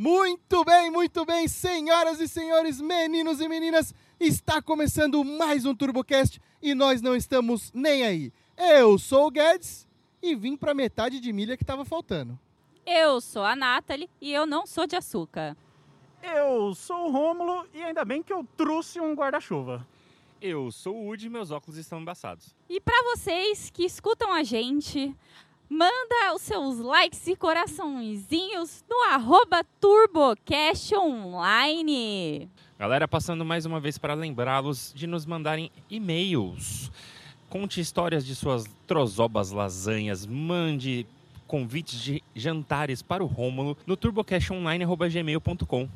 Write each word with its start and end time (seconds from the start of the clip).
Muito 0.00 0.64
bem, 0.64 0.92
muito 0.92 1.24
bem, 1.24 1.48
senhoras 1.48 2.20
e 2.20 2.28
senhores, 2.28 2.80
meninos 2.80 3.40
e 3.40 3.48
meninas, 3.48 3.92
está 4.20 4.62
começando 4.62 5.24
mais 5.24 5.64
um 5.66 5.74
TurboCast 5.74 6.40
e 6.62 6.72
nós 6.72 7.02
não 7.02 7.16
estamos 7.16 7.72
nem 7.74 8.04
aí. 8.04 8.32
Eu 8.56 8.96
sou 8.96 9.26
o 9.26 9.30
Guedes 9.32 9.88
e 10.22 10.36
vim 10.36 10.56
para 10.56 10.72
metade 10.72 11.18
de 11.18 11.32
milha 11.32 11.56
que 11.56 11.64
estava 11.64 11.84
faltando. 11.84 12.38
Eu 12.86 13.20
sou 13.20 13.42
a 13.42 13.56
Nathalie 13.56 14.08
e 14.20 14.32
eu 14.32 14.46
não 14.46 14.68
sou 14.68 14.86
de 14.86 14.94
açúcar. 14.94 15.56
Eu 16.22 16.72
sou 16.76 17.08
o 17.08 17.10
Rômulo 17.10 17.66
e 17.74 17.82
ainda 17.82 18.04
bem 18.04 18.22
que 18.22 18.32
eu 18.32 18.46
trouxe 18.56 19.00
um 19.00 19.14
guarda-chuva. 19.14 19.84
Eu 20.40 20.70
sou 20.70 20.94
o 20.94 21.06
Woody 21.06 21.26
e 21.26 21.30
meus 21.30 21.50
óculos 21.50 21.76
estão 21.76 22.00
embaçados. 22.00 22.54
E 22.68 22.80
para 22.80 23.02
vocês 23.02 23.68
que 23.68 23.84
escutam 23.84 24.32
a 24.32 24.44
gente, 24.44 25.12
manda 25.68 26.34
os 26.34 26.42
seus 26.42 26.78
likes 26.78 27.26
e 27.26 27.36
coraçõezinhos 27.36 28.84
no 28.88 28.96
arroba 29.12 29.62
TurboCast 29.80 30.94
Online. 30.94 32.48
Galera, 32.78 33.06
passando 33.08 33.44
mais 33.44 33.66
uma 33.66 33.80
vez 33.80 33.98
para 33.98 34.14
lembrá-los 34.14 34.92
de 34.94 35.06
nos 35.06 35.26
mandarem 35.26 35.70
e-mails. 35.90 36.90
Conte 37.48 37.80
histórias 37.80 38.24
de 38.24 38.34
suas 38.34 38.64
trozobas 38.86 39.50
lasanhas, 39.50 40.26
mande 40.26 41.06
convites 41.46 42.00
de 42.00 42.22
jantares 42.34 43.02
para 43.02 43.24
o 43.24 43.26
Rômulo 43.26 43.76
no 43.86 43.96
turbocastonline.gmail.com. 43.96 45.88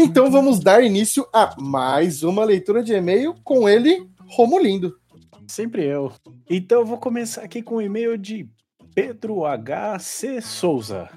Então 0.00 0.30
vamos 0.30 0.60
dar 0.60 0.80
início 0.80 1.26
a 1.32 1.60
mais 1.60 2.22
uma 2.22 2.44
leitura 2.44 2.84
de 2.84 2.92
e-mail 2.94 3.34
com 3.42 3.68
ele, 3.68 4.08
Romulindo. 4.28 4.96
Sempre 5.48 5.84
eu. 5.84 6.12
Então 6.48 6.82
eu 6.82 6.86
vou 6.86 6.98
começar 6.98 7.42
aqui 7.42 7.60
com 7.60 7.74
o 7.74 7.82
e-mail 7.82 8.16
de 8.16 8.48
Pedro 8.94 9.44
H.C. 9.44 10.40
Souza. 10.40 11.10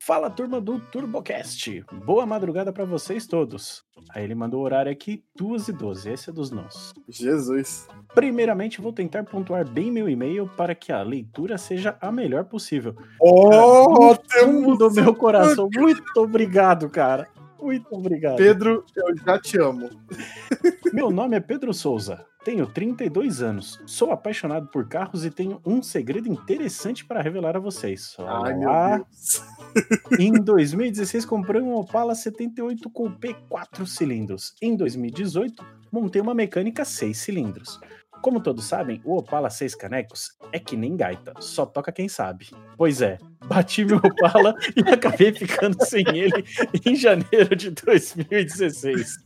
Fala 0.00 0.30
turma 0.30 0.58
do 0.58 0.80
TurboCast. 0.80 1.84
Boa 2.06 2.24
madrugada 2.24 2.72
para 2.72 2.86
vocês 2.86 3.26
todos. 3.26 3.84
Aí 4.08 4.24
ele 4.24 4.34
mandou 4.34 4.62
o 4.62 4.64
horário 4.64 4.90
aqui, 4.90 5.22
2 5.36 5.68
e 5.68 5.72
12. 5.72 6.10
Esse 6.10 6.30
é 6.30 6.32
dos 6.32 6.50
nossos. 6.50 6.94
Jesus. 7.10 7.86
Primeiramente, 8.14 8.80
vou 8.80 8.92
tentar 8.92 9.24
pontuar 9.24 9.68
bem 9.68 9.90
meu 9.90 10.08
e-mail 10.08 10.48
para 10.56 10.74
que 10.74 10.92
a 10.92 11.02
leitura 11.02 11.58
seja 11.58 11.98
a 12.00 12.10
melhor 12.10 12.44
possível. 12.44 12.96
Oh, 13.20 14.16
fundo 14.30 14.78
do 14.78 14.90
meu 14.90 15.14
coração. 15.14 15.68
Muito 15.76 16.16
obrigado, 16.16 16.88
cara. 16.88 17.28
Muito 17.60 17.86
obrigado. 17.90 18.36
Pedro, 18.36 18.84
eu 18.94 19.16
já 19.16 19.38
te 19.38 19.58
amo. 19.58 19.90
Meu 20.92 21.10
nome 21.10 21.36
é 21.36 21.40
Pedro 21.40 21.72
Souza. 21.74 22.24
Tenho 22.44 22.64
32 22.64 23.42
anos. 23.42 23.82
Sou 23.86 24.12
apaixonado 24.12 24.68
por 24.68 24.88
carros 24.88 25.24
e 25.24 25.30
tenho 25.30 25.60
um 25.66 25.82
segredo 25.82 26.28
interessante 26.28 27.04
para 27.04 27.20
revelar 27.20 27.56
a 27.56 27.60
vocês. 27.60 28.16
Ai, 28.20 28.54
meu 28.54 28.70
Deus. 28.70 29.42
Em 30.20 30.32
2016 30.32 31.26
comprei 31.26 31.60
um 31.60 31.74
Opala 31.74 32.14
78 32.14 32.88
Coupé 32.90 33.34
4 33.48 33.84
cilindros. 33.84 34.54
Em 34.62 34.76
2018 34.76 35.64
montei 35.90 36.22
uma 36.22 36.34
mecânica 36.34 36.84
6 36.84 37.18
cilindros. 37.18 37.80
Como 38.26 38.40
todos 38.40 38.64
sabem, 38.64 39.00
o 39.04 39.16
Opala 39.16 39.48
6 39.48 39.76
canecos 39.76 40.32
é 40.50 40.58
que 40.58 40.76
nem 40.76 40.96
gaita, 40.96 41.32
só 41.38 41.64
toca 41.64 41.92
quem 41.92 42.08
sabe. 42.08 42.50
Pois 42.76 43.00
é, 43.00 43.18
bati 43.46 43.84
meu 43.84 43.98
Opala 43.98 44.52
e 44.74 44.80
acabei 44.92 45.32
ficando 45.32 45.76
sem 45.84 46.04
ele 46.08 46.44
em 46.84 46.96
janeiro 46.96 47.54
de 47.54 47.70
2016. 47.70 49.24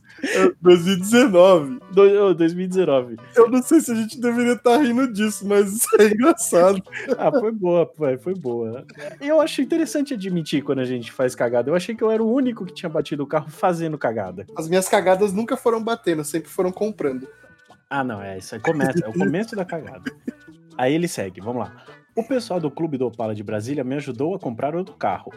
2019. 0.61 1.79
Do, 1.91 2.35
2019. 2.35 3.15
Eu 3.35 3.49
não 3.49 3.63
sei 3.63 3.81
se 3.81 3.91
a 3.91 3.95
gente 3.95 4.21
deveria 4.21 4.53
estar 4.53 4.77
tá 4.77 4.83
rindo 4.83 5.11
disso, 5.11 5.47
mas 5.47 5.73
isso 5.73 5.87
é 5.99 6.05
engraçado. 6.05 6.83
ah, 7.17 7.31
foi 7.31 7.51
boa, 7.51 7.87
pai, 7.87 8.19
foi 8.19 8.35
boa. 8.35 8.85
Eu 9.19 9.41
acho 9.41 9.63
interessante 9.63 10.13
admitir 10.13 10.61
quando 10.61 10.77
a 10.77 10.85
gente 10.85 11.11
faz 11.11 11.33
cagada. 11.33 11.71
Eu 11.71 11.75
achei 11.75 11.95
que 11.95 12.03
eu 12.03 12.11
era 12.11 12.21
o 12.21 12.31
único 12.31 12.67
que 12.67 12.73
tinha 12.75 12.89
batido 12.89 13.23
o 13.23 13.27
carro 13.27 13.49
fazendo 13.49 13.97
cagada. 13.97 14.45
As 14.55 14.69
minhas 14.69 14.87
cagadas 14.87 15.33
nunca 15.33 15.57
foram 15.57 15.83
batendo, 15.83 16.23
sempre 16.23 16.51
foram 16.51 16.71
comprando. 16.71 17.27
Ah, 17.91 18.05
não, 18.05 18.21
é 18.21 18.37
isso 18.37 18.55
aí. 18.55 18.61
Começa, 18.61 19.05
é 19.05 19.09
o 19.09 19.13
começo 19.13 19.53
da 19.53 19.65
cagada. 19.65 20.09
Aí 20.77 20.93
ele 20.93 21.09
segue, 21.09 21.41
vamos 21.41 21.63
lá. 21.63 21.85
O 22.15 22.23
pessoal 22.23 22.57
do 22.57 22.71
Clube 22.71 22.97
do 22.97 23.05
Opala 23.05 23.35
de 23.35 23.43
Brasília 23.43 23.83
me 23.83 23.95
ajudou 23.95 24.33
a 24.33 24.39
comprar 24.39 24.73
outro 24.73 24.95
carro. 24.95 25.29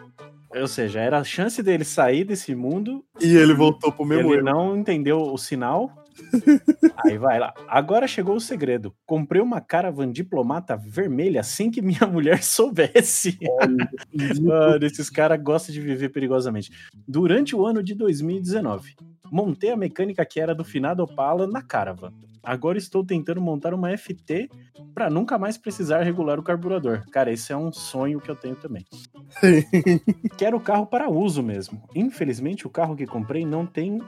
Ou 0.54 0.68
seja, 0.68 1.00
era 1.00 1.18
a 1.18 1.24
chance 1.24 1.60
dele 1.64 1.84
sair 1.84 2.22
desse 2.22 2.54
mundo. 2.54 3.04
E 3.20 3.36
ele 3.36 3.52
voltou 3.54 3.90
pro 3.90 4.04
mesmo 4.04 4.32
Ele 4.32 4.42
não 4.42 4.76
entendeu 4.76 5.20
o 5.20 5.36
sinal. 5.36 5.90
Aí 7.04 7.18
vai 7.18 7.40
lá. 7.40 7.52
Agora 7.66 8.06
chegou 8.06 8.36
o 8.36 8.40
segredo. 8.40 8.94
Comprei 9.04 9.42
uma 9.42 9.60
caravan 9.60 10.12
diplomata 10.12 10.76
vermelha 10.76 11.42
sem 11.42 11.72
que 11.72 11.82
minha 11.82 12.06
mulher 12.06 12.40
soubesse. 12.44 13.36
Mano, 14.40 14.86
esses 14.86 15.10
caras 15.10 15.42
gostam 15.42 15.74
de 15.74 15.80
viver 15.80 16.10
perigosamente. 16.10 16.70
Durante 17.06 17.56
o 17.56 17.66
ano 17.66 17.82
de 17.82 17.94
2019, 17.96 18.94
montei 19.30 19.70
a 19.70 19.76
mecânica 19.76 20.24
que 20.24 20.40
era 20.40 20.54
do 20.54 20.64
finado 20.64 21.02
Opala 21.02 21.46
na 21.46 21.62
caravan. 21.62 22.12
Agora 22.42 22.76
estou 22.76 23.04
tentando 23.04 23.40
montar 23.40 23.72
uma 23.72 23.96
FT 23.96 24.50
para 24.94 25.08
nunca 25.08 25.38
mais 25.38 25.56
precisar 25.56 26.02
regular 26.02 26.38
o 26.38 26.42
carburador. 26.42 27.02
Cara, 27.10 27.32
esse 27.32 27.52
é 27.52 27.56
um 27.56 27.72
sonho 27.72 28.20
que 28.20 28.30
eu 28.30 28.36
tenho 28.36 28.54
também. 28.54 28.84
Quero 30.36 30.58
o 30.58 30.60
carro 30.60 30.86
para 30.86 31.08
uso 31.08 31.42
mesmo. 31.42 31.82
Infelizmente, 31.94 32.66
o 32.66 32.70
carro 32.70 32.94
que 32.94 33.06
comprei 33.06 33.46
não 33.46 33.64
tem 33.64 33.98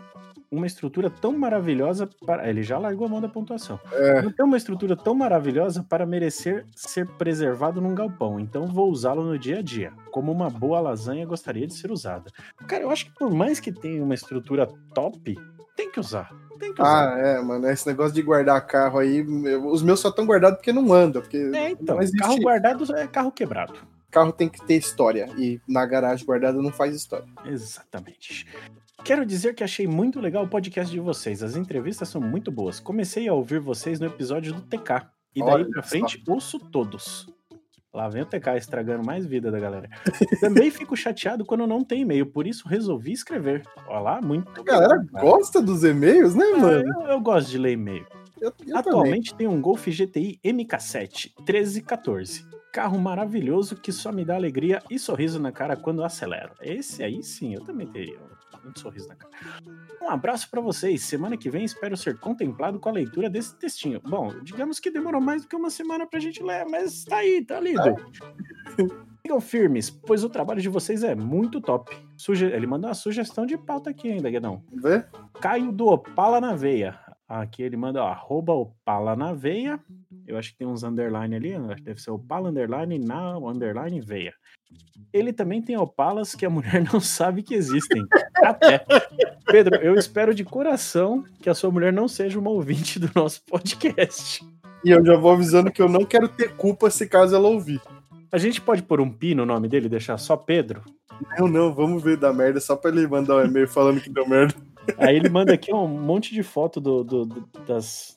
uma 0.51 0.67
estrutura 0.67 1.11
tão 1.11 1.37
maravilhosa 1.37 2.09
para. 2.25 2.49
Ele 2.49 2.63
já 2.63 2.79
largou 2.79 3.07
a 3.07 3.11
mão 3.11 3.21
da 3.21 3.29
pontuação. 3.29 3.79
É. 3.93 4.23
Não 4.23 4.33
tem 4.33 4.45
uma 4.45 4.57
estrutura 4.57 4.97
tão 4.97 5.15
maravilhosa 5.15 5.85
para 5.89 6.07
merecer 6.07 6.67
ser 6.75 7.07
preservado 7.17 7.81
num 7.81 7.95
galpão. 7.95 8.39
Então 8.41 8.67
vou 8.67 8.91
usá-lo 8.91 9.25
no 9.25 9.39
dia 9.39 9.59
a 9.59 9.63
dia. 9.63 9.93
Como 10.11 10.33
uma 10.33 10.51
boa 10.51 10.81
lasanha 10.81 11.27
gostaria 11.27 11.67
de 11.67 11.75
ser 11.75 11.91
usada. 11.91 12.31
Cara, 12.67 12.83
eu 12.83 12.91
acho 12.91 13.07
que 13.07 13.15
por 13.15 13.31
mais 13.33 13.61
que 13.61 13.73
tenha 13.73 14.03
uma 14.03 14.15
estrutura 14.15 14.69
top, 14.95 15.37
tem 15.77 15.91
que 15.91 16.01
usar. 16.01 16.31
Tem 16.59 16.73
que 16.73 16.81
usar. 16.81 17.15
Ah, 17.15 17.19
é, 17.19 17.41
mano. 17.41 17.69
Esse 17.69 17.87
negócio 17.87 18.15
de 18.15 18.23
guardar 18.23 18.67
carro 18.67 18.99
aí. 18.99 19.23
Os 19.23 19.83
meus 19.83 20.01
só 20.01 20.09
estão 20.09 20.25
guardados 20.25 20.59
porque 20.59 20.73
não 20.73 20.93
anda. 20.93 21.21
Porque 21.21 21.37
é, 21.55 21.71
então. 21.71 21.99
Carro 22.19 22.41
guardado 22.41 22.97
é 22.97 23.07
carro 23.07 23.31
quebrado. 23.31 23.75
Carro 24.11 24.33
tem 24.33 24.49
que 24.49 24.65
ter 24.65 24.77
história. 24.77 25.29
E 25.37 25.61
na 25.69 25.85
garagem 25.85 26.25
guardada 26.25 26.61
não 26.63 26.73
faz 26.73 26.95
história. 26.95 27.27
Exatamente. 27.45 28.47
Quero 29.05 29.25
dizer 29.25 29.55
que 29.55 29.63
achei 29.63 29.87
muito 29.87 30.21
legal 30.21 30.45
o 30.45 30.49
podcast 30.49 30.93
de 30.93 30.99
vocês. 30.99 31.43
As 31.43 31.57
entrevistas 31.57 32.09
são 32.09 32.21
muito 32.21 32.51
boas. 32.51 32.81
Comecei 32.81 33.29
a 33.29 33.35
ouvir 33.35 33.61
vocês 33.61 34.01
no 34.01 34.07
episódio 34.07 34.53
do 34.53 34.63
TK. 34.63 35.07
E 35.35 35.41
daí 35.41 35.55
Olha 35.55 35.69
pra 35.69 35.83
frente, 35.83 36.23
só. 36.25 36.33
ouço 36.33 36.59
todos. 36.59 37.27
Lá 37.97 38.09
vem 38.09 38.23
o 38.23 38.27
TK 38.27 38.57
estragando 38.59 39.07
mais 39.07 39.25
vida 39.25 39.51
da 39.51 39.59
galera. 39.59 39.89
Também 40.41 40.71
fico 40.71 40.95
chateado 40.95 41.47
quando 41.47 41.67
não 41.67 41.83
tem 41.83 42.03
e-mail, 42.03 42.27
por 42.27 42.47
isso 42.47 42.69
resolvi 42.69 43.13
escrever. 43.13 43.63
Olha 43.87 44.01
lá, 44.01 44.21
muito. 44.21 44.61
A 44.61 44.63
galera 44.63 45.07
gosta 45.13 45.63
dos 45.63 45.83
e-mails, 45.83 46.35
né, 46.35 46.45
ah, 46.55 46.59
mano? 46.59 46.93
Eu, 47.03 47.09
eu, 47.09 47.21
gosto 47.21 47.49
de 47.49 47.57
ler 47.57 47.73
e-mail. 47.73 48.07
Eu, 48.39 48.53
eu 48.67 48.77
Atualmente 48.77 49.31
também. 49.31 49.49
tem 49.49 49.57
um 49.57 49.63
Golf 49.63 49.87
GTI 49.87 50.39
MK7 50.45 51.33
1314. 51.39 52.45
Carro 52.71 52.99
maravilhoso 52.99 53.77
que 53.77 53.91
só 53.91 54.13
me 54.13 54.27
dá 54.27 54.35
alegria 54.35 54.83
e 54.91 54.99
sorriso 54.99 55.41
na 55.41 55.51
cara 55.51 55.75
quando 55.75 56.05
acelero. 56.05 56.53
Esse 56.61 57.03
aí 57.03 57.23
sim, 57.23 57.55
eu 57.55 57.63
também 57.63 57.87
teria 57.87 58.19
muito 58.67 58.81
sorriso 58.81 59.09
na 59.09 59.15
cara. 59.15 59.33
Um 60.03 60.11
abraço 60.11 60.51
para 60.51 60.61
vocês. 60.61 61.03
Semana 61.03 61.37
que 61.37 61.49
vem 61.49 61.65
espero 61.65 61.97
ser 61.97 62.19
contemplado 62.19 62.79
com 62.79 62.89
a 62.89 62.93
leitura 62.93 63.31
desse 63.31 63.57
textinho. 63.57 64.01
Bom, 64.01 64.33
digamos 64.43 64.79
que 64.79 64.91
demorou 64.91 65.21
mais 65.21 65.43
do 65.43 65.49
que 65.49 65.57
uma 65.57 65.71
semana 65.71 66.07
pra 66.07 66.21
gente 66.21 66.43
ler, 66.43 66.67
mas 66.67 67.05
tá 67.05 67.17
aí, 67.17 67.45
tá 67.45 67.59
lido. 67.61 67.97
Sigam 69.23 69.41
firmes, 69.41 69.91
pois 69.91 70.23
o 70.23 70.29
trabalho 70.29 70.61
de 70.61 70.69
vocês 70.69 71.03
é 71.03 71.15
muito 71.15 71.61
top. 71.61 71.97
Suge... 72.17 72.47
Ele 72.47 72.67
mandou 72.67 72.89
uma 72.89 72.95
sugestão 72.95 73.47
de 73.47 73.57
pauta 73.57 73.91
aqui 73.91 74.13
ainda, 74.13 74.31
Guedão. 74.31 74.63
Vê? 74.73 75.05
Caio 75.41 75.73
do 75.73 75.87
Opala 75.87 76.41
na 76.41 76.55
Veia. 76.55 77.06
Aqui 77.29 77.63
ele 77.63 77.77
manda, 77.77 78.03
ó, 78.03 78.07
arroba 78.07 78.53
Opala 78.53 79.17
na 79.17 79.33
Veia. 79.33 79.81
Eu 80.27 80.39
acho 80.39 80.53
que 80.53 80.59
tem 80.59 80.67
uns 80.67 80.85
underline 80.85 81.35
ali, 81.35 81.53
deve 81.83 82.01
ser 82.01 82.11
Opala 82.11 82.51
underline 82.51 82.99
na 82.99 83.37
underline 83.37 84.01
Veia. 84.01 84.33
Ele 85.13 85.33
também 85.33 85.63
tem 85.63 85.77
opalas 85.77 86.35
que 86.35 86.47
a 86.47 86.51
mulher 86.51 86.85
não 86.93 87.01
sabe 87.01 87.43
que 87.43 87.55
existem. 87.55 88.05
Até. 88.37 88.85
Pedro, 89.47 89.77
eu 89.77 89.95
espero 89.95 90.35
de 90.35 90.45
coração 90.45 91.25
que 91.41 91.51
a 91.51 91.55
sua 91.55 91.71
mulher 91.71 91.93
não 91.93 92.07
seja 92.07 92.39
uma 92.39 92.51
ouvinte 92.51 92.99
do 92.99 93.11
nosso 93.15 93.43
podcast. 93.45 94.45
E 94.85 94.91
eu 94.91 95.05
já 95.05 95.17
vou 95.17 95.33
avisando 95.33 95.71
que 95.73 95.83
eu 95.83 95.89
não 95.89 96.05
quero 96.05 96.29
ter 96.29 96.55
culpa 96.57 96.91
se 96.91 97.09
caso 97.09 97.35
ela 97.35 97.49
ouvir. 97.49 97.81
A 98.31 98.39
gente 98.39 98.61
pode 98.61 98.83
pôr 98.83 99.01
um 99.01 99.11
pi 99.11 99.35
no 99.35 99.47
nome 99.47 99.69
dele 99.69 99.87
e 99.87 99.91
deixar 99.91 100.19
só 100.19 100.37
Pedro? 100.37 100.83
Não, 101.39 101.49
não, 101.49 101.75
vamos 101.75 102.03
ver 102.03 102.17
da 102.17 102.33
merda, 102.33 102.61
só 102.61 102.77
pra 102.77 102.91
ele 102.91 103.07
mandar 103.07 103.37
um 103.37 103.45
e-mail 103.45 103.67
falando 103.67 104.01
que 104.01 104.11
deu 104.11 104.29
merda. 104.29 104.55
Aí 104.99 105.17
ele 105.17 105.29
manda 105.29 105.53
aqui 105.53 105.73
um 105.73 105.87
monte 105.87 106.35
de 106.35 106.43
foto 106.43 106.81
do, 106.81 107.05
do, 107.05 107.25
do 107.25 107.49
das, 107.67 108.17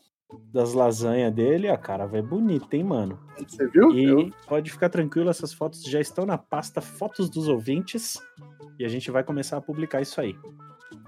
das 0.53 0.73
lasanhas 0.73 1.33
dele, 1.33 1.69
a 1.69 1.77
cara 1.77 2.05
vai 2.05 2.21
bonita, 2.21 2.75
hein, 2.75 2.83
mano? 2.83 3.19
Você 3.37 3.67
viu? 3.67 3.91
E 3.93 4.03
Eu... 4.03 4.29
pode 4.47 4.71
ficar 4.71 4.89
tranquilo, 4.89 5.29
essas 5.29 5.53
fotos 5.53 5.83
já 5.83 5.99
estão 5.99 6.25
na 6.25 6.37
pasta 6.37 6.81
Fotos 6.81 7.29
dos 7.29 7.47
Ouvintes 7.47 8.19
e 8.77 8.85
a 8.85 8.87
gente 8.87 9.11
vai 9.11 9.23
começar 9.23 9.57
a 9.57 9.61
publicar 9.61 10.01
isso 10.01 10.19
aí. 10.21 10.35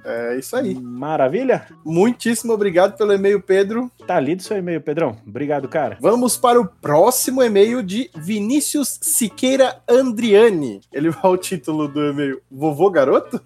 É 0.04 0.38
isso 0.38 0.56
aí. 0.56 0.74
Maravilha? 0.76 1.68
Muitíssimo 1.86 2.54
obrigado 2.54 2.98
pelo 2.98 3.14
e-mail, 3.14 3.42
Pedro. 3.42 3.92
Tá 4.08 4.20
lido 4.20 4.42
seu 4.42 4.58
e-mail, 4.58 4.82
Pedrão. 4.82 5.16
Obrigado, 5.26 5.68
cara. 5.68 5.98
Vamos 6.02 6.38
para 6.38 6.60
o 6.60 6.66
próximo 6.66 7.44
e-mail 7.44 7.84
de 7.84 8.10
Vinícius 8.16 9.00
Siqueira 9.02 9.80
Andriani. 9.88 10.82
Ele 10.92 11.12
vai 11.12 11.22
ao 11.24 11.38
título 11.38 11.88
do 11.88 12.02
e-mail 12.10 12.42
Vovô 12.50 12.90
Garoto? 12.90 13.40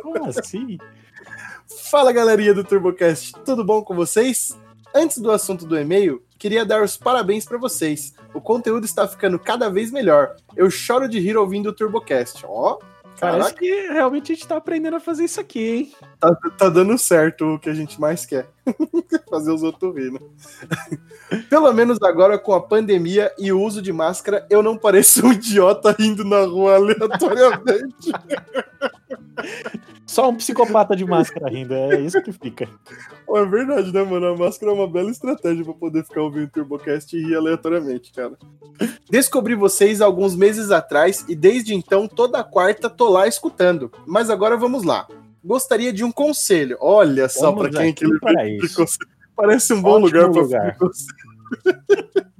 Como 0.00 0.24
assim? 0.26 0.78
Fala 1.90 2.12
galerinha 2.12 2.54
do 2.54 2.64
TurboCast, 2.64 3.34
tudo 3.44 3.62
bom 3.62 3.82
com 3.82 3.94
vocês? 3.94 4.58
Antes 4.94 5.18
do 5.18 5.30
assunto 5.30 5.66
do 5.66 5.78
e-mail, 5.78 6.22
queria 6.38 6.64
dar 6.64 6.82
os 6.82 6.96
parabéns 6.96 7.44
para 7.44 7.58
vocês. 7.58 8.14
O 8.32 8.40
conteúdo 8.40 8.84
está 8.84 9.06
ficando 9.06 9.38
cada 9.38 9.68
vez 9.68 9.90
melhor. 9.90 10.34
Eu 10.56 10.70
choro 10.70 11.06
de 11.08 11.20
rir 11.20 11.36
ouvindo 11.36 11.68
o 11.68 11.72
TurboCast. 11.72 12.44
Ó, 12.48 12.78
Parece 13.20 13.38
caraca, 13.38 13.58
que 13.58 13.92
realmente 13.92 14.32
a 14.32 14.34
gente 14.34 14.48
tá 14.48 14.56
aprendendo 14.56 14.96
a 14.96 15.00
fazer 15.00 15.24
isso 15.24 15.40
aqui, 15.40 15.60
hein? 15.60 15.92
tá, 16.18 16.34
tá 16.58 16.68
dando 16.68 16.98
certo 16.98 17.54
o 17.54 17.58
que 17.58 17.68
a 17.68 17.74
gente 17.74 18.00
mais 18.00 18.26
quer. 18.26 18.48
Fazer 19.30 19.52
os 19.52 19.62
outros 19.62 19.94
rir, 19.94 20.10
né? 20.10 20.18
Pelo 21.48 21.72
menos 21.72 21.98
agora 22.02 22.38
com 22.38 22.52
a 22.52 22.60
pandemia 22.60 23.32
e 23.38 23.52
o 23.52 23.60
uso 23.60 23.80
de 23.80 23.92
máscara, 23.92 24.46
eu 24.50 24.62
não 24.62 24.76
pareço 24.76 25.24
um 25.24 25.32
idiota 25.32 25.94
rindo 25.96 26.24
na 26.24 26.40
rua 26.40 26.74
aleatoriamente. 26.74 28.12
Só 30.14 30.28
um 30.28 30.36
psicopata 30.36 30.94
de 30.94 31.04
máscara 31.04 31.50
rindo, 31.50 31.74
é 31.74 32.00
isso 32.00 32.22
que 32.22 32.30
fica. 32.30 32.68
É 33.28 33.44
verdade, 33.44 33.92
né, 33.92 34.04
mano? 34.04 34.26
A 34.26 34.36
máscara 34.36 34.70
é 34.70 34.74
uma 34.76 34.86
bela 34.86 35.10
estratégia 35.10 35.64
pra 35.64 35.74
poder 35.74 36.04
ficar 36.04 36.22
ouvindo 36.22 36.44
o 36.44 36.50
TurboCast 36.50 37.16
e 37.16 37.20
rir 37.20 37.34
aleatoriamente, 37.34 38.12
cara. 38.12 38.38
Descobri 39.10 39.56
vocês 39.56 40.00
alguns 40.00 40.36
meses 40.36 40.70
atrás 40.70 41.24
e 41.28 41.34
desde 41.34 41.74
então, 41.74 42.06
toda 42.06 42.44
quarta, 42.44 42.88
tô 42.88 43.08
lá 43.08 43.26
escutando. 43.26 43.90
Mas 44.06 44.30
agora 44.30 44.56
vamos 44.56 44.84
lá. 44.84 45.08
Gostaria 45.44 45.92
de 45.92 46.04
um 46.04 46.12
conselho. 46.12 46.78
Olha 46.80 47.28
só 47.28 47.50
Vamos 47.50 47.70
pra 47.70 47.80
quem 47.80 47.90
aqui 47.90 48.08
que 48.08 48.20
para 48.20 48.48
isso. 48.48 48.84
Parece 49.34 49.74
um 49.74 49.82
bom 49.82 50.00
Ótimo 50.00 50.06
lugar 50.06 50.30
pra 50.30 50.42
lugar. 50.42 50.76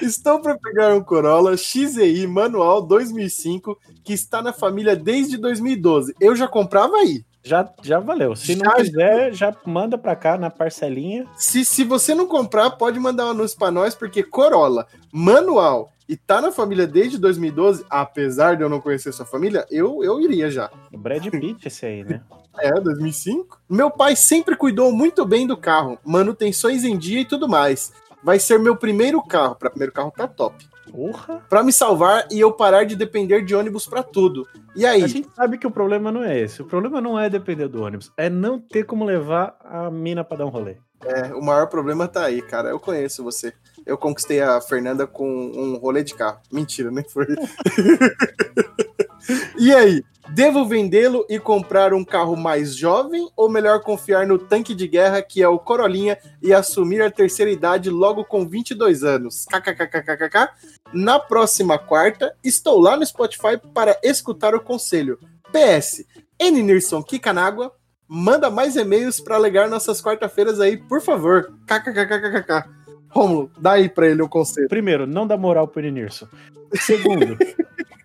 Estou 0.00 0.40
para 0.40 0.56
pegar 0.58 0.94
um 0.94 1.02
Corolla 1.02 1.56
XEI 1.56 2.26
manual 2.26 2.82
2005 2.82 3.78
que 4.04 4.12
está 4.12 4.42
na 4.42 4.52
família 4.52 4.96
desde 4.96 5.36
2012. 5.36 6.14
Eu 6.20 6.34
já 6.34 6.48
comprava 6.48 6.96
aí. 6.96 7.24
Já, 7.44 7.68
já 7.82 7.98
valeu. 7.98 8.36
Se 8.36 8.54
não 8.54 8.64
Já- 8.70 8.76
quiser, 8.76 9.34
já 9.34 9.56
manda 9.66 9.98
pra 9.98 10.14
cá 10.14 10.38
na 10.38 10.48
parcelinha. 10.48 11.26
Se, 11.36 11.64
se 11.64 11.82
você 11.82 12.14
não 12.14 12.26
comprar, 12.26 12.70
pode 12.70 13.00
mandar 13.00 13.26
um 13.26 13.30
anúncio 13.30 13.58
para 13.58 13.70
nós, 13.72 13.94
porque 13.94 14.22
Corolla 14.22 14.86
manual 15.12 15.92
e 16.08 16.16
tá 16.16 16.40
na 16.40 16.52
família 16.52 16.86
desde 16.86 17.16
2012, 17.18 17.84
apesar 17.88 18.56
de 18.56 18.62
eu 18.62 18.68
não 18.68 18.80
conhecer 18.80 19.12
sua 19.12 19.24
família, 19.24 19.66
eu, 19.70 20.04
eu 20.04 20.20
iria 20.20 20.50
já. 20.50 20.70
O 20.92 20.98
Brad 20.98 21.26
Pitt, 21.28 21.66
esse 21.66 21.86
aí, 21.86 22.04
né? 22.04 22.20
É, 22.58 22.70
2005. 22.78 23.62
Meu 23.66 23.90
pai 23.90 24.14
sempre 24.14 24.54
cuidou 24.54 24.92
muito 24.92 25.24
bem 25.24 25.46
do 25.46 25.56
carro, 25.56 25.98
manutenções 26.04 26.84
em 26.84 26.98
dia 26.98 27.20
e 27.20 27.24
tudo 27.24 27.48
mais. 27.48 27.94
Vai 28.22 28.38
ser 28.38 28.58
meu 28.58 28.76
primeiro 28.76 29.22
carro. 29.22 29.56
Para 29.56 29.70
primeiro 29.70 29.92
carro 29.92 30.10
tá 30.10 30.28
top. 30.28 30.68
Porra. 30.90 31.42
Pra 31.48 31.62
me 31.62 31.72
salvar 31.72 32.26
e 32.30 32.38
eu 32.38 32.52
parar 32.52 32.84
de 32.84 32.94
depender 32.94 33.42
de 33.42 33.54
ônibus 33.54 33.86
pra 33.86 34.02
tudo. 34.02 34.46
E 34.76 34.84
aí? 34.84 35.02
A 35.02 35.06
gente 35.06 35.28
sabe 35.34 35.58
que 35.58 35.66
o 35.66 35.70
problema 35.70 36.12
não 36.12 36.22
é 36.22 36.38
esse. 36.38 36.62
O 36.62 36.66
problema 36.66 37.00
não 37.00 37.18
é 37.18 37.30
depender 37.30 37.68
do 37.68 37.82
ônibus. 37.82 38.12
É 38.16 38.28
não 38.28 38.60
ter 38.60 38.84
como 38.84 39.04
levar 39.04 39.56
a 39.64 39.90
mina 39.90 40.22
pra 40.22 40.36
dar 40.36 40.46
um 40.46 40.50
rolê. 40.50 40.76
É, 41.04 41.34
o 41.34 41.42
maior 41.42 41.66
problema 41.66 42.06
tá 42.06 42.24
aí, 42.24 42.42
cara. 42.42 42.68
Eu 42.68 42.78
conheço 42.78 43.24
você. 43.24 43.52
Eu 43.84 43.98
conquistei 43.98 44.40
a 44.40 44.60
Fernanda 44.60 45.06
com 45.06 45.28
um 45.28 45.76
rolê 45.76 46.04
de 46.04 46.14
carro. 46.14 46.40
Mentira, 46.52 46.90
nem 46.90 47.04
foi. 47.04 47.26
e 49.58 49.72
aí? 49.72 50.04
Devo 50.30 50.64
vendê-lo 50.64 51.26
e 51.28 51.38
comprar 51.38 51.92
um 51.92 52.04
carro 52.04 52.36
mais 52.36 52.76
jovem 52.76 53.28
ou 53.36 53.50
melhor 53.50 53.80
confiar 53.80 54.26
no 54.26 54.38
tanque 54.38 54.74
de 54.74 54.86
guerra 54.86 55.20
que 55.20 55.42
é 55.42 55.48
o 55.48 55.58
Corolinha 55.58 56.16
e 56.40 56.52
assumir 56.52 57.02
a 57.02 57.10
terceira 57.10 57.50
idade 57.50 57.90
logo 57.90 58.24
com 58.24 58.48
22 58.48 59.02
anos? 59.02 59.44
KKKKKK. 59.46 60.48
Na 60.92 61.18
próxima 61.18 61.78
quarta, 61.78 62.34
estou 62.42 62.80
lá 62.80 62.96
no 62.96 63.04
Spotify 63.04 63.60
para 63.74 63.98
escutar 64.02 64.54
o 64.54 64.60
conselho. 64.60 65.18
PS, 65.52 66.04
N. 66.38 66.62
Nilson 66.62 67.02
Kikanágua, 67.02 67.72
manda 68.08 68.50
mais 68.50 68.76
e-mails 68.76 69.20
para 69.20 69.36
alegar 69.36 69.68
nossas 69.68 70.00
quarta-feiras 70.00 70.60
aí, 70.60 70.76
por 70.76 71.00
favor. 71.00 71.52
KKKKKK. 71.66 72.68
Romulo, 73.10 73.50
dá 73.58 73.72
aí 73.72 73.88
pra 73.88 74.08
ele 74.08 74.22
o 74.22 74.28
conselho. 74.28 74.68
Primeiro, 74.68 75.06
não 75.06 75.26
dá 75.26 75.36
moral 75.36 75.68
pro 75.68 75.82
Nirso. 75.82 76.28
Segundo, 76.74 77.36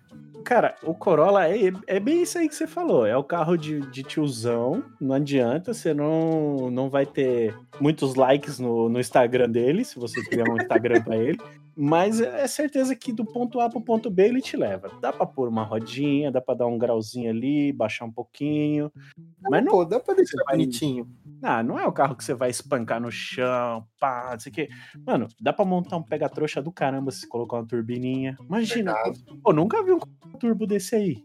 cara, 0.48 0.74
o 0.82 0.94
Corolla 0.94 1.46
é, 1.46 1.70
é 1.86 2.00
bem 2.00 2.22
isso 2.22 2.38
aí 2.38 2.48
que 2.48 2.54
você 2.54 2.66
falou. 2.66 3.04
É 3.04 3.14
o 3.14 3.22
carro 3.22 3.54
de, 3.54 3.80
de 3.90 4.02
tiozão. 4.02 4.82
Não 4.98 5.14
adianta, 5.14 5.74
você 5.74 5.92
não, 5.92 6.70
não 6.70 6.88
vai 6.88 7.04
ter 7.04 7.54
muitos 7.78 8.14
likes 8.14 8.58
no, 8.58 8.88
no 8.88 8.98
Instagram 8.98 9.50
dele, 9.50 9.84
se 9.84 9.98
você 9.98 10.24
criar 10.24 10.48
um 10.48 10.56
Instagram 10.56 11.02
pra 11.02 11.18
ele. 11.18 11.38
Mas 11.80 12.20
é 12.20 12.44
certeza 12.48 12.96
que 12.96 13.12
do 13.12 13.24
ponto 13.24 13.60
A 13.60 13.70
pro 13.70 13.80
ponto 13.80 14.10
B 14.10 14.26
ele 14.26 14.40
te 14.40 14.56
leva. 14.56 14.90
Dá 15.00 15.12
pra 15.12 15.24
pôr 15.24 15.48
uma 15.48 15.62
rodinha, 15.62 16.28
dá 16.28 16.40
pra 16.40 16.56
dar 16.56 16.66
um 16.66 16.76
grauzinho 16.76 17.30
ali, 17.30 17.72
baixar 17.72 18.04
um 18.04 18.10
pouquinho. 18.10 18.90
Mas 19.48 19.64
não 19.64 19.70
Pô, 19.70 19.84
dá 19.84 20.00
pra 20.00 20.12
deixar 20.12 20.42
bonitinho. 20.50 21.08
ah, 21.40 21.62
não 21.62 21.78
é 21.78 21.86
o 21.86 21.92
carro 21.92 22.16
que 22.16 22.24
você 22.24 22.34
vai 22.34 22.50
espancar 22.50 23.00
no 23.00 23.12
chão, 23.12 23.86
pá, 24.00 24.30
não 24.32 24.40
sei 24.40 24.50
o 24.50 24.54
quê. 24.56 24.68
Mano, 25.06 25.28
dá 25.40 25.52
pra 25.52 25.64
montar 25.64 25.96
um 25.96 26.02
pega-trouxa 26.02 26.60
do 26.60 26.72
caramba 26.72 27.12
se 27.12 27.28
colocar 27.28 27.58
uma 27.58 27.66
turbininha. 27.66 28.36
Imagina, 28.44 28.96
pô, 29.40 29.52
nunca 29.52 29.80
vi 29.84 29.92
um 29.92 30.00
turbo 30.40 30.66
desse 30.66 30.96
aí. 30.96 31.24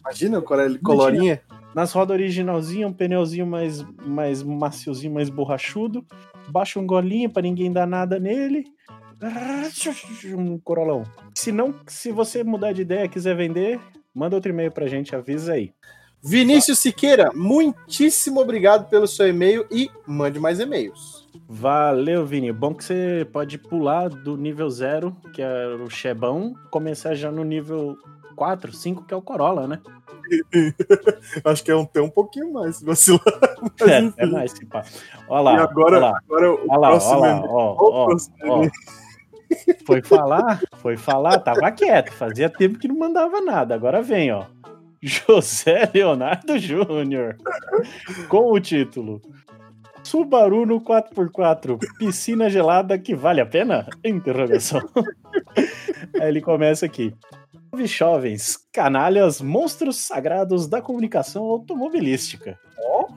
Imagina 0.00 0.38
o 0.38 0.42
colorinha. 0.42 1.40
Nas 1.74 1.92
rodas 1.92 2.14
originalzinho, 2.14 2.88
um 2.88 2.92
pneuzinho 2.92 3.46
mais, 3.46 3.80
mais 4.06 4.42
maciozinho, 4.42 5.14
mais 5.14 5.30
borrachudo. 5.30 6.06
Baixa 6.50 6.78
um 6.78 6.86
golinho 6.86 7.30
pra 7.30 7.40
ninguém 7.40 7.72
dar 7.72 7.86
nada 7.86 8.20
nele. 8.20 8.64
Um 10.36 10.58
corolão. 10.58 11.04
Se 11.34 11.50
não, 11.50 11.74
se 11.86 12.12
você 12.12 12.44
mudar 12.44 12.72
de 12.72 12.82
ideia, 12.82 13.08
quiser 13.08 13.36
vender, 13.36 13.80
manda 14.14 14.36
outro 14.36 14.50
e-mail 14.50 14.70
pra 14.70 14.86
gente, 14.86 15.14
avisa 15.14 15.54
aí. 15.54 15.72
Vinícius 16.22 16.78
Siqueira, 16.78 17.30
muitíssimo 17.34 18.40
obrigado 18.40 18.88
pelo 18.88 19.06
seu 19.06 19.28
e-mail 19.28 19.66
e 19.70 19.90
mande 20.06 20.40
mais 20.40 20.58
e-mails. 20.58 21.28
Valeu, 21.46 22.24
Vini. 22.24 22.50
Bom 22.50 22.74
que 22.74 22.82
você 22.82 23.28
pode 23.30 23.58
pular 23.58 24.08
do 24.08 24.36
nível 24.36 24.70
0, 24.70 25.14
que 25.34 25.42
é 25.42 25.66
o 25.66 25.90
Chebão, 25.90 26.54
começar 26.70 27.14
já 27.14 27.30
no 27.30 27.44
nível 27.44 27.98
4, 28.36 28.72
5, 28.72 29.04
que 29.04 29.12
é 29.12 29.16
o 29.16 29.22
Corolla, 29.22 29.68
né? 29.68 29.80
Acho 31.44 31.62
que 31.62 31.70
é 31.70 31.76
um, 31.76 31.84
tem 31.84 32.02
um 32.02 32.08
pouquinho 32.08 32.50
mais, 32.52 32.76
se 32.76 32.84
vacilar. 32.84 33.20
É, 33.82 34.24
é 34.24 34.26
mais, 34.26 34.54
pá. 34.70 34.82
Olha 35.28 35.42
lá, 35.42 35.54
e 35.56 35.58
agora, 35.58 35.96
olha 35.96 36.06
lá, 36.06 36.18
agora 36.24 36.50
o 36.50 36.60
olha 36.66 36.78
lá, 36.78 36.88
próximo 36.88 37.20
olha 37.20 37.34
lá, 37.34 37.40
ó, 37.44 37.76
ó, 37.78 38.08
ó. 38.46 38.68
Foi 39.86 40.02
falar, 40.02 40.60
foi 40.76 40.96
falar, 40.96 41.38
tava 41.38 41.70
quieto, 41.72 42.12
fazia 42.12 42.48
tempo 42.48 42.78
que 42.78 42.88
não 42.88 42.96
mandava 42.96 43.40
nada. 43.40 43.74
Agora 43.74 44.02
vem, 44.02 44.32
ó. 44.32 44.44
José 45.02 45.90
Leonardo 45.92 46.58
Júnior, 46.58 47.36
com 48.28 48.50
o 48.50 48.58
título 48.58 49.20
Subaru 50.02 50.64
no 50.64 50.80
4x4, 50.80 51.78
piscina 51.98 52.48
gelada 52.48 52.98
que 52.98 53.14
vale 53.14 53.40
a 53.40 53.46
pena? 53.46 53.86
Interrogação. 54.04 54.80
Aí 56.20 56.28
ele 56.28 56.40
começa 56.40 56.86
aqui. 56.86 57.14
Salve 57.70 57.86
jovens, 57.86 58.58
canalhas, 58.72 59.40
monstros 59.40 59.96
sagrados 59.96 60.68
da 60.68 60.80
comunicação 60.80 61.42
automobilística. 61.44 62.58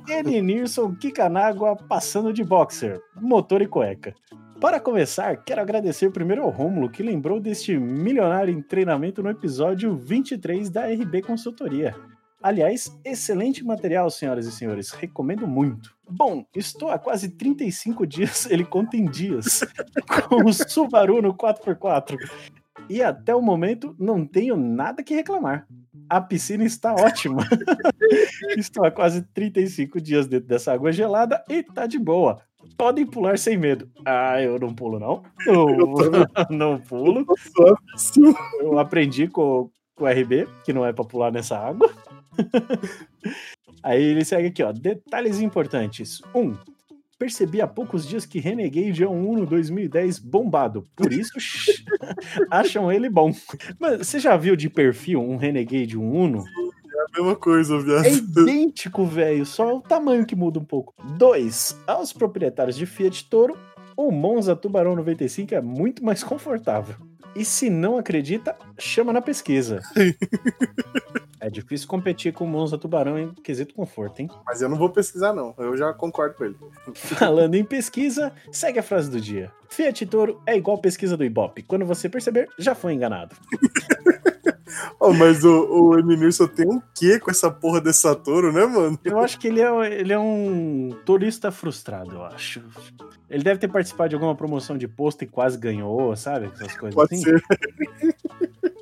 N. 0.07 0.41
Nilson 0.41 0.95
Kikanágua 0.95 1.75
passando 1.75 2.31
de 2.31 2.43
boxer, 2.43 2.99
motor 3.15 3.61
e 3.61 3.67
cueca. 3.67 4.15
Para 4.59 4.79
começar, 4.79 5.37
quero 5.43 5.61
agradecer 5.61 6.09
primeiro 6.09 6.41
ao 6.41 6.49
Rômulo 6.49 6.89
que 6.89 7.03
lembrou 7.03 7.39
deste 7.39 7.77
milionário 7.77 8.51
em 8.51 8.59
treinamento 8.59 9.21
no 9.21 9.29
episódio 9.29 9.95
23 9.95 10.67
da 10.71 10.87
RB 10.87 11.21
Consultoria. 11.21 11.95
Aliás, 12.41 12.91
excelente 13.05 13.63
material, 13.63 14.09
senhoras 14.09 14.47
e 14.47 14.51
senhores, 14.51 14.89
recomendo 14.89 15.47
muito. 15.47 15.95
Bom, 16.09 16.43
estou 16.55 16.89
há 16.89 16.97
quase 16.97 17.29
35 17.29 18.07
dias, 18.07 18.45
ele 18.49 18.65
conta 18.65 18.97
em 18.97 19.05
dias, 19.05 19.63
com 20.27 20.45
o 20.45 20.51
Subaru 20.51 21.21
no 21.21 21.35
4x4. 21.35 22.17
E 22.89 23.03
até 23.03 23.35
o 23.35 23.41
momento 23.41 23.95
não 23.99 24.25
tenho 24.25 24.57
nada 24.57 25.03
que 25.03 25.13
reclamar. 25.13 25.67
A 26.09 26.19
piscina 26.19 26.63
está 26.63 26.93
ótima. 26.93 27.43
Estou 28.55 28.85
há 28.85 28.91
quase 28.91 29.23
35 29.33 29.99
dias 29.99 30.25
dentro 30.25 30.47
dessa 30.47 30.71
água 30.71 30.91
gelada 30.91 31.43
e 31.49 31.61
tá 31.61 31.85
de 31.85 31.99
boa. 31.99 32.41
Podem 32.77 33.05
pular 33.05 33.39
sem 33.39 33.57
medo. 33.57 33.89
Ah, 34.05 34.41
eu 34.41 34.59
não 34.59 34.73
pulo, 34.73 34.99
não. 34.99 35.23
Eu 35.45 35.65
não 36.51 36.79
pulo. 36.79 37.25
Suavíssimo. 37.35 38.35
Eu 38.59 38.77
aprendi 38.77 39.27
com, 39.27 39.69
com 39.95 40.05
o 40.05 40.07
RB, 40.07 40.47
que 40.63 40.71
não 40.71 40.85
é 40.85 40.93
pra 40.93 41.03
pular 41.03 41.31
nessa 41.31 41.57
água. 41.57 41.89
Aí 43.81 44.03
ele 44.03 44.23
segue 44.23 44.49
aqui, 44.49 44.61
ó. 44.61 44.71
Detalhes 44.71 45.39
importantes. 45.39 46.21
Um, 46.35 46.55
percebi 47.17 47.61
há 47.61 47.67
poucos 47.67 48.07
dias 48.07 48.25
que 48.25 48.39
Renegade 48.39 49.03
é 49.03 49.07
um 49.07 49.27
Uno 49.27 49.45
2010 49.45 50.19
bombado. 50.19 50.83
Por 50.95 51.11
isso, 51.11 51.31
acham 52.51 52.91
ele 52.91 53.09
bom. 53.09 53.31
Mas 53.79 54.05
você 54.05 54.19
já 54.19 54.37
viu 54.37 54.55
de 54.55 54.69
perfil 54.69 55.21
um 55.21 55.37
Renegade, 55.37 55.97
um 55.97 56.11
Uno? 56.11 56.43
Mesma 57.17 57.35
coisa, 57.35 57.79
viado. 57.79 58.05
É 58.05 58.13
idêntico, 58.13 59.03
velho, 59.03 59.45
só 59.45 59.77
o 59.77 59.81
tamanho 59.81 60.25
que 60.25 60.35
muda 60.35 60.59
um 60.59 60.65
pouco. 60.65 60.93
2. 61.17 61.81
Aos 61.87 62.13
proprietários 62.13 62.77
de 62.77 62.85
Fiat 62.85 63.27
Toro, 63.27 63.57
o 63.95 64.11
Monza 64.11 64.55
Tubarão 64.55 64.95
95 64.95 65.55
é 65.55 65.61
muito 65.61 66.05
mais 66.05 66.23
confortável. 66.23 66.95
E 67.35 67.43
se 67.43 67.69
não 67.69 67.97
acredita, 67.97 68.55
chama 68.77 69.11
na 69.11 69.21
pesquisa. 69.21 69.81
é 71.41 71.49
difícil 71.49 71.87
competir 71.87 72.33
com 72.33 72.45
o 72.45 72.47
Monza 72.47 72.77
Tubarão 72.77 73.17
em 73.17 73.33
quesito 73.33 73.73
conforto, 73.73 74.19
hein? 74.19 74.29
Mas 74.45 74.61
eu 74.61 74.69
não 74.69 74.77
vou 74.77 74.89
pesquisar, 74.89 75.33
não. 75.33 75.55
Eu 75.57 75.75
já 75.75 75.91
concordo 75.93 76.35
com 76.35 76.45
ele. 76.45 76.55
Falando 76.93 77.55
em 77.55 77.63
pesquisa, 77.63 78.31
segue 78.51 78.77
a 78.77 78.83
frase 78.83 79.09
do 79.09 79.19
dia. 79.19 79.51
Fiat 79.69 80.05
Toro 80.05 80.39
é 80.45 80.55
igual 80.55 80.77
pesquisa 80.77 81.17
do 81.17 81.25
Ibope. 81.25 81.63
Quando 81.63 81.85
você 81.85 82.07
perceber, 82.07 82.47
já 82.59 82.75
foi 82.75 82.93
enganado. 82.93 83.35
Oh, 84.99 85.13
mas 85.13 85.43
o, 85.43 85.65
o 85.65 85.99
Eminilson 85.99 86.47
tem 86.47 86.67
um 86.67 86.81
quê 86.93 87.19
com 87.19 87.31
essa 87.31 87.49
porra 87.49 87.81
desse 87.81 88.01
Satoru, 88.01 88.51
né, 88.51 88.65
mano? 88.65 88.99
Eu 89.03 89.19
acho 89.19 89.39
que 89.39 89.47
ele 89.47 89.61
é, 89.61 89.99
ele 89.99 90.13
é 90.13 90.19
um 90.19 90.95
turista 91.05 91.51
frustrado, 91.51 92.15
eu 92.15 92.23
acho. 92.25 92.61
Ele 93.29 93.43
deve 93.43 93.59
ter 93.59 93.67
participado 93.67 94.09
de 94.09 94.15
alguma 94.15 94.35
promoção 94.35 94.77
de 94.77 94.87
posto 94.87 95.23
e 95.23 95.27
quase 95.27 95.57
ganhou, 95.57 96.15
sabe? 96.15 96.49
Essas 96.53 96.77
coisas 96.77 96.95
Pode 96.95 97.15
assim. 97.15 97.23
ser. 97.23 97.43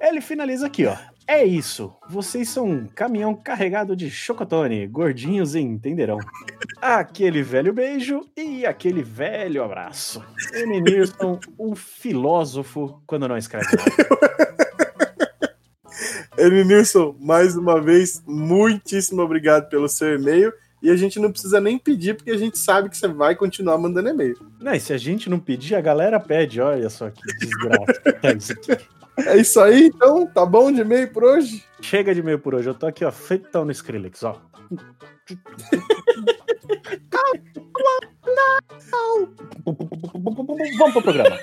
Ele 0.01 0.22
finaliza 0.22 0.68
aqui, 0.68 0.86
ó. 0.86 0.96
É 1.27 1.44
isso. 1.44 1.92
Vocês 2.08 2.48
são 2.50 2.70
um 2.70 2.88
caminhão 2.88 3.34
carregado 3.34 3.96
de 3.96 4.12
chocotone. 4.12 4.86
Gordinhos 4.86 5.56
entenderão. 5.56 6.20
Aquele 6.80 7.42
velho 7.42 7.74
beijo 7.74 8.22
e 8.38 8.63
aquele 8.65 9.01
velho 9.01 9.63
abraço. 9.63 10.24
Eminilson, 10.54 11.39
um 11.58 11.75
filósofo 11.75 13.01
quando 13.08 13.27
não 13.27 13.38
escreve 13.38 13.65
nada. 13.75 14.56
Eminilson, 16.38 17.15
mais 17.20 17.56
uma 17.56 17.82
vez, 17.82 18.22
muitíssimo 18.27 19.22
obrigado 19.22 19.70
pelo 19.70 19.88
seu 19.88 20.15
e-mail. 20.15 20.54
E 20.82 20.89
a 20.89 20.96
gente 20.96 21.20
não 21.20 21.32
precisa 21.32 21.60
nem 21.60 21.80
pedir, 21.80 22.15
porque 22.15 22.30
a 22.30 22.38
gente 22.38 22.60
sabe 22.60 22.89
que 22.89 22.98
você 22.98 23.08
vai 23.08 23.36
continuar 23.36 23.77
mandando 23.77 24.10
e-mail. 24.10 24.38
Não, 24.60 24.74
e 24.74 24.80
se 24.80 24.94
a 24.94 24.98
gente 24.98 25.30
não 25.30 25.39
pedir, 25.39 25.75
a 25.75 25.82
galera 25.82 26.20
pede. 26.20 26.62
Olha 26.62 26.89
só 26.89 27.10
que 27.10 27.22
desgraça 27.39 27.94
que 27.94 28.12
tá 28.13 28.32
isso 28.34 28.51
aqui. 28.51 28.86
É 29.18 29.38
isso 29.38 29.60
aí, 29.62 29.86
então? 29.88 30.27
Tá 30.27 30.46
bom 30.46 30.72
de 30.72 30.82
e-mail 30.82 31.10
por 31.10 31.24
hoje? 31.24 31.63
Chega 31.82 32.13
de 32.13 32.20
e-mail 32.20 32.38
por 32.38 32.54
hoje. 32.54 32.70
Eu 32.70 32.75
tô 32.75 32.86
aqui, 32.86 33.06
ó, 33.06 33.12
feitão 33.12 33.63
no 33.65 33.72
Skrillex, 33.72 34.24
ó. 34.24 34.39
Vamos 40.77 40.93
pro 40.93 41.01
programa. 41.01 41.38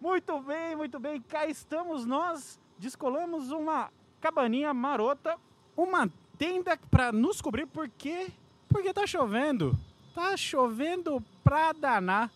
Muito 0.00 0.40
bem, 0.40 0.76
muito 0.76 0.98
bem. 0.98 1.20
Cá 1.22 1.46
estamos 1.46 2.04
nós. 2.06 2.58
Descolamos 2.78 3.50
uma 3.50 3.90
cabaninha 4.20 4.74
marota, 4.74 5.36
uma 5.76 6.10
tenda 6.36 6.76
para 6.90 7.10
nos 7.10 7.40
cobrir 7.40 7.66
porque 7.66 8.28
porque 8.68 8.92
tá 8.92 9.06
chovendo. 9.06 9.78
Tá 10.14 10.36
chovendo 10.36 11.22
pra 11.42 11.72
danar. 11.72 12.30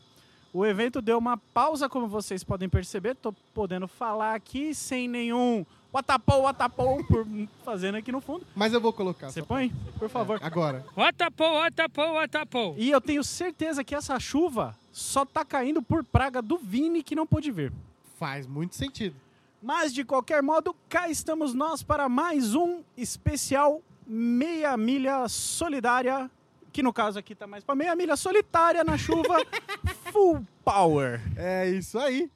O 0.53 0.67
evento 0.67 1.01
deu 1.01 1.17
uma 1.19 1.37
pausa, 1.37 1.89
como 1.89 2.09
vocês 2.09 2.43
podem 2.43 2.69
perceber. 2.69 3.15
Tô 3.15 3.33
podendo 3.55 3.87
falar 3.87 4.35
aqui 4.35 4.75
sem 4.75 5.07
nenhum 5.09 5.65
watapou, 5.93 6.43
watapou 6.43 7.05
por 7.05 7.27
fazendo 7.65 7.97
aqui 7.97 8.11
no 8.13 8.21
fundo. 8.21 8.45
Mas 8.55 8.73
eu 8.73 8.81
vou 8.81 8.93
colocar. 8.93 9.31
Você 9.31 9.43
põe, 9.43 9.73
por 9.99 10.09
favor. 10.09 10.39
pra- 10.39 10.47
Agora. 10.47 10.85
Watapou, 10.97 11.55
watapou, 11.55 12.15
watapou. 12.15 12.75
E 12.77 12.91
eu 12.91 13.01
tenho 13.01 13.23
certeza 13.23 13.85
que 13.85 13.95
essa 13.95 14.19
chuva 14.19 14.77
só 14.93 15.25
tá 15.25 15.45
caindo 15.45 15.81
por 15.83 16.03
praga 16.03 16.43
do 16.43 16.59
Vini 16.59 17.03
que 17.03 17.15
não 17.15 17.27
pôde 17.27 17.51
vir. 17.53 17.73
Faz 18.19 18.47
muito 18.47 18.75
sentido. 18.75 19.15
Mas 19.63 19.93
de 19.95 20.05
qualquer 20.05 20.43
modo, 20.43 20.75
cá 20.89 21.09
estamos 21.09 21.55
nós 21.55 21.83
para 21.83 22.09
mais 22.09 22.55
um 22.55 22.83
especial 22.97 23.81
meia 24.07 24.77
milha 24.77 25.29
solidária, 25.29 26.29
que 26.71 26.83
no 26.83 26.93
caso 26.93 27.19
aqui 27.19 27.35
tá 27.35 27.47
mais 27.47 27.65
para 27.65 27.75
meia 27.75 27.95
milha 27.97 28.17
solitária 28.17 28.85
na 28.85 28.97
chuva, 28.97 29.37
full 30.13 30.47
power. 30.65 31.21
É 31.37 31.69
isso 31.69 31.99
aí. 31.99 32.31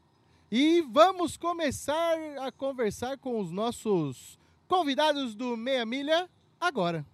E 0.51 0.83
vamos 0.83 1.37
começar 1.37 2.17
a 2.41 2.53
conversar 2.53 3.19
com 3.19 3.41
os 3.41 3.51
nossos 3.51 4.39
convidados 4.69 5.35
do 5.35 5.57
Meia 5.57 5.85
Milha 5.85 6.29
agora. 6.61 7.05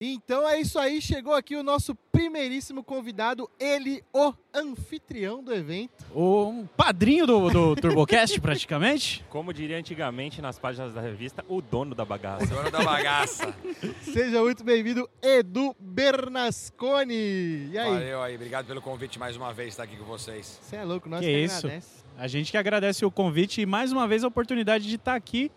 Então 0.00 0.48
é 0.48 0.60
isso 0.60 0.78
aí, 0.78 1.00
chegou 1.00 1.34
aqui 1.34 1.54
o 1.56 1.62
nosso 1.62 1.94
primeiríssimo 2.12 2.84
convidado, 2.84 3.50
ele, 3.58 4.04
o 4.12 4.34
anfitrião 4.54 5.42
do 5.42 5.52
evento. 5.52 6.04
O 6.14 6.68
padrinho 6.76 7.26
do, 7.26 7.48
do 7.48 7.74
TurboCast, 7.74 8.38
praticamente. 8.42 9.24
Como 9.30 9.52
diria 9.52 9.78
antigamente 9.78 10.42
nas 10.42 10.58
páginas 10.58 10.92
da 10.92 11.00
revista, 11.00 11.42
o 11.48 11.62
dono 11.62 11.94
da 11.94 12.04
bagaça. 12.04 12.46
Dono 12.46 12.70
da 12.70 12.84
bagaça. 12.84 13.54
Seja 14.04 14.42
muito 14.42 14.62
bem-vindo, 14.62 15.08
Edu 15.22 15.74
Bernasconi. 15.80 17.70
E 17.72 17.78
aí? 17.78 17.90
Valeu 17.90 18.22
aí, 18.22 18.34
obrigado 18.34 18.66
pelo 18.66 18.82
convite 18.82 19.18
mais 19.18 19.34
uma 19.34 19.52
vez 19.54 19.70
estar 19.70 19.84
aqui 19.84 19.96
com 19.96 20.04
vocês. 20.04 20.60
Você 20.62 20.76
é 20.76 20.84
louco, 20.84 21.08
nós 21.08 21.20
Que 21.20 21.26
que, 21.26 21.38
isso. 21.38 21.66
agradece. 21.66 22.02
A 22.18 22.28
gente 22.28 22.50
que 22.50 22.58
agradece 22.58 23.04
o 23.06 23.10
convite 23.10 23.62
e 23.62 23.66
mais 23.66 23.90
uma 23.90 24.06
vez 24.06 24.22
a 24.22 24.28
oportunidade 24.28 24.86
de 24.86 24.96
estar 24.96 25.14
aqui. 25.14 25.50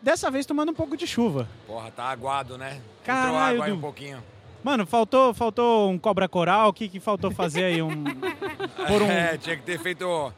Dessa 0.00 0.30
vez 0.30 0.46
tomando 0.46 0.70
um 0.70 0.74
pouco 0.74 0.96
de 0.96 1.06
chuva. 1.06 1.48
Porra, 1.66 1.90
tá 1.90 2.04
aguado, 2.04 2.56
né? 2.56 2.76
Entrou 2.76 3.04
Caralho, 3.04 3.56
água 3.56 3.64
aí 3.66 3.72
um 3.72 3.80
pouquinho. 3.80 4.22
Mano, 4.66 4.84
faltou, 4.84 5.32
faltou 5.32 5.88
um 5.92 5.96
cobra 5.96 6.28
coral. 6.28 6.70
O 6.70 6.72
que, 6.72 6.88
que 6.88 6.98
faltou 6.98 7.30
fazer 7.30 7.62
aí? 7.62 7.80
Um, 7.80 8.02
por 8.88 9.00
um, 9.00 9.06
É, 9.06 9.38
tinha 9.38 9.56
que 9.56 9.62
ter 9.62 9.78
feito... 9.78 10.32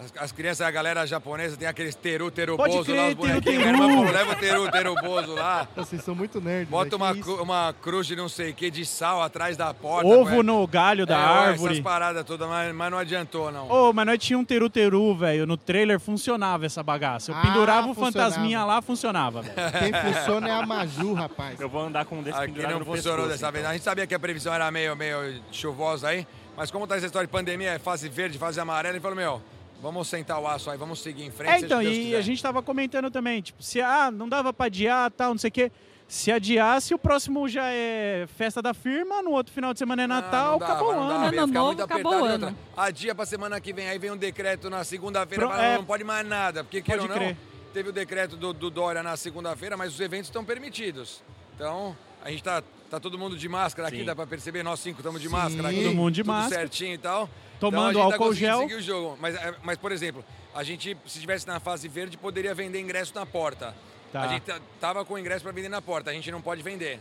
As, 0.00 0.12
as 0.24 0.32
crianças, 0.32 0.64
a 0.64 0.70
galera 0.70 1.04
japonesa 1.06 1.56
tem 1.56 1.66
aqueles 1.66 1.94
teru, 1.96 2.30
teru, 2.30 2.56
Pode 2.56 2.72
bozo 2.72 2.94
lá, 2.94 3.08
os 3.08 3.14
bonequinhos. 3.14 3.44
teru, 3.44 3.64
teru. 3.64 3.78
falou, 3.78 4.04
leva 4.12 4.32
o 4.32 4.36
teru, 4.36 4.70
teru, 4.70 4.94
bozo 4.94 5.34
lá. 5.34 5.66
Vocês 5.74 6.04
são 6.04 6.14
muito 6.14 6.40
nerds. 6.40 6.68
Bota 6.70 6.90
né? 6.90 7.04
uma, 7.04 7.14
Que 7.14 7.20
cru- 7.20 7.42
uma 7.42 7.74
cruz 7.82 8.06
de 8.06 8.14
não 8.14 8.28
sei 8.28 8.50
o 8.50 8.54
que, 8.54 8.70
de 8.70 8.86
sal 8.86 9.20
atrás 9.20 9.56
da 9.56 9.74
porta. 9.74 10.06
ovo 10.06 10.38
é- 10.38 10.42
no 10.44 10.64
galho 10.68 11.04
da 11.04 11.16
é, 11.18 11.22
árvore. 11.48 11.72
Essas 11.72 11.82
paradas 11.82 12.24
todas, 12.24 12.48
mas, 12.48 12.72
mas 12.72 12.90
não 12.92 12.98
adiantou, 12.98 13.50
não. 13.50 13.68
Ô, 13.68 13.92
mas 13.92 14.06
nós 14.06 14.18
tinha 14.20 14.38
um 14.38 14.44
teru-teru, 14.44 15.16
velho. 15.16 15.46
No 15.46 15.56
trailer 15.56 15.98
funcionava 15.98 16.64
essa 16.64 16.80
bagaça. 16.82 17.32
Eu 17.32 17.36
Ah, 17.36 17.42
pendurava 17.42 17.88
o 17.88 17.94
fantasminha 17.94 18.64
lá, 18.64 18.80
funcionava, 18.80 19.42
velho. 19.42 19.54
Quem 19.80 19.92
funciona 20.14 20.48
é 20.48 20.52
a 20.52 20.64
Maju, 20.64 21.12
rapaz. 21.14 21.60
Eu 21.60 21.68
vou 21.68 21.82
andar 21.82 22.04
com 22.04 22.18
um 22.18 22.22
desse 22.22 22.38
Aqui 22.38 22.62
não 22.62 22.78
no 22.78 22.84
funcionou 22.84 23.26
pescoço, 23.26 23.28
dessa 23.30 23.50
vez. 23.50 23.62
então. 23.62 23.70
A 23.70 23.74
gente 23.74 23.82
sabia 23.82 24.06
que 24.06 24.14
a 24.14 24.18
previsão 24.20 24.54
era 24.54 24.70
meio, 24.70 24.94
meio 24.94 25.42
chuvosa 25.50 26.06
aí, 26.08 26.24
mas 26.56 26.70
como 26.70 26.86
tá 26.86 26.96
essa 26.96 27.06
história 27.06 27.26
de 27.26 27.32
pandemia, 27.32 27.72
é 27.72 27.78
fase 27.80 28.08
verde, 28.08 28.38
fase 28.38 28.60
amarela, 28.60 28.94
ele 28.94 29.00
falou, 29.02 29.16
meu, 29.16 29.42
vamos 29.82 30.08
sentar 30.08 30.40
o 30.40 30.46
aço 30.46 30.70
aí, 30.70 30.76
vamos 30.78 31.00
seguir 31.00 31.24
em 31.24 31.30
frente. 31.30 31.52
É, 31.52 31.58
então, 31.66 31.82
e 31.82 32.04
quiser. 32.04 32.16
a 32.16 32.20
gente 32.20 32.42
tava 32.42 32.62
comentando 32.62 33.10
também, 33.10 33.40
tipo, 33.40 33.62
se 33.62 33.80
ah, 33.80 34.10
não 34.10 34.28
dava 34.28 34.52
pra 34.52 34.66
adiar, 34.66 35.10
tal, 35.10 35.30
não 35.30 35.38
sei 35.38 35.48
o 35.48 35.52
quê. 35.52 35.72
Se 36.10 36.32
adiasse, 36.32 36.94
o 36.94 36.98
próximo 36.98 37.46
já 37.50 37.66
é 37.70 38.26
festa 38.38 38.62
da 38.62 38.72
firma, 38.72 39.20
no 39.22 39.30
outro 39.32 39.52
final 39.52 39.74
de 39.74 39.78
semana 39.78 40.04
é 40.04 40.06
Não, 40.06 40.16
Natal, 40.16 40.52
não 40.52 40.58
dava, 40.58 40.72
acabou 40.72 40.88
o 40.88 40.98
ano. 40.98 41.26
Ano 41.26 41.46
novo, 41.52 41.66
muito 41.66 41.82
acabou 41.82 42.12
o 42.12 42.24
ano. 42.24 42.46
outra. 42.46 42.54
Adia 42.74 43.14
pra 43.14 43.26
semana 43.26 43.60
que 43.60 43.74
vem, 43.74 43.88
aí 43.90 43.98
vem 43.98 44.10
um 44.10 44.16
decreto 44.16 44.70
na 44.70 44.82
segunda-feira, 44.84 45.46
Pro- 45.46 45.56
é. 45.56 45.76
não 45.76 45.84
pode 45.84 46.04
mais 46.04 46.26
nada, 46.26 46.64
porque 46.64 46.80
queira 46.80 47.02
ou 47.02 47.08
não, 47.08 47.14
crer. 47.14 47.36
teve 47.74 47.90
o 47.90 47.92
decreto 47.92 48.38
do, 48.38 48.54
do 48.54 48.70
Dória 48.70 49.02
na 49.02 49.18
segunda-feira, 49.18 49.76
mas 49.76 49.92
os 49.92 50.00
eventos 50.00 50.28
estão 50.28 50.42
permitidos. 50.46 51.22
Então, 51.54 51.94
a 52.24 52.30
gente 52.30 52.42
tá, 52.42 52.62
tá 52.88 52.98
todo 53.00 53.18
mundo 53.18 53.36
de 53.36 53.48
máscara 53.48 53.88
aqui, 53.88 53.98
Sim. 53.98 54.04
dá 54.04 54.14
pra 54.16 54.26
perceber, 54.26 54.62
nós 54.62 54.80
cinco 54.80 55.00
estamos 55.00 55.20
de 55.20 55.28
Sim. 55.28 55.32
máscara 55.32 55.68
aqui. 55.68 55.82
Todo 55.84 55.94
mundo 55.94 56.10
de 56.12 56.22
tudo 56.22 56.32
máscara. 56.32 56.60
certinho 56.60 56.94
e 56.94 56.98
tal. 56.98 57.28
Tomando 57.60 57.90
então, 57.90 58.02
a 58.02 58.04
gente 58.04 58.10
tá 58.10 58.14
álcool 58.16 58.28
conseguindo 58.28 58.50
gel. 58.52 58.60
seguir 58.60 58.74
o 58.74 58.82
jogo. 58.82 59.18
Mas, 59.20 59.34
é, 59.34 59.54
mas, 59.62 59.76
por 59.76 59.92
exemplo, 59.92 60.24
a 60.54 60.62
gente, 60.62 60.96
se 61.06 61.16
estivesse 61.18 61.46
na 61.46 61.60
fase 61.60 61.88
verde, 61.88 62.16
poderia 62.16 62.54
vender 62.54 62.80
ingresso 62.80 63.14
na 63.14 63.26
porta. 63.26 63.74
Tá. 64.12 64.22
A 64.22 64.28
gente 64.28 64.42
tá- 64.42 64.60
tava 64.80 65.04
com 65.04 65.18
ingresso 65.18 65.42
para 65.42 65.52
vender 65.52 65.68
na 65.68 65.82
porta, 65.82 66.10
a 66.10 66.14
gente 66.14 66.30
não 66.30 66.40
pode 66.40 66.62
vender. 66.62 67.00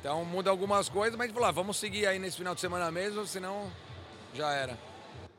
Então 0.00 0.24
muda 0.24 0.48
algumas 0.50 0.88
coisas, 0.88 1.16
mas 1.16 1.32
ah, 1.36 1.50
vamos 1.50 1.76
seguir 1.76 2.06
aí 2.06 2.18
nesse 2.18 2.36
final 2.36 2.54
de 2.54 2.60
semana 2.60 2.90
mesmo, 2.90 3.26
senão 3.26 3.70
já 4.32 4.50
era. 4.52 4.78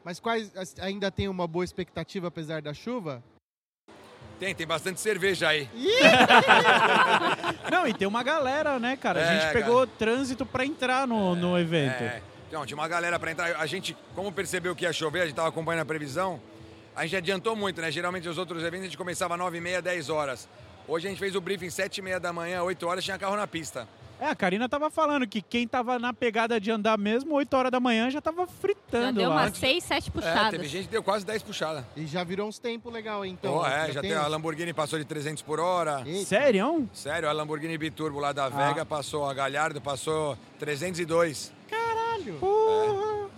Mas 0.04 0.20
quais 0.20 0.52
ainda 0.80 1.10
tem 1.10 1.28
uma 1.28 1.48
boa 1.48 1.64
expectativa 1.64 2.28
apesar 2.28 2.62
da 2.62 2.74
chuva? 2.74 3.24
Tem, 4.40 4.56
tem 4.56 4.66
bastante 4.66 5.02
cerveja 5.02 5.50
aí. 5.50 5.68
Não, 7.72 7.88
e 7.88 7.94
tem 7.94 8.08
uma 8.08 8.24
galera, 8.24 8.80
né, 8.80 8.96
cara? 8.96 9.20
A 9.20 9.24
É, 9.24 9.42
gente 9.42 9.54
pegou 9.54 9.86
trânsito 9.86 10.46
pra 10.46 10.66
entrar 10.66 11.06
no, 11.08 11.36
no 11.36 11.58
evento. 11.60 12.02
É, 12.02 12.22
então, 12.48 12.66
tinha 12.66 12.78
uma 12.78 12.88
galera 12.88 13.20
para 13.20 13.32
entrar. 13.32 13.56
A 13.58 13.66
gente, 13.66 13.96
como 14.16 14.32
percebeu 14.32 14.76
que 14.76 14.86
ia 14.86 14.94
chover, 14.94 15.22
a 15.22 15.26
gente 15.26 15.36
tava 15.36 15.50
acompanhando 15.50 15.82
a 15.82 15.86
previsão, 15.86 16.40
a 16.96 17.04
gente 17.04 17.18
adiantou 17.18 17.56
muito, 17.56 17.82
né? 17.82 17.92
Geralmente 17.92 18.28
os 18.30 18.38
outros 18.38 18.64
eventos 18.64 18.82
a 18.82 18.86
gente 18.86 18.98
começava 18.98 19.36
às 19.36 19.42
9h30, 19.42 19.82
10 19.82 20.10
horas. 20.10 20.48
Hoje 20.88 21.08
a 21.08 21.10
gente 21.10 21.20
fez 21.20 21.36
o 21.36 21.42
briefing 21.42 21.68
7h30 21.68 22.20
da 22.20 22.34
manhã, 22.34 22.64
8 22.64 22.88
horas, 22.88 23.04
tinha 23.04 23.18
carro 23.20 23.36
na 23.36 23.46
pista. 23.46 23.88
É, 24.20 24.28
a 24.28 24.36
Karina 24.36 24.68
tava 24.68 24.90
falando 24.90 25.26
que 25.26 25.42
quem 25.42 25.66
tava 25.66 25.98
na 25.98 26.14
pegada 26.14 26.60
de 26.60 26.70
andar 26.70 26.98
mesmo, 26.98 27.36
8 27.36 27.54
horas 27.56 27.72
da 27.72 27.80
manhã, 27.80 28.10
já 28.10 28.20
tava 28.20 28.42
Já 28.46 28.48
fritando 28.48 29.20
deu 29.20 29.30
lá. 29.30 29.36
umas 29.44 29.58
6, 29.58 29.82
7 29.84 30.10
É, 30.10 30.12
puxadas. 30.12 30.50
teve 30.52 30.68
gente 30.68 30.86
que 30.86 30.92
deu 30.92 31.02
quase 31.02 31.26
10 31.26 31.42
puxadas. 31.42 31.86
E 31.96 32.06
já 32.06 32.22
virou 32.26 32.48
uns 32.50 32.60
tempos 32.60 32.92
legal, 32.92 33.26
então. 33.26 33.60
Então, 33.60 33.66
é, 33.66 33.92
já 33.94 34.02
tem 34.02 34.14
a 34.14 34.28
Lamborghini 34.28 34.74
passou 34.74 35.00
de 35.00 35.06
300 35.06 35.42
por 35.42 35.60
hora. 35.62 36.04
Eita. 36.06 36.26
Sério? 36.26 36.90
Sério, 36.94 37.30
a 37.30 37.32
Lamborghini 37.32 37.78
Biturbo 37.78 38.20
lá 38.20 38.34
da 38.34 38.46
Ah. 38.48 38.50
Vega 38.50 38.86
passou, 38.86 39.26
a 39.26 39.34
Galhardo 39.34 39.80
passou 39.80 40.38
302. 40.60 41.54
Caralho. 41.70 42.34
Porra. 42.40 43.30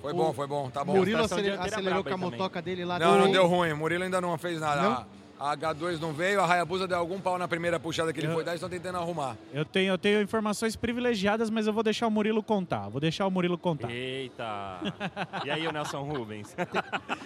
Foi 0.00 0.12
Foi 0.12 0.12
O 0.12 0.16
bom, 0.16 0.32
foi 0.32 0.46
bom, 0.46 0.70
tá 0.70 0.84
bom. 0.84 0.94
Murilo 0.94 1.24
acelerou 1.24 2.04
com 2.04 2.14
a 2.14 2.16
motoca 2.16 2.62
dele 2.62 2.84
lá. 2.84 3.00
Não, 3.00 3.18
não 3.18 3.32
deu 3.32 3.48
ruim. 3.48 3.72
O 3.72 3.76
Murilo 3.76 4.04
ainda 4.04 4.20
não 4.20 4.38
fez 4.38 4.60
nada. 4.60 4.80
Não? 4.80 5.17
A 5.40 5.56
H2 5.56 6.00
não 6.00 6.12
veio, 6.12 6.40
a 6.40 6.52
Hayabusa 6.52 6.88
deu 6.88 6.98
algum 6.98 7.20
pau 7.20 7.38
na 7.38 7.46
primeira 7.46 7.78
puxada 7.78 8.12
que 8.12 8.18
ele 8.18 8.26
Eu- 8.26 8.34
foi 8.34 8.42
dar 8.42 8.52
e 8.52 8.54
estão 8.56 8.68
tentando 8.68 8.98
arrumar. 8.98 9.36
Eu 9.54 9.64
tenho, 9.64 9.92
eu 9.92 9.98
tenho 9.98 10.20
informações 10.20 10.74
privilegiadas, 10.74 11.48
mas 11.48 11.66
eu 11.68 11.72
vou 11.72 11.82
deixar 11.84 12.08
o 12.08 12.10
Murilo 12.10 12.42
contar. 12.42 12.88
Vou 12.88 13.00
deixar 13.00 13.24
o 13.26 13.30
Murilo 13.30 13.56
contar. 13.56 13.88
Eita! 13.90 14.80
E 15.44 15.50
aí, 15.50 15.66
o 15.66 15.72
Nelson 15.72 16.02
Rubens? 16.02 16.54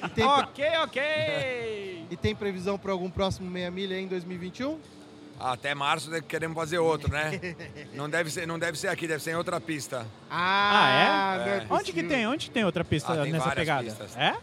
E 0.05 0.09
tem, 0.11 0.25
Ok, 0.25 0.65
ok! 0.85 1.03
e 2.11 2.17
tem 2.17 2.35
previsão 2.35 2.79
para 2.79 2.93
algum 2.93 3.09
próximo 3.11 3.51
meia 3.51 3.71
milha 3.71 3.99
em 3.99 4.07
2021? 4.07 4.79
Até 5.41 5.75
março 5.75 6.11
né, 6.11 6.21
queremos 6.21 6.55
fazer 6.57 6.79
outro, 6.79 7.11
né? 7.11 7.41
não, 7.95 8.09
deve 8.11 8.31
ser, 8.31 8.47
não 8.47 8.59
deve 8.59 8.79
ser 8.79 8.89
aqui, 8.89 9.09
deve 9.09 9.23
ser 9.23 9.31
em 9.33 9.37
outra 9.37 9.59
pista. 9.61 10.07
Ah, 10.31 10.89
é? 10.91 11.39
não 11.67 11.77
É. 11.77 11.81
Onde 11.81 11.93
que 11.93 12.03
tem? 12.03 12.27
Onde 12.27 12.51
tem 12.51 12.65
outra 12.65 12.85
pista 12.85 13.15
Ah, 13.15 13.23
tem 13.23 13.33
nessa 13.33 13.47
várias 13.47 13.63
pegada? 13.67 13.85
pistas. 13.85 14.17
É? 14.17 14.37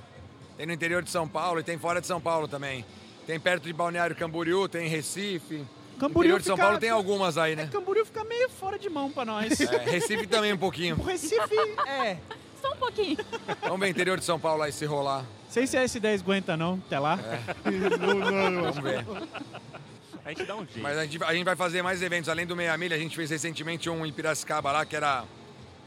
Tem 0.57 0.65
no 0.65 0.73
interior 0.73 1.03
de 1.03 1.09
São 1.11 1.27
Paulo 1.27 1.59
e 1.59 1.63
tem 1.63 1.77
fora 1.77 2.01
de 2.01 2.07
São 2.07 2.19
Paulo 2.19 2.47
também. 2.47 2.83
Tem 3.29 3.39
perto 3.39 3.65
de 3.65 3.73
Balneário 3.73 4.15
Camboriú, 4.15 4.67
tem 4.67 4.87
em 4.87 4.89
Recife. 4.89 5.63
Camboriú 5.99 6.29
interior 6.31 6.39
de 6.39 6.45
São 6.47 6.55
fica- 6.55 6.65
Paulo 6.65 6.79
tem 6.79 6.89
algumas 6.89 7.37
aí, 7.37 7.53
É, 7.53 7.57
né? 7.57 7.69
Camboriú 7.71 8.03
fica 8.03 8.23
meio 8.23 8.49
fora 8.49 8.79
de 8.79 8.89
mão 8.89 9.11
pra 9.11 9.23
nós. 9.23 9.61
É, 9.61 9.77
Recife 9.87 10.25
também 10.25 10.51
um 10.51 10.57
pouquinho. 10.57 10.95
O 10.99 11.03
Recife, 11.03 11.37
é. 11.87 12.17
Só 12.59 12.73
um 12.73 12.77
pouquinho. 12.77 13.17
Vamos 13.61 13.79
ver 13.81 13.89
interior 13.89 14.17
de 14.17 14.25
São 14.25 14.39
Paulo 14.39 14.63
aí 14.63 14.71
se 14.71 14.83
rolar. 14.83 15.23
Sei 15.47 15.67
se 15.67 15.77
a 15.77 15.83
S10 15.83 16.21
aguenta 16.21 16.57
não, 16.57 16.81
até 16.87 16.97
lá. 16.97 17.19
Vamos 17.63 18.77
ver. 18.79 19.05
A 20.25 20.29
gente 20.29 20.45
dá 20.45 20.55
um 20.55 20.65
jeito. 20.65 20.79
Mas 20.79 20.97
a 20.97 21.03
gente, 21.05 21.23
a 21.23 21.31
gente 21.31 21.45
vai 21.45 21.55
fazer 21.55 21.83
mais 21.83 22.01
eventos. 22.01 22.29
Além 22.29 22.47
do 22.47 22.55
Meia 22.55 22.75
Milha, 22.79 22.95
a 22.95 22.99
gente 22.99 23.15
fez 23.15 23.29
recentemente 23.29 23.91
um 23.91 24.03
em 24.07 24.11
Piracicaba 24.11 24.71
lá, 24.71 24.85
que 24.87 24.95
era 24.95 25.23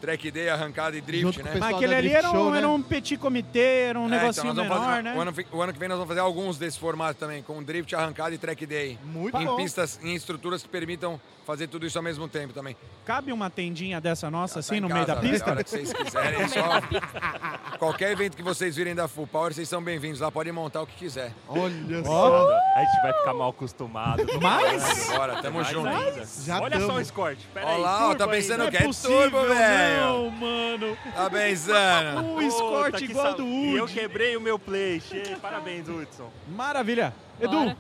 track 0.02 0.30
day, 0.32 0.48
arrancada 0.48 0.96
e 0.96 1.00
drift, 1.00 1.40
né? 1.44 1.52
Mas 1.60 1.74
aquele 1.76 1.94
ali 1.94 2.12
era 2.12 2.28
um, 2.28 2.32
Show, 2.32 2.50
né? 2.50 2.58
era 2.58 2.68
um 2.68 2.82
petit 2.82 3.16
comitê, 3.16 3.84
era 3.88 4.00
um 4.00 4.06
É, 4.06 4.10
negocinho 4.10 4.50
então 4.50 4.54
nós 4.64 4.68
vamos 4.68 4.82
menor, 4.82 4.90
fazer- 4.90 5.02
né? 5.04 5.14
O 5.16 5.20
ano, 5.20 5.32
o 5.52 5.62
ano 5.62 5.72
que 5.72 5.78
vem 5.78 5.88
nós 5.88 5.96
vamos 5.98 6.08
fazer 6.08 6.20
alguns 6.20 6.58
desse 6.58 6.76
formato 6.78 7.20
também, 7.20 7.40
com 7.40 7.62
drift, 7.62 7.94
arrancada 7.94 8.34
e 8.34 8.38
track 8.38 8.66
day. 8.66 8.98
Muito 9.04 9.36
em 9.38 9.44
bom. 9.46 9.56
pistas, 9.56 10.00
em 10.02 10.12
estruturas 10.14 10.60
que 10.62 10.68
permitam 10.68 11.20
fazer 11.46 11.66
tudo 11.66 11.86
isso 11.86 11.98
ao 11.98 12.04
mesmo 12.04 12.28
tempo 12.28 12.52
também. 12.52 12.76
Cabe 13.04 13.32
uma 13.32 13.50
tendinha 13.50 14.00
dessa 14.00 14.30
nossa, 14.30 14.54
Tá 14.54 14.60
assim, 14.60 14.80
no 14.80 14.88
casa, 14.88 14.94
meio 14.94 15.06
da 15.06 15.14
velho, 15.16 15.32
pista? 15.32 15.50
Hora 15.50 15.64
que 15.64 15.70
vocês 15.70 15.92
quiserem, 15.92 16.40
é 16.42 16.48
só... 16.48 17.78
Qualquer 17.78 18.12
evento 18.12 18.36
que 18.36 18.42
vocês 18.42 18.76
virem 18.76 18.94
da 18.94 19.08
Full 19.08 19.26
Power, 19.26 19.52
vocês 19.52 19.68
são 19.68 19.82
bem-vindos 19.82 20.20
lá, 20.20 20.30
podem 20.30 20.52
montar 20.52 20.82
o 20.82 20.86
que 20.86 20.94
quiser. 20.96 21.32
Olha 21.48 22.04
só. 22.04 22.48
A 22.76 22.78
gente 22.84 23.02
vai 23.02 23.12
ficar 23.12 23.34
mal 23.34 23.50
acostumado. 23.50 24.22
Mas- 24.40 25.08
Bora, 25.10 25.42
tamo 25.42 25.64
junto. 25.64 25.88
Olha 25.88 26.24
só 26.26 26.60
tamo. 26.68 26.92
o 26.94 27.00
escort. 27.00 27.38
Pera 27.52 27.66
Olha 27.66 27.76
lá, 27.78 28.08
ó, 28.10 28.14
tá 28.14 28.28
pensando 28.28 28.70
que 28.70 28.76
é 28.76 28.80
é 28.80 28.84
possível, 28.84 29.30
turbo, 29.30 29.48
velho. 29.48 30.00
não, 30.00 30.30
mano. 30.30 30.96
Tá 31.14 31.30
pensando. 31.30 32.22
O 32.32 32.34
Puta, 32.34 32.44
escort 32.46 33.00
igual 33.02 33.26
sal- 33.26 33.34
do 33.36 33.44
E 33.44 33.76
eu 33.76 33.86
quebrei 33.86 34.36
o 34.36 34.40
meu 34.40 34.58
play. 34.58 35.00
Che- 35.00 35.36
Parabéns, 35.40 35.88
Hudson. 35.88 36.30
Maravilha. 36.48 37.12
Edu, 37.40 37.50
Bora. 37.50 37.76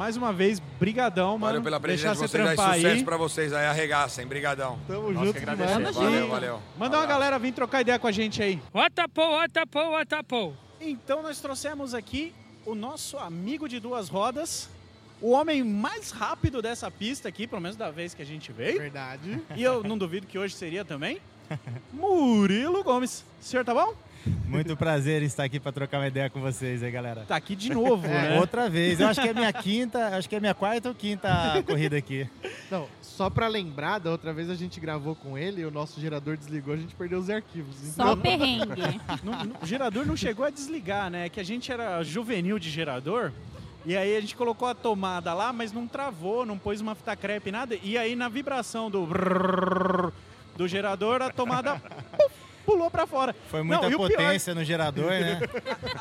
Mais 0.00 0.16
uma 0.16 0.32
vez, 0.32 0.58
brigadão, 0.58 1.32
mano. 1.32 1.40
Valeu 1.40 1.62
pela 1.62 1.78
Deixar 1.78 2.14
presença 2.14 2.26
de 2.26 2.30
você 2.32 2.38
vocês 2.38 2.58
aí, 2.58 2.80
sucesso 2.80 2.96
aí. 2.96 3.04
pra 3.04 3.16
vocês 3.18 3.52
aí, 3.52 3.66
arregaçem, 3.66 4.26
brigadão. 4.26 4.78
Tamo 4.86 5.12
Nós 5.12 5.26
junto 5.26 5.36
agradecemos. 5.36 5.94
Valeu, 5.94 6.28
valeu. 6.28 6.62
Manda 6.78 6.96
uma 6.96 7.04
galera 7.04 7.38
vir 7.38 7.52
trocar 7.52 7.82
ideia 7.82 7.98
com 7.98 8.06
a 8.06 8.10
gente 8.10 8.42
aí. 8.42 8.58
Watapo, 8.72 9.20
watapo, 9.20 9.78
watapo. 9.90 10.56
Então 10.80 11.22
nós 11.22 11.38
trouxemos 11.38 11.92
aqui 11.92 12.32
o 12.64 12.74
nosso 12.74 13.18
amigo 13.18 13.68
de 13.68 13.78
duas 13.78 14.08
rodas, 14.08 14.70
o 15.20 15.32
homem 15.32 15.62
mais 15.62 16.12
rápido 16.12 16.62
dessa 16.62 16.90
pista 16.90 17.28
aqui, 17.28 17.46
pelo 17.46 17.60
menos 17.60 17.76
da 17.76 17.90
vez 17.90 18.14
que 18.14 18.22
a 18.22 18.26
gente 18.26 18.50
veio. 18.52 18.78
Verdade. 18.78 19.38
E 19.54 19.62
eu 19.62 19.84
não 19.84 19.98
duvido 19.98 20.26
que 20.26 20.38
hoje 20.38 20.54
seria 20.54 20.82
também. 20.82 21.20
Murilo 21.92 22.82
Gomes. 22.82 23.22
O 23.38 23.44
senhor 23.44 23.66
tá 23.66 23.74
bom? 23.74 23.92
Muito 24.46 24.76
prazer 24.76 25.22
em 25.22 25.26
estar 25.26 25.44
aqui 25.44 25.58
para 25.58 25.72
trocar 25.72 25.98
uma 25.98 26.06
ideia 26.08 26.28
com 26.28 26.40
vocês 26.40 26.82
aí, 26.82 26.90
galera. 26.90 27.24
Tá 27.26 27.36
aqui 27.36 27.56
de 27.56 27.70
novo, 27.72 28.06
É. 28.06 28.08
né? 28.30 28.40
Outra 28.40 28.68
vez. 28.68 29.00
Eu 29.00 29.08
acho 29.08 29.20
que 29.20 29.28
é 29.28 29.32
minha 29.34 29.52
quinta, 29.52 30.08
acho 30.16 30.28
que 30.28 30.36
é 30.36 30.40
minha 30.40 30.54
quarta 30.54 30.88
ou 30.88 30.94
quinta 30.94 31.28
corrida 31.66 31.96
aqui. 31.96 32.28
Não, 32.70 32.86
só 33.00 33.30
pra 33.30 33.48
lembrar, 33.48 33.98
da 33.98 34.10
outra 34.10 34.32
vez 34.32 34.50
a 34.50 34.54
gente 34.54 34.78
gravou 34.80 35.14
com 35.14 35.38
ele 35.38 35.62
e 35.62 35.64
o 35.64 35.70
nosso 35.70 36.00
gerador 36.00 36.36
desligou, 36.36 36.74
a 36.74 36.76
gente 36.76 36.94
perdeu 36.94 37.18
os 37.18 37.30
arquivos. 37.30 37.74
Só 37.94 38.02
Então, 38.12 38.18
perrengue. 38.18 38.82
Não- 39.24 39.44
não- 39.44 39.56
o 39.62 39.66
gerador 39.66 40.04
não 40.06 40.16
chegou 40.16 40.44
a 40.44 40.50
desligar, 40.50 41.10
né? 41.10 41.28
Que 41.28 41.40
a 41.40 41.44
gente 41.44 41.70
era 41.72 42.02
juvenil 42.02 42.58
de 42.58 42.68
gerador. 42.70 43.32
E 43.86 43.96
aí 43.96 44.14
a 44.16 44.20
gente 44.20 44.36
colocou 44.36 44.68
a 44.68 44.74
tomada 44.74 45.32
lá, 45.32 45.52
mas 45.54 45.72
não 45.72 45.86
travou, 45.86 46.44
não 46.44 46.58
pôs 46.58 46.82
uma 46.82 46.94
fita 46.94 47.16
crepe, 47.16 47.50
nada. 47.50 47.74
E 47.82 47.96
aí 47.96 48.14
na 48.14 48.28
vibração 48.28 48.90
do 48.90 49.06
brrr 49.06 50.12
do 50.56 50.68
gerador, 50.68 51.22
a 51.22 51.30
tomada 51.30 51.76
puf, 51.76 52.34
pulou 52.70 52.90
pra 52.90 53.06
fora. 53.06 53.34
Foi 53.48 53.62
muita 53.62 53.82
Não, 53.82 53.88
o 53.88 54.08
pior- 54.08 54.08
potência 54.10 54.54
no 54.54 54.62
gerador, 54.64 55.10
né? 55.10 55.40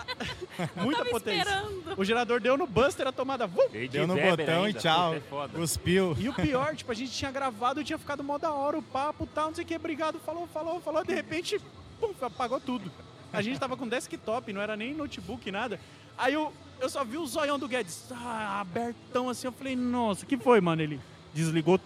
Muita 0.76 1.00
Tava 1.00 1.10
potência. 1.10 1.42
esperando. 1.42 1.94
O 1.98 2.04
gerador 2.06 2.40
deu 2.42 2.58
no 2.58 2.68
buster, 2.68 3.08
a 3.08 3.12
tomada. 3.12 3.48
vum. 3.48 3.68
Veio 3.72 3.88
de 3.88 3.98
Deu 3.98 4.08
no 4.08 4.14
Weber 4.16 4.38
botão 4.46 4.64
ainda. 4.66 4.78
e 4.78 4.82
tchau. 4.82 5.16
É. 5.16 5.48
Cuspiu. 5.54 6.16
E 6.20 6.30
o 6.30 6.34
pior, 6.34 6.76
tipo, 6.76 6.92
a 6.92 6.96
gente 6.96 7.12
tinha 7.12 7.32
gravado, 7.32 7.84
tinha 7.84 7.98
ficado 7.98 8.24
mó 8.24 8.38
da 8.38 8.52
hora 8.52 8.78
o 8.78 8.82
papo, 8.84 9.26
tal, 9.28 9.48
não 9.48 9.56
sei 9.56 9.64
o 9.64 9.68
que, 9.68 9.76
obrigado, 9.76 10.20
falou, 10.20 10.48
falou, 10.48 10.80
falou, 10.82 11.04
de 11.04 11.14
repente, 11.14 11.60
pum, 12.00 12.14
apagou 12.22 12.60
tudo. 12.60 12.92
A 13.32 13.42
gente 13.42 13.60
tava 13.60 13.78
com 13.78 13.88
desktop, 13.88 14.52
não 14.54 14.62
era 14.62 14.76
nem 14.76 14.94
notebook, 14.94 15.52
nada. 15.52 15.80
Aí 16.18 16.34
eu, 16.34 16.52
eu 16.80 16.90
só 16.90 17.04
vi 17.04 17.18
o 17.18 17.26
zoião 17.26 17.58
do 17.58 17.68
Guedes, 17.68 18.06
ah, 18.12 18.60
abertão 18.60 19.30
assim, 19.30 19.48
eu 19.48 19.52
falei, 19.54 19.76
nossa, 19.76 20.26
que 20.26 20.36
foi, 20.38 20.60
mano? 20.60 20.82
Ele 20.82 21.00
desligou 21.34 21.80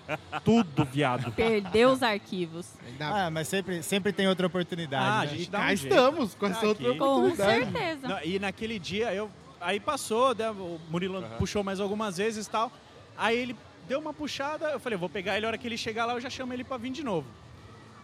tudo, 0.43 0.85
viado. 0.85 1.31
Perdeu 1.33 1.91
os 1.91 2.01
arquivos. 2.03 2.67
Ah, 2.99 3.29
mas 3.29 3.47
sempre, 3.47 3.83
sempre 3.83 4.11
tem 4.13 4.27
outra 4.27 4.47
oportunidade. 4.47 5.05
Ah, 5.05 5.19
a 5.21 5.25
né? 5.25 5.27
gente 5.31 5.47
E 5.47 5.51
dá 5.51 5.57
cá 5.59 5.63
um 5.65 5.67
jeito. 5.75 5.87
estamos 5.87 6.35
com 6.35 6.45
essa 6.45 6.57
Aqui. 6.57 6.65
outra 6.67 6.95
Com 6.95 7.05
oportunidade. 7.25 7.71
certeza. 7.71 8.07
Não, 8.07 8.19
e 8.23 8.39
naquele 8.39 8.79
dia 8.79 9.13
eu. 9.13 9.29
Aí 9.59 9.79
passou, 9.79 10.35
né, 10.35 10.49
o 10.51 10.77
Murilo 10.89 11.23
puxou 11.37 11.63
mais 11.63 11.79
algumas 11.79 12.17
vezes 12.17 12.47
e 12.47 12.49
tal. 12.49 12.71
Aí 13.17 13.37
ele 13.37 13.55
deu 13.87 13.99
uma 13.99 14.13
puxada, 14.13 14.65
eu 14.71 14.79
falei, 14.79 14.97
vou 14.97 15.07
pegar 15.09 15.37
ele, 15.37 15.45
a 15.45 15.49
hora 15.49 15.57
que 15.57 15.65
ele 15.67 15.77
chegar 15.77 16.05
lá, 16.05 16.13
eu 16.13 16.19
já 16.21 16.29
chamo 16.29 16.51
ele 16.53 16.63
pra 16.65 16.75
vir 16.77 16.91
de 16.91 17.03
novo. 17.03 17.27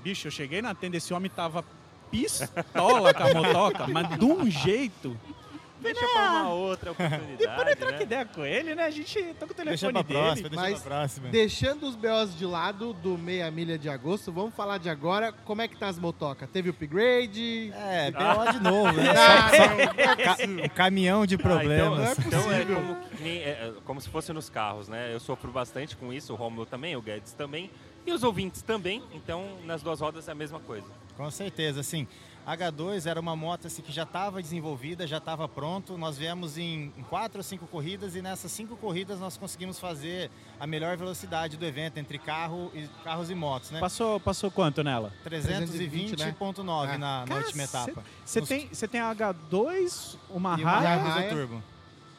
Bicho, 0.01 0.27
eu 0.27 0.31
cheguei 0.31 0.61
na 0.61 0.73
tenda, 0.73 0.95
esse 0.95 1.13
homem 1.13 1.29
tava 1.29 1.65
pistola 2.09 3.13
com 3.13 3.23
a 3.23 3.33
motoca, 3.33 3.87
mas 3.87 4.17
de 4.17 4.23
um 4.25 4.49
jeito. 4.49 5.17
Deixa 5.81 6.05
pra 6.07 6.29
uma 6.31 6.49
outra 6.53 6.91
oportunidade, 6.91 7.37
Depois 7.37 7.67
eu 7.69 7.75
troco 7.77 7.93
né? 7.93 8.01
ideia 8.03 8.25
com 8.25 8.45
ele, 8.45 8.75
né? 8.75 8.83
A 8.85 8.89
gente 8.91 9.21
tá 9.39 9.45
com 9.45 9.53
o 9.53 9.55
telefone 9.55 9.65
Deixa 9.69 9.91
pra 9.91 10.01
dele. 10.01 10.19
próxima, 10.19 10.49
deixa 10.49 10.61
mas- 10.69 10.81
pra 10.81 10.95
próxima. 10.97 11.29
Deixando 11.29 11.83
os 11.87 11.95
BOs 11.95 12.37
de 12.37 12.45
lado 12.45 12.93
do 12.93 13.17
meia 13.17 13.49
milha 13.49 13.77
de 13.77 13.89
agosto, 13.89 14.31
vamos 14.31 14.53
falar 14.53 14.77
de 14.77 14.89
agora. 14.89 15.31
Como 15.31 15.61
é 15.61 15.67
que 15.67 15.77
tá 15.77 15.87
as 15.87 15.97
motocas? 15.97 16.49
Teve 16.49 16.69
upgrade? 16.69 17.71
É, 17.75 18.11
BO 18.11 18.51
de 18.51 18.59
novo, 18.63 18.93
né? 18.93 19.09
Ah, 19.11 19.49
Só- 19.49 19.65
só- 19.65 20.15
ca- 20.37 20.37
um 20.65 20.69
caminhão 20.69 21.25
de 21.25 21.35
Ah, 21.35 21.39
problemas. 21.39 22.17
então, 22.19 22.25
então 22.27 22.51
é 22.51 22.55
possível. 22.59 22.75
como, 22.75 22.95
que 22.95 23.23
nem- 23.23 23.37
é, 23.39 23.49
é 23.49 23.73
como 23.85 24.01
se 24.01 24.09
fosse 24.09 24.31
nos 24.33 24.49
carros, 24.49 24.87
né? 24.87 25.13
Eu 25.13 25.19
sofro 25.19 25.51
bastante 25.51 25.95
com 25.95 26.11
isso, 26.13 26.33
o 26.33 26.35
Romulo 26.35 26.65
também, 26.65 26.95
o 26.95 27.01
Guedes 27.01 27.33
também, 27.33 27.69
e 28.05 28.11
os 28.11 28.23
ouvintes 28.23 28.61
também. 28.61 29.01
Então, 29.13 29.45
nas 29.65 29.81
duas 29.81 29.99
rodas 30.01 30.27
é 30.27 30.31
a 30.31 30.35
mesma 30.35 30.59
coisa. 30.59 30.87
Com 31.15 31.29
certeza, 31.31 31.81
assim. 31.81 32.07
H2 32.55 33.05
era 33.05 33.19
uma 33.19 33.35
moto 33.35 33.67
assim, 33.67 33.81
que 33.81 33.91
já 33.91 34.03
estava 34.03 34.41
desenvolvida, 34.41 35.05
já 35.05 35.17
estava 35.17 35.47
pronto. 35.47 35.97
Nós 35.97 36.17
viemos 36.17 36.57
em 36.57 36.89
quatro 37.09 37.39
ou 37.39 37.43
cinco 37.43 37.67
corridas 37.67 38.15
e 38.15 38.21
nessas 38.21 38.51
cinco 38.51 38.75
corridas 38.75 39.19
nós 39.19 39.37
conseguimos 39.37 39.79
fazer 39.79 40.31
a 40.59 40.65
melhor 40.65 40.97
velocidade 40.97 41.57
do 41.57 41.65
evento 41.65 41.97
entre 41.97 42.17
carro 42.17 42.71
e, 42.73 42.87
carros 43.03 43.29
e 43.29 43.35
motos, 43.35 43.71
né? 43.71 43.79
Passou, 43.79 44.19
passou 44.19 44.49
quanto 44.49 44.83
nela? 44.83 45.13
320.9 45.25 46.87
né? 46.87 46.97
na, 46.97 47.25
na 47.25 47.35
última 47.35 47.63
etapa. 47.63 48.03
Você 48.25 48.39
Nos- 48.39 48.49
tem, 48.49 48.67
você 48.67 48.87
tem 48.87 49.01
a 49.01 49.13
H2, 49.13 50.17
uma 50.29 50.57
E 50.57 50.63
uma 50.63 50.71
Raia. 50.71 50.89
Hayabusa 50.89 51.35
Turbo. 51.35 51.63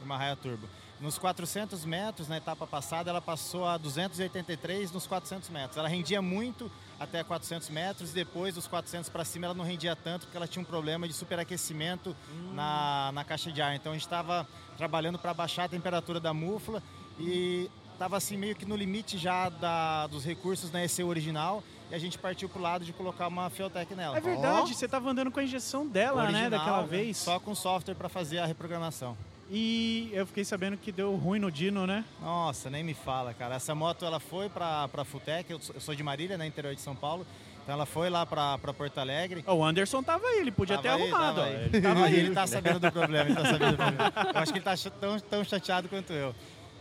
Uma 0.02 0.16
Raia 0.16 0.36
Turbo. 0.36 0.66
Nos 1.00 1.16
400 1.16 1.84
metros, 1.86 2.28
na 2.28 2.36
etapa 2.36 2.66
passada, 2.66 3.08
ela 3.08 3.22
passou 3.22 3.66
a 3.66 3.78
283 3.78 4.92
nos 4.92 5.06
400 5.06 5.48
metros. 5.48 5.78
Ela 5.78 5.88
rendia 5.88 6.20
muito 6.20 6.70
até 7.00 7.24
400 7.24 7.70
metros 7.70 8.10
e 8.10 8.14
depois 8.14 8.54
dos 8.54 8.68
400 8.68 9.08
para 9.08 9.24
cima 9.24 9.46
ela 9.46 9.54
não 9.54 9.64
rendia 9.64 9.96
tanto 9.96 10.26
porque 10.26 10.36
ela 10.36 10.46
tinha 10.46 10.62
um 10.62 10.66
problema 10.66 11.08
de 11.08 11.14
superaquecimento 11.14 12.14
na, 12.52 13.10
na 13.12 13.24
caixa 13.24 13.50
de 13.50 13.62
ar. 13.62 13.74
Então 13.74 13.92
a 13.92 13.94
gente 13.94 14.04
estava 14.04 14.46
trabalhando 14.76 15.18
para 15.18 15.32
baixar 15.32 15.64
a 15.64 15.68
temperatura 15.68 16.20
da 16.20 16.34
mufla 16.34 16.82
e 17.18 17.70
estava 17.94 18.18
assim 18.18 18.36
meio 18.36 18.54
que 18.54 18.66
no 18.66 18.76
limite 18.76 19.16
já 19.16 19.48
da, 19.48 20.06
dos 20.08 20.26
recursos 20.26 20.70
na 20.70 20.84
ECU 20.84 21.06
original 21.06 21.64
e 21.90 21.94
a 21.94 21.98
gente 21.98 22.18
partiu 22.18 22.50
para 22.50 22.58
o 22.58 22.62
lado 22.62 22.84
de 22.84 22.92
colocar 22.92 23.26
uma 23.28 23.48
Fiotec 23.48 23.94
nela. 23.94 24.16
É 24.16 24.20
verdade, 24.20 24.74
você 24.74 24.86
tava 24.86 25.10
andando 25.10 25.30
com 25.30 25.40
a 25.40 25.42
injeção 25.42 25.86
dela, 25.86 26.24
né? 26.24 26.42
Original, 26.42 26.50
Daquela 26.50 26.82
vez. 26.82 27.16
Só 27.16 27.40
com 27.40 27.54
software 27.54 27.94
para 27.94 28.10
fazer 28.10 28.38
a 28.38 28.46
reprogramação. 28.46 29.16
E 29.52 30.08
eu 30.12 30.24
fiquei 30.26 30.44
sabendo 30.44 30.76
que 30.76 30.92
deu 30.92 31.16
ruim 31.16 31.40
no 31.40 31.50
Dino, 31.50 31.84
né? 31.84 32.04
Nossa, 32.20 32.70
nem 32.70 32.84
me 32.84 32.94
fala, 32.94 33.34
cara. 33.34 33.56
Essa 33.56 33.74
moto 33.74 34.04
ela 34.04 34.20
foi 34.20 34.48
pra, 34.48 34.86
pra 34.86 35.04
Futec, 35.04 35.50
eu 35.50 35.60
sou, 35.80 35.92
de 35.92 36.04
Marília, 36.04 36.38
né, 36.38 36.46
interior 36.46 36.72
de 36.72 36.80
São 36.80 36.94
Paulo. 36.94 37.26
Então 37.62 37.74
ela 37.74 37.84
foi 37.84 38.08
lá 38.08 38.24
pra, 38.24 38.56
pra 38.58 38.72
Porto 38.72 38.98
Alegre. 38.98 39.44
O 39.48 39.64
Anderson 39.64 40.04
tava 40.04 40.24
aí, 40.24 40.38
ele 40.38 40.52
podia 40.52 40.76
Tava 40.76 40.82
ter 40.82 40.94
aí, 40.94 41.02
arrumado. 41.02 41.34
tava 41.34 41.46
aí. 41.48 41.54
Ele 41.64 41.80
tava 41.80 42.04
aí. 42.04 42.16
ele 42.16 42.34
tá 42.34 42.46
sabendo 42.46 42.78
do 42.78 42.92
problema, 42.92 43.28
ele 43.28 43.34
tá 43.34 43.44
sabendo 43.44 43.70
do 43.72 43.76
problema. 43.76 44.12
Eu 44.34 44.40
acho 44.40 44.52
que 44.52 44.58
ele 44.58 44.64
tá 44.64 44.74
tão, 45.00 45.18
tão 45.18 45.44
chateado 45.44 45.88
quanto 45.88 46.12
eu. 46.12 46.32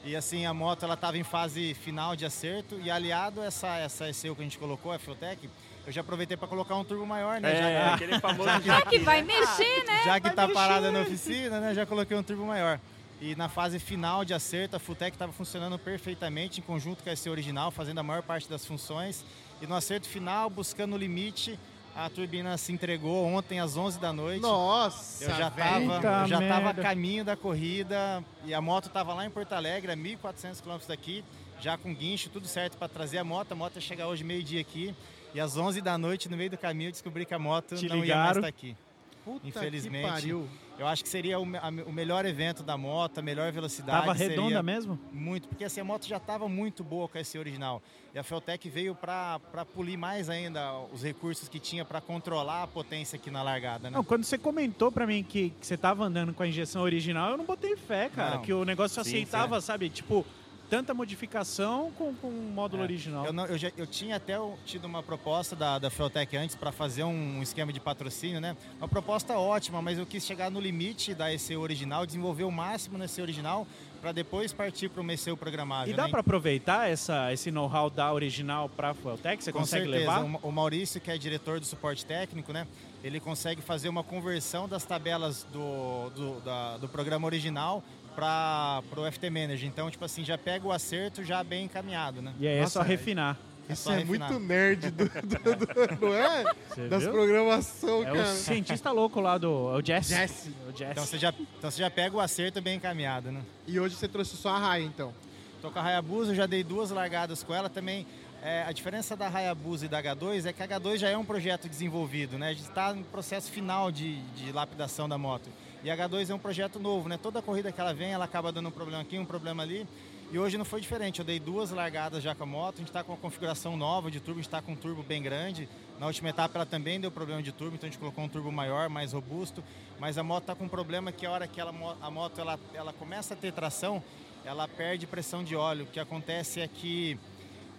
E 0.06 0.16
assim, 0.16 0.46
a 0.46 0.54
moto 0.54 0.84
ela 0.84 0.96
tava 0.96 1.18
em 1.18 1.24
fase 1.24 1.74
final 1.74 2.16
de 2.16 2.24
acerto 2.26 2.80
e 2.82 2.90
aliado 2.92 3.42
a 3.42 3.46
essa, 3.46 3.78
essa 3.78 4.08
ECU 4.10 4.36
que 4.36 4.42
a 4.42 4.44
gente 4.44 4.60
colocou, 4.60 4.92
a 4.92 5.00
Fiotec, 5.00 5.50
eu 5.90 5.94
já 5.94 6.02
aproveitei 6.02 6.38
para 6.38 6.48
colocar 6.48 6.76
um 6.76 6.84
turbo 6.84 7.04
maior, 7.04 7.42
né? 7.42 7.52
É, 7.52 7.74
já, 7.74 7.94
aquele 7.96 8.20
famoso 8.20 8.48
Já 8.64 8.82
que 8.84 9.00
vai 9.00 9.24
mexer, 9.24 9.84
né? 9.88 10.04
já 10.06 10.20
que 10.20 10.28
vai 10.28 10.36
tá 10.36 10.44
mexer. 10.44 10.54
parada 10.54 10.92
na 10.92 11.00
oficina, 11.02 11.60
né? 11.60 11.74
Já 11.74 11.84
coloquei 11.84 12.16
um 12.16 12.22
turbo 12.22 12.46
maior. 12.46 12.80
E 13.20 13.36
na 13.36 13.50
fase 13.50 13.80
final 13.80 14.24
de 14.24 14.32
acerto, 14.32 14.76
a 14.76 14.80
Futec 14.80 15.16
estava 15.16 15.32
funcionando 15.34 15.80
perfeitamente 15.80 16.60
em 16.60 16.64
conjunto 16.64 17.04
com 17.04 17.10
a 17.10 17.16
SC 17.16 17.28
original, 17.28 17.72
fazendo 17.72 17.98
a 17.98 18.04
maior 18.04 18.22
parte 18.22 18.48
das 18.48 18.64
funções. 18.64 19.26
E 19.64 19.66
no 19.66 19.74
acerto 19.76 20.08
final, 20.08 20.48
buscando 20.48 20.94
o 20.94 20.98
limite, 20.98 21.60
a 21.96 22.08
turbina 22.08 22.56
se 22.56 22.72
entregou 22.72 23.26
ontem 23.26 23.60
às 23.60 23.76
11 23.76 24.00
da 24.00 24.14
noite. 24.14 24.42
Nossa, 24.44 25.24
Eu 25.24 25.36
já 25.36 25.48
estava 25.48 26.28
já 26.28 26.38
tava 26.48 26.70
a 26.70 26.74
caminho 26.76 27.26
da 27.26 27.36
corrida 27.36 28.24
e 28.46 28.54
a 28.54 28.62
moto 28.62 28.90
estava 28.90 29.12
lá 29.16 29.26
em 29.26 29.30
Porto 29.32 29.54
Alegre, 29.54 29.92
a 29.92 29.98
1.400 29.98 30.62
km 30.62 30.86
daqui, 30.88 31.26
já 31.60 31.80
com 31.80 31.92
guincho, 31.96 32.30
tudo 32.30 32.48
certo 32.48 32.78
para 32.78 32.88
trazer 32.88 33.18
a 33.18 33.24
moto. 33.24 33.54
A 33.54 33.56
moto 33.56 33.78
ia 33.78 33.82
chegar 33.82 34.08
hoje 34.08 34.24
meio-dia 34.24 34.62
aqui 34.62 34.96
e 35.34 35.40
às 35.40 35.58
11 35.58 35.82
da 35.82 35.98
noite, 35.98 36.30
no 36.30 36.38
meio 36.38 36.50
do 36.50 36.58
caminho, 36.58 36.88
eu 36.90 36.92
descobri 36.92 37.26
que 37.26 37.34
a 37.34 37.40
moto 37.40 37.76
Te 37.76 37.88
não 37.88 37.98
ia 37.98 38.16
mais 38.16 38.38
ligaram. 38.38 38.40
estar 38.40 38.48
aqui. 38.48 38.76
Puta 39.24 39.48
infelizmente, 39.48 40.06
que 40.06 40.12
pariu. 40.12 40.48
Eu 40.78 40.88
acho 40.88 41.04
que 41.04 41.10
seria 41.10 41.40
o, 41.40 41.44
a 41.44 41.70
o 41.86 41.92
melhor 41.92 42.26
evento 42.26 42.64
da 42.64 42.78
moto, 42.78 43.20
a 43.20 43.22
melhor 43.22 43.52
velocidade. 43.52 44.06
Tava 44.06 44.18
seria 44.18 44.38
redonda 44.38 44.64
mesmo? 44.64 44.98
Muito, 45.12 45.48
porque 45.48 45.66
assim, 45.66 45.82
a 45.82 45.84
moto 45.84 46.08
já 46.08 46.18
estava 46.18 46.48
muito 46.48 46.84
boa 46.84 47.08
com 47.08 47.18
esse 47.18 47.38
original. 47.38 47.82
E 48.14 48.18
a 48.18 48.24
Feltec 48.24 48.68
veio 48.70 48.96
para 48.96 49.40
polir 49.76 49.98
mais 49.98 50.30
ainda 50.30 50.74
os 50.94 51.04
recursos 51.04 51.50
que 51.50 51.60
tinha 51.60 51.84
para 51.84 52.00
controlar 52.00 52.64
a 52.64 52.68
potência 52.68 53.18
aqui 53.18 53.30
na 53.30 53.44
largada, 53.44 53.90
né? 53.90 53.98
Não, 53.98 54.04
quando 54.04 54.24
você 54.24 54.38
comentou 54.38 54.92
pra 54.92 55.06
mim 55.06 55.22
que, 55.22 55.50
que 55.52 55.68
você 55.68 55.78
tava 55.78 56.06
andando 56.06 56.34
com 56.34 56.42
a 56.42 56.48
injeção 56.48 56.82
original, 56.82 57.32
eu 57.32 57.38
não 57.38 57.46
botei 57.46 57.76
fé, 57.76 58.10
cara. 58.10 58.36
Não. 58.36 58.42
Que 58.42 58.54
o 58.54 58.64
negócio 58.64 59.04
Sim, 59.04 59.10
aceitava, 59.10 59.60
sabe? 59.62 59.90
Tipo, 59.90 60.26
tanta 60.70 60.94
modificação 60.94 61.92
com, 61.98 62.14
com 62.16 62.28
um 62.30 62.52
módulo 62.54 62.82
É. 62.82 62.86
original. 62.86 63.26
Eu, 63.26 63.34
não- 63.34 63.46
eu 63.46 63.58
já- 63.58 63.72
eu 63.76 63.88
tinha 63.88 64.16
até 64.16 64.40
o- 64.40 64.56
tido 64.66 64.86
uma 64.86 65.02
proposta 65.02 65.56
da, 65.56 65.80
da 65.80 65.90
Feltec 65.90 66.36
antes 66.38 66.56
para 66.56 66.72
fazer 66.72 67.04
um 67.04 67.42
esquema 67.42 67.74
de 67.74 67.80
patrocínio, 67.80 68.40
né? 68.40 68.56
Uma 68.78 68.88
proposta 68.88 69.38
ótima, 69.38 69.82
mas 69.82 69.98
eu 69.98 70.06
quis 70.06 70.26
chegar 70.26 70.50
no 70.52 70.60
limite 70.60 71.14
da 71.14 71.34
EC 71.34 71.56
original, 71.58 72.06
desenvolver 72.06 72.44
o 72.44 72.52
máximo 72.52 72.98
na 72.98 73.06
EC 73.06 73.20
original 73.22 73.66
para 74.02 74.12
depois 74.14 74.54
partir 74.54 74.88
para 74.90 75.02
uma 75.02 75.12
ECU 75.14 75.36
programável. 75.36 75.94
E 75.94 75.98
dá 75.98 76.04
né? 76.06 76.10
pra 76.10 76.22
aproveitar 76.22 76.90
essa, 76.90 77.34
esse 77.34 77.52
know-how 77.52 77.90
da 77.90 78.14
original 78.14 78.70
pra 78.70 78.94
Fueltech? 78.94 79.44
Você 79.44 79.52
Com 79.52 79.60
consegue 79.60 79.86
certeza. 79.90 80.00
levar? 80.20 80.40
O 80.44 80.50
O 80.50 80.52
Maurício, 80.52 81.02
que 81.02 81.12
é 81.12 81.18
diretor 81.18 81.60
do 81.60 81.66
suporte 81.66 82.06
técnico, 82.06 82.54
né? 82.54 82.66
Ele 83.04 83.20
consegue 83.20 83.62
fazer 83.62 83.90
uma 83.90 84.04
conversão 84.04 84.68
das 84.70 84.84
tabelas 84.86 85.46
do, 85.52 86.10
do, 86.12 86.40
da- 86.42 86.78
do 86.78 86.88
programa 86.88 87.26
original 87.26 87.84
para 88.20 89.00
o 89.02 89.12
FT 89.12 89.30
Manager. 89.30 89.66
Então, 89.68 89.90
tipo 89.90 90.04
assim, 90.06 90.24
já 90.26 90.38
pega 90.38 90.68
o 90.68 90.72
acerto 90.72 91.24
já 91.24 91.44
bem 91.44 91.66
encaminhado, 91.66 92.22
né? 92.22 92.34
E 92.40 92.48
aí 92.48 92.58
é 92.58 92.62
Nossa, 92.62 92.74
só 92.74 92.82
refinar. 92.82 93.38
É 93.68 93.74
Isso 93.74 93.92
é 93.92 93.98
refinar. 94.00 94.30
muito 94.32 94.44
nerd 94.48 94.90
do, 94.92 95.06
do- 95.06 95.10
do- 95.10 96.06
não 96.08 96.14
é? 96.16 96.44
Você 96.70 96.88
Das 96.88 97.04
viu? 97.04 97.12
programação, 97.12 98.02
É 98.02 98.06
cara. 98.06 98.22
o 98.24 98.26
cientista 98.36 98.92
louco 98.92 99.20
lá 99.22 99.38
do. 99.38 99.72
É 99.76 99.78
o 99.78 99.86
Jesse. 99.86 100.14
Jesse. 100.16 100.50
É 100.66 100.70
o 100.70 100.76
Jesse. 100.78 100.92
Então 100.92 101.06
você, 101.06 101.18
já, 101.20 101.34
então 101.58 101.70
você 101.72 101.78
já 101.80 101.90
pega 101.92 102.16
o 102.18 102.20
acerto 102.20 102.60
bem 102.62 102.78
encaminhado, 102.78 103.32
né? 103.32 103.42
E 103.68 103.80
hoje 103.80 103.96
você 103.96 104.08
trouxe 104.08 104.36
só 104.38 104.50
a 104.50 104.58
raia, 104.60 104.84
então. 104.84 105.14
Tô 105.62 105.70
com 105.70 105.78
a 105.78 105.84
Hayabusa, 105.84 106.32
eu 106.32 106.36
já 106.36 106.46
dei 106.48 106.64
duas 106.64 106.90
largadas 106.90 107.44
com 107.44 107.54
ela 107.54 107.70
também. 107.70 108.08
é, 108.42 108.64
a 108.66 108.72
diferença 108.72 109.16
da 109.18 109.28
Hayabusa 109.28 109.86
e 109.86 109.90
da 109.90 110.02
H2 110.02 110.46
é 110.46 110.54
que 110.54 110.64
a 110.64 110.68
H2 110.68 110.98
já 110.98 111.10
é 111.10 111.18
um 111.18 111.26
projeto 111.26 111.68
desenvolvido, 111.70 112.38
né? 112.40 112.48
A 112.50 112.54
gente 112.54 112.64
está 112.64 112.94
no 112.94 113.04
processo 113.04 113.52
final 113.52 113.92
de, 113.92 114.16
de 114.38 114.52
lapidação 114.54 115.08
da 115.10 115.18
moto. 115.18 115.50
E 115.84 115.90
a 115.90 115.96
H2 115.96 116.30
é 116.30 116.34
um 116.36 116.40
projeto 116.40 116.78
novo, 116.80 117.08
né? 117.08 117.18
Toda 117.22 117.42
corrida 117.42 117.72
que 117.72 117.80
ela 117.80 117.94
vem, 117.94 118.12
ela 118.12 118.26
acaba 118.26 118.52
dando 118.52 118.68
um 118.68 118.72
problema 118.72 119.02
aqui, 119.02 119.18
um 119.18 119.26
problema 119.26 119.64
ali. 119.64 119.88
E 120.32 120.38
hoje 120.38 120.58
não 120.58 120.66
foi 120.66 120.80
diferente. 120.82 121.20
Eu 121.20 121.26
dei 121.26 121.40
duas 121.40 121.72
largadas 121.72 122.22
já 122.22 122.36
com 122.36 122.44
a 122.44 122.46
moto. 122.46 122.76
A 122.76 122.78
gente 122.80 122.88
está 122.90 123.04
com 123.04 123.14
uma 123.14 123.18
configuração 123.18 123.76
nova 123.78 124.12
de 124.12 124.20
turbo, 124.20 124.40
a 124.40 124.44
gente 124.44 124.48
está 124.48 124.62
com 124.62 124.74
um 124.74 124.76
turbo 124.76 125.02
bem 125.02 125.24
grande. 125.24 125.68
Na 125.98 126.06
última 126.06 126.30
etapa 126.30 126.58
ela 126.58 126.66
também 126.66 127.00
deu 127.00 127.10
problema 127.10 127.42
de 127.42 127.52
turbo, 127.52 127.76
então 127.76 127.88
a 127.88 127.92
gente 127.92 128.00
colocou 128.00 128.24
um 128.24 128.30
turbo 128.30 128.52
maior, 128.52 128.90
mais 128.90 129.14
robusto. 129.14 129.64
Mas 130.00 130.18
a 130.18 130.24
moto 130.24 130.44
está 130.44 130.56
com 130.56 130.66
um 130.66 130.70
problema 130.70 131.12
que 131.12 131.26
a 131.26 131.32
hora 131.32 131.48
que 131.48 131.60
ela, 131.60 131.74
a 132.02 132.12
moto 132.12 132.40
ela, 132.40 132.60
ela 132.74 132.94
começa 132.94 133.34
a 133.34 133.38
ter 133.38 133.52
tração, 133.54 134.04
ela 134.46 134.68
perde 134.68 135.08
pressão 135.08 135.44
de 135.44 135.56
óleo. 135.56 135.86
O 135.86 135.88
que 135.88 136.00
acontece 136.00 136.60
é 136.60 136.68
que 136.68 137.18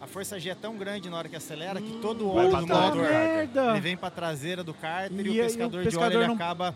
a 0.01 0.07
força 0.07 0.41
G 0.41 0.49
é 0.51 0.55
tão 0.55 0.77
grande 0.77 1.09
na 1.11 1.19
hora 1.19 1.29
que 1.29 1.37
acelera 1.37 1.81
que 1.81 1.99
todo 1.99 2.29
o 2.31 2.33
Vai 2.35 2.47
óleo 2.47 2.57
do 2.57 2.67
motor 2.67 2.97
merda! 2.97 3.71
ele 3.73 3.81
vem 3.81 3.97
para 3.97 4.11
traseira 4.11 4.65
do 4.65 4.73
cárter 4.75 5.25
e, 5.27 5.29
E 5.29 5.29
o 5.29 5.33
aí 5.33 5.41
o 5.41 5.45
pescador, 5.45 5.79
de 5.83 5.85
pescador 5.85 6.07
óleo 6.09 6.19
ele 6.21 6.27
não- 6.29 6.35
acaba 6.35 6.75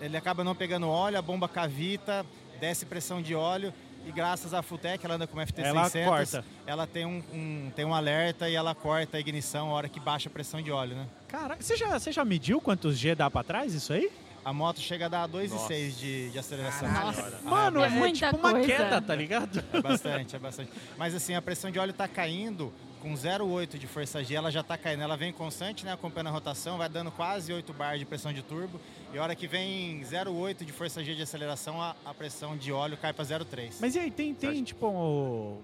ele 0.00 0.16
acaba 0.16 0.42
não 0.44 0.54
pegando 0.54 0.88
óleo, 0.88 1.18
a 1.18 1.22
bomba 1.22 1.48
cavita, 1.48 2.24
desce 2.60 2.84
pressão 2.86 3.20
de 3.22 3.34
óleo 3.34 3.72
e 4.06 4.12
graças 4.12 4.54
à 4.54 4.62
Futec, 4.62 5.04
ela 5.04 5.16
anda 5.16 5.26
com 5.26 5.34
uma 5.34 5.44
FT600, 5.44 5.64
Ela 5.66 5.90
corta. 6.06 6.44
ela 6.66 6.86
tem 6.86 7.04
um, 7.04 7.22
um- 7.32 7.70
tem 7.74 7.84
um 7.84 7.94
alerta 7.94 8.48
e 8.48 8.54
ela 8.54 8.74
corta 8.74 9.16
a 9.16 9.20
ignição 9.20 9.68
a 9.70 9.72
hora 9.72 9.88
que 9.88 10.00
baixa 10.00 10.28
a 10.28 10.32
pressão 10.32 10.62
de 10.62 10.70
óleo, 10.70 10.94
né? 10.96 11.06
Caraca, 11.28 11.62
você 11.62 11.76
já, 11.76 11.98
você 11.98 12.10
já 12.12 12.24
mediu 12.24 12.60
quantos 12.60 12.96
G 12.98 13.14
dá 13.14 13.30
pra 13.30 13.42
trás 13.42 13.74
isso 13.74 13.92
aí? 13.92 14.10
A 14.44 14.52
moto 14.52 14.80
chega 14.80 15.06
a 15.06 15.08
dar 15.08 15.28
2,6 15.28 15.98
de, 15.98 16.30
de 16.30 16.38
aceleração. 16.38 16.90
Nossa. 16.90 17.38
Mano, 17.44 17.82
É 17.82 17.86
é, 17.86 17.90
muita 17.90 18.26
tipo 18.32 18.38
uma 18.38 18.52
coisa. 18.52 18.66
queda, 18.66 19.02
tá 19.02 19.14
ligado? 19.14 19.62
É 19.72 19.82
bastante, 19.82 20.36
é 20.36 20.38
bastante. 20.38 20.70
Mas 20.96 21.14
assim, 21.14 21.34
a 21.34 21.42
pressão 21.42 21.70
de 21.70 21.78
óleo 21.78 21.92
tá 21.92 22.08
caindo 22.08 22.72
com 23.02 23.12
0,8 23.12 23.76
de 23.78 23.86
força 23.86 24.24
G, 24.24 24.34
ela 24.36 24.50
já 24.50 24.62
tá 24.62 24.78
caindo. 24.78 25.02
Ela 25.02 25.16
vem 25.18 25.32
constante, 25.32 25.84
né, 25.84 25.92
acompanhando 25.92 26.28
a 26.28 26.30
rotação, 26.30 26.78
vai 26.78 26.88
dando 26.88 27.10
quase 27.10 27.52
8 27.52 27.72
bar 27.74 27.98
de 27.98 28.06
pressão 28.06 28.32
de 28.32 28.42
turbo. 28.42 28.80
E 29.12 29.18
a 29.18 29.22
hora 29.22 29.34
que 29.34 29.46
vem 29.46 30.00
0,8 30.02 30.64
de 30.64 30.72
força 30.72 31.02
G 31.02 31.14
de 31.14 31.22
aceleração, 31.22 31.80
a, 31.80 31.96
a 32.04 32.12
pressão 32.12 32.56
de 32.56 32.70
óleo 32.72 32.96
cai 32.96 33.12
para 33.12 33.24
0,3. 33.24 33.74
Mas 33.80 33.94
e 33.94 33.98
aí, 34.00 34.10
tem, 34.10 34.34
tem 34.34 34.62
tipo 34.62 34.86
um 34.86 35.58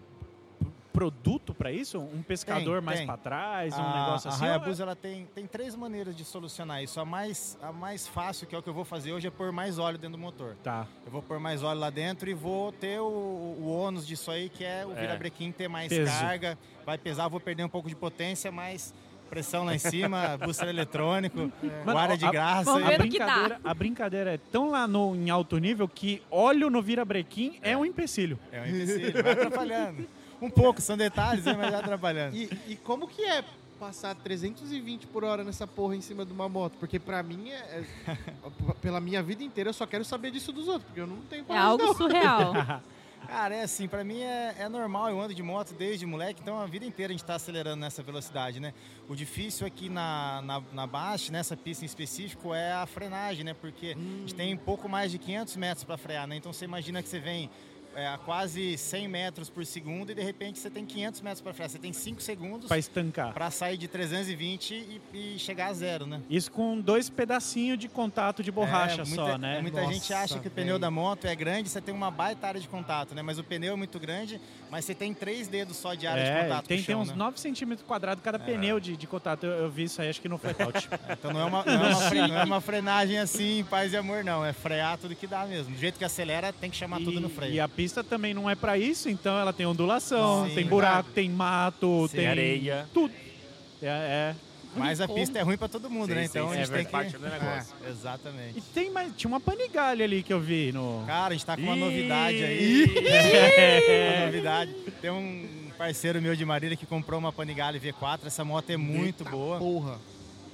produto 0.92 1.52
pra 1.52 1.70
isso? 1.72 1.98
Um 1.98 2.22
pescador 2.22 2.76
Tem, 2.76 2.84
mais 2.86 3.00
pra 3.04 3.16
trás, 3.16 3.74
um 3.76 3.82
a, 3.82 4.00
negócio 4.04 4.30
assim? 4.30 4.44
A 4.44 4.46
ou 4.46 4.52
é- 4.54 4.56
Hayabusa 4.56 4.82
ela 4.84 4.94
tem, 4.96 5.26
tem 5.34 5.46
três 5.46 5.74
maneiras 5.74 6.16
de 6.16 6.24
solucionar 6.24 6.82
isso. 6.82 6.98
A 7.00 7.04
mais, 7.04 7.58
a 7.60 7.70
mais 7.72 8.06
fácil, 8.06 8.46
que 8.46 8.54
é 8.54 8.58
o 8.58 8.62
que 8.62 8.68
eu 8.70 8.74
vou 8.74 8.84
fazer 8.84 9.12
hoje, 9.12 9.26
é 9.26 9.30
pôr 9.30 9.50
mais 9.52 9.78
óleo 9.78 9.98
dentro 9.98 10.16
do 10.16 10.22
motor. 10.22 10.56
Tá. 10.62 10.86
Eu 11.04 11.10
vou 11.12 11.20
pôr 11.20 11.38
mais 11.40 11.62
óleo 11.62 11.80
lá 11.80 11.90
dentro 11.90 12.30
e 12.30 12.34
vou 12.34 12.70
ter 12.72 13.00
o, 13.00 13.04
o 13.04 13.76
ônus 13.76 14.06
disso 14.06 14.30
aí, 14.30 14.48
que 14.48 14.64
é 14.64 14.86
o 14.86 14.92
É. 14.92 15.00
virabrequim 15.00 15.50
ter 15.52 15.68
mais 15.68 15.88
Peso. 15.88 16.10
carga. 16.12 16.56
Vai 16.86 16.96
pesar, 16.96 17.26
vou 17.28 17.40
perder 17.40 17.64
um 17.64 17.68
pouco 17.68 17.88
de 17.88 17.96
potência, 17.96 18.50
mas 18.52 18.94
pressão 19.34 19.64
lá 19.64 19.74
em 19.74 19.78
cima, 19.78 20.38
booster 20.42 20.68
eletrônico, 20.68 21.50
guarda 21.84 22.16
de 22.16 22.24
a- 22.24 22.30
graça. 22.30 22.70
A 22.76 22.78
dá. 22.90 22.98
brincadeira, 22.98 23.60
a 23.64 23.74
brincadeira 23.74 24.34
é 24.34 24.38
tão 24.38 24.70
lá 24.70 24.86
no, 24.86 25.14
em 25.16 25.28
alto 25.30 25.58
nível 25.58 25.88
que 25.88 26.22
óleo 26.30 26.70
no 26.70 26.80
virabrequim 26.80 27.58
é. 27.62 27.76
um 27.76 27.84
empecilho. 27.84 28.38
É 28.52 28.60
um 28.60 28.66
empecilho, 28.66 29.22
vai 29.22 29.32
atrapalhando. 29.32 30.06
Um 30.40 30.50
pouco, 30.50 30.80
são 30.80 30.96
detalhes, 30.96 31.44
mas 31.44 31.56
vai 31.56 31.74
atrapalhando. 31.74 32.36
E, 32.36 32.48
e 32.68 32.76
como 32.76 33.08
que 33.08 33.22
é 33.24 33.42
passar 33.80 34.14
320 34.14 35.06
por 35.08 35.24
hora 35.24 35.42
nessa 35.42 35.66
porra 35.66 35.96
em 35.96 36.00
cima 36.00 36.24
de 36.24 36.32
uma 36.32 36.48
moto? 36.48 36.74
Porque 36.78 36.98
pra 36.98 37.22
mim, 37.22 37.50
é, 37.50 37.82
é- 38.06 38.16
pela 38.80 39.00
minha 39.00 39.22
vida 39.22 39.42
inteira, 39.42 39.70
eu 39.70 39.74
só 39.74 39.86
quero 39.86 40.04
saber 40.04 40.30
disso 40.30 40.52
dos 40.52 40.68
outros, 40.68 40.84
porque 40.84 41.00
eu 41.00 41.06
não 41.06 41.16
tenho 41.28 41.44
É 41.48 41.56
algo 41.56 41.84
não. 41.84 41.94
surreal. 41.94 42.52
Cara, 43.26 43.54
é 43.54 43.62
assim, 43.62 43.88
pra 43.88 44.04
mim 44.04 44.20
é, 44.20 44.54
é 44.58 44.68
normal, 44.68 45.08
eu 45.10 45.20
ando 45.20 45.34
de 45.34 45.42
moto 45.42 45.74
desde 45.74 46.06
moleque, 46.06 46.40
então 46.42 46.58
a 46.60 46.66
vida 46.66 46.84
inteira 46.84 47.12
a 47.12 47.16
gente 47.16 47.24
tá 47.24 47.34
acelerando 47.34 47.76
nessa 47.76 48.02
velocidade, 48.02 48.60
né? 48.60 48.72
O 49.08 49.14
difícil 49.14 49.66
aqui 49.66 49.88
na, 49.88 50.42
na, 50.42 50.62
na 50.72 50.86
Baixa, 50.86 51.32
nessa 51.32 51.56
pista 51.56 51.84
em 51.84 51.86
específico, 51.86 52.54
é 52.54 52.72
a 52.72 52.86
frenagem, 52.86 53.44
né? 53.44 53.54
Porque 53.54 53.96
a 53.96 54.20
gente 54.20 54.34
tem 54.34 54.56
pouco 54.56 54.88
mais 54.88 55.10
de 55.10 55.18
500 55.18 55.56
metros 55.56 55.84
para 55.84 55.96
frear, 55.96 56.26
né? 56.26 56.36
Então 56.36 56.52
você 56.52 56.64
imagina 56.64 57.02
que 57.02 57.08
você 57.08 57.18
vem 57.18 57.50
é, 57.94 58.06
a 58.08 58.18
quase 58.18 58.76
100 58.78 59.08
metros 59.08 59.48
por 59.50 59.64
segundo 59.66 60.10
e 60.10 60.14
de 60.14 60.22
repente 60.22 60.58
você 60.58 60.70
tem 60.70 60.84
500 60.84 61.20
metros 61.20 61.40
para 61.40 61.52
frear. 61.54 61.70
Você 61.70 61.78
tem 61.78 61.92
5 61.92 62.20
segundos 62.22 62.68
Pra 62.68 62.78
estancar. 62.78 63.32
para 63.32 63.50
sair 63.50 63.76
de 63.76 63.88
320 63.88 64.74
e, 64.74 65.00
e 65.34 65.38
chegar 65.38 65.68
a 65.68 65.72
zero, 65.72 66.06
né? 66.06 66.20
Isso 66.28 66.50
com 66.50 66.80
dois 66.80 67.08
pedacinhos 67.10 67.78
de 67.78 67.88
contato 67.88 68.42
de 68.42 68.50
borracha 68.50 69.02
É, 69.02 69.04
muita, 69.04 69.14
só, 69.14 69.38
né? 69.38 69.60
Muita 69.60 69.80
Nossa, 69.82 69.92
gente 69.92 70.12
acha 70.12 70.38
que 70.38 70.48
o 70.48 70.50
pneu 70.50 70.78
da 70.78 70.90
moto 70.90 71.26
é 71.26 71.34
grande, 71.34 71.68
você 71.68 71.80
tem 71.80 71.94
uma 71.94 72.10
baita 72.10 72.46
área 72.46 72.60
de 72.60 72.68
contato, 72.68 73.14
né? 73.14 73.22
Mas 73.22 73.38
o 73.38 73.44
pneu 73.44 73.72
é 73.74 73.76
muito 73.76 73.98
grande, 73.98 74.40
mas 74.70 74.84
você 74.84 74.94
tem 74.94 75.12
três 75.14 75.48
dedos 75.48 75.76
só 75.76 75.94
de 75.94 76.06
área 76.06 76.24
de 76.24 76.30
É, 76.30 76.42
contato. 76.44 76.66
tem, 76.66 76.78
com 76.78 76.82
o 76.82 76.86
tem 76.86 76.94
chão, 76.94 77.00
uns 77.02 77.08
né? 77.10 77.14
9 77.16 77.38
centímetros 77.40 77.86
quadrados 77.86 78.22
cada 78.24 78.38
pneu 78.38 78.80
de, 78.80 78.96
de 78.96 79.06
contato. 79.06 79.44
Eu, 79.44 79.52
eu 79.52 79.70
vi 79.70 79.84
isso 79.84 80.00
aí, 80.02 80.08
acho 80.08 80.20
que 80.20 80.28
no 80.28 80.38
flatout. 80.38 80.88
Então 81.10 81.32
não 81.32 81.40
é, 81.40 81.44
uma, 81.44 81.64
não, 81.64 81.72
é 81.72 81.88
uma 81.88 81.96
fre- 82.08 82.18
não 82.28 82.38
é 82.38 82.44
uma 82.44 82.60
frenagem 82.60 83.18
assim, 83.18 83.64
paz 83.70 83.92
e 83.92 83.96
amor, 83.96 84.24
não. 84.24 84.44
É 84.44 84.52
frear 84.52 84.98
tudo 84.98 85.14
que 85.14 85.26
dá 85.26 85.44
mesmo. 85.46 85.72
Do 85.74 85.78
jeito 85.78 85.98
que 85.98 86.04
acelera, 86.04 86.52
tem 86.52 86.70
que 86.70 86.76
chamar 86.76 86.98
tudo 86.98 87.20
no 87.20 87.28
freio. 87.28 87.52
E 87.54 87.60
a 87.60 87.68
pista 87.68 87.83
também 87.92 88.32
não 88.32 88.48
é 88.48 88.54
pra 88.54 88.78
isso, 88.78 89.08
então 89.08 89.38
ela 89.38 89.52
tem 89.52 89.66
ondulação, 89.66 90.42
Sim, 90.42 90.46
tem 90.46 90.54
verdade. 90.54 90.70
buraco, 90.70 91.10
tem 91.10 91.28
mato, 91.28 92.08
Sim. 92.08 92.16
tem 92.16 92.26
areia. 92.26 92.88
tudo. 92.92 93.12
É, 93.82 93.86
é. 93.86 94.34
Mas 94.76 95.00
a 95.00 95.06
pista 95.06 95.38
é 95.38 95.42
ruim 95.42 95.56
pra 95.56 95.68
todo 95.68 95.88
mundo, 95.88 96.08
Sim, 96.08 96.14
né? 96.14 96.24
Então 96.24 96.48
sim, 96.48 96.54
a 96.54 96.56
gente 96.58 96.72
é 96.72 96.76
tem 96.76 96.84
que... 96.84 96.90
parte 96.90 97.16
do 97.16 97.28
negócio. 97.28 97.74
É, 97.84 97.90
exatamente. 97.90 98.58
E 98.58 98.60
tem 98.60 98.90
mais, 98.90 99.12
tinha 99.16 99.28
uma 99.28 99.40
panigalha 99.40 100.04
ali 100.04 100.22
que 100.22 100.32
eu 100.32 100.40
vi 100.40 100.72
no. 100.72 101.04
Cara, 101.06 101.28
a 101.28 101.32
gente 101.32 101.46
tá 101.46 101.56
com 101.56 101.62
uma 101.62 101.76
Ih! 101.76 101.80
novidade 101.80 102.44
aí. 102.44 102.84
É. 103.06 104.16
Uma 104.18 104.26
novidade. 104.26 104.74
Tem 105.00 105.10
um 105.10 105.46
parceiro 105.78 106.20
meu 106.20 106.34
de 106.34 106.44
Marília 106.44 106.76
que 106.76 106.86
comprou 106.86 107.18
uma 107.18 107.32
Panigale 107.32 107.78
V4. 107.78 108.20
Essa 108.26 108.44
moto 108.44 108.70
é 108.70 108.76
muito 108.76 109.22
Eita 109.22 109.30
boa. 109.30 109.58
Porra. 109.58 109.98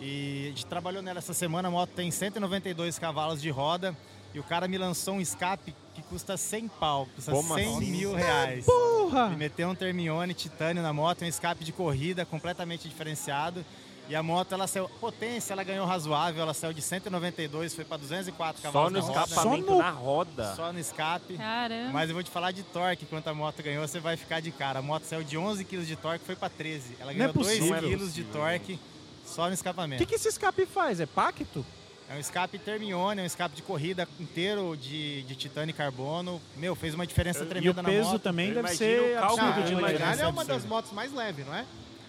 E 0.01 0.45
a 0.47 0.49
gente 0.49 0.66
trabalhou 0.66 1.03
nela 1.03 1.19
essa 1.19 1.33
semana. 1.35 1.69
A 1.69 1.71
moto 1.71 1.90
tem 1.90 2.11
192 2.11 2.99
cavalos 2.99 3.40
de 3.40 3.51
roda. 3.51 3.97
E 4.33 4.38
o 4.38 4.43
cara 4.45 4.69
me 4.69 4.79
lançou 4.79 5.14
um 5.14 5.21
escape 5.21 5.75
que 5.95 6.03
custa 6.03 6.37
100 6.37 6.69
pau. 6.69 7.09
Custa 7.14 7.33
Como 7.33 7.55
100 7.55 7.77
assim? 7.77 7.90
mil 7.90 8.14
reais. 8.14 8.64
Porra! 8.64 9.29
Me 9.31 9.37
meteu 9.37 9.69
um 9.69 9.75
Termione 9.75 10.35
titânio 10.35 10.83
na 10.83 10.93
moto, 10.93 11.23
um 11.25 11.27
escape 11.29 11.64
de 11.64 11.73
corrida 11.73 12.25
completamente 12.25 12.88
diferenciado. 12.88 13.64
E 14.09 14.14
a 14.16 14.23
moto, 14.25 14.53
ela 14.53 14.66
saiu, 14.66 14.88
potência, 15.01 15.53
ela 15.53 15.62
ganhou 15.62 15.87
razoável, 15.87 16.43
ela 16.43 16.53
saiu 16.53 16.73
de 16.73 16.83
192, 16.83 17.73
foi 17.75 17.85
para 17.85 17.97
204 17.99 18.61
Só 18.61 18.69
cavalos 18.69 18.93
no 18.93 18.99
na 18.99 19.07
roda. 19.21 19.21
escapamento 19.31 19.66
Só 19.66 19.73
no- 19.73 19.79
na 19.79 19.90
roda. 19.90 20.55
Só 20.57 20.73
no 20.73 20.79
escape. 20.81 21.37
Caramba. 21.37 21.93
Mas 21.93 22.09
eu 22.09 22.14
vou 22.14 22.23
te 22.25 22.31
falar 22.31 22.51
de 22.51 22.64
torque, 22.64 23.07
quanto 23.07 23.29
a 23.29 23.35
moto 23.35 23.62
ganhou, 23.62 23.87
você 23.87 24.01
vai 24.01 24.16
ficar 24.16 24.40
de 24.40 24.51
cara. 24.51 24.81
A 24.81 24.83
moto 24.83 25.05
saiu 25.05 25.23
de 25.23 25.38
11 25.38 25.64
kg 25.64 25.85
de 25.85 25.95
torque, 25.95 26.25
foi 26.25 26.35
para 26.35 26.49
13. 26.49 26.97
Ela 26.99 27.12
é 27.12 27.14
ganhou 27.14 27.33
2 27.33 27.47
possível. 27.59 27.81
kg 27.88 28.09
de 28.12 28.25
torque 28.25 28.81
só 29.25 29.45
no 29.45 29.51
O 29.51 29.55
escapamento. 29.55 29.99
que, 30.01 30.07
que 30.07 30.14
esse 30.16 30.27
escape 30.29 30.66
faz? 30.66 30.99
É 30.99 31.07
pacto? 31.07 31.64
É 32.11 32.14
um 32.16 32.18
escape 32.18 32.59
Termione, 32.59 33.20
é 33.20 33.23
um 33.23 33.27
escape 33.27 33.55
de 33.55 33.62
corrida 33.62 34.09
inteiro 34.18 34.77
de, 34.77 35.23
de 35.23 35.37
titânio 35.37 35.70
e 35.70 35.73
carbono. 35.73 36.42
Meu, 36.57 36.75
fez 36.75 36.92
uma 36.92 37.07
diferença 37.07 37.38
E 37.38 37.42
o 37.44 37.46
tremenda 37.46 37.81
na 37.81 37.88
peso 37.88 38.11
moto. 38.11 38.20
também 38.20 38.49
Eu 38.49 38.55
deve 38.57 38.75
ser 38.75 39.16
o 39.16 39.20
cálculo 39.20 39.46
Ah, 39.46 39.61
de 39.61 39.75
a. 39.75 39.81
Panigale 39.81 40.20
é 40.23 40.27
uma 40.27 40.44
das 40.44 40.64
motos 40.64 40.90
mais 40.90 41.12
leves, 41.12 41.46
não 41.46 41.55
é? 41.55 41.64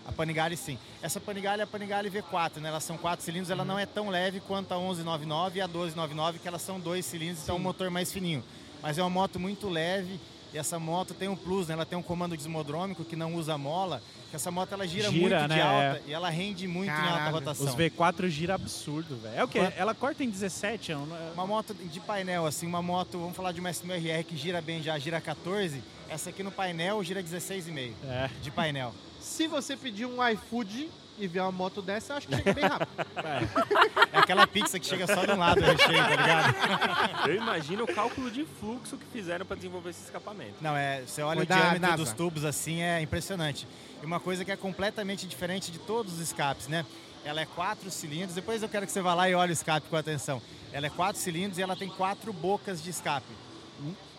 A 0.08 0.12
Panigale 0.12 0.58
sim. 0.58 0.80
Essa 1.04 1.20
Panigale 1.20 1.62
é 1.62 1.66
a 1.66 1.68
Panigale 1.68 2.10
V4, 2.10 2.58
né? 2.58 2.70
Elas 2.70 2.84
são 2.84 2.98
quatro 2.98 3.24
cilindros, 3.24 3.52
ela 3.52 3.64
não 3.64 3.78
é 3.78 3.86
tão 3.86 4.10
leve 4.10 4.40
quanto 4.40 4.72
a 4.72 4.78
1199 4.80 5.60
e 5.60 5.62
a 5.62 5.68
1299, 5.68 6.40
que 6.40 6.48
elas 6.48 6.64
são 6.64 6.80
dois 6.80 7.06
cilindros, 7.06 7.44
então 7.44 7.56
é 7.56 7.60
um 7.60 7.62
motor 7.62 7.92
mais 7.92 8.12
fininho. 8.12 8.44
Mas 8.82 8.98
é 8.98 9.04
uma 9.04 9.10
moto 9.12 9.40
muito 9.40 9.70
leve 9.70 10.20
e 10.52 10.58
essa 10.58 10.80
moto 10.80 11.14
tem 11.14 11.30
um 11.30 11.36
plus, 11.36 11.68
né? 11.68 11.76
Ela 11.76 11.86
tem 11.86 11.96
um 11.96 12.02
comando 12.02 12.36
desmodrômico 12.36 13.06
que 13.06 13.16
não 13.16 13.36
usa 13.36 13.56
mola, 13.56 14.02
que 14.32 14.36
essa 14.38 14.50
moto 14.50 14.72
ela 14.74 14.88
gira, 14.88 15.12
Gira, 15.12 15.40
muito 15.42 15.50
de 15.50 15.56
né? 15.60 15.62
alta 15.62 16.02
e 16.08 16.14
ela 16.14 16.30
rende 16.30 16.68
muito 16.68 16.90
em 16.90 16.94
alta 17.08 17.30
rotação. 17.30 17.66
Os 17.68 17.76
V4 17.76 18.28
gira 18.30 18.56
absurdo, 18.56 19.16
velho. 19.22 19.36
É 19.38 19.44
o 19.44 19.48
quê? 19.48 19.60
Quanto- 19.60 19.78
Ela 19.78 19.94
corta 19.94 20.24
em 20.24 20.30
17? 20.30 20.92
é 20.94 20.98
um- 20.98 21.16
é- 21.16 21.32
Uma 21.34 21.46
moto 21.46 21.74
de 21.76 22.00
painel, 22.00 22.46
assim, 22.48 22.66
uma 22.66 22.82
moto, 22.82 23.20
vamos 23.20 23.36
falar 23.36 23.52
de 23.52 23.60
uma 23.60 23.70
SMRR 23.70 24.24
que 24.24 24.36
gira 24.36 24.62
bem 24.62 24.82
já, 24.82 24.98
gira 24.98 25.20
14, 25.22 25.84
essa 26.10 26.30
aqui 26.32 26.42
no 26.42 26.52
painel 26.52 27.04
gira 27.04 27.22
16,5 27.22 27.94
É. 28.08 28.30
de 28.42 28.50
painel. 28.50 28.96
Se 29.20 29.48
você 29.48 29.76
pedir 29.78 30.06
um 30.08 30.26
iFood 30.30 30.90
e 31.20 31.28
ver 31.28 31.42
uma 31.42 31.52
moto 31.52 31.82
dessa, 31.82 32.14
eu 32.14 32.18
acho 32.18 32.28
que 32.28 32.36
chega 32.36 32.54
bem 32.54 32.64
rápido. 32.64 32.90
É 34.14 34.18
aquela 34.18 34.46
pizza 34.48 34.80
que 34.80 34.86
chega 34.86 35.08
só 35.08 35.26
de 35.26 35.32
um 35.32 35.38
lado 35.38 35.62
recheio, 35.62 35.98
tá 36.04 36.10
ligado? 36.10 36.56
Eu 37.30 37.36
imagino 37.36 37.84
o 37.84 37.88
cálculo 37.88 38.30
de 38.32 38.44
fluxo 38.60 38.98
que 38.98 39.06
fizeram 39.06 39.46
para 39.46 39.56
desenvolver 39.56 39.92
esse 39.92 40.04
escapamento. 40.04 40.56
Não, 40.62 40.76
é, 40.76 41.02
você 41.06 41.22
olha 41.22 41.38
Foi 41.38 41.44
o 41.46 41.48
diâmetro 41.60 41.82
NASA. 41.82 41.98
dos 41.98 42.14
tubos 42.14 42.44
assim, 42.46 42.82
é 42.82 43.02
impressionante. 43.02 43.68
E 44.02 44.06
uma 44.06 44.20
coisa 44.20 44.44
que 44.44 44.52
é 44.52 44.56
completamente 44.56 45.28
diferente 45.28 45.72
de 45.72 45.80
todos 45.80 46.14
os 46.14 46.20
escapes, 46.20 46.68
né? 46.68 46.86
Ela 47.24 47.42
é 47.42 47.46
quatro 47.46 47.92
cilindros, 47.92 48.34
depois 48.34 48.64
eu 48.64 48.70
quero 48.70 48.86
que 48.86 48.92
você 48.92 49.02
vá 49.02 49.14
lá 49.14 49.30
e 49.30 49.36
olhe 49.36 49.52
o 49.52 49.54
escape 49.54 49.88
com 49.90 49.96
atenção. 49.96 50.42
Ela 50.74 50.88
é 50.88 50.90
quatro 50.90 51.22
cilindros 51.22 51.60
e 51.60 51.62
ela 51.62 51.76
tem 51.76 51.88
quatro 51.88 52.34
bocas 52.34 52.82
de 52.82 52.90
escape. 52.90 53.28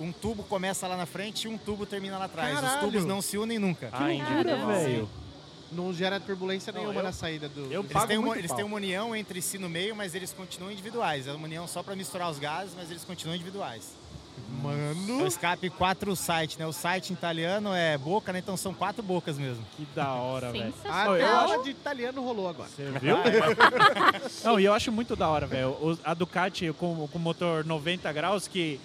Um, 0.01 0.07
um 0.07 0.13
tubo 0.13 0.43
começa 0.45 0.87
lá 0.87 0.97
na 0.97 1.07
frente 1.07 1.45
e 1.45 1.49
um 1.49 1.59
tubo 1.59 1.85
termina 1.85 2.17
lá 2.19 2.27
atrás. 2.27 2.55
Caralho! 2.55 2.75
Os 2.77 2.81
tubos 2.81 3.05
não 3.05 3.21
se 3.21 3.37
unem 3.39 3.59
nunca. 3.59 3.89
Ah, 3.93 3.99
Caramba. 3.99 4.67
velho. 4.75 5.09
Não 5.73 5.93
gera 5.93 6.21
turbulência 6.21 6.73
Não, 6.73 6.81
nenhuma 6.81 7.01
eu- 7.01 7.05
na 7.05 7.13
saída 7.13 7.49
do. 7.49 7.73
eu 7.73 7.81
Eles 7.83 8.05
têm, 8.07 8.19
uma, 8.19 8.27
muito 8.27 8.39
eles 8.39 8.53
têm 8.53 8.65
uma 8.65 8.77
união 8.77 9.17
entre 9.17 9.41
si 9.41 9.59
no 9.59 9.69
meio, 9.71 9.97
mas 9.97 10.15
eles 10.15 10.33
continuam 10.33 10.71
individuais. 10.71 11.27
É 11.27 11.33
uma 11.33 11.45
união 11.45 11.67
só 11.67 11.83
para 11.83 11.97
misturar 11.97 12.31
os 12.31 12.39
gases, 12.39 12.75
mas 12.77 12.91
eles 12.91 13.05
continuam 13.05 13.35
individuais. 13.35 13.95
É 14.71 14.93
o 14.93 14.97
Mano. 15.17 15.27
escape 15.27 15.69
quatro 15.71 16.15
site, 16.15 16.59
né? 16.59 16.67
O 16.67 16.73
site 16.73 17.11
em 17.11 17.15
italiano 17.15 17.73
é 17.75 17.97
boca, 17.99 18.33
né? 18.33 18.39
Então 18.39 18.57
são 18.57 18.73
quatro 18.73 19.03
bocas 19.03 19.37
mesmo. 19.39 19.65
Que 19.77 19.87
da 19.95 20.13
hora, 20.13 20.53
velho. 20.53 20.73
Até 20.85 20.91
a 21.25 21.41
acho- 21.41 21.53
aula 21.53 21.65
de 21.65 21.71
italiano 21.71 22.23
rolou 22.23 22.49
agora. 22.49 22.69
Você 22.69 22.85
viu? 23.01 23.17
Não, 24.45 24.59
e 24.61 24.65
eu 24.65 24.73
acho 24.75 24.91
muito 24.93 25.17
da 25.17 25.29
hora, 25.29 25.47
velho. 25.47 25.71
O- 25.71 25.99
A 26.05 26.15
Ducati 26.15 26.73
com, 26.73 27.09
com 27.09 27.19
motor 27.19 27.65
90 27.65 28.13
graus, 28.13 28.47
que 28.49 28.81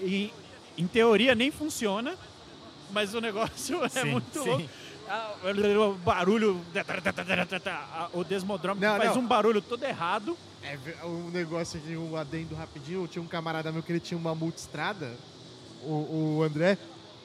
em, 0.00 0.32
em 0.76 0.86
teoria 0.86 1.34
nem 1.34 1.50
funciona, 1.50 2.14
mas 2.90 3.14
o 3.14 3.20
negócio 3.20 3.82
é 3.84 3.88
Sim, 3.88 4.04
muito 4.10 4.42
sim. 4.42 4.48
louco. 4.48 4.68
Ah, 5.08 5.34
O 5.44 5.94
barulho, 5.94 6.60
ah, 7.66 8.08
o 8.12 8.24
desmodrômetro 8.24 8.88
Não, 8.88 8.96
faz 8.98 9.14
não. 9.14 9.22
um 9.22 9.26
barulho 9.26 9.60
todo 9.60 9.82
errado. 9.84 10.36
É, 10.62 10.78
um 11.04 11.30
negócio 11.30 11.78
aqui, 11.80 11.96
um 11.96 12.16
adendo 12.16 12.54
rapidinho. 12.54 13.06
Tinha 13.08 13.22
um 13.22 13.26
camarada 13.26 13.72
meu 13.72 13.82
que 13.82 13.90
ele 13.92 14.00
tinha 14.00 14.16
uma 14.18 14.34
multistrada, 14.34 15.12
o, 15.82 16.36
o 16.38 16.42
André. 16.42 16.78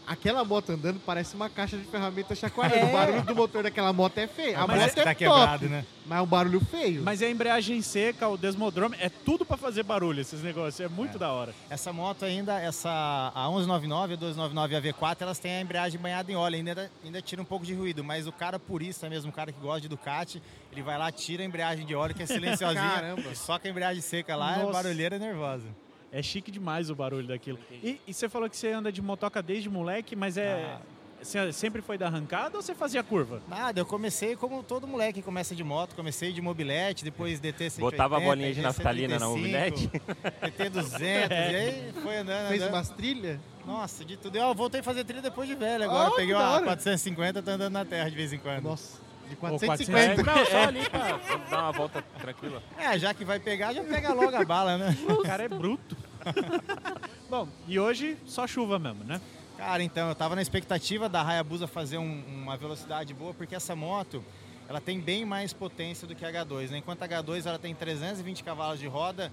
Aquela 0.08 0.46
moto 0.46 0.70
andando 0.72 1.02
parece 1.06 1.36
uma 1.36 1.50
caixa 1.50 1.76
de 1.78 1.84
ferramenta 1.84 2.34
chacoalhando. 2.34 2.86
O 2.88 2.92
barulho 2.94 3.22
do 3.24 3.36
motor 3.36 3.62
daquela 3.62 3.92
moto 3.92 4.18
é 4.18 4.26
feio. 4.26 4.58
A 4.58 4.66
Mas 4.66 4.80
moto 4.80 4.88
esse 4.90 5.00
é 5.00 5.04
tá 5.04 5.10
top, 5.10 5.16
quebrado, 5.18 5.68
né? 5.70 5.86
mas 6.06 6.20
é 6.20 6.22
um 6.22 6.26
barulho 6.26 6.62
feio. 6.62 7.04
Mas 7.04 7.22
é 7.22 7.26
a 7.26 7.30
embreagem 7.30 7.82
seca, 7.82 8.26
o 8.30 8.38
desmodrômetro, 8.38 9.06
é 9.06 9.10
tudo 9.10 9.44
pra 9.46 9.58
fazer 9.58 9.84
barulho 9.84 10.22
esses 10.22 10.42
negócios. 10.42 10.80
É 10.80 10.88
muito 10.88 11.18
É. 11.18 11.20
da 11.20 11.32
hora. 11.34 11.54
Essa 11.70 11.92
moto 11.92 12.24
ainda, 12.24 12.58
essa 12.58 12.90
a 13.36 13.50
1199, 13.50 14.14
a 14.14 14.18
1299 14.18 14.74
e 14.74 14.78
a 14.78 14.82
V4, 14.82 15.18
elas 15.20 15.40
têm 15.40 15.52
a 15.58 15.62
embreagem 15.62 16.00
banhada 16.00 16.32
em 16.32 16.36
óleo, 16.36 16.56
ainda, 16.56 16.90
ainda 17.04 17.22
tira 17.22 17.42
um 17.42 17.46
pouco 17.46 17.66
de 17.66 17.74
ruído, 17.74 18.02
mas 18.02 18.28
o 18.28 18.32
cara 18.32 18.58
purista 18.58 19.10
mesmo, 19.10 19.30
o 19.30 19.34
cara 19.34 19.52
que 19.52 19.60
gosta 19.60 19.82
de 19.82 19.90
Ducati, 19.90 20.42
ele 20.72 20.82
vai 20.82 20.98
lá, 20.98 21.12
tira 21.12 21.44
a 21.44 21.46
embreagem 21.46 21.86
de 21.86 21.94
óleo, 21.94 22.16
que 22.16 22.24
é 22.24 22.26
silenciosinha, 22.26 22.82
Caramba. 22.96 23.30
e 23.30 23.36
só 23.36 23.60
com 23.60 23.68
a 23.68 23.70
embreagem 23.70 24.02
seca 24.02 24.38
lá, 24.38 24.56
é 24.56 24.60
Nossa. 24.64 24.72
barulheira 24.72 25.18
e 25.18 25.20
nervosa. 25.20 25.66
É 26.12 26.22
chique 26.22 26.50
demais 26.52 26.90
o 26.90 26.96
barulho 26.96 27.28
daquilo. 27.28 27.60
E, 27.72 28.00
e 28.08 28.14
você 28.14 28.30
falou 28.30 28.50
que 28.50 28.56
você 28.56 28.72
anda 28.72 28.92
de 28.92 29.02
motoca 29.02 29.42
desde 29.42 29.70
moleque, 29.70 30.16
mas 30.16 30.38
é. 30.38 30.64
Ah. 30.78 30.82
Você 31.20 31.52
sempre 31.52 31.82
foi 31.82 31.98
da 31.98 32.06
arrancada 32.06 32.56
ou 32.58 32.62
você 32.62 32.76
fazia 32.76 33.02
curva? 33.02 33.42
Nada, 33.48 33.80
eu 33.80 33.86
comecei 33.88 34.36
como 34.36 34.62
todo 34.62 34.86
moleque 34.86 35.14
que 35.14 35.22
começa 35.24 35.56
de 35.56 35.64
moto, 35.64 35.96
comecei 35.96 36.32
de 36.32 36.40
mobilete, 36.44 37.04
depois 37.04 37.40
DT 37.40 37.72
180, 37.72 37.82
Botava 37.82 38.18
a 38.18 38.20
bolinha 38.20 38.54
de 38.54 38.62
naftalina 38.62 39.18
na 39.18 39.26
135, 39.26 39.98
DT 40.46 40.70
200, 40.70 41.02
e 41.02 41.34
aí 41.34 41.94
foi 42.04 42.18
andando, 42.18 42.48
Fez 42.50 42.62
andando. 42.62 42.74
umas 42.76 42.90
trilhas? 42.90 43.40
Nossa, 43.66 44.06
de 44.06 44.16
tudo. 44.16 44.38
Eu 44.38 44.54
voltei 44.54 44.80
a 44.82 44.84
fazer 44.84 45.04
trilha 45.06 45.24
depois 45.24 45.50
de 45.50 45.56
velho. 45.56 45.86
Agora 45.86 46.08
Ah, 46.10 46.12
peguei 46.12 46.28
que 46.28 46.34
da 46.34 46.40
uma 46.40 46.52
hora. 46.52 46.64
450, 46.66 47.42
tô 47.42 47.50
andando 47.50 47.74
na 47.74 47.84
terra 47.84 48.10
de 48.10 48.16
vez 48.16 48.32
em 48.32 48.38
quando. 48.38 48.64
Nossa, 48.66 49.00
de 49.30 49.34
Ou 49.42 49.60
450. 49.60 50.24
Não, 50.24 50.46
só 50.46 50.58
ali 50.64 50.90
pra 50.90 51.18
pra 51.20 51.36
dar 51.50 51.62
uma 51.64 51.72
volta 51.72 52.02
tranquila. 52.20 52.62
É, 52.78 52.98
já 52.98 53.14
que 53.14 53.24
vai 53.26 53.40
pegar, 53.40 53.74
já 53.74 53.84
pega 53.84 54.14
logo 54.14 54.36
a 54.36 54.44
bala, 54.46 54.78
né? 54.78 54.98
O 55.10 55.22
cara 55.24 55.44
é 55.44 55.48
bruto. 55.48 55.96
Bom, 57.30 57.48
e 57.68 57.80
hoje 57.80 58.18
só 58.26 58.48
chuva 58.48 58.80
mesmo, 58.80 59.04
né? 59.04 59.20
Cara, 59.58 59.82
então, 59.84 60.10
eu 60.10 60.16
tava 60.16 60.36
na 60.36 60.42
expectativa 60.42 61.10
da 61.10 61.22
Hayabusa 61.28 61.68
fazer 61.68 61.98
um- 61.98 62.24
uma 62.28 62.56
velocidade 62.56 63.14
boa, 63.14 63.34
porque 63.34 63.56
essa 63.56 63.76
moto, 63.76 64.24
ela 64.70 64.80
tem 64.80 65.00
bem 65.00 65.26
mais 65.26 65.52
potência 65.52 66.08
do 66.08 66.14
que 66.16 66.24
a 66.26 66.32
H2, 66.32 66.70
né? 66.70 66.78
Enquanto 66.78 67.02
a 67.04 67.08
H2, 67.08 67.46
ela 67.48 67.58
tem 67.58 67.74
320 67.74 68.44
cavalos 68.44 68.80
de 68.80 68.88
roda, 68.88 69.32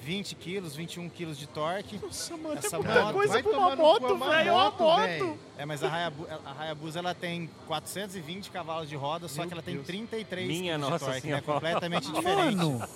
20 0.00 0.34
quilos, 0.36 0.74
21 0.74 1.08
quilos 1.08 1.38
de 1.38 1.46
torque. 1.46 1.98
Nossa, 2.02 2.36
mano, 2.36 2.58
Essa 2.58 2.76
é 2.76 2.78
muita 2.78 3.02
moto 3.02 3.12
coisa 3.14 3.32
vai 3.34 3.42
pra 3.42 3.52
uma 3.58 3.72
é 3.72 3.76
moto, 3.76 4.14
uma 4.14 4.30
velho. 4.30 4.48
É 4.48 4.52
uma 4.52 4.70
moto, 4.70 4.96
velho. 5.00 5.38
É, 5.58 5.66
mas 5.66 5.84
a 5.84 5.92
Hayabusa, 5.92 6.40
a 6.44 6.62
Hayabusa 6.62 6.98
ela 6.98 7.14
tem 7.14 7.50
420 7.66 8.50
cavalos 8.50 8.88
de 8.88 8.96
roda, 8.96 9.28
só 9.28 9.42
Meu 9.42 9.48
que 9.48 9.54
ela 9.54 9.62
tem 9.62 9.74
Deus. 9.74 9.86
33 9.86 10.46
Minha 10.48 10.74
quilos 10.76 10.90
nossa 10.90 11.04
de 11.04 11.10
torque, 11.12 11.26
né? 11.28 11.40
senhora. 11.40 11.42
Completamente 11.42 12.10
diferente. 12.12 12.56
Mano, 12.56 12.88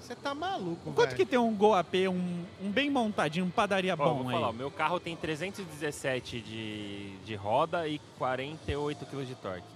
Você 0.00 0.14
tá 0.14 0.34
maluco, 0.34 0.92
quanto 0.92 1.08
velho. 1.10 1.16
que 1.16 1.26
tem 1.26 1.38
um 1.38 1.52
Go 1.54 1.74
AP, 1.74 1.94
um, 2.08 2.44
um 2.64 2.70
bem 2.70 2.88
montadinho, 2.88 3.44
um 3.44 3.50
padaria 3.50 3.92
Ó, 3.94 3.96
bom 3.96 4.22
vou 4.22 4.28
aí? 4.28 4.32
falar, 4.34 4.52
meu 4.52 4.70
carro 4.70 5.00
tem 5.00 5.16
317 5.16 6.40
de, 6.40 7.16
de 7.24 7.34
roda 7.34 7.88
e 7.88 8.00
48 8.18 9.04
kg 9.06 9.24
de 9.24 9.34
torque. 9.34 9.75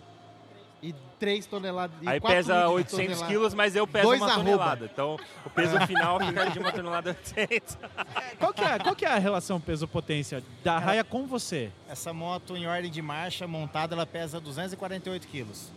E 0.83 0.95
3 1.19 1.45
toneladas. 1.47 1.95
e 2.01 2.09
Aí 2.09 2.19
pesa 2.21 2.55
litros 2.55 2.69
de 2.69 2.75
800 2.75 2.97
tonelada. 3.07 3.27
quilos, 3.27 3.55
mas 3.55 3.77
eu 3.77 3.87
peso 3.87 4.07
Dois 4.07 4.21
uma 4.21 4.31
arroba. 4.31 4.45
tonelada. 4.45 4.91
Então 4.91 5.17
o 5.45 5.51
peso 5.51 5.79
final 5.87 6.19
fica 6.21 6.51
de 6.51 6.59
uma 6.59 6.73
tonelada 6.73 7.11
800. 7.11 7.79
Qual, 8.41 8.53
que 8.55 8.65
é, 8.65 8.79
qual 8.79 8.97
que 8.97 9.05
é 9.05 9.09
a 9.13 9.19
relação 9.19 9.61
peso-potência 9.61 10.43
da 10.65 10.79
raia 10.79 11.05
com 11.05 11.27
você? 11.27 11.71
Essa 11.89 12.13
moto 12.15 12.57
em 12.57 12.67
ordem 12.67 12.91
de 12.91 13.03
marcha 13.03 13.47
montada, 13.47 13.95
ela 13.95 14.07
pesa 14.07 14.41
248 14.41 15.29
quilos. 15.29 15.71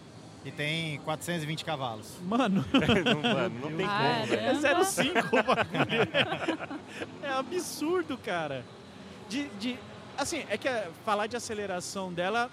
E 0.46 0.52
tem 0.52 1.00
420 1.02 1.64
cavalos. 1.66 2.18
Mano, 2.22 2.64
não, 2.74 3.22
mano, 3.34 3.60
não 3.62 3.78
tem 3.78 3.88
como, 3.88 4.26
velho. 4.26 4.42
é 4.42 4.54
0,5 4.54 5.28
o 5.28 5.44
bagulho. 5.44 6.98
É 7.22 7.30
absurdo, 7.34 8.18
cara. 8.18 8.64
De, 9.30 9.48
de, 9.60 9.78
assim, 10.18 10.44
é 10.50 10.58
que 10.58 10.68
é, 10.68 10.90
falar 11.06 11.28
de 11.28 11.36
aceleração 11.38 12.12
dela 12.12 12.50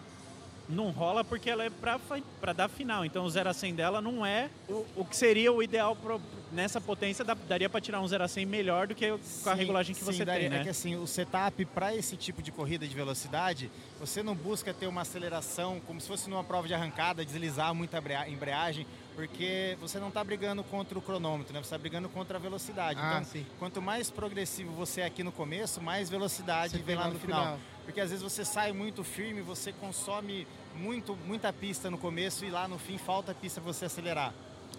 não 0.70 0.90
rola 0.90 1.24
porque 1.24 1.50
ela 1.50 1.64
é 1.64 1.70
pra 1.70 2.52
dar 2.52 2.68
final. 2.68 3.04
Então 3.04 3.24
o 3.24 3.30
0 3.30 3.50
a 3.50 3.52
100 3.52 3.74
dela 3.74 4.00
não 4.00 4.24
é 4.24 4.48
o, 4.68 4.86
o 4.96 5.04
que 5.04 5.16
seria 5.16 5.52
o 5.52 5.62
ideal 5.62 5.94
pro- 5.96 6.20
nessa 6.52 6.80
potência. 6.80 7.24
dá- 7.24 7.34
daria 7.34 7.68
pra 7.68 7.80
tirar 7.80 8.00
um 8.00 8.08
0 8.08 8.24
a 8.24 8.28
100 8.28 8.46
melhor 8.46 8.86
do 8.86 8.94
que 8.94 9.08
com 9.10 9.50
a 9.50 9.52
Sim, 9.52 9.58
regulagem 9.58 9.94
que 9.94 10.00
sim, 10.04 10.06
você 10.12 10.24
daí 10.24 10.40
tem, 10.42 10.48
né? 10.50 10.60
É 10.60 10.62
que 10.62 10.68
assim, 10.68 10.96
o 10.96 11.06
setup 11.06 11.64
para 11.66 11.94
esse 11.94 12.16
tipo 12.16 12.42
de 12.42 12.50
corrida 12.52 12.86
de 12.86 12.94
velocidade, 12.94 13.70
você 13.98 14.22
não 14.22 14.34
busca 14.34 14.72
ter 14.72 14.86
uma 14.86 15.02
aceleração 15.02 15.80
como 15.86 16.00
se 16.00 16.08
fosse 16.08 16.28
numa 16.30 16.44
prova 16.44 16.66
de 16.66 16.74
arrancada, 16.74 17.24
deslizar 17.24 17.74
muita 17.74 17.98
embrea- 17.98 18.28
embreagem, 18.28 18.86
porque 19.14 19.76
você 19.80 19.98
não 19.98 20.08
está 20.08 20.22
brigando 20.24 20.62
contra 20.64 20.98
o 20.98 21.02
cronômetro, 21.02 21.52
né? 21.52 21.60
Você 21.60 21.66
está 21.66 21.78
brigando 21.78 22.08
contra 22.08 22.36
a 22.38 22.40
velocidade. 22.40 22.98
Ah, 23.02 23.12
então, 23.20 23.24
sim. 23.24 23.46
quanto 23.58 23.82
mais 23.82 24.10
progressivo 24.10 24.72
você 24.72 25.02
é 25.02 25.06
aqui 25.06 25.22
no 25.22 25.32
começo, 25.32 25.80
mais 25.80 26.08
velocidade 26.08 26.76
Você 26.76 26.82
vem 26.82 26.96
lá 26.96 27.08
no 27.08 27.18
final. 27.18 27.58
Porque 27.84 28.00
às 28.00 28.10
vezes 28.10 28.22
você 28.22 28.44
sai 28.44 28.72
muito 28.72 29.02
firme, 29.02 29.40
você 29.42 29.72
consome 29.72 30.46
muito, 30.76 31.16
muita 31.26 31.52
pista 31.52 31.90
no 31.90 31.98
começo 31.98 32.44
e 32.44 32.50
lá 32.50 32.66
no 32.66 32.78
fim 32.78 32.98
falta 32.98 33.34
pista 33.34 33.60
para 33.60 33.72
você 33.72 33.84
acelerar. 33.84 34.32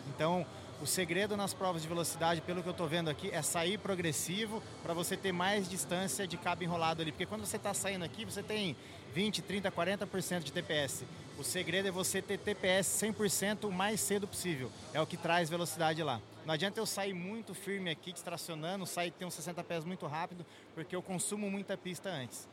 Então, 0.09 0.45
o 0.81 0.87
segredo 0.87 1.37
nas 1.37 1.53
provas 1.53 1.83
de 1.83 1.87
velocidade, 1.87 2.41
pelo 2.41 2.63
que 2.63 2.67
eu 2.67 2.71
estou 2.71 2.87
vendo 2.87 3.09
aqui, 3.09 3.29
é 3.29 3.41
sair 3.43 3.77
progressivo 3.77 4.63
para 4.81 4.95
você 4.95 5.15
ter 5.15 5.31
mais 5.31 5.69
distância 5.69 6.25
de 6.25 6.37
cabo 6.37 6.63
enrolado 6.63 7.03
ali. 7.03 7.11
Porque 7.11 7.27
quando 7.27 7.45
você 7.45 7.57
está 7.57 7.71
saindo 7.71 8.03
aqui, 8.03 8.25
você 8.25 8.41
tem 8.41 8.75
20, 9.13 9.43
30, 9.43 9.71
40% 9.71 10.39
de 10.39 10.51
TPS. 10.51 11.03
O 11.37 11.43
segredo 11.43 11.87
é 11.87 11.91
você 11.91 12.19
ter 12.19 12.39
TPS 12.39 12.87
100% 13.03 13.65
o 13.65 13.71
mais 13.71 13.99
cedo 13.99 14.27
possível. 14.27 14.71
É 14.91 14.99
o 14.99 15.05
que 15.05 15.17
traz 15.17 15.49
velocidade 15.49 16.01
lá. 16.01 16.19
Não 16.45 16.53
adianta 16.55 16.79
eu 16.79 16.85
sair 16.87 17.13
muito 17.13 17.53
firme 17.53 17.91
aqui, 17.91 18.11
distracionando, 18.11 18.87
sair 18.87 19.11
ter 19.11 19.25
uns 19.25 19.35
60 19.35 19.63
pés 19.63 19.85
muito 19.85 20.07
rápido, 20.07 20.43
porque 20.73 20.95
eu 20.95 21.01
consumo 21.03 21.49
muita 21.51 21.77
pista 21.77 22.09
antes. 22.09 22.47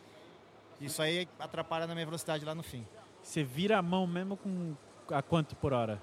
Isso 0.80 1.00
aí 1.00 1.26
atrapalha 1.38 1.86
na 1.86 1.94
minha 1.94 2.04
velocidade 2.04 2.44
lá 2.44 2.54
no 2.54 2.62
fim. 2.62 2.86
Você 3.28 3.44
vira 3.44 3.76
a 3.78 3.82
mão 3.82 4.06
mesmo 4.06 4.38
com 4.38 4.74
a 5.10 5.20
quanto 5.20 5.54
por 5.54 5.74
hora? 5.74 6.00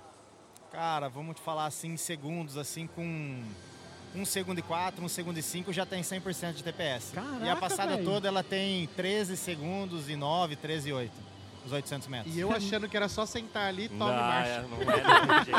Cara, 0.71 1.09
vamos 1.09 1.35
te 1.35 1.41
falar 1.41 1.65
assim 1.65 1.93
em 1.93 1.97
segundos, 1.97 2.55
assim 2.55 2.85
com 2.85 3.41
um 4.13 4.23
segundo 4.23 4.59
e 4.59 4.61
quatro, 4.61 5.03
um 5.03 5.09
segundo 5.09 5.35
e 5.39 5.41
cinco 5.41 5.73
já 5.73 5.87
tem 5.87 6.03
100% 6.03 6.53
de 6.53 6.63
TPS. 6.63 7.13
e 7.15 7.17
a 7.17 7.21
Caraca, 7.23 7.55
passada 7.55 7.93
velho. 7.95 8.05
toda 8.05 8.27
ela 8.27 8.43
tem 8.43 8.85
13 8.95 9.35
segundos 9.37 10.07
e 10.07 10.15
9, 10.15 10.55
13 10.55 10.89
e 10.89 10.93
8, 10.93 11.11
os 11.65 11.71
800 11.71 12.07
metros. 12.09 12.35
E 12.35 12.39
eu 12.39 12.51
achando 12.51 12.87
que 12.87 12.95
era 12.95 13.09
só 13.09 13.25
sentar 13.25 13.69
ali 13.69 13.85
e 13.85 13.89
tome 13.89 14.01
Não, 14.01 14.07
marcha. 14.17 14.49
é, 14.51 14.61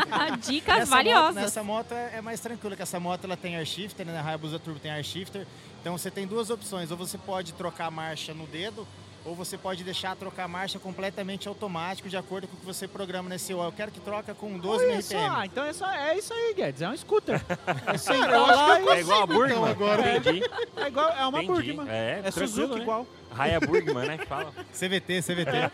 não 0.07 0.23
é 0.23 0.37
Dicas 0.39 0.79
Nessa 0.79 0.91
valiosas. 0.95 1.35
Moto, 1.35 1.43
nessa 1.43 1.63
moto 1.65 1.93
é 1.95 2.19
é 2.19 2.21
mais 2.21 2.39
tranquilo, 2.39 2.77
que 2.77 2.83
essa 2.83 3.01
moto 3.01 3.25
ela 3.25 3.37
tem 3.37 3.57
air 3.57 3.67
shifter, 3.67 4.07
né? 4.07 4.17
A 4.17 4.23
Hayabusa 4.25 4.61
Turbo 4.61 4.79
tem 4.79 4.93
air 4.93 5.03
shifter. 5.03 5.45
Então 5.81 5.99
você 5.99 6.13
tem 6.13 6.29
duas 6.29 6.49
opções, 6.49 6.93
ou 6.93 6.97
você 6.97 7.19
pode 7.19 7.55
trocar 7.55 7.87
a 7.87 7.91
marcha 7.91 8.33
no 8.33 8.47
dedo, 8.47 8.87
ou 9.27 9.35
você 9.35 9.59
pode 9.59 9.83
deixar 9.85 10.15
trocar 10.17 10.45
a 10.45 10.49
marcha 10.49 10.79
completamente 10.79 11.49
automático, 11.49 12.09
de 12.09 12.17
acordo 12.17 12.47
com 12.47 12.57
o 12.57 12.61
que 12.61 12.65
você 12.65 12.87
programa 12.87 13.29
nesse 13.29 13.53
Eu 13.53 13.73
quero 13.73 13.91
que 13.91 14.01
troca 14.01 14.35
com 14.35 14.57
12 14.59 14.85
Olha 14.85 14.99
RPM. 15.01 15.03
só, 15.29 15.45
então 15.45 15.65
é, 15.65 15.73
só, 15.73 15.91
é 15.91 16.17
isso 16.17 16.33
aí, 16.33 16.55
Guedes. 16.55 16.81
É 16.83 16.89
um 16.89 16.97
scooter. 16.97 17.41
É 17.87 17.99
sentar 17.99 18.31
eu 18.33 18.45
acho 18.47 18.65
que 18.83 18.89
eu 18.89 18.93
É 18.93 19.01
igual 19.01 19.23
a 19.23 19.27
consigo, 19.27 19.47
então, 19.47 19.61
Burgman. 19.61 19.71
agora. 19.71 20.03
E- 20.37 20.83
é 20.85 20.89
igual, 20.89 21.09
é 21.11 21.27
uma 21.27 21.43
Entendi. 21.43 21.73
Burgman. 21.73 21.89
É, 21.95 22.21
É 22.25 22.31
Suzuki 22.31 22.75
né? 22.77 22.81
igual. 22.83 23.07
Raya 23.33 23.61
Burgman, 23.61 24.07
né? 24.07 24.19
Que 24.19 24.27
fala. 24.27 24.53
CVT, 24.73 25.23
CVT. 25.23 25.71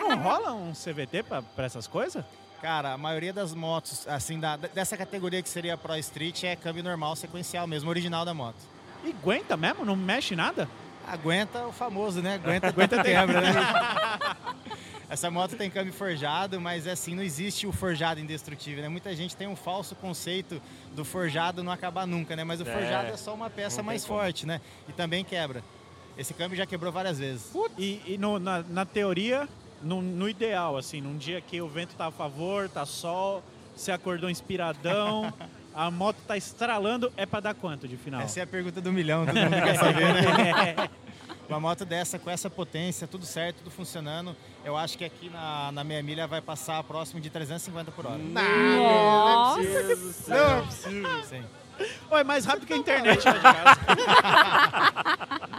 Não 0.00 0.16
rola 0.22 0.52
um 0.52 0.72
CVT 0.72 1.22
pra, 1.24 1.42
pra 1.42 1.64
essas 1.66 1.86
coisas? 1.86 2.24
Cara, 2.62 2.92
a 2.94 2.98
maioria 2.98 3.32
das 3.32 3.52
motos, 3.52 4.06
assim, 4.08 4.40
da- 4.40 4.56
dessa 4.56 4.96
categoria 4.96 5.42
que 5.42 5.48
seria 5.48 5.76
Pro 5.76 5.96
Street, 5.98 6.44
é 6.44 6.56
câmbio 6.56 6.82
normal, 6.82 7.14
sequencial 7.16 7.66
mesmo, 7.66 7.90
original 7.90 8.24
da 8.24 8.32
moto. 8.32 8.56
E 9.04 9.10
aguenta 9.10 9.56
mesmo? 9.56 9.84
Não 9.84 9.94
mexe 9.96 10.34
nada? 10.34 10.66
Aguenta 11.06 11.66
o 11.66 11.72
famoso, 11.72 12.20
né? 12.22 12.34
Aguenta, 12.34 12.68
aguenta 12.74 13.02
quebra, 13.02 13.40
né? 13.40 13.52
Essa 15.08 15.30
moto 15.30 15.54
tem 15.56 15.70
câmbio 15.70 15.92
forjado, 15.92 16.60
mas 16.60 16.86
assim, 16.86 17.14
não 17.14 17.22
existe 17.22 17.66
o 17.66 17.72
forjado 17.72 18.18
indestrutível, 18.20 18.82
né? 18.82 18.88
Muita 18.88 19.14
gente 19.14 19.36
tem 19.36 19.46
um 19.46 19.54
falso 19.54 19.94
conceito 19.94 20.60
do 20.94 21.04
forjado 21.04 21.62
não 21.62 21.70
acabar 21.72 22.06
nunca, 22.06 22.34
né? 22.34 22.42
Mas 22.42 22.60
o 22.60 22.66
É, 22.66 22.72
forjado 22.72 23.08
é 23.08 23.16
só 23.16 23.34
uma 23.34 23.50
peça 23.50 23.82
mais 23.82 24.04
como. 24.04 24.18
forte, 24.18 24.46
né? 24.46 24.60
E 24.88 24.92
também 24.92 25.22
quebra. 25.24 25.62
Esse 26.16 26.32
câmbio 26.32 26.56
já 26.56 26.64
quebrou 26.64 26.90
várias 26.92 27.18
vezes. 27.18 27.52
E, 27.76 28.00
e 28.06 28.18
no- 28.18 28.38
na, 28.38 28.62
na 28.62 28.84
teoria, 28.86 29.48
no, 29.82 30.00
no 30.00 30.28
ideal, 30.28 30.76
assim, 30.76 31.00
num 31.00 31.16
dia 31.18 31.40
que 31.40 31.60
o 31.60 31.68
vento 31.68 31.94
tá 31.96 32.06
a 32.06 32.10
favor, 32.10 32.68
tá 32.68 32.86
sol, 32.86 33.42
você 33.76 33.92
acordou 33.92 34.30
inspiradão, 34.30 35.32
a 35.74 35.90
moto 35.90 36.16
tá 36.26 36.36
estralando, 36.36 37.12
é 37.16 37.26
pra 37.26 37.40
dar 37.40 37.54
quanto 37.54 37.88
de 37.88 37.96
final? 37.96 38.20
Essa 38.20 38.40
é 38.40 38.42
a 38.44 38.46
pergunta 38.46 38.80
do 38.80 38.92
milhão, 38.92 39.26
todo 39.26 39.34
mundo 39.36 39.50
quer 39.50 39.76
saber, 39.76 40.14
né? 40.14 40.90
Uma 41.48 41.60
moto 41.60 41.84
dessa, 41.84 42.18
com 42.18 42.30
essa 42.30 42.48
potência, 42.48 43.06
tudo 43.06 43.26
certo, 43.26 43.58
tudo 43.58 43.70
funcionando, 43.70 44.34
eu 44.64 44.76
acho 44.78 44.96
que 44.96 45.04
aqui 45.04 45.28
na, 45.28 45.70
na 45.72 45.84
meia 45.84 46.02
milha 46.02 46.26
vai 46.26 46.40
passar 46.40 46.82
próximo 46.84 47.20
de 47.20 47.28
350 47.28 47.90
por 47.90 48.06
hora. 48.06 48.16
Nossa. 48.16 49.60
Não 50.28 50.58
é 50.58 50.62
possível. 50.62 51.24
Sim. 51.24 51.44
Ou 52.10 52.16
é 52.16 52.24
mais 52.24 52.46
rápido 52.46 52.66
que 52.66 52.72
a 52.72 52.76
internet 52.76 53.22
lá 53.24 53.32
de 53.32 53.40
casa. 53.40 53.80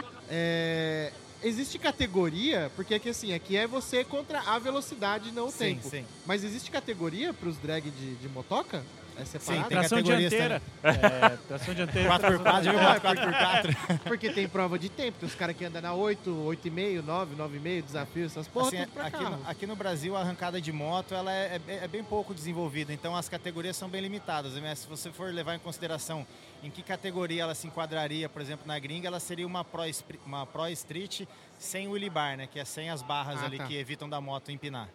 É, 0.28 1.12
existe 1.40 1.78
categoria, 1.78 2.68
porque 2.74 2.94
aqui 2.94 3.08
assim, 3.08 3.32
aqui 3.32 3.56
é 3.56 3.64
você 3.64 4.02
contra 4.02 4.40
a 4.40 4.58
velocidade, 4.58 5.30
não 5.30 5.46
o 5.46 5.50
Sim, 5.52 5.76
tempo. 5.76 5.88
sim. 5.88 6.04
Mas 6.26 6.42
existe 6.42 6.68
categoria 6.68 7.32
pros 7.32 7.56
drag 7.58 7.88
de, 7.88 8.16
de 8.16 8.28
motoca? 8.28 8.82
É 9.18 9.24
separado? 9.24 9.68
tem 9.68 9.78
Tração 9.78 9.98
categorias 9.98 10.30
dianteira. 10.30 10.62
É, 10.82 11.36
tração 11.48 11.74
dianteira. 11.74 12.08
4x4, 12.10 12.62
já 12.62 12.70
viu 12.72 12.80
4x4? 12.80 13.98
Porque 14.04 14.30
tem 14.30 14.48
prova 14.48 14.78
de 14.78 14.88
tempo, 14.88 15.18
tem 15.18 15.26
os 15.28 15.34
caras 15.34 15.56
que 15.56 15.64
andam 15.64 15.80
na 15.82 15.94
8, 15.94 16.30
8,5, 16.30 17.02
9, 17.02 17.34
9,5, 17.36 17.82
desafio, 17.84 18.26
essas 18.26 18.46
porra, 18.48 18.68
Assim, 18.68 18.78
aqui, 18.96 19.24
no, 19.24 19.40
aqui 19.48 19.66
no 19.66 19.76
Brasil, 19.76 20.16
a 20.16 20.20
arrancada 20.20 20.60
de 20.60 20.72
moto 20.72 21.14
ela 21.14 21.32
é, 21.32 21.60
é- 21.68 21.84
é 21.84 21.88
bem 21.88 22.04
pouco 22.04 22.34
desenvolvida, 22.34 22.92
então 22.92 23.16
as 23.16 23.28
categorias 23.28 23.76
são 23.76 23.88
bem 23.88 24.00
limitadas. 24.00 24.52
né? 24.54 24.74
Se 24.74 24.86
você 24.86 25.10
for 25.10 25.32
levar 25.32 25.54
em 25.54 25.58
consideração 25.58 26.26
em 26.62 26.70
que 26.70 26.82
categoria 26.82 27.42
ela 27.42 27.54
se 27.54 27.66
enquadraria, 27.66 28.28
por 28.28 28.42
exemplo, 28.42 28.66
na 28.66 28.78
gringa, 28.78 29.06
ela 29.08 29.20
seria 29.20 29.46
uma 29.46 29.64
Pro, 29.64 29.82
uma 30.26 30.46
Pro 30.46 30.68
Street 30.68 31.22
sem 31.58 31.88
wheelie 31.88 32.10
bar, 32.10 32.36
né? 32.36 32.46
que 32.46 32.58
é 32.58 32.64
sem 32.64 32.90
as 32.90 33.02
barras 33.02 33.40
Ah, 33.42 33.46
ali 33.46 33.56
tá. 33.58 33.66
que 33.66 33.76
evitam 33.76 34.08
da 34.08 34.20
moto 34.20 34.50
empinar. 34.52 34.88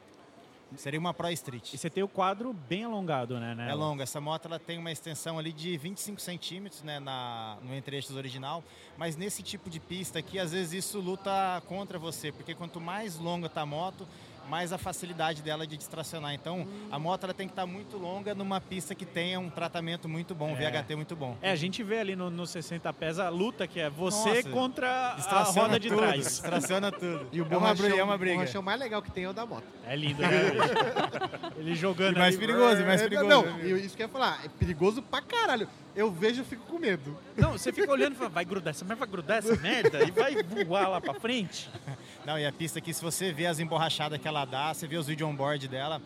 Seria 0.78 1.00
uma 1.00 1.14
Pro 1.14 1.30
Street. 1.32 1.74
E 1.74 1.78
você 1.78 1.90
tem 1.90 2.04
o 2.04 2.08
quadro 2.08 2.54
bem 2.54 2.86
alongado, 2.86 3.40
né? 3.40 3.54
né? 3.54 3.70
É 3.70 3.74
longa. 3.74 4.04
Essa 4.04 4.22
moto 4.22 4.46
ela 4.46 4.60
tem 4.60 4.78
uma 4.78 4.92
extensão 4.92 5.38
ali 5.38 5.52
de 5.52 5.78
25 5.78 6.22
centímetros 6.22 6.82
né, 6.84 7.00
na, 7.00 7.58
no 7.62 7.74
entre-eixos 7.76 8.16
original. 8.16 8.64
Mas 8.98 9.16
nesse 9.16 9.44
tipo 9.44 9.70
de 9.70 9.80
pista 9.80 10.20
aqui, 10.20 10.40
às 10.40 10.52
vezes 10.52 10.86
isso 10.86 11.00
luta 11.00 11.62
contra 11.68 12.00
você. 12.00 12.32
Porque 12.32 12.56
quanto 12.56 12.80
mais 12.80 13.18
longa 13.18 13.50
tá 13.50 13.62
a 13.62 13.66
moto, 13.66 14.08
mais 14.50 14.74
a 14.74 14.78
facilidade 14.78 15.42
dela 15.42 15.66
de 15.66 15.78
distracionar. 15.78 16.34
Então, 16.34 16.68
a 16.92 17.00
moto 17.00 17.24
ela 17.24 17.34
tem 17.34 17.48
que 17.48 17.54
estar 17.54 17.66
muito 17.66 17.98
longa 17.98 18.34
numa 18.36 18.60
pista 18.60 18.94
que 18.96 19.06
tenha 19.06 19.40
um 19.40 19.50
tratamento 19.50 20.10
muito 20.10 20.36
bom, 20.36 20.56
É. 20.58 20.70
VHT 20.70 20.96
muito 20.96 21.16
bom. 21.16 21.38
É, 21.42 21.52
a 21.52 21.56
gente 21.56 21.84
vê 21.84 22.00
ali 22.00 22.16
no, 22.16 22.30
no 22.30 22.46
60 22.46 22.92
pés 22.94 23.20
a 23.20 23.30
luta 23.30 23.68
que 23.68 23.80
é 23.80 23.90
você 23.90 24.30
Nossa, 24.30 24.50
contra 24.50 24.90
a 25.14 25.44
roda 25.44 25.80
de 25.80 25.90
tudo, 25.90 26.00
trás. 26.00 26.24
Distraciona 26.26 26.92
tudo. 26.92 27.28
E 27.32 27.42
o 27.42 27.44
é 27.44 27.48
uma 27.48 27.60
borrachão, 27.60 27.86
briga, 27.86 28.00
é 28.00 28.04
uma 28.04 28.16
o 28.16 28.18
briga. 28.18 28.36
borrachão 28.36 28.62
mais 28.62 28.80
legal 28.80 29.02
que 29.02 29.12
tem 29.12 29.24
é 29.24 29.30
o 29.30 29.34
da 29.34 29.46
moto. 29.46 29.64
É 29.86 29.96
lindo, 29.96 30.22
né? 30.22 30.30
Ele 31.58 31.76
jogando 31.76 32.16
E 32.16 32.20
mais 32.20 32.36
ali. 32.36 32.46
perigoso, 32.48 32.82
e 32.82 32.86
mais 32.86 33.02
É, 33.02 33.04
perigoso. 33.10 33.28
Não, 33.30 33.60
eu- 33.60 33.78
isso 33.78 33.96
que 33.96 34.04
eu 34.04 34.08
ia 34.08 34.12
falar, 34.12 34.40
é 34.44 34.50
perigoso 34.50 35.02
pra 35.02 35.22
caralho. 35.22 35.68
Eu 35.96 36.12
vejo 36.12 36.42
e 36.42 36.46
fico 36.46 36.66
com 36.66 36.80
medo. 36.80 37.18
Não, 37.36 37.52
você 37.54 37.72
fica 37.72 37.92
olhando 37.92 38.14
e 38.14 38.16
fala, 38.16 38.30
vai 38.30 38.46
grudar, 38.46 38.72
essa 38.72 38.86
merda 38.86 39.00
vai 39.00 39.10
grudar 39.10 39.38
essa 39.40 39.56
merda 39.58 40.04
e 40.04 40.12
vai 40.12 40.36
voar 40.66 40.88
lá 40.88 41.02
pra 41.02 41.14
frente. 41.14 41.70
Não, 42.26 42.40
e 42.40 42.46
a 42.46 42.52
pista 42.52 42.80
aqui, 42.80 42.94
se 42.94 43.02
você 43.02 43.34
vê 43.34 43.46
as 43.46 43.60
emborrachadas 43.60 44.20
que 44.20 44.28
ela 44.28 44.46
dá, 44.46 44.74
você 44.74 44.88
vê 44.88 44.96
os 44.96 45.08
vídeos 45.08 45.30
on-board 45.30 45.68
dela, 45.68 46.02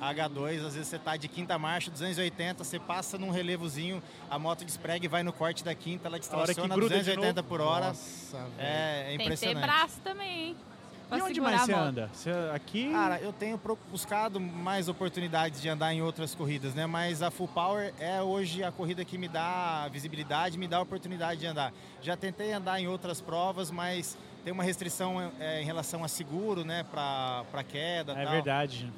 a 0.00 0.14
H2, 0.14 0.66
às 0.66 0.74
vezes 0.74 0.88
você 0.88 0.98
tá 0.98 1.16
de 1.16 1.28
quinta 1.28 1.58
marcha, 1.58 1.90
280, 1.90 2.64
você 2.64 2.78
passa 2.78 3.18
num 3.18 3.30
relevozinho, 3.30 4.02
a 4.28 4.38
moto 4.38 4.64
desprega 4.64 5.04
e 5.04 5.08
vai 5.08 5.22
no 5.22 5.32
corte 5.32 5.62
da 5.62 5.74
quinta, 5.74 6.08
ela 6.08 6.18
distraciona 6.18 6.74
gruda 6.74 6.96
de 6.96 7.04
280 7.04 7.42
por 7.42 7.60
hora. 7.60 7.88
Nossa, 7.88 8.38
velho. 8.38 8.52
É, 8.58 9.00
é 9.00 9.04
Tem 9.04 9.10
que 9.10 9.18
ter 9.18 9.24
impressionante. 9.24 9.62
braço 9.62 10.00
também, 10.00 10.48
hein? 10.48 10.56
Pra 11.10 11.18
E 11.18 11.22
onde 11.22 11.40
mais 11.40 11.62
você 11.62 11.72
anda? 11.72 12.08
Você, 12.12 12.30
aqui? 12.54 12.92
Cara, 12.92 13.18
eu 13.18 13.32
tenho 13.32 13.60
buscado 13.90 14.38
mais 14.40 14.88
oportunidades 14.88 15.60
de 15.60 15.68
andar 15.68 15.92
em 15.92 16.00
outras 16.00 16.36
corridas, 16.36 16.72
né? 16.72 16.86
Mas 16.86 17.20
a 17.20 17.32
Full 17.32 17.48
Power 17.48 17.92
é 17.98 18.22
hoje 18.22 18.62
a 18.62 18.70
corrida 18.70 19.04
que 19.04 19.18
me 19.18 19.26
dá 19.26 19.88
visibilidade, 19.90 20.56
me 20.56 20.68
dá 20.68 20.80
oportunidade 20.80 21.40
de 21.40 21.46
andar. 21.46 21.72
Já 22.00 22.16
tentei 22.16 22.52
andar 22.52 22.80
em 22.80 22.86
outras 22.86 23.20
provas, 23.20 23.72
mas 23.72 24.16
tem 24.44 24.52
uma 24.52 24.62
restrição 24.62 25.32
é, 25.40 25.60
em 25.60 25.64
relação 25.64 26.04
a 26.04 26.08
seguro, 26.08 26.64
né? 26.64 26.84
Pra, 26.84 27.44
pra 27.50 27.64
queda 27.64 28.12
é 28.12 28.22
tal. 28.22 28.32
verdade. 28.32 28.92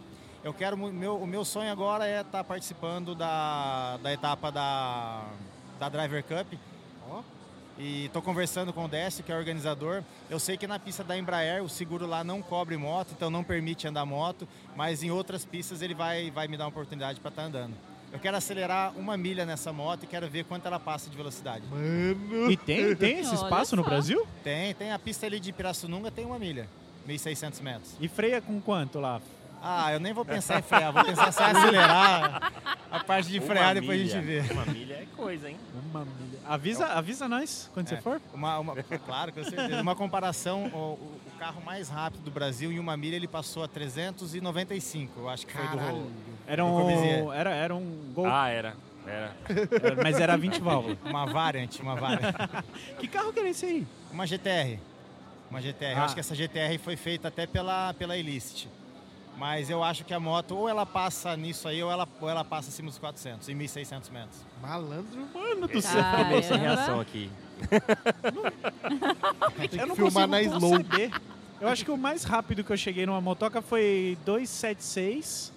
Eu 0.45 0.53
quero 0.53 0.77
meu, 0.77 1.17
o 1.17 1.27
meu 1.27 1.47
sonho 1.47 1.73
agora 1.73 2.07
é 2.07 2.21
estar 2.21 2.45
participando 2.45 3.15
da, 3.15 3.97
da 4.03 4.13
etapa 4.13 4.53
da, 4.53 5.25
da 5.81 5.89
Driver 5.89 6.23
Cup. 6.25 6.59
E 7.79 8.07
estou 8.07 8.21
conversando 8.21 8.73
com 8.73 8.85
o 8.85 8.89
Décio, 8.89 9.25
que 9.25 9.33
é 9.33 9.35
o 9.35 9.39
organizador. 9.39 10.03
Eu 10.29 10.39
sei 10.39 10.57
que 10.57 10.67
na 10.67 10.79
pista 10.79 11.03
da 11.03 11.17
Embraer 11.17 11.63
o 11.63 11.69
seguro 11.69 12.07
lá 12.07 12.23
não 12.23 12.43
cobre 12.43 12.77
moto, 12.77 13.13
então 13.17 13.31
não 13.31 13.43
permite 13.43 13.89
andar 13.89 14.05
moto, 14.05 14.47
mas 14.77 15.03
em 15.03 15.11
outras 15.11 15.45
pistas 15.45 15.83
ele 15.83 15.95
vai, 15.95 16.31
vai 16.31 16.49
me 16.49 16.57
dar 16.57 16.65
uma 16.65 16.71
oportunidade 16.71 17.21
para 17.21 17.31
estar 17.31 17.43
andando. 17.43 17.75
Eu 18.13 18.19
quero 18.19 18.37
acelerar 18.37 18.93
uma 18.97 19.17
milha 19.17 19.47
nessa 19.47 19.73
moto 19.73 20.05
e 20.05 20.07
quero 20.07 20.29
ver 20.29 20.45
quanto 20.45 20.67
ela 20.67 20.79
passa 20.79 21.09
de 21.09 21.17
velocidade. 21.17 21.65
Mano. 21.67 22.51
E 22.51 22.57
tem, 22.59 22.95
tem 22.95 23.21
esse 23.21 23.35
espaço 23.35 23.75
no. 23.75 23.83
Brasil? 23.83 24.27
Tem, 24.45 24.75
tem 24.75 24.93
a 24.93 24.99
pista 24.99 25.25
ali 25.25 25.41
de 25.41 25.51
Pirassununga, 25.51 26.11
tem 26.11 26.27
uma 26.27 26.39
milha, 26.39 26.69
1.600 27.09 27.63
metros. 27.63 27.95
E 27.99 28.09
freia 28.09 28.43
com 28.43 28.61
quanto 28.61 29.01
lá? 29.01 29.21
Ah, 29.65 29.93
eu 29.93 30.01
nem 30.01 30.13
vou 30.13 30.25
pensar 30.25 30.59
em 30.59 30.63
frear, 30.63 30.93
vou 30.93 31.05
pensar 31.05 31.31
só 31.33 31.47
em 31.49 31.51
acelerar. 31.57 32.53
A 32.91 33.01
parte 33.05 33.31
de 33.31 33.41
frear 33.41 33.75
depois 33.75 34.01
a 34.01 34.05
gente 34.05 34.25
vê. 34.27 34.41
Uma 34.53 34.67
milha 34.67 34.95
é 34.95 35.07
coisa, 35.17 35.49
hein? 35.49 35.57
Uma 35.91 36.01
milha. 36.05 36.39
Avisa, 36.49 36.87
avisa 36.87 37.29
nós 37.29 37.71
quando 37.73 37.89
você 37.89 37.95
É. 37.95 38.01
for. 38.01 38.21
Uma, 38.35 38.59
uma- 38.59 38.75
claro, 38.83 39.33
com 39.33 39.45
certeza. 39.45 39.81
Uma 39.81 39.95
comparação, 39.95 40.65
o, 40.67 40.77
o- 40.95 41.23
carro 41.39 41.61
mais 41.65 41.89
rápido 41.89 42.23
do 42.23 42.31
Brasil, 42.31 42.71
em 42.73 42.79
uma 42.79 42.97
milha, 42.97 43.17
ele 43.17 43.27
passou 43.29 43.65
a 43.65 43.69
395, 43.69 45.21
eu 45.21 45.29
acho 45.29 45.45
que 45.47 45.53
foi 45.53 45.67
Caralho. 45.67 45.97
do 46.03 46.13
Era 46.47 46.65
um, 46.65 47.33
era, 47.33 47.51
era 47.51 47.75
um 47.75 48.13
Gol, 48.15 48.27
Ah, 48.27 48.49
era. 48.49 48.75
Era. 49.07 49.37
era- 49.83 50.03
mas 50.03 50.21
era 50.21 50.37
20 50.37 50.61
válvulas. 50.61 50.99
Uma 51.05 51.27
variant, 51.27 51.79
uma 51.81 51.95
variant. 51.97 52.35
Que 53.01 53.09
carro 53.09 53.33
que 53.33 53.41
era 53.41 53.49
esse 53.49 53.67
aí? 53.67 53.87
Uma 54.13 54.25
GTR. 54.27 54.79
Uma 55.51 55.61
GTR. 55.61 55.93
Eu 55.93 55.99
Ah. 55.99 56.05
acho 56.05 56.15
que 56.15 56.21
essa 56.21 56.35
GTR 56.35 56.79
foi 56.79 56.95
feita 56.97 57.27
até 57.29 57.45
pela, 57.47 57.93
pela 57.95 58.17
Illicit. 58.17 58.69
Mas 59.43 59.69
eu 59.69 59.83
acho 59.83 60.05
que 60.05 60.15
a 60.15 60.21
moto, 60.21 60.55
ou 60.55 60.69
ela 60.69 60.87
passa 60.87 61.37
nisso 61.37 61.67
aí, 61.67 61.83
ou 61.83 61.91
ela, 61.91 62.07
ou 62.21 62.29
ela 62.31 62.45
passa 62.45 62.69
acima 62.69 62.89
dos 62.89 62.97
400, 63.01 63.49
em 63.49 63.59
1.600 63.59 64.09
metros. 64.13 64.39
Malandro. 64.61 65.29
Mano 65.35 65.67
do 65.67 65.83
céu. 65.83 66.01
Ah, 66.01 66.25
ficou 66.27 66.43
sem 66.45 66.51
Caramba. 66.61 66.75
reação 66.77 67.01
aqui. 67.01 67.29
Tem 69.69 69.81
Eu 69.81 69.81
que 69.81 69.87
não 69.87 69.97
filmar 69.97 70.29
consigo 70.29 70.31
na 70.31 70.43
slow. 70.43 70.71
conceber. 70.71 71.11
Eu 71.61 71.69
acho 71.69 71.85
que 71.85 71.91
o 71.91 71.97
mais 71.97 72.23
rápido 72.23 72.63
que 72.63 72.71
eu 72.73 72.77
cheguei 72.77 73.05
numa 73.05 73.21
motoca 73.21 73.61
foi 73.61 74.17
276. 74.25 75.53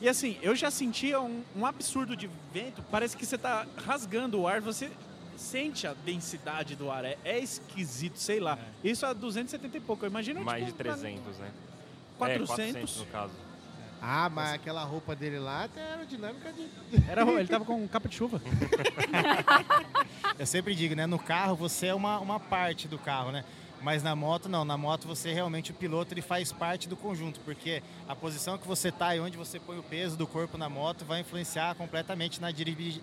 E 0.00 0.08
assim, 0.08 0.38
eu 0.40 0.56
já 0.56 0.70
sentia 0.70 1.20
um, 1.20 1.42
um 1.54 1.66
absurdo 1.66 2.16
de 2.16 2.30
vento. 2.50 2.82
Parece 2.90 3.14
que 3.14 3.26
você 3.26 3.36
tá 3.36 3.66
rasgando 3.86 4.40
o 4.40 4.48
ar, 4.48 4.62
você 4.62 4.90
sente 5.36 5.86
a 5.86 5.92
densidade 5.92 6.74
do 6.74 6.90
ar. 6.90 7.04
É, 7.04 7.18
é 7.26 7.38
esquisito, 7.38 8.16
sei 8.16 8.40
lá. 8.40 8.58
Isso 8.82 9.04
a 9.04 9.12
270 9.12 9.76
e 9.76 9.80
pouco. 9.80 10.02
Eu 10.06 10.08
imagino 10.08 10.42
Mais 10.42 10.64
de 10.64 10.72
tipo, 10.72 10.82
na- 10.88 10.94
300, 10.94 11.36
né? 11.38 11.50
400. 12.18 12.50
É, 12.50 12.54
400 12.54 12.96
no 12.98 13.06
caso. 13.06 13.32
Ah, 14.04 14.28
mas 14.28 14.54
aquela 14.54 14.82
roupa 14.82 15.14
dele 15.14 15.38
lá 15.38 15.68
tem 15.68 15.80
aerodinâmica 15.80 16.52
de. 16.52 16.66
Era, 17.08 17.22
ele 17.22 17.46
tava 17.48 17.64
com 17.64 17.86
capa 17.86 18.08
de 18.08 18.16
chuva. 18.16 18.42
Eu 20.36 20.44
sempre 20.44 20.74
digo, 20.74 20.96
né? 20.96 21.06
No 21.06 21.20
carro 21.20 21.54
você 21.54 21.86
é 21.86 21.94
uma, 21.94 22.18
uma 22.18 22.40
parte 22.40 22.88
do 22.88 22.98
carro, 22.98 23.30
né? 23.30 23.44
Mas 23.82 24.02
na 24.02 24.14
moto 24.14 24.48
não, 24.48 24.64
na 24.64 24.76
moto 24.76 25.06
você 25.08 25.32
realmente 25.32 25.70
o 25.70 25.74
piloto 25.74 26.14
ele 26.14 26.22
faz 26.22 26.52
parte 26.52 26.88
do 26.88 26.96
conjunto, 26.96 27.40
porque 27.40 27.82
a 28.08 28.14
posição 28.14 28.56
que 28.56 28.66
você 28.66 28.92
tá 28.92 29.14
e 29.16 29.20
onde 29.20 29.36
você 29.36 29.58
põe 29.58 29.78
o 29.78 29.82
peso 29.82 30.16
do 30.16 30.26
corpo 30.26 30.56
na 30.56 30.68
moto 30.68 31.04
vai 31.04 31.20
influenciar 31.20 31.74
completamente 31.74 32.40
na, 32.40 32.48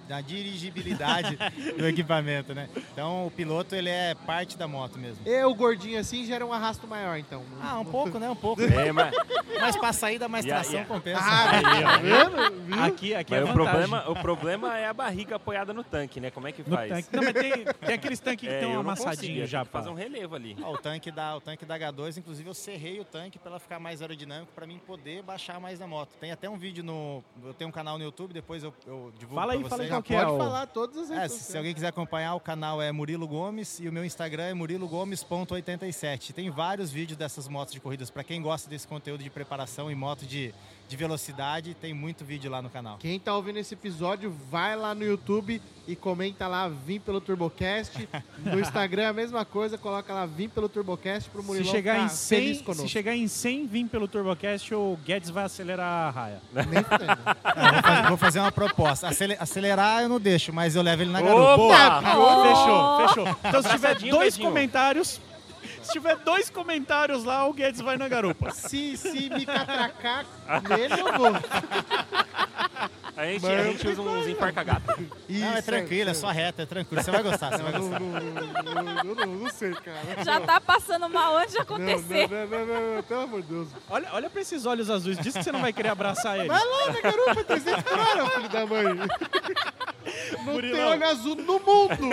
na 0.08 0.22
dirigibilidade 0.22 1.38
do 1.78 1.88
equipamento, 1.88 2.54
né? 2.54 2.70
Então 2.94 3.28
o 3.28 3.32
piloto 3.32 3.76
ele 3.76 3.90
é 3.90 4.16
parte 4.26 4.58
da 4.58 4.68
moto 4.68 4.98
mesmo. 4.98 5.26
Eu, 5.28 5.54
gordinho 5.54 6.00
assim, 6.00 6.26
gera 6.26 6.46
um 6.46 6.54
arrasto 6.54 6.88
maior, 6.88 7.18
então. 7.18 7.44
Ah, 7.62 7.80
um 7.80 7.86
pouco, 7.86 8.18
né? 8.20 8.30
Um 8.30 8.36
pouco. 8.36 8.62
É, 8.62 8.92
mas, 8.92 9.14
Mas 9.60 9.76
pra 9.76 9.92
saída 9.94 10.28
mais 10.28 10.46
E 10.46 10.52
a- 10.52 10.56
tração 10.56 10.76
e 10.76 10.84
a- 10.84 10.86
compensa. 10.86 11.22
Ah, 11.22 11.62
tá 11.62 11.98
vendo? 11.98 12.62
Viu? 12.66 12.84
Aqui, 12.84 13.14
aqui 13.16 13.32
mas 13.32 13.42
é 13.42 13.44
o, 13.44 13.48
vantagem. 13.48 13.54
problema, 13.90 14.10
o 14.10 14.16
problema 14.16 14.78
é 14.78 14.88
a 14.88 14.94
barriga 14.94 15.36
apoiada 15.36 15.74
no 15.74 15.84
tanque, 15.84 16.20
né? 16.22 16.32
Como 16.32 16.48
é 16.48 16.52
que 16.52 16.64
No 16.68 16.76
faz? 16.76 16.90
tanque. 16.90 17.10
Não, 17.16 17.24
mas 17.24 17.34
tem, 17.34 17.52
tem 17.66 17.96
aqueles 17.96 18.20
tanques 18.20 18.48
que 18.48 18.54
É, 18.54 18.56
estão 18.60 18.74
não 18.74 18.80
amassadinhos 18.82 19.50
já. 19.50 19.66
fazer 19.66 19.90
um 19.90 19.94
relevo 19.94 20.36
ali. 20.36 20.56
O 20.72 20.78
tanque 20.78 21.12
da 21.12 21.36
o 21.36 21.42
tanque 21.42 21.66
da 21.66 21.78
H2, 21.78 22.18
inclusive 22.18 22.50
eu 22.50 22.54
serrei 22.54 23.00
o 23.00 23.06
tanque 23.06 23.38
para 23.40 23.52
ela 23.52 23.60
ficar 23.60 23.80
mais 23.80 24.02
aerodinâmico 24.02 24.52
para 24.54 24.66
mim 24.68 24.80
poder 24.86 25.24
baixar 25.24 25.60
mais 25.60 25.80
na 25.80 25.88
moto. 25.88 26.16
Tem 26.20 26.32
até 26.32 26.50
um 26.50 26.58
vídeo 26.58 26.84
no 26.84 27.24
eu 27.44 27.54
tenho 27.54 27.70
um 27.70 27.74
canal 27.74 27.98
no 27.98 28.04
YouTube, 28.04 28.34
depois 28.34 28.64
eu, 28.64 28.74
eu 28.86 29.12
divulgo 29.18 29.36
Fala 29.36 29.54
aí, 29.54 29.60
pra 29.60 29.70
fala 29.70 29.84
aí 29.84 29.90
vocês. 29.90 29.98
qual 29.98 30.04
que 30.04 30.16
é 30.16 30.26
pode 30.26 30.38
falar 30.38 30.68
todas 30.68 31.12
as 31.12 31.18
É, 31.18 31.28
se, 31.28 31.44
se 31.44 31.58
alguém 31.58 31.74
quiser 31.74 31.88
acompanhar, 31.88 32.36
o 32.36 32.40
canal 32.40 32.82
é 32.82 32.92
Murilo 32.92 33.28
Gomes 33.28 33.80
e 33.80 33.88
o 33.88 33.92
meu 33.94 34.06
Instagram 34.06 34.44
é 34.44 34.54
murilogomes.87. 34.54 36.34
Tem 36.34 36.50
vários 36.50 36.92
vídeos 36.92 37.18
dessas 37.18 37.48
motos 37.48 37.74
de 37.74 37.80
corridas. 37.80 38.10
Para 38.10 38.24
quem 38.24 38.42
gosta 38.42 38.70
desse 38.70 38.88
conteúdo 38.88 39.24
de 39.24 39.30
preparação 39.30 39.90
e 39.92 39.96
moto 39.96 40.26
de, 40.26 40.54
de 40.90 40.96
velocidade, 40.96 41.76
tem 41.76 41.94
muito 41.94 42.26
vídeo 42.26 42.50
lá 42.50 42.64
no 42.64 42.70
canal. 42.70 42.98
Quem 42.98 43.20
tá 43.20 43.36
ouvindo 43.36 43.58
esse 43.60 43.76
episódio, 43.76 44.36
vai 44.50 44.76
lá 44.76 44.96
no 44.96 45.04
YouTube 45.06 45.62
e 45.88 45.96
comenta 45.96 46.48
lá, 46.48 46.68
vim 46.68 47.00
pelo 47.00 47.22
TurboCast. 47.22 48.10
No 48.44 48.58
Instagram 48.60 49.04
é 49.04 49.08
a 49.08 49.14
mesma 49.14 49.46
coisa, 49.46 49.78
coloca 49.78 50.12
lá, 50.12 50.26
vim 50.26 50.50
pelo 50.50 50.68
TurboCast 50.68 51.30
pro 51.30 51.42
Se 51.42 51.48
Murilão 51.48 51.72
chegar, 51.72 51.94
ficar 51.94 52.06
em 52.06 52.10
100, 52.10 52.40
feliz 52.64 52.78
se 52.80 52.88
chegar 52.88 53.16
em 53.16 53.28
100, 53.28 53.68
vim 53.68 53.88
pelo 53.88 54.08
TurboCast, 54.08 54.74
o 54.74 54.98
Guedes 55.06 55.30
vai 55.30 55.44
acelerar 55.44 56.08
a 56.08 56.10
raia. 56.10 56.42
Nem 56.54 56.84
fudendo. 56.84 57.20
Ah, 57.44 57.72
vou, 57.72 57.82
fazer, 57.84 58.08
vou 58.10 58.18
fazer 58.18 58.40
uma 58.40 58.52
proposta. 58.52 59.08
Acele- 59.08 59.38
acelerar 59.40 60.02
eu 60.02 60.10
não 60.10 60.20
deixo, 60.20 60.52
mas 60.52 60.76
eu 60.76 60.82
levo 60.82 61.04
ele 61.04 61.12
na 61.12 61.22
garupa. 61.22 61.56
Opa! 61.56 62.02
Fechou, 62.42 63.08
fechou. 63.08 63.40
Então 63.44 63.62
se 63.62 63.70
tiver 63.70 63.96
dois 64.10 64.38
comentários, 64.38 65.22
se 65.90 65.94
tiver 65.94 66.16
dois 66.18 66.50
comentários 66.50 67.24
lá, 67.24 67.46
o 67.48 67.54
Guedes 67.54 67.82
vai 67.82 67.98
na 67.98 68.08
garupa. 68.08 68.52
Se, 68.52 68.96
se 68.98 69.30
me 69.30 69.46
catracar 69.46 70.26
nele, 70.70 71.02
eu 71.02 71.14
vou. 71.18 71.32
A 73.18 73.26
gente, 73.26 73.46
a 73.48 73.64
gente 73.64 73.86
usa 73.90 74.02
uns 74.02 74.28
emparca-gato. 74.28 75.10
Não, 75.28 75.54
é 75.58 75.62
tranquilo, 75.62 76.10
é 76.10 76.14
só 76.14 76.30
reta, 76.30 76.62
é 76.62 76.66
tranquilo. 76.66 77.04
Você 77.04 77.12
vai 77.12 77.22
gostar, 77.22 77.52
você 77.52 77.64
vai 77.64 77.72
Não, 77.74 77.82
gostar. 77.82 78.00
não, 78.00 78.10
não, 78.12 78.84
não, 78.84 79.04
não, 79.04 79.16
não, 79.16 79.26
não 79.40 79.50
sei, 79.50 79.74
cara. 79.74 80.24
Já 80.24 80.40
tá 80.40 80.62
passando 80.62 81.10
mal 81.10 81.36
antes 81.36 81.52
de 81.52 81.58
Não, 81.58 81.64
acontecer. 81.64 82.30
não, 82.30 82.48
não, 82.48 82.66
não, 82.66 82.96
não, 82.96 83.04
pelo 83.04 83.22
amor 83.22 83.42
de 83.42 83.48
Deus. 83.50 83.68
Olha, 83.90 84.08
olha 84.14 84.30
pra 84.30 84.42
esses 84.42 84.66
olhos 84.66 84.90
azuis. 84.90 85.18
Diz 85.20 85.34
que 85.36 85.44
você 85.44 85.52
não 85.52 85.60
vai 85.60 85.74
querer 85.74 85.90
abraçar 85.90 86.40
ele. 86.40 86.48
Vai 86.48 86.64
lá 86.66 86.94
na 86.94 87.02
garupa, 87.02 87.44
300 87.44 87.84
por 87.84 88.00
hora, 88.00 88.26
filho 88.30 88.50
da 88.50 88.66
mãe. 88.66 88.86
Não 90.32 90.46
tem 90.46 90.54
Murilão. 90.54 90.90
olho 90.92 91.06
azul 91.08 91.36
no 91.36 91.60
mundo. 91.60 92.10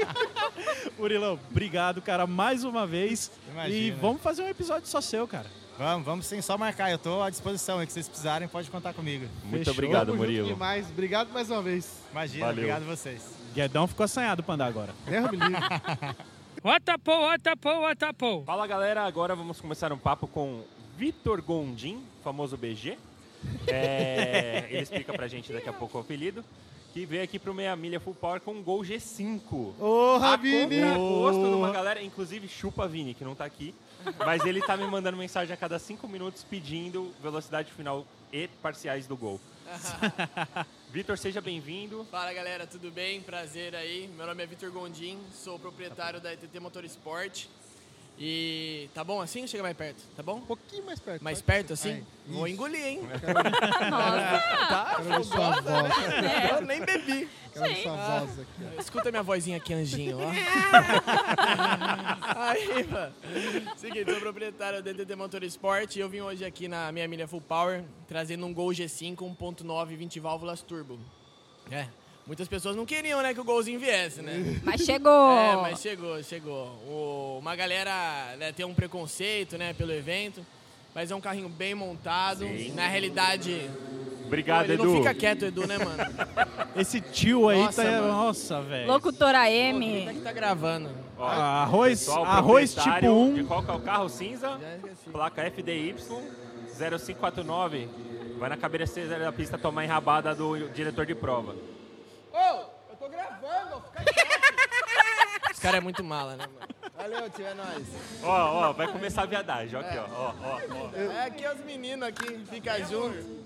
Murilão, 0.98 1.38
obrigado, 1.50 2.00
cara, 2.02 2.26
mais 2.26 2.64
uma 2.64 2.86
vez. 2.86 3.30
Imagina. 3.50 3.76
E 3.76 3.90
vamos 3.90 4.22
fazer 4.22 4.42
um 4.42 4.48
episódio 4.48 4.88
só 4.88 5.00
seu, 5.00 5.26
cara. 5.26 5.46
Vamos, 5.78 6.04
vamos 6.04 6.26
sim, 6.26 6.42
só 6.42 6.58
marcar. 6.58 6.90
Eu 6.90 6.98
tô 6.98 7.22
à 7.22 7.30
disposição 7.30 7.78
aí, 7.78 7.86
que 7.86 7.92
vocês 7.92 8.06
precisarem, 8.06 8.46
pode 8.46 8.70
contar 8.70 8.92
comigo. 8.92 9.26
Muito 9.44 9.58
Fechou. 9.60 9.72
obrigado, 9.72 10.06
Tamo 10.08 10.18
junto 10.18 10.26
Murilo. 10.26 10.48
demais. 10.48 10.86
Obrigado 10.90 11.32
mais 11.32 11.50
uma 11.50 11.62
vez. 11.62 11.90
Imagina, 12.12 12.46
Valeu. 12.46 12.58
obrigado 12.64 12.82
a 12.82 12.96
vocês. 12.96 13.22
Guedão 13.54 13.86
ficou 13.86 14.04
assanhado 14.04 14.42
pra 14.42 14.54
andar 14.54 14.66
agora. 14.66 14.94
Deus 15.06 15.30
me 15.30 15.36
livre. 15.38 15.56
Watapô, 16.62 17.20
watapô, 17.22 17.80
watapô. 17.80 18.42
Fala 18.44 18.66
galera, 18.66 19.04
agora 19.06 19.34
vamos 19.34 19.58
começar 19.58 19.90
um 19.94 19.96
papo 19.96 20.26
com 20.26 20.62
Vitor 20.98 21.40
Gondim, 21.40 22.02
famoso 22.22 22.54
BG. 22.58 22.98
É, 23.66 24.66
ele 24.68 24.82
explica 24.82 25.10
pra 25.14 25.26
gente 25.26 25.50
daqui 25.50 25.70
a 25.70 25.72
pouco 25.72 25.96
o 25.96 26.00
apelido. 26.02 26.44
Que 26.92 27.06
veio 27.06 27.22
aqui 27.22 27.38
pro 27.38 27.54
Meia 27.54 27.76
Milha 27.76 28.00
Full 28.00 28.14
Power 28.14 28.40
com 28.40 28.52
um 28.52 28.62
Gol 28.62 28.80
G5. 28.82 29.74
Ô, 29.78 30.16
A 30.16 30.30
Rabini. 30.30 30.80
gosto 30.80 31.40
de 31.40 31.54
uma 31.54 31.70
galera, 31.70 32.02
inclusive 32.02 32.48
chupa 32.48 32.88
Vini, 32.88 33.14
que 33.14 33.24
não 33.24 33.34
tá 33.34 33.44
aqui. 33.44 33.72
Mas 34.18 34.44
ele 34.44 34.60
tá 34.60 34.76
me 34.76 34.84
mandando 34.86 35.16
mensagem 35.16 35.54
a 35.54 35.56
cada 35.56 35.78
cinco 35.78 36.08
minutos 36.08 36.42
pedindo 36.42 37.12
velocidade 37.22 37.70
final 37.72 38.04
e 38.32 38.48
parciais 38.60 39.06
do 39.06 39.16
gol. 39.16 39.40
Vitor, 40.90 41.16
seja 41.16 41.40
bem-vindo. 41.40 42.04
Fala 42.10 42.32
galera, 42.32 42.66
tudo 42.66 42.90
bem? 42.90 43.20
Prazer 43.20 43.76
aí. 43.76 44.10
Meu 44.16 44.26
nome 44.26 44.42
é 44.42 44.46
Vitor 44.46 44.72
Gondim, 44.72 45.16
sou 45.32 45.60
proprietário 45.60 46.20
da 46.20 46.32
ETT 46.32 46.58
Motorsport. 46.58 47.46
E 48.22 48.90
tá 48.92 49.02
bom 49.02 49.18
assim? 49.22 49.46
Chega 49.46 49.62
mais 49.62 49.74
perto, 49.74 50.02
tá 50.14 50.22
bom? 50.22 50.34
Um 50.36 50.40
pouquinho 50.42 50.84
mais 50.84 51.00
perto. 51.00 51.22
Mais 51.24 51.40
perto 51.40 51.72
assim? 51.72 51.92
Aí, 51.92 52.04
Vou 52.26 52.46
engolir, 52.46 52.84
hein? 52.84 53.00
Nossa, 53.02 53.10
Tá? 54.68 54.92
Quero 54.96 55.04
ver 55.08 55.24
sua 55.24 55.60
voz. 55.62 55.92
Eu 56.50 56.60
nem 56.66 56.84
bebi. 56.84 57.28
Quero 57.50 57.64
ver 57.64 57.76
sua 57.82 57.96
voz 58.20 58.38
aqui. 58.40 58.76
ó. 58.76 58.80
Escuta 58.80 59.10
minha 59.10 59.22
vozinha 59.22 59.56
aqui, 59.56 59.72
anjinho, 59.72 60.18
ó. 60.18 60.30
Aí, 62.36 62.84
mano. 62.84 63.12
Seguinte, 63.76 64.10
sou 64.10 64.20
proprietário 64.20 64.82
da 64.82 64.90
ETT 64.90 65.14
Motorsport 65.16 65.96
e 65.96 66.00
eu 66.00 66.08
vim 66.08 66.20
hoje 66.20 66.44
aqui 66.44 66.68
na 66.68 66.92
minha 66.92 67.08
milha 67.08 67.26
Full 67.26 67.40
Power 67.40 67.82
trazendo 68.06 68.44
um 68.44 68.52
Gol 68.52 68.68
G5 68.68 69.16
1.9 69.16 69.96
20 69.96 70.20
válvulas 70.20 70.62
turbo. 70.62 70.98
É. 71.70 71.86
Muitas 72.30 72.46
pessoas 72.46 72.76
não 72.76 72.86
queriam, 72.86 73.20
né, 73.22 73.34
que 73.34 73.40
o 73.40 73.44
golzinho 73.44 73.80
viesse, 73.80 74.22
né? 74.22 74.60
mas 74.62 74.82
chegou. 74.82 75.32
É, 75.32 75.56
mas 75.56 75.80
chegou, 75.80 76.22
chegou. 76.22 76.66
O- 76.88 77.38
uma 77.40 77.56
galera 77.56 78.36
né, 78.38 78.52
tem 78.52 78.64
um 78.64 78.72
preconceito, 78.72 79.58
né, 79.58 79.72
pelo 79.72 79.90
evento, 79.92 80.46
mas 80.94 81.10
é 81.10 81.14
um 81.16 81.20
carrinho 81.20 81.48
bem 81.48 81.74
montado. 81.74 82.44
Na 82.76 82.86
realidade, 82.86 83.68
Obrigado, 84.26 84.66
ele 84.66 84.74
Edu. 84.74 84.84
não 84.84 84.96
fica 84.98 85.12
quieto, 85.12 85.44
Edu, 85.46 85.66
né, 85.66 85.76
mano? 85.78 85.96
Esse 86.76 87.00
tio 87.00 87.48
aí 87.48 87.58
Nossa, 87.64 87.82
tá. 87.84 87.90
mano. 87.90 88.06
Nossa, 88.06 88.60
velho. 88.62 88.86
Locutora 88.86 89.50
M. 89.50 90.08
que 90.14 90.20
tá 90.20 90.30
gravando. 90.30 90.88
Ó, 91.18 91.26
Ah, 91.26 91.62
arroz, 91.64 91.98
pessoal, 91.98 92.24
arroz 92.26 92.70
tipo 92.70 92.82
proprietário 92.84 93.16
1. 93.16 93.34
De 93.34 93.42
qual 93.42 93.60
que 93.64 93.70
é 93.72 93.74
o 93.74 93.80
carro 93.80 94.08
cinza? 94.08 94.56
Placa 95.10 95.42
FDY 95.50 95.96
0549. 96.78 97.88
Vai 98.38 98.48
na 98.50 98.56
cabeceira 98.56 99.18
da 99.18 99.32
pista 99.32 99.58
tomar 99.58 99.84
enrabada 99.84 100.32
do 100.32 100.68
diretor 100.68 101.04
de 101.04 101.14
prova. 101.16 101.56
Ô, 102.32 102.64
eu 102.90 102.96
tô 102.98 103.08
gravando, 103.08 103.82
fica 103.82 104.04
quieto. 104.04 105.52
Os 105.52 105.58
caras 105.58 105.78
é 105.78 105.80
muito 105.80 106.02
mala, 106.04 106.36
né, 106.36 106.44
mano? 106.46 106.80
Valeu, 106.96 107.30
tio, 107.30 107.46
é 107.46 107.54
nóis. 107.54 107.86
Ó, 108.22 108.68
ó, 108.68 108.72
vai 108.72 108.86
começar 108.88 109.22
a 109.22 109.26
viadagem, 109.26 109.76
ó 109.76 109.80
aqui, 109.80 109.98
ó. 109.98 110.04
ó, 110.12 110.34
ó, 110.42 110.60
ó. 110.70 110.96
É 110.96 111.24
aqui 111.24 111.46
os 111.46 111.64
meninos 111.64 112.08
aqui, 112.08 112.44
fica 112.50 112.78
junto. 112.84 113.40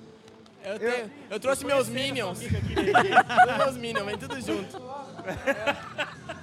Eu, 0.65 0.79
tenho, 0.79 1.13
eu 1.31 1.39
trouxe 1.39 1.65
meus 1.65 1.89
minions. 1.89 2.41
Meus 3.59 3.77
minions, 3.77 4.07
vem 4.07 4.17
tudo 4.19 4.41
junto. 4.41 4.83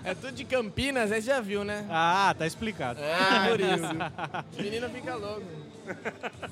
É, 0.03 0.11
é 0.11 0.15
tudo 0.15 0.31
de 0.31 0.45
Campinas, 0.45 1.11
aí 1.11 1.21
você 1.21 1.27
já 1.27 1.41
viu, 1.41 1.63
né? 1.63 1.87
Ah, 1.89 2.33
tá 2.37 2.45
explicado. 2.45 3.01
É, 3.01 3.49
por 3.49 3.59
isso. 3.59 3.83
Os 4.51 4.57
meninos 4.57 4.91
ficam 4.91 5.17
loucos. 5.17 5.43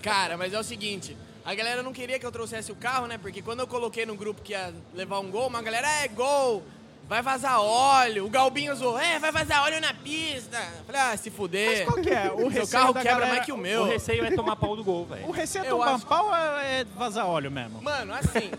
Cara, 0.02 0.36
mas 0.36 0.54
é 0.54 0.60
o 0.60 0.64
seguinte, 0.64 1.16
a 1.50 1.56
galera 1.56 1.82
não 1.82 1.92
queria 1.92 2.20
que 2.20 2.26
eu 2.26 2.32
trouxesse 2.32 2.72
o 2.72 2.76
carro, 2.76 3.08
né? 3.08 3.18
Porque 3.18 3.42
quando 3.42 3.62
eu 3.62 3.68
coloquei 3.68 4.06
no 4.06 4.16
grupo 4.16 4.42
que 4.42 4.52
ia 4.54 4.74
levar 4.94 5.20
um 5.20 5.32
gol, 5.32 5.48
uma 5.48 5.62
galera, 5.62 5.88
é 6.04 6.08
gol, 6.08 6.64
vai 7.08 7.22
vazar 7.22 7.60
óleo. 7.60 8.26
O 8.26 8.30
Galbinho 8.30 8.76
zoou, 8.76 9.00
é, 9.00 9.18
vai 9.18 9.32
vazar 9.32 9.64
óleo 9.64 9.82
na 9.82 9.94
pista. 9.94 10.58
Eu 10.78 10.86
Falei, 10.86 11.02
ah, 11.02 11.18
se 11.18 11.32
fuder. 11.32 11.86
Qual 11.86 11.98
que 12.02 12.10
é? 12.12 12.32
O 12.32 12.38
Seu 12.38 12.50
receio 12.50 12.68
carro 12.68 12.94
da 12.94 13.02
quebra 13.02 13.16
galera- 13.16 13.34
mais 13.34 13.46
que 13.46 13.52
o 13.52 13.58
meu. 13.58 13.82
O 13.82 13.86
receio 13.86 14.24
é 14.26 14.32
tomar 14.32 14.56
pau 14.58 14.76
do 14.76 14.84
gol, 14.84 15.04
O 15.04 15.06
velho. 15.06 15.32
receio 15.32 15.64
é 15.64 15.68
Eu 15.68 15.72
tomar 15.72 15.96
acho- 15.96 16.06
pau 16.06 16.28
ou 16.28 16.36
é 16.36 16.84
vazar 16.96 17.26
óleo 17.28 17.50
mesmo? 17.50 17.82
Mano, 17.82 18.14
assim, 18.14 18.52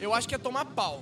eu 0.00 0.12
acho 0.12 0.28
que 0.28 0.34
é 0.34 0.38
tomar 0.38 0.64
pau. 0.64 1.00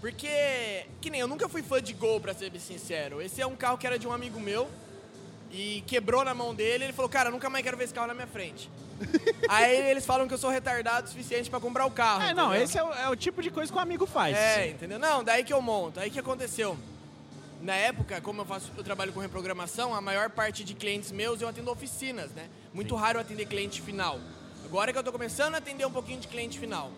Porque, 0.00 0.86
que 1.00 1.10
nem 1.10 1.20
eu 1.20 1.28
nunca 1.28 1.46
fui 1.48 1.62
fã 1.62 1.80
de 1.80 1.92
Gol, 1.92 2.20
pra 2.20 2.32
ser 2.32 2.48
bem 2.50 2.58
sincero. 2.60 3.20
Esse 3.20 3.40
é 3.42 3.46
um 3.46 3.54
carro 3.54 3.76
que 3.76 3.86
era 3.86 3.98
de 3.98 4.08
um 4.08 4.12
amigo 4.12 4.40
meu 4.40 4.66
e 5.50 5.82
quebrou 5.86 6.24
na 6.24 6.34
mão 6.34 6.54
dele. 6.54 6.84
Ele 6.84 6.92
falou, 6.92 7.08
cara, 7.08 7.30
nunca 7.30 7.50
mais 7.50 7.64
quero 7.64 7.76
ver 7.76 7.84
esse 7.84 7.94
carro 7.94 8.06
na 8.06 8.14
minha 8.14 8.26
frente. 8.26 8.70
Aí 9.48 9.90
eles 9.90 10.04
falam 10.04 10.28
que 10.28 10.34
eu 10.34 10.38
sou 10.38 10.50
retardado 10.50 11.06
o 11.06 11.10
suficiente 11.10 11.48
pra 11.48 11.58
comprar 11.60 11.86
o 11.86 11.90
carro. 11.90 12.22
É, 12.22 12.34
não, 12.34 12.48
entendeu? 12.48 12.64
esse 12.64 12.78
é 12.78 12.84
o, 12.84 12.92
é 12.92 13.08
o 13.08 13.16
tipo 13.16 13.42
de 13.42 13.50
coisa 13.50 13.72
que 13.72 13.78
o 13.78 13.80
amigo 13.80 14.06
faz. 14.06 14.36
É, 14.36 14.68
entendeu? 14.68 14.98
Não, 14.98 15.24
daí 15.24 15.42
que 15.44 15.52
eu 15.52 15.60
monto. 15.60 15.98
Aí 16.00 16.10
que 16.10 16.18
aconteceu? 16.18 16.76
na 17.62 17.74
época, 17.74 18.20
como 18.20 18.40
eu 18.40 18.46
faço, 18.46 18.72
eu 18.76 18.82
trabalho 18.82 19.12
com 19.12 19.20
reprogramação, 19.20 19.94
a 19.94 20.00
maior 20.00 20.30
parte 20.30 20.64
de 20.64 20.74
clientes 20.74 21.12
meus 21.12 21.40
eu 21.40 21.48
atendo 21.48 21.70
oficinas, 21.70 22.30
né? 22.32 22.48
Muito 22.72 22.94
raro 22.94 23.18
eu 23.18 23.20
atender 23.20 23.46
cliente 23.46 23.82
final. 23.82 24.18
Agora 24.64 24.92
que 24.92 24.98
eu 24.98 25.02
tô 25.02 25.12
começando 25.12 25.54
a 25.54 25.58
atender 25.58 25.86
um 25.86 25.90
pouquinho 25.90 26.20
de 26.20 26.28
cliente 26.28 26.58
final. 26.58 26.90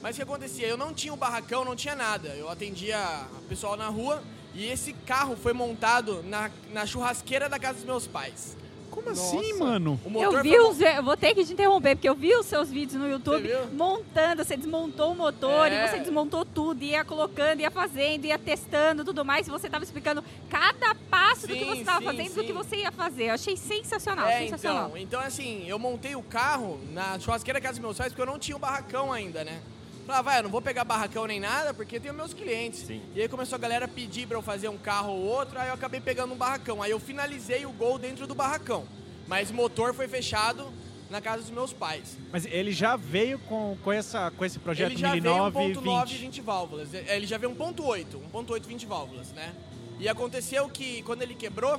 Mas 0.00 0.14
o 0.14 0.16
que 0.16 0.22
acontecia? 0.22 0.66
Eu 0.66 0.76
não 0.76 0.94
tinha 0.94 1.12
um 1.12 1.16
barracão, 1.16 1.64
não 1.64 1.76
tinha 1.76 1.94
nada. 1.94 2.28
Eu 2.30 2.48
atendia 2.48 2.98
o 3.38 3.42
pessoal 3.42 3.76
na 3.76 3.88
rua 3.88 4.22
e 4.54 4.66
esse 4.66 4.92
carro 4.92 5.36
foi 5.36 5.52
montado 5.52 6.22
na, 6.24 6.50
na 6.72 6.86
churrasqueira 6.86 7.48
da 7.48 7.58
casa 7.58 7.74
dos 7.74 7.84
meus 7.84 8.06
pais. 8.06 8.56
Como 8.90 9.08
assim, 9.08 9.54
mano? 9.54 9.98
O 10.04 10.10
motor 10.10 10.34
Eu 10.34 10.42
vi 10.42 10.50
foi 10.50 10.60
os, 10.68 10.78
eu 10.82 11.02
vou 11.02 11.16
ter 11.16 11.34
que 11.34 11.42
te 11.46 11.54
interromper, 11.54 11.96
porque 11.96 12.06
eu 12.06 12.14
vi 12.14 12.34
os 12.36 12.44
seus 12.44 12.68
vídeos 12.68 13.00
no 13.00 13.08
YouTube 13.08 13.48
Você 13.48 13.66
montando, 13.74 14.44
você 14.44 14.54
desmontou 14.54 15.12
o 15.12 15.16
motor 15.16 15.72
É. 15.72 15.86
e 15.86 15.88
você 15.88 15.98
desmontou 16.00 16.44
tudo, 16.44 16.82
ia 16.84 17.02
colocando, 17.02 17.60
ia 17.60 17.70
fazendo, 17.70 18.26
ia 18.26 18.38
testando, 18.38 19.02
tudo 19.02 19.24
mais, 19.24 19.48
e 19.48 19.50
você 19.50 19.70
tava 19.70 19.82
explicando 19.82 20.22
cada 20.50 20.94
passo 21.10 21.46
do 21.48 21.54
que 21.54 21.60
Sim, 21.60 21.70
você 21.70 21.84
tava 21.84 22.00
sim, 22.00 22.04
fazendo, 22.04 22.34
do 22.34 22.40
sim. 22.42 22.46
que 22.46 22.52
você 22.52 22.76
ia 22.76 22.92
fazer. 22.92 23.24
Eu 23.30 23.34
achei 23.34 23.56
sensacional, 23.56 24.28
É, 24.28 24.40
sensacional. 24.40 24.88
então, 24.88 24.98
então 24.98 25.20
assim, 25.20 25.64
eu 25.66 25.78
montei 25.78 26.14
o 26.14 26.22
carro 26.22 26.78
na 26.92 27.18
churrasqueira 27.18 27.58
da 27.58 27.62
casa 27.66 27.78
dos 27.80 27.82
meus 27.86 27.96
pais 27.96 28.12
porque 28.12 28.20
eu 28.20 28.26
não 28.26 28.38
tinha 28.38 28.58
um 28.58 28.60
barracão 28.60 29.10
ainda, 29.10 29.42
né? 29.42 29.62
Falei, 30.06 30.18
ah, 30.18 30.22
vai, 30.22 30.38
eu 30.38 30.42
não 30.44 30.50
vou 30.50 30.60
pegar 30.60 30.84
barracão 30.84 31.26
nem 31.26 31.38
nada 31.38 31.72
porque 31.72 32.00
tenho 32.00 32.14
meus 32.14 32.34
clientes. 32.34 32.88
E 33.14 33.20
aí 33.20 33.28
começou 33.28 33.56
a 33.56 33.58
galera 33.58 33.86
pedir 33.86 34.26
pra 34.26 34.36
eu 34.36 34.42
fazer 34.42 34.68
um 34.68 34.78
carro 34.78 35.12
ou 35.12 35.22
outro, 35.24 35.58
aí 35.58 35.68
eu 35.68 35.74
acabei 35.74 36.00
pegando 36.00 36.34
um 36.34 36.36
barracão. 36.36 36.82
Aí 36.82 36.90
eu 36.90 36.98
finalizei 36.98 37.64
o 37.66 37.72
gol 37.72 37.98
dentro 37.98 38.26
do 38.26 38.34
barracão. 38.34 38.84
Mas 39.28 39.50
o 39.50 39.54
motor 39.54 39.94
foi 39.94 40.08
fechado 40.08 40.72
na 41.12 41.20
casa 41.20 41.42
dos 41.42 41.50
meus 41.50 41.72
pais. 41.72 42.16
Mas 42.32 42.46
ele 42.46 42.72
já 42.72 42.96
veio 42.96 43.38
com, 43.40 43.76
com, 43.84 43.92
essa, 43.92 44.30
com 44.30 44.44
esse 44.44 44.58
projeto 44.58 44.92
ele 44.92 45.00
já 45.00 45.10
Mini 45.10 45.20
veio 45.20 45.36
9 45.36 45.58
1.9 45.58 46.06
20. 46.06 46.18
20 46.18 46.40
válvulas. 46.40 46.94
É, 46.94 47.16
Ele 47.16 47.26
já 47.26 47.38
veio 47.38 47.54
1.8, 47.54 48.06
1.8 48.32 48.66
20 48.66 48.86
válvulas, 48.86 49.30
né? 49.32 49.54
E 50.00 50.08
aconteceu 50.08 50.68
que 50.68 51.02
quando 51.02 51.22
ele 51.22 51.34
quebrou, 51.34 51.78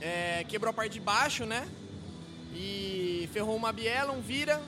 é, 0.00 0.44
quebrou 0.48 0.70
a 0.70 0.72
parte 0.72 0.94
de 0.94 1.00
baixo, 1.00 1.44
né? 1.44 1.68
E 2.54 3.28
ferrou 3.32 3.54
uma 3.54 3.72
biela, 3.72 4.10
um 4.10 4.20
vira. 4.20 4.60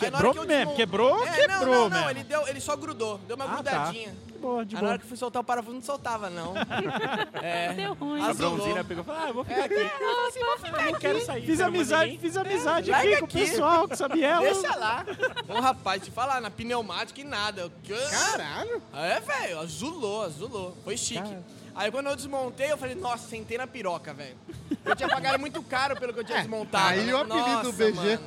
Quebrou 0.00 0.34
que 0.34 0.46
mesmo, 0.46 0.74
quebrou, 0.74 1.24
é, 1.26 1.32
quebrou 1.32 1.66
não, 1.66 1.88
não, 1.88 2.00
não, 2.02 2.10
ele, 2.10 2.24
deu, 2.24 2.46
ele 2.48 2.60
só 2.60 2.74
grudou, 2.76 3.18
deu 3.26 3.36
uma 3.36 3.44
Ah, 3.44 3.48
tá. 3.48 3.62
grudadinha. 3.62 4.14
De 4.26 4.38
boa, 4.38 4.64
de 4.64 4.74
Aí 4.74 4.74
na 4.74 4.80
boa. 4.80 4.90
hora 4.92 4.98
que 4.98 5.06
fui 5.06 5.16
soltar 5.16 5.42
o 5.42 5.44
parafuso, 5.44 5.74
não 5.74 5.82
soltava, 5.82 6.30
não. 6.30 6.54
é, 7.42 7.72
Deu 7.74 7.92
ruim. 7.94 8.22
A 8.22 8.32
bronzina 8.34 8.82
pegou 8.84 9.02
e 9.02 9.06
falou, 9.06 9.20
ah, 9.22 9.28
eu 9.28 9.34
vou 9.34 9.44
ficar 9.44 9.58
É, 9.60 9.64
aqui. 9.64 9.74
eu 9.74 10.26
assim, 10.28 10.40
vou 10.40 10.56
ficar 10.58 10.84
não 10.86 10.94
quero 10.98 11.16
aqui. 11.18 11.26
sair. 11.26 11.46
Fiz 11.46 11.58
não 11.58 11.66
amizade, 11.66 12.18
fiz 12.18 12.36
amizade 12.36 12.90
larga 12.90 13.08
aqui 13.08 13.16
com 13.18 13.22
o 13.22 13.28
aqui. 13.28 13.40
pessoal, 13.50 13.86
com 13.86 13.92
essa 13.94 14.08
biela. 14.08 14.40
Deixa 14.40 14.76
lá. 14.76 15.04
Ô, 15.48 15.60
rapaz, 15.60 16.02
te 16.02 16.10
falar, 16.10 16.40
na 16.40 16.50
pneumática 16.50 17.20
e 17.20 17.24
nada. 17.24 17.70
Caralho! 18.10 18.82
É, 18.94 19.20
velho, 19.20 19.60
azulou, 19.60 20.22
azulou. 20.22 20.76
Foi 20.84 20.96
chique. 20.96 21.36
Aí 21.74 21.90
quando 21.90 22.08
eu 22.08 22.16
desmontei, 22.16 22.72
eu 22.72 22.76
falei, 22.76 22.94
nossa, 22.94 23.28
sentei 23.28 23.56
na 23.56 23.66
piroca, 23.66 24.12
velho. 24.12 24.36
Eu 24.84 24.96
tinha 24.96 25.08
pagado 25.08 25.38
muito 25.38 25.62
caro 25.62 25.98
pelo 25.98 26.12
que 26.12 26.20
eu 26.20 26.24
tinha 26.24 26.38
desmontado. 26.38 26.88
aí 26.88 27.04
né? 27.06 27.14
o 27.14 27.18
apelido 27.18 27.46
Nossa, 27.48 27.62
do 27.62 27.72
BG. 27.72 27.92
mano. 27.92 28.20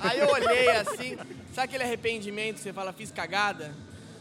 Aí 0.00 0.18
eu 0.18 0.28
olhei 0.28 0.68
assim, 0.70 1.16
sabe 1.54 1.64
aquele 1.66 1.84
arrependimento 1.84 2.56
que 2.56 2.62
você 2.62 2.72
fala, 2.72 2.92
fiz 2.92 3.10
cagada? 3.10 3.74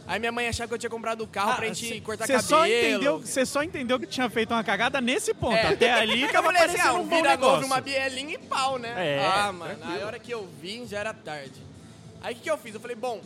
Aí 0.07 0.19
minha 0.19 0.31
mãe 0.31 0.47
achava 0.47 0.69
que 0.69 0.73
eu 0.73 0.77
tinha 0.77 0.89
comprado 0.89 1.21
o 1.21 1.27
carro 1.27 1.57
pra 1.57 1.67
gente 1.67 1.99
cortar 1.99 2.25
Você 2.25 2.33
cabelo. 2.33 2.45
Ah, 2.45 2.57
só 2.57 2.65
entendeu, 2.65 3.19
você 3.19 3.45
só 3.45 3.63
entendeu 3.63 3.99
que 3.99 4.07
tinha 4.07 4.29
feito 4.29 4.53
uma 4.53 4.63
cagada 4.63 5.01
nesse 5.01 5.33
ponto. 5.33 5.53
É. 5.53 5.73
Até 5.73 5.91
ali 5.91 6.21
eu 6.21 6.31
tava 6.31 6.47
falei 6.47 6.61
assim, 6.63 6.79
ah, 6.79 6.93
um 6.93 7.07
vira 7.07 7.35
novo, 7.35 7.65
uma 7.65 7.81
bielinha 7.81 8.35
e 8.35 8.37
pau, 8.37 8.77
né? 8.79 8.93
É, 8.95 9.25
ah, 9.25 9.51
mano, 9.51 9.75
tranquilo. 9.75 9.93
aí 9.93 10.01
a 10.01 10.05
hora 10.05 10.19
que 10.19 10.31
eu 10.31 10.47
vim 10.61 10.87
já 10.87 10.99
era 10.99 11.13
tarde. 11.13 11.61
Aí 12.21 12.33
o 12.33 12.37
que, 12.37 12.43
que 12.43 12.49
eu 12.49 12.57
fiz? 12.57 12.73
Eu 12.73 12.79
falei, 12.79 12.95
bom, 12.95 13.21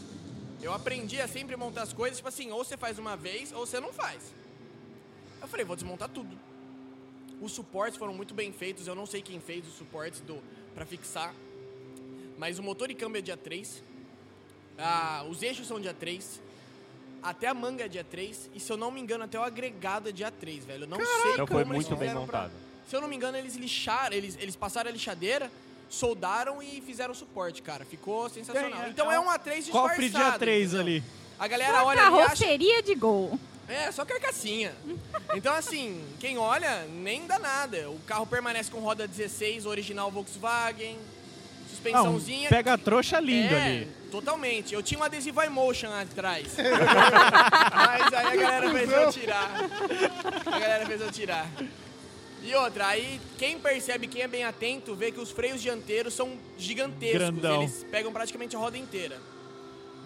eu 0.59 0.73
aprendi 0.73 1.21
a 1.21 1.27
sempre 1.27 1.55
montar 1.55 1.83
as 1.83 1.93
coisas, 1.93 2.17
tipo 2.17 2.29
assim, 2.29 2.49
ou 2.51 2.63
você 2.63 2.75
faz 2.75 2.97
uma 2.97 3.15
vez 3.15 3.51
ou 3.51 3.65
você 3.65 3.79
não 3.79 3.93
faz. 3.93 4.33
Eu 5.39 5.47
falei, 5.47 5.63
vou 5.63 5.75
desmontar 5.75 6.09
tudo. 6.09 6.35
Os 7.39 7.51
suportes 7.51 7.97
foram 7.97 8.13
muito 8.13 8.33
bem 8.33 8.51
feitos, 8.51 8.87
eu 8.87 8.95
não 8.95 9.05
sei 9.05 9.21
quem 9.21 9.39
fez 9.39 9.67
os 9.67 9.75
suportes 9.75 10.19
do, 10.21 10.41
pra 10.73 10.85
fixar. 10.85 11.31
Mas 12.41 12.57
o 12.57 12.63
motor 12.63 12.89
e 12.89 12.95
câmbio 12.95 13.19
é 13.19 13.21
dia 13.21 13.37
3. 13.37 13.83
Ah, 14.75 15.23
os 15.29 15.43
eixos 15.43 15.67
são 15.67 15.79
dia 15.79 15.93
3. 15.93 16.41
Até 17.21 17.45
a 17.45 17.53
manga 17.53 17.85
é 17.85 17.87
dia 17.87 18.03
3. 18.03 18.49
E 18.55 18.59
se 18.59 18.71
eu 18.71 18.75
não 18.77 18.89
me 18.89 18.99
engano, 18.99 19.25
até 19.25 19.39
o 19.39 19.43
agregado 19.43 20.09
é 20.09 20.11
dia 20.11 20.31
3, 20.31 20.65
velho. 20.65 20.85
Eu 20.85 20.87
não 20.87 20.97
sei 20.97 21.33
Então 21.33 21.45
como 21.45 21.47
foi 21.49 21.61
eles 21.61 21.67
muito 21.67 21.89
bem 21.89 21.99
fizeram 22.09 22.25
pra- 22.25 22.39
montado. 22.41 22.53
se 22.89 22.95
eu 22.95 22.99
não 22.99 23.07
me 23.07 23.15
engano, 23.15 23.37
eles 23.37 23.55
lixaram, 23.55 24.15
eles, 24.15 24.35
eles 24.41 24.55
passaram 24.55 24.89
a 24.89 24.91
lixadeira, 24.91 25.51
soldaram 25.87 26.63
e 26.63 26.81
fizeram 26.81 27.13
suporte, 27.13 27.61
cara. 27.61 27.85
Ficou 27.85 28.27
sensacional. 28.27 28.71
Tem, 28.71 28.81
é, 28.87 28.89
então 28.89 29.11
é 29.11 29.15
é 29.17 29.19
um 29.19 29.25
um 29.25 29.29
A3 29.29 29.69
Cofre 29.69 30.05
disfarçado. 30.05 30.29
dia 30.31 30.39
3 30.39 30.73
entendeu? 30.73 30.81
ali. 30.81 31.03
A 31.37 31.47
galera 31.47 31.77
Só 31.77 31.85
olha 31.85 31.97
e 31.97 32.01
acha... 32.01 32.11
carroceria 32.23 32.81
de 32.81 32.95
gol. 32.95 33.39
É, 33.67 33.91
só 33.91 34.03
carcassinha. 34.03 34.73
Então, 35.35 35.53
assim, 35.53 36.03
quem 36.19 36.39
olha, 36.39 36.85
nem 36.87 37.27
dá 37.27 37.37
nada. 37.37 37.87
O 37.91 37.99
carro 37.99 38.25
permanece 38.25 38.71
com 38.71 38.79
roda 38.79 39.07
16, 39.07 39.67
original 39.67 40.09
Volkswagen, 40.09 40.97
Ah, 41.93 42.03
um 42.03 42.19
suspensãozinha. 42.19 42.49
pega 42.49 42.77
trouxa 42.77 43.19
lindo 43.19 43.53
é, 43.53 43.65
ali. 43.65 43.87
totalmente. 44.11 44.73
Eu 44.73 44.83
tinha 44.83 44.99
um 44.99 45.03
adesivo 45.03 45.41
iMotion 45.43 45.91
atrás. 45.91 46.55
Mas 46.57 48.13
aí 48.13 48.27
a 48.27 48.35
galera 48.35 48.71
fez 48.71 48.91
eu 48.91 49.11
tirar. 49.11 49.51
A 50.45 50.59
galera 50.59 50.85
fez 50.85 51.01
eu 51.01 51.11
tirar. 51.11 51.47
E 52.43 52.55
outra, 52.55 52.87
aí 52.87 53.19
quem 53.37 53.59
percebe, 53.59 54.07
quem 54.07 54.23
é 54.23 54.27
bem 54.27 54.43
atento, 54.43 54.95
vê 54.95 55.11
que 55.11 55.19
os 55.19 55.29
freios 55.31 55.61
dianteiros 55.61 56.13
são 56.13 56.37
gigantescos. 56.57 57.19
Grandão. 57.19 57.61
Eles 57.61 57.85
pegam 57.91 58.11
praticamente 58.11 58.55
a 58.55 58.59
roda 58.59 58.77
inteira. 58.77 59.19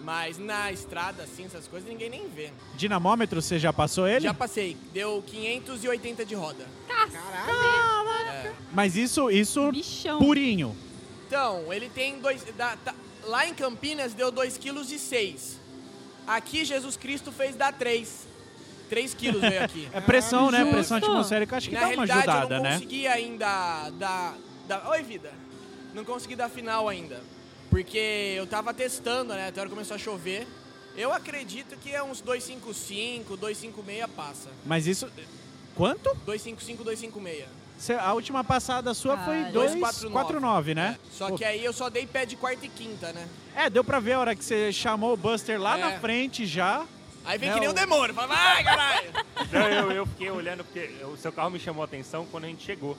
Mas 0.03 0.37
na 0.37 0.71
estrada, 0.71 1.23
assim, 1.23 1.45
essas 1.45 1.67
coisas, 1.67 1.89
ninguém 1.89 2.09
nem 2.09 2.27
vê. 2.27 2.51
Dinamômetro, 2.75 3.41
você 3.41 3.57
já 3.57 3.73
passou 3.73 4.07
ele? 4.07 4.21
Já 4.21 4.33
passei. 4.33 4.77
Deu 4.93 5.23
580 5.25 6.25
de 6.25 6.35
roda. 6.35 6.65
É. 8.29 8.51
Mas 8.71 8.95
isso, 8.95 9.31
isso 9.31 9.71
Bichão. 9.71 10.19
purinho. 10.19 10.75
Então, 11.27 11.71
ele 11.73 11.89
tem 11.89 12.19
dois. 12.19 12.43
dá- 12.57 12.77
tá- 12.83 12.93
lá 13.23 13.47
em 13.47 13.53
Campinas 13.53 14.13
deu 14.13 14.31
2,6 14.31 14.57
kg. 14.59 15.59
Aqui 16.27 16.65
Jesus 16.65 16.95
Cristo 16.97 17.31
fez 17.31 17.55
dar 17.55 17.73
3. 17.73 18.27
3 18.89 19.13
quilos 19.15 19.41
veio 19.41 19.63
aqui. 19.63 19.89
É 19.93 19.99
pressão, 20.01 20.51
né? 20.51 20.59
justo. 20.59 20.73
Pressão 20.73 20.97
atmosférica, 20.97 21.57
acho 21.57 21.69
que 21.69 21.73
Na 21.75 21.81
dá 21.81 21.87
uma 21.87 22.05
realidade, 22.05 22.29
ajudada, 22.29 22.55
eu 22.55 22.57
não 22.57 22.63
né? 22.63 22.73
consegui 22.73 23.07
ainda 23.07 23.89
dar, 23.91 24.35
dar. 24.67 24.89
Oi, 24.89 25.01
vida. 25.03 25.31
Não 25.93 26.03
consegui 26.05 26.35
dar 26.35 26.49
final 26.49 26.87
ainda. 26.89 27.21
Porque 27.69 27.97
eu 28.37 28.45
tava 28.45 28.73
testando, 28.73 29.33
né? 29.33 29.47
Até 29.47 29.59
a 29.59 29.61
hora 29.61 29.69
que 29.69 29.75
começou 29.75 29.95
a 29.95 29.97
chover. 29.97 30.47
Eu 30.95 31.11
acredito 31.11 31.75
que 31.77 31.91
é 31.93 32.01
uns 32.03 32.21
255, 32.21 33.35
256 33.35 34.05
passa. 34.15 34.49
Mas 34.65 34.85
isso. 34.87 35.09
Quanto? 35.75 36.13
255, 36.25 36.83
256. 36.83 37.45
A 38.01 38.13
última 38.13 38.43
passada 38.43 38.93
sua 38.93 39.17
foi 39.17 39.35
Caralho. 39.37 39.53
249, 39.53 40.73
né? 40.73 40.97
É. 40.97 41.07
Só 41.11 41.29
Pô, 41.29 41.37
que 41.37 41.43
aí 41.43 41.63
eu 41.63 41.73
só 41.73 41.89
dei 41.89 42.07
pé 42.07 42.25
de 42.25 42.35
quarta 42.35 42.65
e 42.65 42.69
quinta, 42.69 43.11
né? 43.11 43.27
É, 43.55 43.69
deu 43.69 43.83
pra 43.83 43.99
ver 43.99 44.13
a 44.13 44.19
hora 44.19 44.35
que 44.35 44.43
você 44.43 44.71
chamou 44.71 45.13
o 45.13 45.17
Buster 45.17 45.59
lá 45.61 45.77
É. 45.77 45.81
na 45.81 45.99
frente 45.99 46.45
já. 46.45 46.85
Aí 47.25 47.37
vem 47.37 47.49
Não. 47.49 47.55
que 47.55 47.59
nem 47.61 47.69
o 47.69 47.73
demônio. 47.73 48.13
Fala, 48.15 48.27
vai, 48.27 48.63
caralho! 48.63 49.09
Não, 49.51 49.67
eu, 49.69 49.91
eu 49.91 50.05
fiquei 50.05 50.29
olhando 50.29 50.63
porque 50.63 50.89
o 51.05 51.17
seu 51.17 51.31
carro 51.31 51.49
me 51.49 51.59
chamou 51.59 51.81
a 51.81 51.85
atenção 51.85 52.25
quando 52.31 52.45
a 52.45 52.47
gente 52.47 52.63
chegou. 52.63 52.95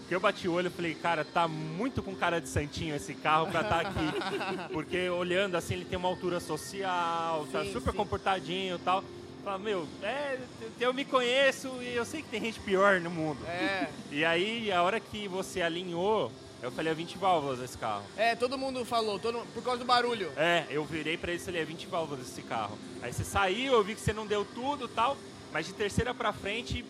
Porque 0.00 0.14
eu 0.14 0.20
bati 0.20 0.46
o 0.46 0.52
olho 0.52 0.66
e 0.66 0.70
falei, 0.70 0.94
cara, 0.94 1.24
tá 1.24 1.48
muito 1.48 2.02
com 2.02 2.14
cara 2.14 2.40
de 2.40 2.48
santinho 2.48 2.94
esse 2.94 3.14
carro 3.14 3.46
pra 3.46 3.62
estar 3.62 3.80
aqui. 3.80 4.10
Porque 4.72 5.08
olhando 5.08 5.56
assim, 5.56 5.74
ele 5.74 5.84
tem 5.86 5.98
uma 5.98 6.08
altura 6.08 6.38
social, 6.38 7.46
tá 7.50 7.62
Sim, 7.64 7.72
super 7.72 7.92
sim. 7.92 7.96
comportadinho 7.96 8.76
e 8.76 8.78
tal. 8.80 9.02
Fala, 9.44 9.58
meu, 9.58 9.88
é, 10.02 10.38
eu 10.78 10.94
me 10.94 11.04
conheço 11.04 11.68
e 11.82 11.94
eu 11.94 12.04
sei 12.04 12.22
que 12.22 12.28
tem 12.28 12.40
gente 12.40 12.60
pior 12.60 13.00
no 13.00 13.10
mundo. 13.10 13.44
É. 13.46 13.88
E 14.12 14.24
aí, 14.26 14.70
a 14.70 14.82
hora 14.82 15.00
que 15.00 15.26
você 15.26 15.62
alinhou, 15.62 16.30
eu 16.60 16.70
falei, 16.70 16.92
é 16.92 16.94
20 16.94 17.16
válvulas 17.16 17.60
esse 17.60 17.78
carro. 17.78 18.02
É, 18.14 18.36
todo 18.36 18.58
mundo 18.58 18.84
falou, 18.84 19.18
todo, 19.18 19.44
por 19.54 19.64
causa 19.64 19.78
do 19.78 19.86
barulho. 19.86 20.30
É, 20.36 20.66
eu 20.68 20.84
virei 20.84 21.16
pra 21.16 21.32
ele 21.32 21.40
e 21.40 21.44
falei, 21.44 21.62
é 21.62 21.64
20 21.64 21.86
válvulas 21.86 22.28
esse 22.28 22.42
carro. 22.42 22.78
Aí 23.02 23.10
você 23.12 23.24
saiu, 23.24 23.72
eu 23.72 23.82
vi 23.82 23.94
que 23.94 24.02
você 24.02 24.12
não 24.12 24.26
deu 24.26 24.44
tudo 24.44 24.84
e 24.84 24.88
tal, 24.88 25.16
mas 25.50 25.64
de 25.66 25.72
terceira 25.72 26.12
pra 26.12 26.30
frente, 26.32 26.84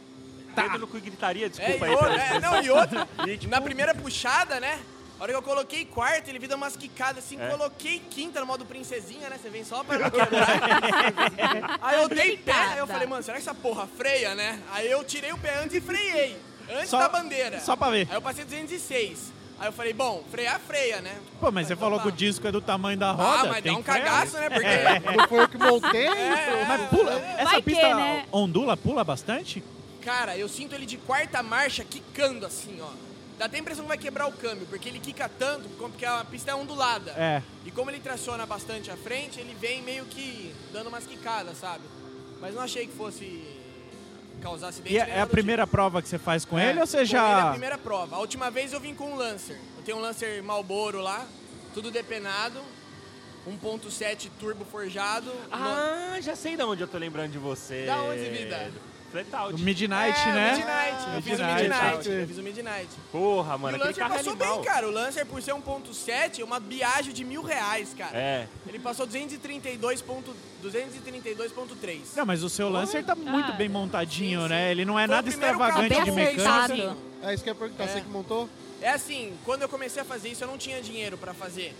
dedo 0.54 0.78
no 0.78 0.86
cu 0.88 0.98
gritaria, 1.00 1.46
É, 1.46 1.48
desculpa 1.48 1.86
e 1.86 1.90
aí 1.90 1.94
outra, 1.94 2.22
é, 2.22 2.40
não, 2.40 2.60
e 2.62 2.70
outra, 2.70 3.08
E, 3.26 3.38
tipo, 3.38 3.50
na 3.50 3.60
primeira 3.60 3.94
puxada, 3.94 4.58
né? 4.58 4.80
A 5.22 5.24
hora 5.24 5.32
que 5.34 5.38
eu 5.38 5.42
coloquei 5.42 5.84
quarta, 5.84 6.28
ele 6.30 6.40
vida 6.40 6.56
umas 6.56 6.74
quicadas 6.76 7.24
assim, 7.24 7.40
É. 7.40 7.48
coloquei 7.48 8.02
quinta 8.10 8.40
no 8.40 8.46
modo 8.46 8.64
princesinha, 8.66 9.30
né? 9.30 9.38
Você 9.40 9.48
vem 9.50 9.62
só 9.62 9.84
pra 9.84 9.96
quebrar. 10.10 11.78
aí 11.80 12.02
eu 12.02 12.08
dei 12.08 12.36
pé, 12.38 12.52
aí 12.52 12.78
eu 12.78 12.88
falei, 12.88 13.06
mano, 13.06 13.22
será 13.22 13.36
que 13.36 13.42
essa 13.42 13.54
porra 13.54 13.86
freia, 13.96 14.34
né? 14.34 14.58
Aí 14.72 14.90
eu 14.90 15.04
tirei 15.04 15.32
o 15.32 15.38
pé 15.38 15.58
antes 15.62 15.76
e 15.76 15.80
freiei. 15.80 16.36
Antes 16.68 16.90
Só- 16.90 16.98
da 16.98 17.08
bandeira. 17.08 17.60
Só 17.60 17.76
pra 17.76 17.90
ver. 17.90 18.08
Aí 18.10 18.16
eu 18.16 18.20
passei 18.20 18.44
206. 18.44 19.32
Aí 19.60 19.68
eu 19.68 19.72
falei, 19.72 19.92
bom, 19.92 20.24
frear, 20.28 20.58
freia, 20.58 21.00
né? 21.00 21.16
Pô, 21.38 21.52
mas 21.52 21.68
você 21.68 21.76
falou 21.76 22.00
que 22.00 22.08
o 22.08 22.12
disco 22.12 22.48
é 22.48 22.50
do 22.50 22.60
tamanho 22.60 22.98
da 22.98 23.12
roda. 23.12 23.42
ah, 23.42 23.44
mas 23.46 23.62
tem 23.62 23.72
dá 23.74 23.78
um 23.78 23.82
que 23.84 23.92
frear. 23.92 24.04
cagaço, 24.04 24.36
né? 24.38 24.50
Porque. 24.50 24.66
Não 25.16 25.28
foi 25.28 25.38
eu 25.40 25.48
que 25.48 25.56
montei? 25.58 26.06
É, 26.08 26.64
Mas 26.66 26.88
pula, 26.90 27.12
essa 27.38 27.44
Vai 27.44 27.56
que, 27.58 27.62
pista 27.62 27.94
né? 27.94 28.26
ondula, 28.32 28.76
pula 28.76 29.04
bastante? 29.04 29.62
Cara, 30.00 30.36
eu 30.36 30.48
sinto 30.48 30.74
ele 30.74 30.84
de 30.84 30.96
quarta 30.96 31.44
marcha 31.44 31.84
quicando 31.84 32.44
assim, 32.44 32.80
ó. 32.82 32.88
Dá 33.42 33.46
até 33.46 33.56
a 33.56 33.60
impressão 33.60 33.82
que 33.84 33.88
vai 33.88 33.98
quebrar 33.98 34.28
o 34.28 34.32
câmbio, 34.32 34.68
porque 34.70 34.88
ele 34.88 35.00
quica 35.00 35.28
tanto, 35.28 35.68
porque 35.70 36.04
a 36.04 36.24
pista 36.24 36.52
é 36.52 36.54
ondulada. 36.54 37.10
É. 37.16 37.42
E 37.66 37.72
como 37.72 37.90
ele 37.90 37.98
traciona 37.98 38.46
bastante 38.46 38.88
à 38.88 38.96
frente, 38.96 39.40
ele 39.40 39.52
vem 39.60 39.82
meio 39.82 40.04
que 40.04 40.54
dando 40.72 40.86
umas 40.86 41.04
quicadas, 41.04 41.58
sabe? 41.58 41.82
Mas 42.40 42.54
não 42.54 42.62
achei 42.62 42.86
que 42.86 42.92
fosse 42.92 43.42
causar 44.40 44.68
acidente. 44.68 44.94
E 44.94 44.98
é 44.98 45.20
a 45.20 45.26
primeira 45.26 45.66
prova 45.66 46.00
que 46.00 46.08
você 46.08 46.20
faz 46.20 46.44
com 46.44 46.56
É, 46.56 46.70
ele 46.70 46.78
ou 46.78 46.86
você 46.86 46.98
com 46.98 47.02
ele 47.02 47.14
é 47.16 47.18
a 47.18 47.40
já. 47.40 47.50
primeira 47.50 47.76
prova. 47.78 48.14
A 48.14 48.20
última 48.20 48.48
vez 48.48 48.72
eu 48.72 48.78
vim 48.78 48.94
com 48.94 49.10
um 49.10 49.16
Lancer. 49.16 49.58
Eu 49.76 49.82
tenho 49.82 49.98
um 49.98 50.00
Lancer 50.00 50.40
Malboro 50.44 51.00
lá, 51.00 51.26
tudo 51.74 51.90
depenado. 51.90 52.60
1.7 53.44 54.30
turbo 54.38 54.64
forjado. 54.64 55.32
Ah, 55.50 56.16
já 56.20 56.36
sei 56.36 56.56
de 56.56 56.62
onde 56.62 56.80
eu 56.84 56.86
tô 56.86 56.96
lembrando 56.96 57.32
de 57.32 57.38
você. 57.38 57.86
Da 57.86 58.02
onde, 58.02 58.22
vida? 58.30 58.70
Flatout. 59.12 59.54
O 59.54 59.58
Midnight, 59.58 60.18
é, 60.20 60.32
né? 60.32 60.52
o 60.52 60.56
Midnight. 60.56 61.14
Eu 61.16 61.22
fiz 61.22 61.38
o 61.38 61.44
Midnight. 61.44 62.08
Eu 62.10 62.26
fiz 62.26 62.38
o 62.38 62.42
Midnight. 62.42 62.88
Porra, 63.12 63.54
E 63.54 63.58
mano, 63.58 63.76
o 63.76 63.76
aquele 63.76 63.84
Lancer 63.88 64.00
carro 64.02 64.14
é 64.14 64.16
passou 64.16 64.32
animal. 64.32 64.54
bem, 64.56 64.64
cara. 64.64 64.88
O 64.88 64.90
Lancer, 64.90 65.26
por 65.26 65.42
ser 65.42 65.52
1.7, 65.52 66.40
é 66.40 66.44
uma 66.44 66.58
biagem 66.58 67.12
de 67.12 67.22
mil 67.24 67.42
reais, 67.42 67.94
cara. 67.96 68.16
É. 68.18 68.48
Ele 68.66 68.78
passou 68.78 69.04
232 69.06 70.00
ponto- 70.02 70.34
232.3. 70.62 72.16
Não, 72.16 72.26
mas 72.26 72.42
o 72.42 72.48
seu 72.48 72.68
Lancer 72.68 73.04
tá 73.04 73.14
muito 73.14 73.46
Cara. 73.46 73.58
bem 73.58 73.68
montadinho, 73.68 74.40
Sim, 74.40 74.46
sim. 74.46 74.50
né? 74.52 74.70
Ele 74.70 74.84
não 74.84 74.98
é 74.98 75.06
Foi 75.06 75.12
o 75.12 75.16
nada 75.16 75.28
extravagante 75.28 75.88
de 76.04 76.10
mecânica. 76.10 76.58
acertado. 76.64 76.96
É 77.22 77.34
isso 77.34 77.42
que 77.44 77.50
eu 77.50 77.54
ia 77.54 77.58
perguntar. 77.58 77.84
É. 77.84 77.86
Você 77.88 78.00
que 78.00 78.08
montou? 78.08 78.48
É 78.80 78.90
assim, 78.90 79.32
quando 79.44 79.62
eu 79.62 79.68
comecei 79.68 80.02
a 80.02 80.04
fazer 80.04 80.28
isso, 80.30 80.42
eu 80.42 80.48
não 80.48 80.58
tinha 80.58 80.80
dinheiro 80.82 81.16
pra 81.16 81.32
fazer. 81.32 81.74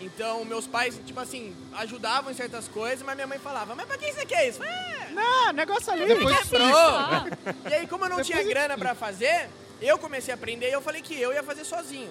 Então, 0.00 0.44
meus 0.44 0.66
pais, 0.66 0.98
tipo 1.04 1.20
assim, 1.20 1.54
ajudavam 1.74 2.30
em 2.30 2.34
certas 2.34 2.66
coisas, 2.68 3.02
mas 3.04 3.14
minha 3.14 3.26
mãe 3.26 3.38
falava, 3.38 3.74
mas 3.74 3.86
pra 3.86 3.98
que 3.98 4.10
você 4.12 4.24
quer 4.24 4.48
isso? 4.48 4.62
É, 4.62 5.08
Não, 5.12 5.52
negócio 5.52 5.92
ali. 5.92 6.06
Depois 6.06 6.38
quebrou. 6.38 6.68
E 7.70 7.74
aí, 7.74 7.86
como 7.86 8.04
eu 8.04 8.08
não 8.08 8.16
Depois 8.16 8.26
tinha 8.26 8.42
grana 8.42 8.78
pra 8.78 8.94
fazer, 8.94 9.48
eu 9.80 9.98
comecei 9.98 10.32
a 10.32 10.36
aprender 10.36 10.68
e 10.70 10.72
eu 10.72 10.80
falei 10.80 11.02
que 11.02 11.14
eu 11.20 11.32
ia 11.32 11.42
fazer 11.42 11.64
sozinho. 11.64 12.10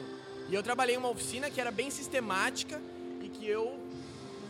E 0.50 0.54
eu 0.56 0.62
trabalhei 0.64 0.96
em 0.96 0.98
uma 0.98 1.10
oficina 1.10 1.50
que 1.50 1.60
era 1.60 1.72
bem 1.72 1.90
sistemática 1.90 2.80
e 3.22 3.30
que 3.30 3.48
eu 3.48 3.80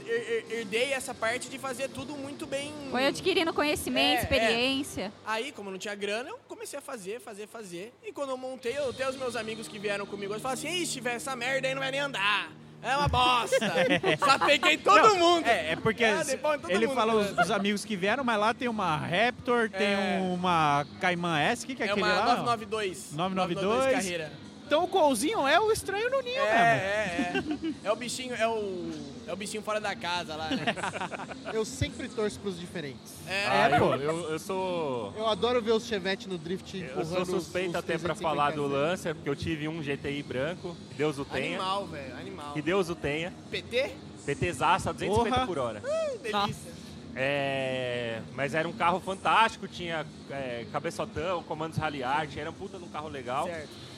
her- 0.06 0.46
her- 0.50 0.60
herdei 0.60 0.92
essa 0.94 1.14
parte 1.14 1.50
de 1.50 1.58
fazer 1.60 1.90
tudo 1.90 2.16
muito 2.16 2.46
bem. 2.48 2.74
Foi 2.92 3.06
adquirindo 3.08 3.54
conhecimento, 3.54 4.18
É, 4.18 4.20
é. 4.20 4.24
experiência. 4.24 5.14
Aí, 5.26 5.52
como 5.52 5.70
eu 5.70 5.72
não 5.74 5.80
tinha 5.80 5.96
grana, 5.96 6.30
eu 6.30 6.40
comecei 6.48 6.78
a 6.80 6.82
fazer, 6.82 7.20
fazer, 7.22 7.48
fazer. 7.48 7.94
E 8.04 8.12
quando 8.12 8.32
eu 8.32 8.38
montei, 8.38 8.78
eu 8.78 8.90
até 8.90 9.08
os 9.10 9.16
meus 9.16 9.36
amigos 9.36 9.68
que 9.68 9.78
vieram 9.80 10.06
comigo, 10.06 10.34
eles 10.34 10.42
falaram 10.42 10.60
assim, 10.60 10.82
ixi, 10.82 11.00
velho, 11.00 11.16
essa 11.18 11.36
merda 11.36 11.68
aí 11.68 11.74
não 11.74 11.82
vai 11.82 11.92
nem 11.92 12.00
andar. 12.02 12.50
É 12.82 12.96
uma 12.96 13.08
bosta. 13.08 13.58
Só 14.20 14.40
peguei 14.40 14.78
todo 14.78 14.96
Não, 15.02 15.18
mundo. 15.18 15.46
É, 15.48 15.74
é 15.74 15.76
porque 15.76 16.04
Ah, 16.06 16.22
todo 16.42 16.70
ele 16.72 16.88
mundo, 16.88 16.96
falou 16.96 17.22
né? 17.24 17.32
os, 17.32 17.38
os 17.46 17.52
amigos 17.52 17.84
que 17.84 17.96
vieram, 17.96 18.24
mas 18.24 18.40
lá 18.40 18.54
tem 18.54 18.68
uma 18.68 18.96
Raptor, 18.96 19.70
tem 19.70 19.88
É. 19.94 20.20
uma 20.22 20.86
Cayman 21.02 21.40
S, 21.42 21.64
o 21.64 21.68
que, 21.68 21.76
que 21.76 21.84
é, 21.84 21.88
É 21.88 21.92
aquele 21.92 22.06
uma 22.06 22.14
lá? 22.14 22.26
992. 22.38 23.14
992. 23.14 23.94
carreira. 23.94 24.32
Então 24.70 24.84
o 24.84 24.88
Golzinho 24.88 25.48
é 25.48 25.60
o 25.60 25.72
estranho 25.72 26.12
no 26.12 26.22
ninho 26.22 26.38
É, 26.44 27.32
mesmo. 27.34 27.60
é, 27.66 27.68
é. 27.70 27.88
É 27.88 27.92
o 27.92 27.96
bichinho, 27.96 28.36
é 28.36 28.48
o. 28.48 28.92
É 29.26 29.34
o 29.34 29.36
bichinho 29.36 29.64
fora 29.64 29.82
da 29.82 29.96
casa 29.96 30.36
lá, 30.36 30.48
né? 30.52 30.64
Eu 31.52 31.66
sempre 31.66 32.08
torço 32.08 32.40
pros 32.40 32.60
diferentes. 32.60 33.14
É, 33.28 33.48
Ah, 33.48 33.80
pô. 33.80 33.96
eu, 33.96 34.02
eu, 34.02 34.30
eu 34.34 34.38
sou. 34.40 35.12
Eu 35.18 35.28
adoro 35.28 35.60
ver 35.60 35.72
os 35.72 35.88
Chevette 35.88 36.30
no 36.30 36.38
drift 36.38 36.78
Eu 36.96 37.04
sou 37.04 37.22
os- 37.24 37.28
suspeito 37.30 37.70
os 37.70 37.76
até 37.78 37.98
pra 37.98 38.14
350 38.14 38.22
falar 38.22 38.52
do. 38.52 38.68
Lancer, 38.68 39.16
porque 39.16 39.28
eu 39.30 39.36
tive 39.36 39.68
um 39.68 39.82
GTI 39.82 40.22
branco, 40.22 40.78
que 40.90 40.96
Deus 40.96 41.18
o 41.18 41.26
tenha. 41.26 41.58
animal, 41.58 41.88
velho, 41.88 42.16
animal. 42.16 42.54
Que 42.54 42.62
Deus 42.62 42.90
o 42.90 42.96
tenha. 42.96 43.34
PT? 43.50 43.90
PTzaço 44.24 44.90
a 44.90 44.92
250 44.92 45.34
Porra. 45.36 45.48
por 45.48 45.58
hora. 45.58 45.82
Hum, 45.84 46.18
delícia. 46.22 46.80
É, 47.16 48.22
mas 48.36 48.54
era 48.54 48.68
um 48.68 48.74
carro 48.74 49.00
fantástico, 49.00 49.68
tinha 49.68 50.06
é, 50.30 50.66
cabeçotão, 50.72 51.42
comandos 51.42 51.78
rally 51.80 52.04
art, 52.04 52.38
era 52.38 52.52
um 52.52 52.54
puta 52.54 52.78
de 52.78 52.84
um 52.84 52.88
carro 52.90 53.10
legal. 53.10 53.48
Certo. 53.48 53.89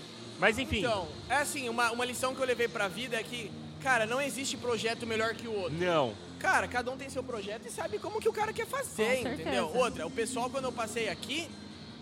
Mas 0.42 0.58
enfim, 0.58 0.80
Então, 0.80 1.08
é 1.30 1.36
assim, 1.36 1.70
uma, 1.70 1.92
uma 1.92 2.04
lição 2.04 2.34
que 2.36 2.42
eu 2.42 2.46
levei 2.46 2.68
pra 2.68 2.88
vida 2.88 3.16
é 3.18 3.24
que, 3.24 3.50
cara, 3.82 4.06
não 4.08 4.20
existe 4.20 4.58
projeto 4.58 5.06
melhor 5.06 5.36
que 5.36 5.48
o 5.48 5.54
outro. 5.54 5.78
não. 5.78 6.14
Cara, 6.40 6.68
cada 6.68 6.90
um 6.90 6.98
tem 6.98 7.08
seu 7.08 7.22
projeto 7.24 7.68
e 7.68 7.72
sabe 7.72 8.00
como 8.00 8.20
que 8.20 8.28
o 8.28 8.34
cara 8.34 8.52
quer 8.52 8.66
fazer, 8.66 9.06
Com 9.06 9.12
entendeu? 9.30 9.36
certeza. 9.68 9.78
Outra, 9.86 10.08
o 10.08 10.10
pessoal, 10.10 10.50
quando 10.50 10.66
eu 10.66 10.72
passei 10.72 11.08
aqui, 11.08 11.48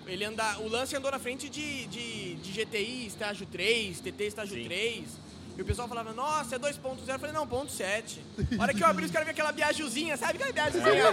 ele 0.07 0.23
anda, 0.23 0.57
o 0.59 0.69
Lance 0.69 0.95
andou 0.95 1.11
na 1.11 1.19
frente 1.19 1.49
de, 1.49 1.85
de, 1.87 2.35
de 2.35 2.51
GTI 2.63 3.07
estágio 3.07 3.45
3, 3.45 3.99
TT 3.99 4.23
estágio 4.27 4.55
Sim. 4.55 4.63
3. 4.63 5.03
E 5.59 5.61
o 5.61 5.65
pessoal 5.65 5.89
falava, 5.89 6.13
nossa, 6.13 6.55
é 6.55 6.59
2.0. 6.59 6.99
Eu 7.05 7.19
falei, 7.19 7.33
não, 7.35 7.45
ponto 7.45 7.69
7. 7.69 8.21
A 8.57 8.61
hora 8.61 8.73
que 8.73 8.81
eu 8.81 8.87
abri, 8.87 9.03
os 9.03 9.11
caras 9.11 9.25
viam 9.25 9.33
aquela 9.33 9.51
viajuzinha, 9.51 10.15
sabe? 10.15 10.41
Aquela 10.41 10.53
viajuzinha, 10.53 11.03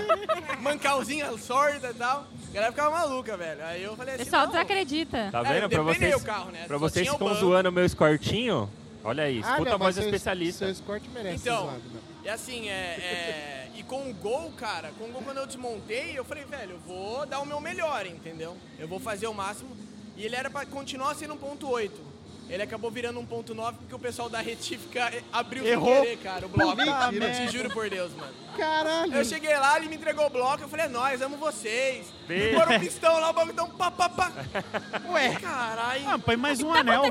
mancalzinha, 0.61 1.37
sorda 1.37 1.91
e 1.91 1.95
tal. 1.95 2.29
A 2.51 2.53
galera 2.53 2.73
ficava 2.73 2.91
maluca, 2.91 3.37
velho. 3.37 3.65
Aí 3.65 3.83
eu 3.83 3.97
falei 3.97 4.13
O 4.13 4.15
assim, 4.15 4.25
pessoal 4.25 4.45
não. 4.47 4.53
desacredita. 4.53 5.29
Tá 5.33 5.41
É, 5.41 5.43
vendo? 5.43 5.69
Pra 5.69 5.83
dependei 5.83 6.11
vocês, 6.11 6.23
o 6.23 6.25
carro, 6.25 6.51
né? 6.53 6.65
pra 6.65 6.77
Só 6.77 6.79
vocês 6.79 7.05
tinha 7.09 7.17
que 7.19 7.23
o 7.23 7.27
estão 7.27 7.29
banco. 7.29 7.41
zoando 7.41 7.69
o 7.71 7.73
meu 7.73 7.85
escortinho, 7.85 8.71
olha 9.03 9.25
aí, 9.25 9.39
Ah, 9.45 9.51
escuta 9.51 9.71
não, 9.71 9.75
a 9.75 9.79
voz 9.79 9.97
do 9.97 10.03
seu- 10.03 10.05
especialista. 10.11 10.59
Seu 10.67 10.71
escort 10.73 11.03
merece 11.13 11.37
Então, 11.43 11.63
zoado, 11.65 11.79
né? 11.93 12.01
É 12.25 12.31
assim, 12.31 12.69
é, 12.69 12.73
é- 12.73 13.69
E 13.77 13.83
com 13.83 14.09
o 14.09 14.15
gol, 14.15 14.53
cara, 14.53 14.91
com 14.97 15.05
o 15.05 15.09
gol 15.13 15.23
quando 15.23 15.39
eu 15.39 15.47
desmontei, 15.47 16.13
eu 16.17 16.25
falei, 16.25 16.45
velho, 16.45 16.73
eu 16.73 16.79
vou 16.87 17.27
dar 17.27 17.41
o 17.41 17.45
meu 17.47 17.61
melhor, 17.61 18.07
entendeu? 18.07 18.57
Eu 18.79 18.87
vou 18.89 18.99
fazer 19.01 19.27
o 19.27 19.35
máximo. 19.35 19.77
E 20.17 20.25
ele 20.25 20.35
era 20.37 20.49
pra 20.49 20.65
continuar 20.65 21.15
sendo 21.17 21.35
um 21.35 21.37
ponto 21.37 21.69
8. 21.69 22.01
Ele 22.49 22.63
acabou 22.63 22.91
virando 22.91 23.19
um 23.19 23.27
ponto 23.27 23.55
9 23.55 23.79
porque 23.79 23.95
o 23.95 23.99
pessoal 23.99 24.29
da 24.29 24.41
retífica 24.41 25.13
abriu 25.33 25.67
Errou. 25.67 25.93
sem 25.93 26.03
querer, 26.03 26.17
cara, 26.19 26.47
o 26.47 26.49
bloco. 26.49 26.77
Mentira. 26.77 27.27
Eu 27.27 27.47
te 27.47 27.57
juro 27.57 27.71
por 27.71 27.91
Deus, 27.91 28.13
mano. 28.15 28.33
Caralho! 28.57 29.15
Eu 29.15 29.25
cheguei 29.25 29.57
lá, 29.59 29.77
ele 29.77 29.89
me 29.89 29.97
entregou 29.97 30.27
o 30.27 30.31
bloco, 30.31 30.63
eu 30.63 30.69
falei, 30.69 30.87
é 30.87 30.89
nóis, 30.89 31.21
amo 31.21 31.37
vocês. 31.37 32.07
Foram 32.55 32.77
o 32.77 32.81
pistão 32.81 33.19
lá, 33.19 33.31
o 33.31 33.33
bagulho 33.33 33.55
tão 33.55 33.69
pá, 33.69 33.91
pá, 33.91 34.09
pá. 34.09 34.33
Ué. 35.11 35.35
Caralho. 35.35 36.09
Ah, 36.09 36.19
põe 36.19 36.37
mais 36.37 36.63
um 36.63 36.73
tá 36.73 36.81
anel. 36.81 37.03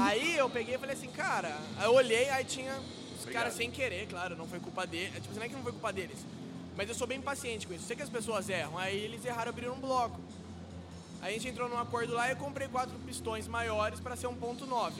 Aí 0.00 0.36
eu 0.36 0.50
peguei 0.50 0.74
e 0.74 0.78
falei 0.78 0.94
assim, 0.94 1.08
cara, 1.08 1.56
aí 1.78 1.84
eu 1.84 1.94
olhei, 1.94 2.28
aí 2.28 2.44
tinha 2.44 2.78
os 3.18 3.24
caras 3.24 3.54
sem 3.54 3.70
querer, 3.70 4.06
claro, 4.06 4.36
não 4.36 4.46
foi 4.46 4.60
culpa 4.60 4.86
deles. 4.86 5.14
Tipo, 5.14 5.34
não 5.34 5.42
é 5.42 5.48
que 5.48 5.54
não 5.54 5.62
foi 5.62 5.72
culpa 5.72 5.92
deles. 5.92 6.18
Mas 6.76 6.88
eu 6.88 6.94
sou 6.94 7.06
bem 7.06 7.20
paciente 7.20 7.66
com 7.66 7.74
isso. 7.74 7.84
Sei 7.84 7.96
que 7.96 8.02
as 8.02 8.08
pessoas 8.08 8.48
erram. 8.48 8.78
Aí 8.78 8.96
eles 8.96 9.24
erraram 9.24 9.50
abriram 9.50 9.74
um 9.74 9.80
bloco. 9.80 10.20
Aí 11.22 11.36
a 11.36 11.38
gente 11.38 11.48
entrou 11.48 11.68
num 11.68 11.78
acordo 11.78 12.12
lá 12.12 12.28
e 12.28 12.32
eu 12.32 12.36
comprei 12.36 12.66
quatro 12.68 12.98
pistões 13.06 13.46
maiores 13.46 14.00
pra 14.00 14.16
ser 14.16 14.26
1.9. 14.26 14.92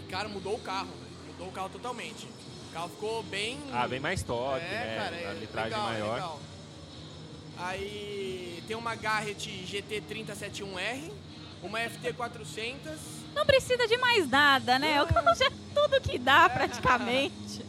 E, 0.00 0.10
cara, 0.10 0.26
mudou 0.28 0.54
o 0.54 0.58
carro, 0.58 0.88
velho. 0.88 1.26
Mudou 1.32 1.48
o 1.48 1.52
carro 1.52 1.68
totalmente. 1.68 2.26
O 2.70 2.72
carro 2.72 2.88
ficou 2.88 3.22
bem. 3.24 3.58
Ah, 3.72 3.86
bem 3.86 4.00
mais 4.00 4.22
top, 4.22 4.58
é, 4.58 4.60
né? 4.68 4.96
cara, 4.98 5.16
é 5.16 5.30
a 5.30 5.32
litragem 5.34 5.70
legal, 5.70 5.88
é 5.88 5.92
maior. 5.92 6.14
legal. 6.14 6.40
Aí 7.58 8.62
tem 8.66 8.76
uma 8.76 8.94
Garrett 8.94 9.48
GT3071R, 9.70 11.12
uma 11.62 11.78
FT400. 11.78 12.74
Não 13.34 13.44
precisa 13.44 13.86
de 13.86 13.96
mais 13.98 14.28
nada, 14.28 14.78
né? 14.78 15.02
O 15.02 15.06
carro 15.06 15.34
já 15.36 15.46
é 15.46 15.50
tudo 15.74 16.00
que 16.00 16.18
dá, 16.18 16.48
praticamente. 16.50 17.64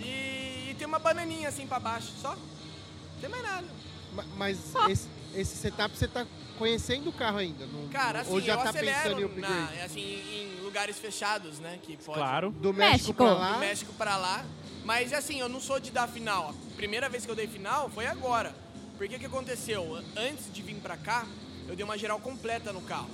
E, 0.00 0.70
e 0.70 0.74
tem 0.78 0.86
uma 0.86 0.98
bananinha 0.98 1.48
assim 1.48 1.66
pra 1.66 1.78
baixo, 1.78 2.10
só. 2.20 2.30
Não 2.34 3.20
tem 3.20 3.28
mais 3.28 3.42
nada. 3.42 3.66
Ma- 4.14 4.24
Mas 4.36 4.58
esse, 4.88 5.08
esse 5.34 5.56
setup 5.56 5.96
você 5.96 6.08
tá 6.08 6.26
conhecendo 6.62 7.10
o 7.10 7.12
carro 7.12 7.38
ainda? 7.38 7.66
Não, 7.66 7.88
Cara, 7.88 8.20
assim, 8.20 8.30
ou 8.32 8.40
já 8.40 8.52
eu 8.54 8.58
tá 8.58 8.72
pensando 8.72 9.20
em 9.20 9.24
upgrade? 9.24 9.76
na, 9.76 9.84
assim, 9.84 10.00
em 10.00 10.60
lugares 10.62 10.98
fechados, 10.98 11.58
né? 11.58 11.78
Que 11.82 11.96
pode. 11.96 12.18
Claro. 12.18 12.50
Do 12.50 12.72
México, 12.72 12.92
México. 12.92 13.14
pra 13.14 13.32
Do 13.34 13.38
lá? 13.38 13.58
México 13.58 13.92
pra 13.94 14.16
lá. 14.16 14.44
Mas 14.84 15.12
assim, 15.12 15.40
eu 15.40 15.48
não 15.48 15.60
sou 15.60 15.78
de 15.80 15.90
dar 15.90 16.08
final. 16.08 16.54
A 16.72 16.76
primeira 16.76 17.08
vez 17.08 17.24
que 17.24 17.30
eu 17.30 17.34
dei 17.34 17.46
final 17.46 17.90
foi 17.90 18.06
agora. 18.06 18.54
Porque 18.96 19.18
que 19.18 19.26
aconteceu? 19.26 19.96
Antes 20.16 20.52
de 20.52 20.62
vir 20.62 20.76
pra 20.76 20.96
cá, 20.96 21.26
eu 21.68 21.74
dei 21.74 21.84
uma 21.84 21.98
geral 21.98 22.18
completa 22.20 22.72
no 22.72 22.80
carro. 22.82 23.10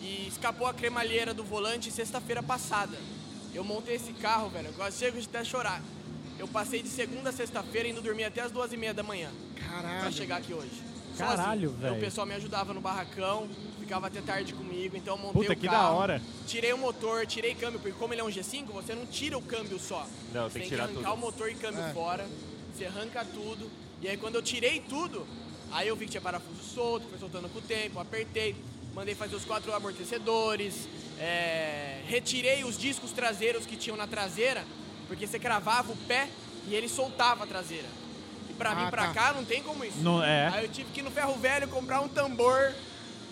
E 0.00 0.26
escapou 0.28 0.66
a 0.66 0.74
cremalheira 0.74 1.32
do 1.34 1.42
volante 1.42 1.90
sexta-feira 1.90 2.42
passada. 2.42 2.96
Eu 3.54 3.64
montei 3.64 3.96
esse 3.96 4.12
carro, 4.14 4.48
velho, 4.50 4.68
eu 4.68 4.72
quase 4.74 4.98
chego 4.98 5.18
de 5.20 5.26
até 5.26 5.44
chorar. 5.44 5.80
Eu 6.38 6.46
passei 6.48 6.82
de 6.82 6.88
segunda 6.88 7.30
a 7.30 7.32
sexta-feira 7.32 7.88
indo 7.88 8.00
dormir 8.02 8.24
até 8.24 8.40
as 8.42 8.50
duas 8.52 8.72
e 8.72 8.76
meia 8.76 8.92
da 8.92 9.02
manhã 9.02 9.30
pra 9.54 9.82
Caralho. 9.82 10.12
chegar 10.12 10.36
aqui 10.38 10.52
hoje. 10.52 10.82
Caralho, 11.16 11.68
Sozinho. 11.70 11.80
velho. 11.82 11.96
O 11.96 12.00
pessoal 12.00 12.26
me 12.26 12.34
ajudava 12.34 12.74
no 12.74 12.80
barracão, 12.80 13.48
ficava 13.80 14.06
até 14.06 14.20
tarde 14.20 14.52
comigo, 14.54 14.96
então 14.96 15.14
eu 15.16 15.22
montei 15.22 15.42
Puta, 15.42 15.52
o 15.52 15.56
que 15.56 15.66
carro, 15.68 15.82
da 15.82 15.90
hora. 15.90 16.22
Tirei 16.46 16.72
o 16.72 16.78
motor, 16.78 17.26
tirei 17.26 17.54
câmbio, 17.54 17.78
porque 17.80 17.96
como 17.98 18.12
ele 18.14 18.20
é 18.20 18.24
um 18.24 18.28
G5, 18.28 18.66
você 18.72 18.94
não 18.94 19.06
tira 19.06 19.36
o 19.38 19.42
câmbio 19.42 19.78
só. 19.78 20.06
Não, 20.32 20.44
Você 20.48 20.54
tem 20.58 20.62
que 20.62 20.68
tirar 20.70 20.84
arrancar 20.84 21.00
tudo. 21.10 21.14
o 21.14 21.16
motor 21.18 21.50
e 21.50 21.54
câmbio 21.54 21.82
É. 21.82 21.92
fora, 21.92 22.26
você 22.74 22.86
arranca 22.86 23.24
tudo. 23.32 23.70
E 24.02 24.08
aí 24.08 24.16
quando 24.16 24.34
eu 24.36 24.42
tirei 24.42 24.80
tudo, 24.80 25.26
aí 25.72 25.88
eu 25.88 25.96
vi 25.96 26.04
que 26.06 26.12
tinha 26.12 26.20
parafuso 26.20 26.62
solto, 26.62 27.06
foi 27.08 27.18
soltando 27.18 27.48
com 27.48 27.58
o 27.58 27.62
tempo, 27.62 27.98
apertei, 28.00 28.56
mandei 28.94 29.14
fazer 29.14 29.36
os 29.36 29.44
quatro 29.44 29.72
amortecedores, 29.74 30.88
é, 31.18 32.00
retirei 32.06 32.64
os 32.64 32.76
discos 32.78 33.12
traseiros 33.12 33.64
que 33.66 33.76
tinham 33.76 33.96
na 33.96 34.06
traseira, 34.06 34.64
porque 35.08 35.26
você 35.26 35.38
cravava 35.38 35.92
o 35.92 35.96
pé 36.08 36.28
e 36.68 36.74
ele 36.74 36.88
soltava 36.88 37.44
a 37.44 37.46
traseira. 37.46 37.86
Pra 38.58 38.70
Ah, 38.70 38.74
vir 38.74 38.90
pra 38.90 39.06
tá. 39.08 39.12
cá 39.14 39.32
não 39.32 39.44
tem 39.44 39.62
como 39.62 39.84
isso. 39.84 39.98
Não, 39.98 40.22
é. 40.22 40.48
Aí 40.48 40.64
eu 40.64 40.70
tive 40.70 40.90
que 40.92 41.00
ir 41.00 41.02
no 41.02 41.10
ferro 41.10 41.34
velho 41.36 41.66
comprar 41.68 42.00
um 42.00 42.08
tambor. 42.08 42.72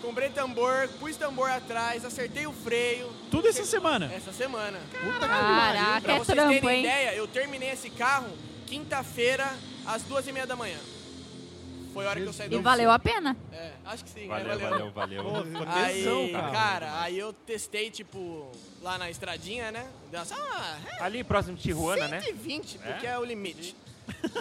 Comprei 0.01 0.29
tambor, 0.29 0.89
pus 0.99 1.15
tambor 1.15 1.49
atrás, 1.49 2.03
acertei 2.03 2.45
o 2.45 2.51
freio. 2.51 3.09
Tudo 3.31 3.47
essa 3.47 3.63
semana. 3.65 4.11
Essa 4.13 4.33
semana. 4.33 4.77
Puta 4.91 5.19
que 5.19 5.27
Caraca, 5.27 6.01
Pra 6.01 6.13
é 6.15 6.17
vocês 6.19 6.37
trampo, 6.37 6.59
terem 6.59 6.69
hein? 6.75 6.79
ideia, 6.85 7.15
eu 7.15 7.25
terminei 7.25 7.69
esse 7.69 7.89
carro 7.89 8.27
quinta-feira, 8.67 9.49
às 9.85 10.03
duas 10.03 10.27
e 10.27 10.33
meia 10.33 10.45
da 10.45 10.57
manhã. 10.57 10.77
Foi 11.93 12.05
a 12.05 12.09
hora 12.09 12.19
que 12.19 12.25
eu 12.27 12.33
saí 12.33 12.49
do 12.49 12.57
E 12.57 12.61
valeu 12.61 12.91
a 12.91 12.97
pena. 12.99 13.37
É, 13.53 13.71
acho 13.85 14.03
que 14.03 14.09
sim. 14.09 14.27
Valeu, 14.27 14.57
né? 14.57 14.67
valeu, 14.69 14.91
valeu. 14.91 15.23
Pô, 15.23 15.43
ficou 15.43 15.67
Aí, 15.69 15.93
tesão, 16.03 16.29
cara. 16.31 16.51
cara, 16.51 17.01
aí 17.01 17.17
eu 17.19 17.31
testei, 17.31 17.89
tipo, 17.91 18.51
lá 18.81 18.97
na 18.97 19.09
estradinha, 19.11 19.71
né? 19.71 19.85
Deu 20.11 20.19
assim, 20.19 20.33
ah, 20.35 20.77
é 20.99 21.03
Ali 21.03 21.23
próximo 21.23 21.55
de 21.55 21.61
Tijuana, 21.61 22.07
né? 22.07 22.19
120, 22.19 22.79
porque 22.79 23.05
é, 23.07 23.17
o 23.17 23.23
limite. 23.23 23.75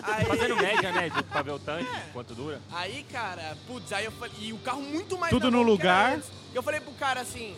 Aí, 0.02 0.24
Fazendo 0.24 0.56
média, 0.56 0.92
né? 0.92 1.08
De, 1.10 1.22
pra 1.22 1.42
ver 1.42 1.52
o 1.52 1.58
tanque, 1.58 1.88
quanto 2.12 2.34
dura. 2.34 2.60
aí, 2.72 3.04
cara, 3.10 3.56
putz, 3.66 3.92
aí 3.92 4.04
eu 4.04 4.12
falei, 4.12 4.32
e 4.40 4.52
o 4.52 4.58
carro 4.58 4.82
muito 4.82 5.16
mais 5.18 5.30
Tudo 5.32 5.50
no 5.50 5.62
lugar. 5.62 6.18
Eu 6.54 6.62
falei 6.62 6.80
pro 6.80 6.92
cara 6.92 7.20
assim, 7.20 7.56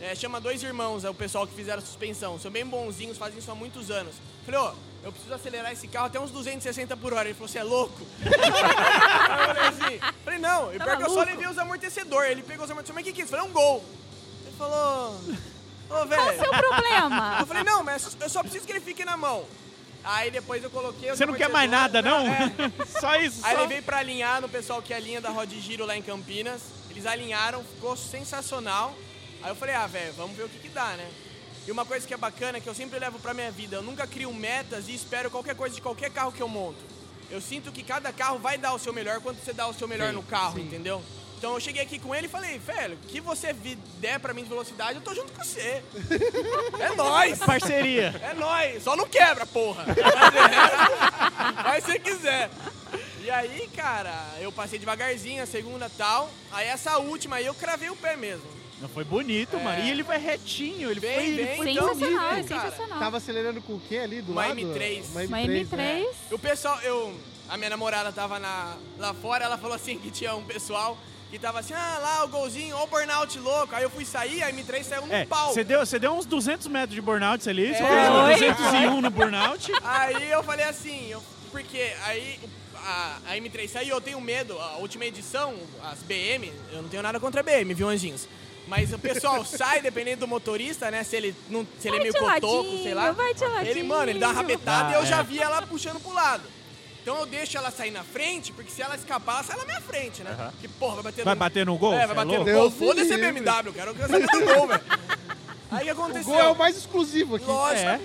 é, 0.00 0.14
chama 0.14 0.40
dois 0.40 0.62
irmãos, 0.62 1.04
é 1.04 1.10
o 1.10 1.14
pessoal 1.14 1.46
que 1.46 1.54
fizeram 1.54 1.78
a 1.82 1.84
suspensão, 1.84 2.38
são 2.38 2.50
bem 2.50 2.64
bonzinhos, 2.64 3.18
fazem 3.18 3.38
isso 3.38 3.50
há 3.50 3.54
muitos 3.54 3.90
anos. 3.90 4.14
Falei, 4.44 4.60
ó, 4.60 4.72
eu 5.04 5.12
preciso 5.12 5.34
acelerar 5.34 5.72
esse 5.72 5.88
carro 5.88 6.06
até 6.06 6.18
uns 6.20 6.30
260 6.30 6.96
por 6.96 7.12
hora. 7.12 7.28
Ele 7.28 7.34
falou, 7.34 7.48
você 7.48 7.58
é 7.58 7.62
louco? 7.62 8.06
aí 8.20 8.28
eu 9.48 9.54
falei 9.54 9.68
assim, 9.68 10.00
falei, 10.24 10.38
não, 10.38 10.72
e 10.74 10.78
Tá 10.78 10.84
pior 10.84 10.96
que 10.96 11.02
eu 11.04 11.10
só 11.10 11.22
levei 11.24 11.46
os 11.46 11.58
amortecedores. 11.58 12.30
Ele 12.30 12.42
pegou 12.42 12.64
os 12.64 12.70
amortecedores, 12.70 12.94
mas 12.94 13.02
o 13.02 13.04
que 13.06 13.12
que 13.12 13.20
é 13.20 13.24
isso? 13.24 13.34
Eu 13.34 13.38
falei, 13.38 13.46
é 13.46 13.48
um 13.50 13.52
gol. 13.52 13.84
Ele 14.44 14.56
falou, 14.56 15.14
ô, 15.14 15.88
Qual 15.88 16.04
o 16.04 16.06
velho. 16.08 16.40
seu 16.40 16.50
problema? 16.50 17.36
Eu 17.40 17.46
falei, 17.46 17.64
não, 17.64 17.82
mas 17.82 18.16
eu 18.20 18.28
só 18.28 18.42
preciso 18.42 18.64
que 18.64 18.72
ele 18.72 18.80
fique 18.80 19.04
na 19.04 19.16
mão. 19.16 19.44
Aí 20.04 20.30
depois 20.30 20.62
eu 20.64 20.70
coloquei 20.70 21.10
Você 21.10 21.24
não 21.24 21.34
quer 21.34 21.48
mais 21.48 21.70
nada, 21.70 22.02
não? 22.02 22.26
É. 22.26 22.52
Só 23.00 23.14
isso, 23.16 23.40
Aí 23.44 23.54
só. 23.54 23.62
levei 23.62 23.80
pra 23.80 23.98
alinhar 23.98 24.40
no 24.40 24.48
pessoal 24.48 24.82
que 24.82 24.92
alinha 24.92 25.20
da 25.20 25.30
Rod 25.30 25.50
Giro 25.52 25.86
lá 25.86 25.96
em 25.96 26.02
Campinas. 26.02 26.60
Eles 26.90 27.06
alinharam, 27.06 27.62
ficou 27.64 27.96
sensacional. 27.96 28.94
Aí 29.42 29.50
eu 29.50 29.56
falei, 29.56 29.74
ah, 29.74 29.86
velho, 29.86 30.12
vamos 30.14 30.36
ver 30.36 30.44
o 30.44 30.48
que 30.48 30.58
que 30.58 30.68
dá, 30.68 30.88
né? 30.96 31.08
E 31.66 31.70
uma 31.70 31.84
coisa 31.84 32.06
que 32.06 32.12
é 32.12 32.16
bacana, 32.16 32.60
que 32.60 32.68
eu 32.68 32.74
sempre 32.74 32.98
levo 32.98 33.18
pra 33.20 33.32
minha 33.32 33.50
vida, 33.50 33.76
eu 33.76 33.82
nunca 33.82 34.06
crio 34.06 34.32
metas 34.34 34.88
e 34.88 34.94
espero 34.94 35.30
qualquer 35.30 35.54
coisa 35.54 35.74
de 35.74 35.80
qualquer 35.80 36.10
carro 36.10 36.32
que 36.32 36.42
eu 36.42 36.48
monto. 36.48 36.80
Eu 37.30 37.40
sinto 37.40 37.70
que 37.72 37.82
cada 37.82 38.12
carro 38.12 38.38
vai 38.38 38.58
dar 38.58 38.74
o 38.74 38.78
seu 38.78 38.92
melhor 38.92 39.20
quando 39.20 39.42
você 39.42 39.52
dá 39.52 39.66
o 39.68 39.72
seu 39.72 39.86
melhor 39.88 40.08
Sim, 40.08 40.14
no 40.16 40.22
carro, 40.24 40.54
sim. 40.56 40.62
entendeu? 40.62 41.02
Então 41.42 41.54
eu 41.54 41.60
cheguei 41.60 41.82
aqui 41.82 41.98
com 41.98 42.14
ele 42.14 42.28
e 42.28 42.30
falei, 42.30 42.56
velho, 42.56 42.94
o 42.94 43.08
que 43.08 43.20
você 43.20 43.52
der 43.98 44.20
pra 44.20 44.32
mim 44.32 44.44
de 44.44 44.48
velocidade, 44.48 44.94
eu 44.94 45.02
tô 45.02 45.12
junto 45.12 45.32
com 45.32 45.42
você. 45.42 45.82
É 46.78 46.94
nóis! 46.94 47.40
Parceria. 47.40 48.14
É 48.22 48.32
nóis, 48.32 48.84
só 48.84 48.94
não 48.94 49.08
quebra, 49.08 49.44
porra. 49.44 49.84
Mas 51.56 51.64
Vai 51.64 51.80
se 51.80 51.98
quiser. 51.98 52.48
E 53.24 53.28
aí, 53.28 53.68
cara, 53.74 54.14
eu 54.40 54.52
passei 54.52 54.78
devagarzinho, 54.78 55.42
a 55.42 55.46
segunda 55.46 55.90
tal. 55.90 56.30
Aí 56.52 56.68
essa 56.68 56.98
última 56.98 57.36
aí 57.36 57.46
eu 57.46 57.54
cravei 57.54 57.90
o 57.90 57.96
pé 57.96 58.16
mesmo. 58.16 58.46
Não 58.80 58.88
foi 58.88 59.02
bonito, 59.02 59.56
É. 59.56 59.64
mano. 59.64 59.82
E 59.82 59.90
ele 59.90 60.04
vai 60.04 60.18
retinho, 60.18 60.92
ele 60.92 61.00
Bem, 61.00 61.14
foi, 61.16 61.24
ele 61.24 61.44
bem, 61.44 61.56
foi 61.56 61.70
então, 61.70 61.86
tão 61.86 61.94
Sensacional, 61.94 62.24
é 62.24 62.34
bonito, 62.34 62.48
cara. 62.50 62.62
sensacional. 62.70 62.98
Tava 63.00 63.16
acelerando 63.16 63.62
com 63.62 63.72
o 63.74 63.80
que 63.80 63.98
ali 63.98 64.22
do 64.22 64.30
Uma 64.30 64.46
lado? 64.46 64.60
M3. 64.60 65.04
Uma 65.10 65.20
né? 65.44 65.64
M3. 65.64 66.06
O 66.30 66.38
pessoal, 66.38 66.78
eu. 66.82 67.12
A 67.48 67.56
minha 67.56 67.68
namorada 67.70 68.12
tava 68.12 68.38
na, 68.38 68.76
lá 68.96 69.12
fora, 69.12 69.44
ela 69.44 69.58
falou 69.58 69.74
assim 69.74 69.98
que 69.98 70.08
tinha 70.08 70.36
um 70.36 70.44
pessoal 70.44 70.96
que 71.32 71.38
tava 71.38 71.60
assim, 71.60 71.72
ah, 71.72 71.98
lá 72.02 72.24
o 72.24 72.28
golzinho, 72.28 72.76
ó 72.76 72.84
o 72.84 72.86
burnout 72.86 73.38
louco. 73.38 73.74
Aí 73.74 73.82
eu 73.82 73.88
fui 73.88 74.04
sair, 74.04 74.42
a 74.42 74.52
M3 74.52 74.84
saiu 74.84 75.06
no 75.06 75.12
É, 75.14 75.24
pau. 75.24 75.50
você 75.54 75.64
deu, 75.64 75.80
você 75.80 75.98
deu 75.98 76.12
uns 76.12 76.26
200 76.26 76.66
metros 76.66 76.94
de 76.94 77.00
burnout 77.00 77.48
ali, 77.48 77.68
você 77.74 77.82
É. 77.82 77.86
fez 77.88 78.10
um 78.10 78.24
Oi? 78.24 78.52
201 78.54 79.00
no 79.00 79.10
burnout. 79.10 79.72
Aí 79.82 80.30
eu 80.30 80.42
falei 80.44 80.66
assim, 80.66 81.08
eu- 81.10 81.22
porque 81.50 81.92
aí 82.06 82.38
a, 82.76 83.16
a 83.28 83.36
M3 83.36 83.68
saiu, 83.68 83.94
eu 83.94 84.00
tenho 84.00 84.20
medo, 84.20 84.58
a 84.58 84.76
última 84.76 85.04
edição, 85.06 85.54
as 85.90 86.00
BM, 86.00 86.52
eu 86.72 86.82
não 86.82 86.88
tenho 86.90 87.02
nada 87.02 87.18
contra 87.18 87.40
a 87.40 87.42
BM, 87.42 87.72
viu, 87.74 87.88
anjinhos? 87.88 88.28
Mas 88.68 88.92
o 88.92 88.98
pessoal 88.98 89.42
sai, 89.46 89.80
dependendo 89.80 90.20
do 90.20 90.28
motorista, 90.28 90.90
né? 90.90 91.02
Se 91.02 91.16
ele, 91.16 91.34
não, 91.48 91.66
se 91.78 91.88
ele 91.88 91.96
é 91.96 91.98
Vai 91.98 92.10
meio 92.10 92.12
de 92.12 92.18
cotoco, 92.18 92.56
ladinho, 92.62 92.82
sei 92.82 92.94
lá. 92.94 93.10
vai 93.12 93.32
de 93.34 93.44
ladinho. 93.44 93.70
Ele, 93.70 93.82
mano, 93.82 94.10
ele 94.10 94.18
dá 94.18 94.28
uma 94.28 94.34
rabetada 94.34 94.88
Ah, 94.88 94.92
e 94.92 94.94
eu 94.96 95.02
é. 95.02 95.06
já 95.06 95.22
vi 95.22 95.38
ela 95.40 95.62
puxando 95.62 95.98
pro 96.00 96.12
lado. 96.12 96.42
Então 97.02 97.18
eu 97.18 97.26
deixo 97.26 97.56
ela 97.58 97.70
sair 97.72 97.90
na 97.90 98.04
frente, 98.04 98.52
porque 98.52 98.70
se 98.70 98.80
ela 98.80 98.94
escapar, 98.94 99.34
ela 99.34 99.42
sai 99.42 99.56
na 99.56 99.64
minha 99.64 99.80
frente, 99.80 100.22
né? 100.22 100.52
Que 100.60 100.68
porra, 100.68 100.94
vai 100.96 101.04
bater 101.04 101.24
Vai 101.24 101.34
no... 101.34 101.38
bater 101.40 101.66
no 101.66 101.76
gol? 101.76 101.94
É, 101.94 102.06
vai 102.06 102.14
bater 102.16 102.38
no 102.38 102.44
louco? 102.44 102.52
gol. 102.52 102.70
Foda-se. 102.70 103.16
BMW, 103.16 103.72
cara. 103.72 103.90
Eu 103.90 103.94
quero 103.94 104.08
saber 104.08 104.26
do 104.28 104.54
gol, 104.54 104.68
velho. 104.68 104.80
Aí 105.70 105.80
o 105.80 105.84
que 105.84 105.90
O 105.90 105.92
aconteceu? 106.04 106.32
gol 106.32 106.40
é 106.40 106.48
o 106.48 106.54
mais 106.56 106.76
exclusivo 106.76 107.36
aqui. 107.36 107.46
Lógico. 107.46 107.88
É. 107.88 108.00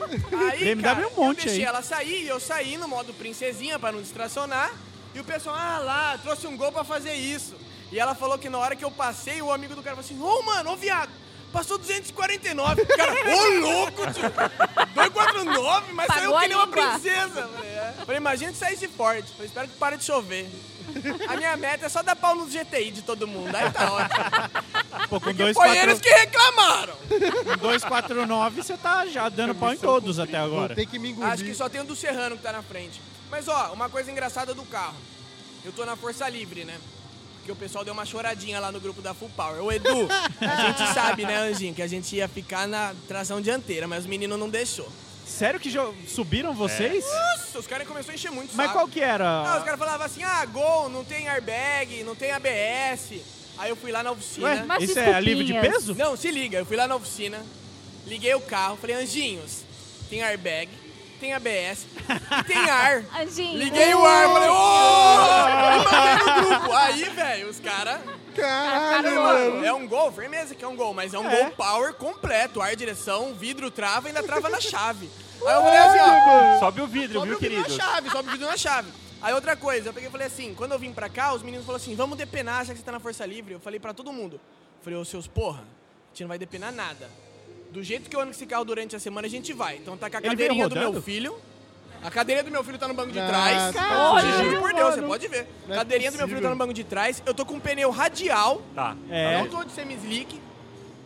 Aí, 0.52 0.60
BMW 0.64 0.82
cara, 0.82 1.02
é 1.02 1.08
um 1.08 1.10
monte 1.16 1.40
eu 1.40 1.46
deixei 1.46 1.60
aí. 1.60 1.64
ela 1.66 1.82
sair 1.84 2.24
e 2.24 2.28
eu 2.28 2.40
saí 2.40 2.78
no 2.78 2.88
modo 2.88 3.14
princesinha 3.14 3.78
pra 3.78 3.92
não 3.92 4.02
distracionar. 4.02 4.72
E 5.14 5.20
o 5.20 5.24
pessoal, 5.24 5.56
ah 5.58 5.78
lá, 5.80 6.18
trouxe 6.18 6.48
um 6.48 6.58
gol 6.58 6.72
pra 6.72 6.84
fazer 6.84 7.14
isso. 7.14 7.56
E 7.92 8.00
ela 8.00 8.16
falou 8.16 8.38
que 8.40 8.50
na 8.50 8.58
hora 8.58 8.76
que 8.76 8.84
eu 8.84 8.92
passei, 8.92 9.42
o 9.42 9.52
amigo 9.52 9.76
do 9.76 9.84
cara 9.84 9.96
falou 9.96 10.06
assim, 10.10 10.20
ô 10.22 10.42
mano, 10.44 10.72
ô 10.72 10.76
viado, 10.76 11.12
passou 11.52 11.78
249. 11.78 12.86
Cara, 12.86 13.14
ô 13.14 13.60
louco, 13.60 14.02
tio. 14.14 14.24
249, 14.94 15.94
mas 15.94 16.08
Pagou 16.08 16.24
saiu 16.24 16.40
que 16.40 16.48
nem 16.48 16.58
uma 16.58 16.68
princesa. 16.68 17.48
Falei, 17.48 17.70
é. 17.70 17.94
Falei, 18.06 18.18
imagina 18.18 18.54
se 18.54 18.60
saísse 18.60 18.88
forte. 18.88 19.32
Falei, 19.32 19.48
espero 19.48 19.68
que 19.68 19.78
pare 19.78 19.98
de 19.98 20.06
chover. 20.06 20.50
A 21.28 21.36
minha 21.36 21.56
meta 21.58 21.86
é 21.86 21.90
só 21.90 22.02
dar 22.02 22.16
pau 22.16 22.36
nos 22.36 22.54
GTI 22.54 22.92
de 22.92 23.02
todo 23.02 23.28
mundo. 23.28 23.54
Aí 23.54 23.72
tá 23.72 23.92
ótimo. 23.92 24.24
Pô, 25.10 25.20
com 25.20 25.34
Porque 25.34 25.54
foi 25.54 25.78
eles 25.78 26.00
que 26.00 26.10
reclamaram. 26.10 26.96
249 27.60 28.62
você 28.62 28.78
tá 28.78 29.06
já 29.06 29.28
dando 29.30 29.54
pau 29.56 29.74
em 29.74 29.78
todos 29.78 30.20
até 30.20 30.38
agora. 30.38 30.74
ter 30.76 30.86
que 30.86 30.98
me 30.98 31.12
engolir. 31.12 31.32
Acho 31.32 31.44
que 31.44 31.54
só 31.54 31.68
tem 31.68 31.82
o 31.82 31.86
do 31.86 31.96
Serrano 31.96 32.38
que 32.38 32.44
tá 32.44 32.52
na 32.52 32.62
frente. 32.62 33.02
Mas 33.30 33.48
ó, 33.48 33.74
uma 33.74 33.90
coisa 33.90 34.12
engraçada 34.12 34.54
do 34.54 34.64
carro. 34.64 34.96
Eu 35.66 35.72
tô 35.74 35.86
na 35.86 35.96
Força 35.98 36.28
Livre, 36.30 36.64
né? 36.64 36.78
Porque 37.48 37.54
o 37.54 37.56
pessoal 37.56 37.86
deu 37.86 37.94
uma 37.94 38.06
choradinha 38.06 38.60
lá 38.60 38.74
no 38.74 38.80
grupo 38.82 39.02
da 39.02 39.14
Full 39.14 39.30
Power. 39.30 39.64
Ô 39.64 39.72
Edu, 39.72 40.10
a 40.42 40.56
gente 40.68 40.86
sabe, 40.94 41.26
né, 41.26 41.38
Anjinho, 41.38 41.74
que 41.74 41.82
a 41.82 41.88
gente 41.88 42.14
ia 42.14 42.28
ficar 42.28 42.68
na 42.68 42.94
tração 43.08 43.40
dianteira, 43.40 43.88
mas 43.88 44.00
os 44.00 44.06
meninos 44.06 44.38
não 44.38 44.50
deixou. 44.50 44.92
Sério 45.26 45.58
que 45.58 45.72
subiram 46.10 46.54
vocês? 46.54 47.06
Nossa, 47.06 47.60
os 47.60 47.66
caras 47.66 47.88
começaram 47.88 48.12
a 48.12 48.16
encher 48.16 48.32
muito 48.32 48.54
Mas 48.54 48.66
saco. 48.66 48.80
qual 48.80 48.88
que 48.90 49.00
era? 49.00 49.26
Ah, 49.26 49.60
os 49.60 49.64
caras 49.64 49.80
falavam 49.80 50.06
assim, 50.06 50.24
ah, 50.24 50.46
Gol, 50.46 50.90
não 50.90 51.06
tem 51.06 51.30
airbag, 51.30 52.04
não 52.04 52.16
tem 52.16 52.32
ABS. 52.32 53.22
Aí 53.58 53.70
eu 53.70 53.78
fui 53.78 53.94
lá 53.94 54.04
na 54.04 54.12
oficina. 54.12 54.48
Ué, 54.48 54.64
Mas 54.66 54.84
isso 54.84 55.00
é 55.00 55.14
alívio 55.14 55.46
de 55.46 55.54
peso? 55.54 55.96
Não, 55.96 56.18
se 56.18 56.30
liga, 56.30 56.58
eu 56.58 56.66
fui 56.66 56.76
lá 56.76 56.86
na 56.86 56.98
oficina, 56.98 57.42
liguei 58.06 58.34
o 58.36 58.42
carro, 58.42 58.76
falei, 58.76 58.98
Anjinhos, 58.98 59.64
tem 60.10 60.22
airbag, 60.22 60.70
tem 61.18 61.34
ABS 61.34 61.86
e 62.40 62.44
tem 62.46 62.58
ar. 62.70 63.04
Anjinho. 63.22 63.58
Liguei 63.60 63.94
o 63.94 64.06
ar, 64.06 64.28
falei, 64.30 64.50
ô! 64.50 65.78
E 65.78 65.86
mandei 65.86 66.44
no 66.44 66.50
grupo. 66.60 66.74
Aí, 66.74 67.04
velho, 67.10 67.50
os 67.50 67.60
caras. 67.60 68.00
Caralho, 68.36 69.16
Mano. 69.24 69.66
É 69.66 69.74
um 69.74 69.88
gol, 69.88 70.12
firmeza 70.12 70.54
que 70.56 70.64
é 70.64 70.68
um 70.68 70.76
gol, 70.76 70.94
mas 70.94 71.14
é 71.14 71.20
um 71.20 71.30
É. 71.30 71.44
gol 71.44 71.52
power 71.52 71.94
completo. 71.94 72.62
Ar, 72.62 72.76
direção, 72.76 73.34
vidro 73.34 73.70
trava 73.72 74.08
e 74.08 74.10
ainda 74.10 74.24
trava 74.24 74.48
na 74.50 74.60
chave. 74.62 75.10
Aí 75.46 75.54
eu 75.54 75.62
falei 75.62 75.78
assim, 75.78 76.00
ó. 76.00 76.60
Sobe 76.60 76.82
o 76.82 76.88
vidro, 76.88 77.20
Sobe 77.20 77.28
viu, 77.30 77.38
o 77.38 77.40
vidro 77.40 77.64
querido? 77.64 77.78
na 77.78 77.84
chave, 77.86 78.10
sobe 78.10 78.30
o 78.30 78.32
vidro 78.32 78.48
na 78.48 78.58
chave. 78.58 78.92
Aí 79.22 79.34
outra 79.34 79.56
coisa, 79.56 79.90
eu 79.90 79.94
peguei 79.94 80.10
e 80.10 80.12
falei 80.12 80.28
assim, 80.28 80.54
quando 80.54 80.72
eu 80.74 80.80
vim 80.80 80.94
pra 80.94 81.10
cá, 81.10 81.34
os 81.34 81.42
meninos 81.42 81.66
falaram 81.66 81.82
assim, 81.84 81.96
vamos 81.96 82.18
depenar, 82.18 82.64
já 82.66 82.74
que 82.74 82.80
você 82.80 82.86
tá 82.86 82.92
na 82.92 83.00
Força 83.00 83.26
Livre. 83.26 83.54
Eu 83.54 83.60
falei 83.60 83.80
pra 83.80 83.94
todo 83.94 84.14
mundo. 84.14 84.36
Eu 84.36 84.84
falei, 84.84 85.00
ô 85.00 85.04
seus 85.06 85.26
porra, 85.28 85.60
a 85.62 86.10
gente 86.10 86.22
não 86.22 86.28
vai 86.28 86.38
depenar 86.38 86.72
nada. 86.72 87.10
Do 87.72 87.84
jeito 87.84 88.10
que 88.10 88.16
eu 88.16 88.20
ando 88.20 88.30
com 88.32 88.36
esse 88.36 88.46
carro 88.46 88.64
durante 88.66 88.96
a 88.96 89.00
semana, 89.00 89.28
a 89.28 89.30
gente 89.30 89.54
vai. 89.54 89.78
Então 89.78 89.98
tá 89.98 90.10
com 90.10 90.18
a 90.18 90.20
Ele 90.20 90.36
veio 90.36 90.50
cadeirinha 90.50 90.70
do 90.70 90.76
meu 90.94 91.02
filho. 91.02 91.36
A 92.04 92.12
cadeirinha 92.12 92.44
do 92.44 92.52
meu 92.52 92.64
filho 92.64 92.78
tá 92.78 92.88
no 92.88 92.94
banco 92.94 93.12
de 93.12 93.20
Ah, 93.20 93.28
trás. 93.28 93.76
caralho, 93.76 94.28
Te 94.32 94.44
juro 94.44 94.62
por 94.62 94.74
Deus, 94.74 94.90
você 94.92 94.96
mano. 94.98 95.08
pode 95.08 95.28
ver. 95.28 95.48
Não 95.68 95.74
é 95.76 95.78
cadeirinha 95.80 96.12
do 96.12 96.18
meu 96.18 96.28
filho 96.28 96.42
tá 96.42 96.50
no 96.50 96.56
banco 96.56 96.74
de 96.74 96.84
trás. 96.84 97.22
Eu 97.26 97.34
tô 97.34 97.46
com 97.46 97.56
um 97.56 97.60
pneu 97.60 97.90
radial. 97.90 98.62
Tá. 98.76 98.96
É. 99.10 99.40
Não 99.40 99.48
tô 99.48 99.64
de 99.64 99.72
semi-slick. 99.72 100.40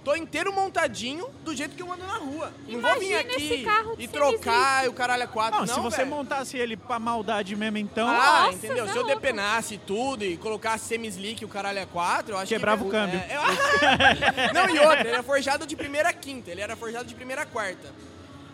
Tô 0.04 0.16
inteiro 0.16 0.52
montadinho 0.52 1.28
do 1.46 1.56
jeito 1.56 1.76
que 1.76 1.82
eu 1.84 1.92
ando 1.94 2.06
na 2.08 2.16
rua. 2.18 2.52
não 2.68 2.82
vou 2.82 3.00
vir 3.00 3.12
Imagina 3.12 3.20
aqui 3.20 3.66
e 4.00 4.08
trocar 4.08 4.86
e 4.86 4.88
o 4.88 4.94
caralho 4.94 5.22
é 5.24 5.28
quatro. 5.28 5.60
Não, 5.60 5.66
Não, 5.68 5.74
se 5.76 5.80
você 5.80 5.98
velho. 5.98 6.10
montasse 6.10 6.58
ele 6.58 6.76
pra 6.76 6.98
maldade 6.98 7.56
mesmo, 7.56 7.78
então. 7.78 8.08
Ah, 8.08 8.46
Nossa, 8.46 8.56
entendeu? 8.56 8.86
Se 8.86 8.94
é 8.94 8.98
eu 8.98 9.04
louco. 9.04 9.16
depenasse 9.16 9.78
tudo 9.78 10.26
e 10.26 10.38
colocasse 10.38 10.86
semi-slick 10.86 11.44
e 11.44 11.46
o 11.46 11.48
caralho 11.48 11.78
é 11.78 11.86
4, 11.86 12.34
eu 12.34 12.38
acho 12.40 12.48
Quebrava 12.48 12.82
que... 12.82 12.88
o 12.88 12.92
câmbio. 12.92 13.20
É, 13.20 13.36
eu- 13.36 13.42
Não, 14.54 14.70
e 14.76 14.80
outra, 14.80 15.02
ele 15.02 15.10
era 15.10 15.22
forjado 15.24 15.68
de 15.68 15.76
primeira 15.76 16.10
a 16.10 16.14
quinta, 16.14 16.50
ele 16.50 16.62
era 16.62 16.76
forjado 16.76 17.06
de 17.06 17.14
primeira 17.14 17.44
a 17.44 17.46
quarta. 17.46 17.94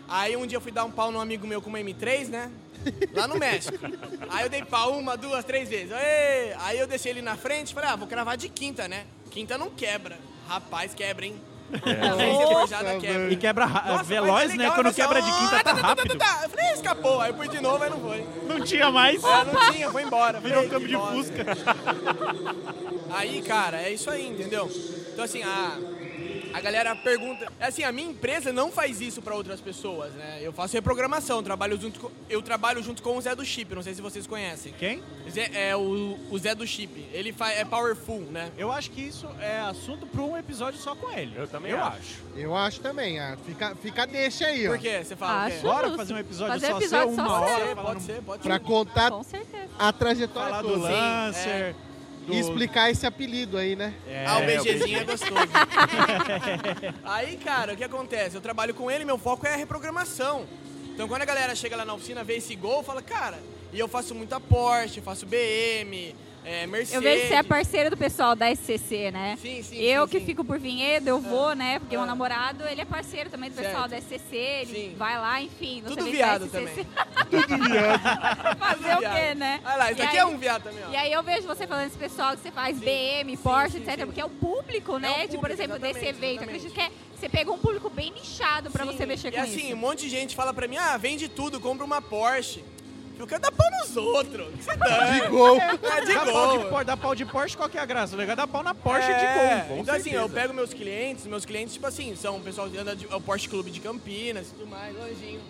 Aí 0.06 0.36
um 0.36 0.46
dia 0.46 0.56
eu 0.56 0.60
fui 0.60 0.72
dar 0.72 0.84
um 0.84 0.90
pau 0.90 1.10
num 1.10 1.20
amigo 1.20 1.46
meu 1.46 1.62
com 1.62 1.70
uma 1.70 1.78
M3, 1.78 2.28
né? 2.28 2.50
Lá 3.14 3.26
no 3.26 3.36
México. 3.36 3.78
Aí 4.30 4.44
eu 4.44 4.50
dei 4.50 4.64
pau 4.64 4.98
uma, 4.98 5.16
duas, 5.16 5.44
três 5.46 5.68
vezes. 5.68 5.92
Aê! 5.92 6.52
Aí 6.60 6.78
eu 6.78 6.86
deixei 6.86 7.10
ele 7.12 7.22
na 7.22 7.36
frente 7.36 7.70
e 7.70 7.74
falei, 7.74 7.90
ah, 7.90 7.96
vou 7.96 8.06
cravar 8.06 8.36
de 8.36 8.48
quinta, 8.50 8.86
né? 8.86 9.04
Quinta 9.30 9.56
não 9.58 9.70
quebra. 9.70 10.18
Rapaz, 10.48 10.94
quebra, 10.94 11.26
hein? 11.26 11.36
É 11.84 12.08
Nossa, 12.56 12.98
quebra. 12.98 13.30
E 13.30 13.36
quebra 13.36 13.66
ra- 13.66 13.84
Nossa, 13.92 14.04
veloz, 14.04 14.48
né? 14.52 14.56
legal, 14.56 14.74
Quando 14.74 14.86
né? 14.86 14.92
quebra 14.94 15.20
de 15.20 15.30
quinta, 15.30 15.56
Ah, 15.56 15.62
tá 15.62 15.72
rápido. 15.74 16.16
tá. 16.16 16.40
Eu 16.44 16.48
falei, 16.48 16.72
escapou. 16.72 17.20
Aí 17.20 17.30
eu 17.30 17.34
pus 17.34 17.48
de 17.50 17.60
novo, 17.60 17.84
aí 17.84 17.90
não 17.90 18.00
foi. 18.00 18.26
Não 18.48 18.60
tinha 18.64 18.90
mais. 18.90 19.22
Ah, 19.22 19.44
não 19.44 19.72
tinha, 19.72 19.90
foi 19.90 20.02
embora. 20.02 20.40
Virou 20.40 20.54
Falei, 20.64 20.70
câmbio 20.70 20.88
de 20.88 20.94
"Embora". 20.94 21.14
Fusca. 21.14 21.44
Aí, 23.10 23.42
cara, 23.42 23.82
é 23.82 23.90
isso 23.92 24.08
aí, 24.10 24.26
entendeu? 24.26 24.70
Então, 25.12 25.24
assim, 25.24 25.42
a, 25.42 25.76
a 26.52 26.60
galera 26.60 26.94
pergunta. 26.96 27.50
É 27.60 27.66
assim, 27.66 27.82
a 27.84 27.92
minha 27.92 28.10
empresa 28.10 28.52
não 28.52 28.70
faz 28.70 29.00
isso 29.00 29.20
pra 29.22 29.34
outras 29.34 29.60
pessoas, 29.60 30.12
né? 30.14 30.38
Eu 30.42 30.52
faço 30.52 30.74
reprogramação, 30.74 31.42
trabalho 31.42 31.78
junto 31.80 32.00
com, 32.00 32.10
eu 32.28 32.40
trabalho 32.42 32.82
junto 32.82 33.02
com 33.02 33.16
o 33.16 33.20
Zé 33.20 33.34
do 33.34 33.44
Chip, 33.44 33.74
não 33.74 33.82
sei 33.82 33.94
se 33.94 34.00
vocês 34.02 34.26
conhecem. 34.26 34.72
Quem? 34.78 35.02
Zé- 35.30 35.50
é 35.52 35.76
o, 35.76 36.18
o 36.30 36.38
Zé 36.38 36.54
do 36.54 36.66
Chip. 36.66 37.06
Ele 37.12 37.32
fa, 37.32 37.50
é 37.52 37.64
powerful, 37.64 38.20
né? 38.30 38.50
Eu 38.56 38.70
acho 38.72 38.90
que 38.90 39.00
isso 39.00 39.26
é 39.40 39.58
assunto 39.60 40.06
pra 40.06 40.22
um 40.22 40.36
episódio 40.36 40.80
só 40.80 40.94
com 40.94 41.10
ele. 41.10 41.32
Eu 41.36 41.46
também 41.48 41.72
Eu 41.72 41.78
acho. 41.78 41.96
acho. 41.98 42.22
Eu 42.36 42.56
acho 42.56 42.80
também. 42.80 43.18
Ah, 43.20 43.36
fica, 43.46 43.74
fica 43.76 44.06
deixa 44.06 44.46
aí, 44.46 44.66
ó. 44.66 44.70
Por 44.72 44.78
quê? 44.78 45.02
Você 45.04 45.16
fala 45.16 45.32
o 45.32 45.46
Acho. 45.46 45.56
quê? 45.56 45.62
Bora 45.62 45.96
fazer 45.96 46.14
um 46.14 46.18
episódio 46.18 46.52
Fazer 46.54 46.66
só 46.72 46.78
episódio 46.78 47.14
seu, 47.14 47.24
só 47.24 47.30
uma 47.30 47.40
hora. 47.40 47.76
Pode 47.76 48.02
ser, 48.02 48.22
pode 48.22 48.42
ser, 48.42 48.48
Pra 48.48 48.58
contar 48.58 49.10
Com 49.10 49.22
certeza. 49.22 49.68
a 49.78 49.92
trajetória 49.92 50.50
Falar 50.50 50.62
do 50.62 50.68
toda. 50.68 50.88
Lancer. 50.88 51.74
Do- 52.28 52.34
E 52.34 52.38
explicar 52.38 52.90
esse 52.90 53.06
apelido 53.06 53.56
aí, 53.56 53.74
né? 53.74 53.94
É, 54.06 54.24
Ah, 54.26 54.38
o 54.38 54.42
o 54.42 54.46
BGzinho 54.46 54.98
é 55.00 55.04
gostoso. 55.04 55.32
Aí, 57.04 57.36
cara, 57.36 57.72
o 57.72 57.76
que 57.76 57.84
acontece? 57.84 58.36
Eu 58.36 58.40
trabalho 58.40 58.74
com 58.74 58.90
ele, 58.90 59.04
meu 59.04 59.18
foco 59.18 59.46
é 59.46 59.54
a 59.54 59.56
reprogramação. 59.56 60.46
Então, 60.94 61.08
quando 61.08 61.22
a 61.22 61.24
galera 61.24 61.54
chega 61.54 61.76
lá 61.76 61.84
na 61.84 61.94
oficina, 61.94 62.22
vê 62.24 62.36
esse 62.36 62.54
gol, 62.54 62.82
fala, 62.82 63.02
cara, 63.02 63.38
E 63.72 63.78
eu 63.78 63.86
faço 63.86 64.14
muita 64.14 64.40
Porsche, 64.40 65.02
faço 65.02 65.26
BM, 65.26 66.14
é, 66.48 66.66
Mercedes. 66.66 66.94
Eu 66.94 67.02
vejo 67.02 67.22
que 67.22 67.28
você 67.28 67.34
é 67.34 67.42
parceiro 67.42 67.90
do 67.90 67.96
pessoal 67.96 68.34
da 68.34 68.50
SCC, 68.54 69.10
né? 69.10 69.36
Sim, 69.40 69.62
sim, 69.62 69.76
Eu 69.76 70.06
sim, 70.06 70.12
que 70.12 70.20
sim. 70.20 70.26
fico 70.26 70.44
por 70.44 70.58
Vinhedo, 70.58 71.08
eu 71.08 71.20
vou, 71.20 71.54
né? 71.54 71.78
Porque 71.78 71.94
Ah. 71.94 71.98
meu 71.98 72.06
namorado, 72.06 72.64
ele 72.66 72.80
é 72.80 72.84
parceiro 72.84 73.28
também 73.30 73.50
do 73.50 73.56
pessoal 73.56 73.88
Certo. 73.88 73.90
da 73.90 73.96
SCC, 73.98 74.36
ele 74.36 74.72
Sim. 74.90 74.94
vai 74.96 75.18
lá, 75.18 75.40
enfim. 75.42 75.82
você 75.82 75.94
Tudo 75.96 76.10
viado 76.10 76.48
pra 76.48 76.60
SCC. 76.62 76.84
também. 76.84 78.58
Fazer 78.58 78.96
o 78.96 78.98
viado. 79.00 79.14
quê, 79.14 79.34
né? 79.34 79.60
Olha 79.64 79.76
lá, 79.76 79.92
isso 79.92 80.00
E 80.00 80.04
aqui 80.04 80.16
aí- 80.16 80.22
é 80.22 80.26
um 80.26 80.38
viado 80.38 80.62
também, 80.62 80.84
ó. 80.86 80.90
E 80.90 80.96
aí 80.96 81.12
eu 81.12 81.22
vejo 81.22 81.46
você 81.46 81.66
falando 81.66 81.86
esse 81.86 81.98
pessoal 81.98 82.36
que 82.36 82.42
você 82.42 82.50
faz 82.50 82.78
BM, 82.78 83.36
Porsche, 83.36 83.72
sim, 83.72 83.78
etc. 83.78 83.98
sim. 84.00 84.06
Porque 84.06 84.20
é 84.20 84.24
o 84.24 84.30
público, 84.30 84.98
né? 84.98 85.08
o 85.08 85.12
de, 85.22 85.36
por 85.36 85.48
público, 85.48 85.52
exemplo, 85.52 85.78
desse 85.78 86.04
evento. 86.06 86.44
Acredito 86.44 86.72
que 86.72 86.80
é- 86.80 86.90
você 87.14 87.28
pegou 87.28 87.54
um 87.56 87.58
público 87.58 87.90
bem 87.90 88.12
nichado 88.12 88.70
pra 88.70 88.84
Sim, 88.86 88.92
você 88.92 89.04
mexer 89.06 89.28
e 89.28 89.32
com 89.32 89.40
assim, 89.40 89.66
isso. 89.66 89.74
um 89.74 89.76
monte 89.76 90.00
de 90.02 90.08
gente 90.08 90.36
fala 90.36 90.54
pra 90.54 90.68
mim, 90.68 90.76
ah, 90.76 90.96
vende 90.96 91.28
tudo, 91.28 91.60
compra 91.60 91.84
uma 91.84 92.00
Porsche. 92.00 92.64
Eu 93.18 93.26
quero 93.26 93.42
dar 93.42 93.50
pau 93.52 93.66
nos 93.80 93.96
outros. 93.96 94.48
O 94.48 94.52
que 94.56 94.62
você 94.64 94.76
dá? 94.76 95.10
De 95.10 95.28
gol. 95.28 95.58
É, 95.58 96.00
de 96.04 96.14
Dá 96.14 96.24
pau 96.24 96.32
gol. 96.48 96.58
de, 96.58 96.64
Por- 96.70 96.84
dá 96.84 96.96
pau 96.96 97.14
de 97.14 97.24
Porsche, 97.26 97.56
qual 97.56 97.68
que 97.68 97.76
é 97.76 97.80
a 97.80 97.84
graça? 97.84 98.14
O 98.14 98.18
legal 98.18 98.34
é 98.34 98.36
dar 98.36 98.46
pau 98.46 98.62
na 98.62 98.74
Porsche 98.74 99.10
É, 99.10 99.18
de 99.18 99.66
gol. 99.68 99.78
Então 99.80 99.94
assim, 99.94 100.10
eu 100.10 100.20
certeza. 100.22 100.40
pego 100.40 100.54
meus 100.54 100.72
clientes, 100.72 101.26
meus 101.26 101.44
clientes, 101.44 101.74
tipo 101.74 101.86
assim, 101.86 102.14
são 102.14 102.36
o 102.36 102.40
pessoal 102.40 102.68
que 102.70 102.78
anda 102.78 102.94
de, 102.94 103.06
é 103.10 103.14
o 103.14 103.20
Porsche 103.20 103.48
Clube 103.48 103.70
de 103.70 103.80
Campinas 103.80 104.46
e 104.48 104.50
tudo 104.52 104.66
mais, 104.68 104.96
anjinho. 104.96 105.40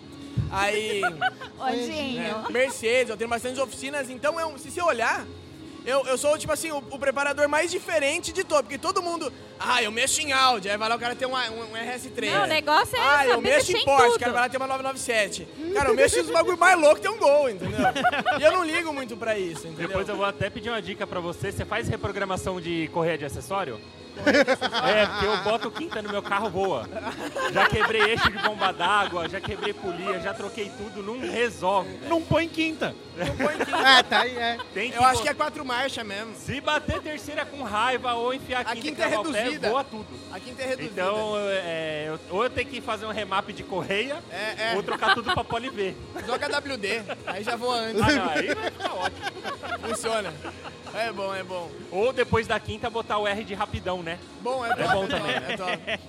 Aí, 0.51 1.01
Odinho. 1.59 2.21
né, 2.21 2.43
Mercedes, 2.49 3.09
eu 3.09 3.17
tenho 3.17 3.29
bastante 3.29 3.59
oficinas, 3.59 4.09
então 4.09 4.39
é 4.39 4.45
um- 4.45 4.57
se 4.57 4.71
você 4.71 4.81
olhar, 4.81 5.25
eu, 5.85 6.05
eu 6.05 6.17
sou, 6.17 6.37
tipo 6.37 6.51
assim, 6.53 6.71
o, 6.71 6.77
o 6.77 6.99
preparador 6.99 7.47
mais 7.47 7.69
diferente 7.71 8.31
de 8.31 8.43
todos, 8.43 8.63
porque 8.63 8.77
todo 8.77 9.01
mundo, 9.01 9.31
ah, 9.59 9.81
eu 9.83 9.91
mexo 9.91 10.21
em 10.21 10.31
Audi, 10.31 10.69
aí 10.69 10.77
vai 10.77 10.89
lá 10.89 10.95
o 10.95 10.99
cara 10.99 11.15
tem 11.15 11.27
uma- 11.27 11.49
um, 11.49 11.61
um 11.71 11.73
RS3. 11.75 12.31
Não, 12.31 12.43
o 12.43 12.47
negócio 12.47 12.95
é 12.95 12.99
Ah, 12.99 13.25
eu 13.27 13.41
mexo 13.41 13.71
em 13.75 13.83
Porsche, 13.85 14.15
o 14.15 14.19
cara 14.19 14.31
vai 14.33 14.41
lá 14.43 14.49
ter 14.49 14.57
uma 14.57 14.67
997. 14.67 15.47
Cara, 15.73 15.89
eu 15.89 15.95
mexo 15.95 16.17
nos 16.17 16.29
bagulho 16.31 16.57
mais 16.57 16.79
louco, 16.79 16.99
tem 17.01 17.09
um 17.11 17.17
gol, 17.17 17.49
entendeu? 17.49 17.79
E 18.39 18.43
eu 18.43 18.51
não 18.51 18.63
ligo 18.63 18.93
muito 18.93 19.15
pra 19.17 19.37
isso, 19.37 19.67
entendeu? 19.67 19.87
Depois 19.87 20.07
eu 20.09 20.15
vou 20.15 20.25
até 20.25 20.49
pedir 20.49 20.69
uma 20.69 20.81
dica 20.81 21.05
pra 21.07 21.19
você. 21.19 21.51
Você 21.51 21.65
faz 21.65 21.87
reprogramação 21.87 22.59
de 22.61 22.89
correia 22.93 23.17
de 23.17 23.25
acessório? 23.25 23.79
É, 24.25 25.05
porque 25.05 25.25
eu 25.25 25.37
boto 25.43 25.71
quinta 25.71 26.01
no 26.01 26.09
meu 26.09 26.21
carro, 26.21 26.49
voa. 26.49 26.87
Já 27.51 27.67
quebrei 27.67 28.01
eixo 28.11 28.29
de 28.31 28.37
bomba 28.39 28.71
d'água, 28.71 29.27
já 29.29 29.39
quebrei 29.39 29.73
polia, 29.73 30.19
já 30.19 30.33
troquei 30.33 30.69
tudo, 30.77 31.01
não 31.01 31.19
resolve. 31.19 31.97
Não 32.07 32.21
põe 32.21 32.47
quinta. 32.47 32.93
Não 33.15 33.35
põe 33.37 33.57
quinta. 33.57 33.77
É, 33.77 34.03
tá 34.03 34.19
aí, 34.21 34.37
é. 34.37 34.57
Tem 34.73 34.91
que 34.91 34.97
Eu 34.97 35.03
acho 35.03 35.17
bo- 35.17 35.23
que 35.23 35.29
é 35.29 35.33
quatro 35.33 35.65
marchas 35.65 36.05
mesmo. 36.05 36.33
Se 36.35 36.59
bater 36.61 37.01
terceira 37.01 37.45
com 37.45 37.63
raiva 37.63 38.13
ou 38.13 38.33
enfiar 38.33 38.59
a 38.59 38.61
A 38.71 38.75
quinta, 38.75 38.81
quinta 38.87 39.01
é 39.03 39.07
cravar 39.07 39.25
o 39.27 39.31
pé, 39.31 39.39
reduzida. 39.39 39.69
voa 39.69 39.83
tudo. 39.83 40.07
A 40.31 40.39
quinta 40.39 40.61
é 40.61 40.65
reduzida. 40.65 41.01
Então, 41.01 41.33
é, 41.37 42.05
eu- 42.07 42.19
ou 42.35 42.43
eu 42.43 42.49
tenho 42.49 42.67
que 42.69 42.81
fazer 42.81 43.05
um 43.05 43.11
remap 43.11 43.49
de 43.51 43.63
correia, 43.63 44.17
É, 44.31 44.71
é. 44.71 44.75
ou 44.75 44.83
trocar 44.83 45.13
tudo 45.15 45.33
pra 45.33 45.43
poli 45.43 45.69
B. 45.69 45.95
Joga 46.25 46.47
WD, 46.47 47.01
aí 47.27 47.43
já 47.43 47.55
voa 47.55 47.75
antes. 47.77 48.01
Ah, 48.01 48.11
não, 48.11 48.29
aí 48.29 48.53
vai 48.53 48.71
ficar 48.71 48.93
ótimo. 48.95 49.25
Funciona. 49.87 50.33
É 50.93 51.11
bom, 51.11 51.33
é 51.33 51.43
bom. 51.43 51.69
Ou 51.91 52.11
depois 52.13 52.47
da 52.47 52.59
quinta 52.59 52.89
botar 52.89 53.17
o 53.17 53.27
R 53.27 53.43
de 53.43 53.53
rapidão, 53.53 54.01
né? 54.03 54.17
Bom, 54.41 54.65
é, 54.65 54.69
top, 54.75 54.93
bom 54.93 55.07
também. 55.07 55.31
é 55.35 55.57
top. 55.57 55.99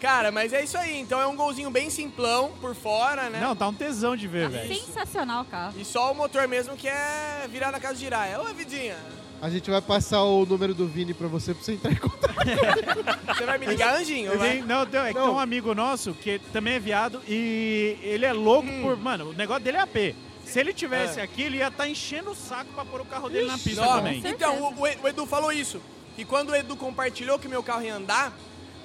Cara, 0.00 0.30
mas 0.30 0.52
é 0.52 0.62
isso 0.62 0.76
aí. 0.76 0.98
Então 1.00 1.20
é 1.20 1.26
um 1.26 1.36
golzinho 1.36 1.70
bem 1.70 1.88
simplão 1.90 2.52
por 2.60 2.74
fora, 2.74 3.30
né? 3.30 3.40
Não, 3.40 3.54
dá 3.56 3.68
um 3.68 3.72
tesão 3.74 4.14
de 4.16 4.28
ver, 4.28 4.48
velho. 4.48 4.74
Sensacional 4.74 5.42
o 5.42 5.44
carro. 5.46 5.74
E 5.78 5.84
só 5.84 6.12
o 6.12 6.14
motor 6.14 6.46
mesmo 6.46 6.76
que 6.76 6.86
é 6.88 7.46
virar 7.50 7.72
na 7.72 7.80
casa 7.80 7.94
de 7.94 8.00
giraia. 8.00 8.40
Ô, 8.40 8.44
Vidinha, 8.52 8.96
A 9.40 9.48
gente 9.50 9.70
vai 9.70 9.80
passar 9.82 10.22
o 10.22 10.44
número 10.46 10.72
do 10.74 10.86
Vini 10.86 11.12
pra 11.14 11.28
você, 11.28 11.52
pra 11.54 11.62
você 11.62 11.72
entrar 11.72 11.92
em 11.92 11.96
contato. 11.96 12.34
você 13.36 13.44
vai 13.44 13.58
me 13.58 13.66
ligar, 13.66 13.94
Anjinho? 13.96 14.32
não, 14.66 14.86
tem- 14.86 15.00
é 15.00 15.08
que 15.08 15.14
Não. 15.18 15.26
tem 15.26 15.34
um 15.34 15.38
amigo 15.38 15.74
nosso 15.74 16.14
que 16.14 16.38
também 16.52 16.74
é 16.74 16.78
viado 16.78 17.20
e 17.28 17.98
ele 18.02 18.24
é 18.24 18.32
louco 18.32 18.68
Hum. 18.68 18.82
por. 18.82 18.96
Mano, 18.96 19.30
o 19.30 19.32
negócio 19.34 19.62
dele 19.62 19.76
é 19.76 19.80
AP. 19.80 20.14
Se 20.46 20.60
ele 20.60 20.72
tivesse 20.72 21.18
É. 21.20 21.22
aqui, 21.22 21.42
ele 21.42 21.58
ia 21.58 21.68
estar 21.68 21.88
enchendo 21.88 22.30
o 22.30 22.34
saco 22.34 22.72
pra 22.72 22.84
pôr 22.84 23.00
o 23.00 23.04
carro 23.04 23.28
dele 23.28 23.46
na 23.48 23.58
pista 23.58 23.80
Não, 23.82 23.96
também. 23.96 24.22
Então, 24.24 24.62
o, 24.62 24.80
o 24.80 25.08
Edu 25.08 25.26
falou 25.26 25.52
isso. 25.52 25.80
E 26.16 26.24
quando 26.24 26.50
o 26.50 26.54
Edu 26.56 26.76
compartilhou 26.76 27.38
que 27.38 27.48
meu 27.48 27.62
carro 27.62 27.82
ia 27.82 27.94
andar, 27.94 28.32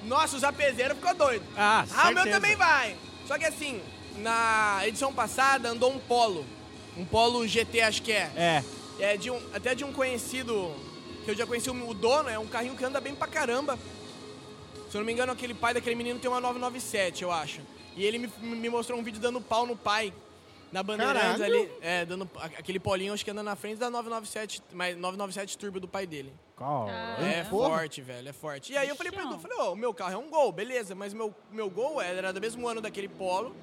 nossa, 0.04 0.36
os 0.36 0.44
apezeiros 0.44 0.96
ficou 0.98 1.14
doido. 1.14 1.44
Ah, 1.56 1.86
Ah, 1.94 2.10
o 2.10 2.14
meu 2.14 2.28
também 2.30 2.56
vai. 2.56 2.96
Só 3.26 3.38
que 3.38 3.44
assim, 3.44 3.80
na 4.18 4.80
edição 4.84 5.12
passada 5.14 5.68
andou 5.70 5.90
um 5.92 5.98
Polo. 5.98 6.44
Um 6.96 7.04
Polo 7.04 7.46
GT, 7.46 7.80
acho 7.80 8.02
que 8.02 8.12
é. 8.12 8.30
É. 8.36 8.64
É 8.98 9.16
de 9.16 9.30
um, 9.30 9.40
até 9.54 9.74
de 9.74 9.84
um 9.84 9.92
conhecido, 9.92 10.74
que 11.24 11.30
eu 11.30 11.34
já 11.34 11.46
conheci 11.46 11.70
o, 11.70 11.88
o 11.88 11.94
dono, 11.94 12.28
é 12.28 12.38
um 12.38 12.46
carrinho 12.46 12.76
que 12.76 12.84
anda 12.84 13.00
bem 13.00 13.14
pra 13.14 13.26
caramba. 13.26 13.78
Se 14.90 14.96
eu 14.96 15.00
não 15.00 15.06
me 15.06 15.12
engano, 15.12 15.32
aquele 15.32 15.54
pai 15.54 15.72
daquele 15.72 15.96
menino 15.96 16.18
tem 16.18 16.30
uma 16.30 16.40
997, 16.40 17.22
eu 17.22 17.32
acho. 17.32 17.60
E 17.96 18.04
ele 18.04 18.18
me, 18.18 18.28
me 18.42 18.68
mostrou 18.68 18.98
um 18.98 19.02
vídeo 19.02 19.20
dando 19.20 19.40
pau 19.40 19.64
no 19.64 19.74
pai. 19.76 20.12
Na 20.72 20.82
Bandeirantes 20.82 21.38
Caralho. 21.38 21.54
ali. 21.60 21.70
É, 21.82 22.04
dando 22.06 22.28
aquele 22.36 22.80
polinho, 22.80 23.12
acho 23.12 23.22
que 23.24 23.30
anda 23.30 23.42
na 23.42 23.54
frente 23.54 23.76
da 23.78 23.90
997, 23.90 24.62
mas 24.72 24.96
997 24.96 25.58
Turbo 25.58 25.78
do 25.78 25.86
pai 25.86 26.06
dele. 26.06 26.32
É 27.18 27.44
Porra. 27.44 27.68
forte, 27.68 28.00
velho, 28.00 28.28
é 28.28 28.32
forte. 28.32 28.72
E 28.72 28.76
aí 28.76 28.88
eu 28.88 28.96
falei 28.96 29.12
pro 29.12 29.22
Edu, 29.22 29.38
falei, 29.38 29.56
ó, 29.60 29.72
o 29.72 29.76
meu 29.76 29.92
carro 29.92 30.14
é 30.14 30.16
um 30.16 30.30
Gol, 30.30 30.50
beleza, 30.52 30.94
mas 30.94 31.12
meu, 31.12 31.34
meu 31.50 31.68
Gol 31.68 32.00
era 32.00 32.32
do 32.32 32.40
mesmo 32.40 32.66
ano 32.68 32.80
daquele 32.80 33.08
Polo, 33.08 33.54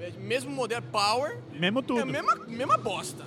é, 0.00 0.10
mesmo 0.12 0.50
modelo 0.50 0.82
Power, 0.90 1.38
Mesmo 1.52 1.80
é 1.80 1.82
tudo. 1.82 2.00
a 2.00 2.06
mesma, 2.06 2.34
mesma 2.46 2.78
bosta. 2.78 3.24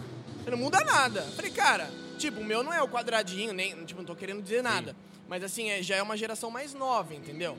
Não 0.49 0.57
muda 0.57 0.80
nada. 0.84 1.22
Falei, 1.36 1.51
cara, 1.51 1.89
tipo, 2.18 2.39
o 2.41 2.43
meu 2.43 2.64
não 2.64 2.74
é 2.74 2.82
o 2.82 2.88
quadradinho, 2.88 3.53
nem, 3.53 3.86
tipo, 3.86 3.99
não 4.01 4.05
tô 4.05 4.16
querendo 4.16 4.41
dizer 4.41 4.64
nada. 4.64 4.95
Mas 5.28 5.43
assim, 5.43 5.70
é, 5.70 5.82
já 5.84 5.95
é 5.97 6.01
uma 6.01 6.18
geração 6.18 6.49
mais 6.49 6.74
nova, 6.74 7.14
entendeu? 7.14 7.57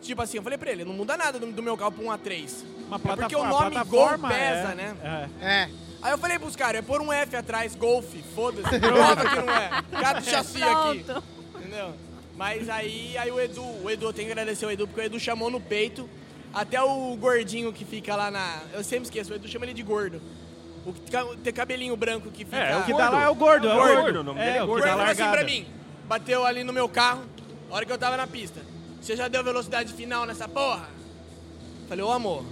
Tipo 0.00 0.22
assim, 0.22 0.38
eu 0.38 0.42
falei 0.42 0.56
pra 0.58 0.70
ele, 0.70 0.84
não 0.84 0.92
muda 0.94 1.16
nada 1.16 1.38
do, 1.38 1.46
do 1.52 1.62
meu 1.62 1.76
carro 1.76 1.92
pra 1.92 2.04
um 2.04 2.08
A3. 2.08 2.50
Uma 2.86 2.96
É 2.96 3.16
porque 3.16 3.36
o 3.36 3.44
nome 3.46 3.76
Gol 3.84 4.08
pesa, 4.18 4.72
é- 4.72 4.74
né? 4.74 5.28
É. 5.40 5.46
É. 5.46 5.70
Aí 6.02 6.12
eu 6.12 6.18
falei 6.18 6.38
pros 6.38 6.56
caras, 6.56 6.78
é 6.78 6.82
pôr 6.82 7.00
um 7.02 7.12
F 7.12 7.36
atrás, 7.36 7.74
Golf, 7.74 8.06
foda-se, 8.34 8.62
prova 8.80 9.16
que 9.28 9.36
não 9.36 9.50
é. 9.54 9.70
Gato 10.00 10.24
chassi 10.24 10.62
aqui. 10.62 11.04
Entendeu? 11.56 11.92
Mas 12.36 12.70
aí, 12.70 13.18
aí 13.18 13.30
o 13.30 13.38
Edu, 13.38 13.62
o 13.62 13.90
Edu, 13.90 14.06
eu 14.06 14.12
tenho 14.14 14.26
que 14.28 14.32
agradecer 14.32 14.64
o 14.64 14.70
Edu, 14.70 14.86
porque 14.88 15.02
o 15.02 15.04
Edu 15.04 15.20
chamou 15.20 15.50
no 15.50 15.60
peito. 15.60 16.08
Até 16.54 16.82
o 16.82 17.14
gordinho 17.16 17.72
que 17.72 17.84
fica 17.84 18.16
lá 18.16 18.30
na. 18.30 18.60
Eu 18.72 18.82
sempre 18.82 19.04
esqueço, 19.04 19.30
o 19.32 19.36
Edu 19.36 19.46
chama 19.46 19.66
ele 19.66 19.74
de 19.74 19.82
gordo. 19.82 20.20
O 20.86 20.92
que 20.94 21.12
tem 21.44 21.52
cabelinho 21.52 21.94
branco 21.96 22.30
que 22.30 22.44
fica. 22.46 22.56
É, 22.56 22.76
o 22.76 22.80
O 22.80 22.84
que 22.84 22.94
dá 22.94 23.10
lá 23.10 23.24
é 23.24 23.28
o 23.28 23.34
gordo, 23.34 23.68
é 23.68 23.72
o 23.74 23.76
Gordo, 23.76 24.00
gordo. 24.00 24.20
o 24.20 24.24
nome 24.24 24.40
É, 24.40 24.44
dele 24.46 24.58
é 24.58 24.60
o 24.62 24.64
O 24.64 24.66
que 24.68 24.72
gordo 24.72 24.88
falou 24.88 25.04
assim 25.04 25.30
pra 25.30 25.44
mim. 25.44 25.66
Bateu 26.08 26.46
ali 26.46 26.64
no 26.64 26.72
meu 26.72 26.88
carro, 26.88 27.22
a 27.70 27.74
hora 27.74 27.84
que 27.84 27.92
eu 27.92 27.98
tava 27.98 28.16
na 28.16 28.26
pista. 28.26 28.60
Você 29.00 29.16
já 29.16 29.28
deu 29.28 29.42
velocidade 29.42 29.92
final 29.92 30.26
nessa 30.26 30.46
porra? 30.46 30.88
Falei, 31.88 32.04
ô 32.04 32.10
amor. 32.10 32.44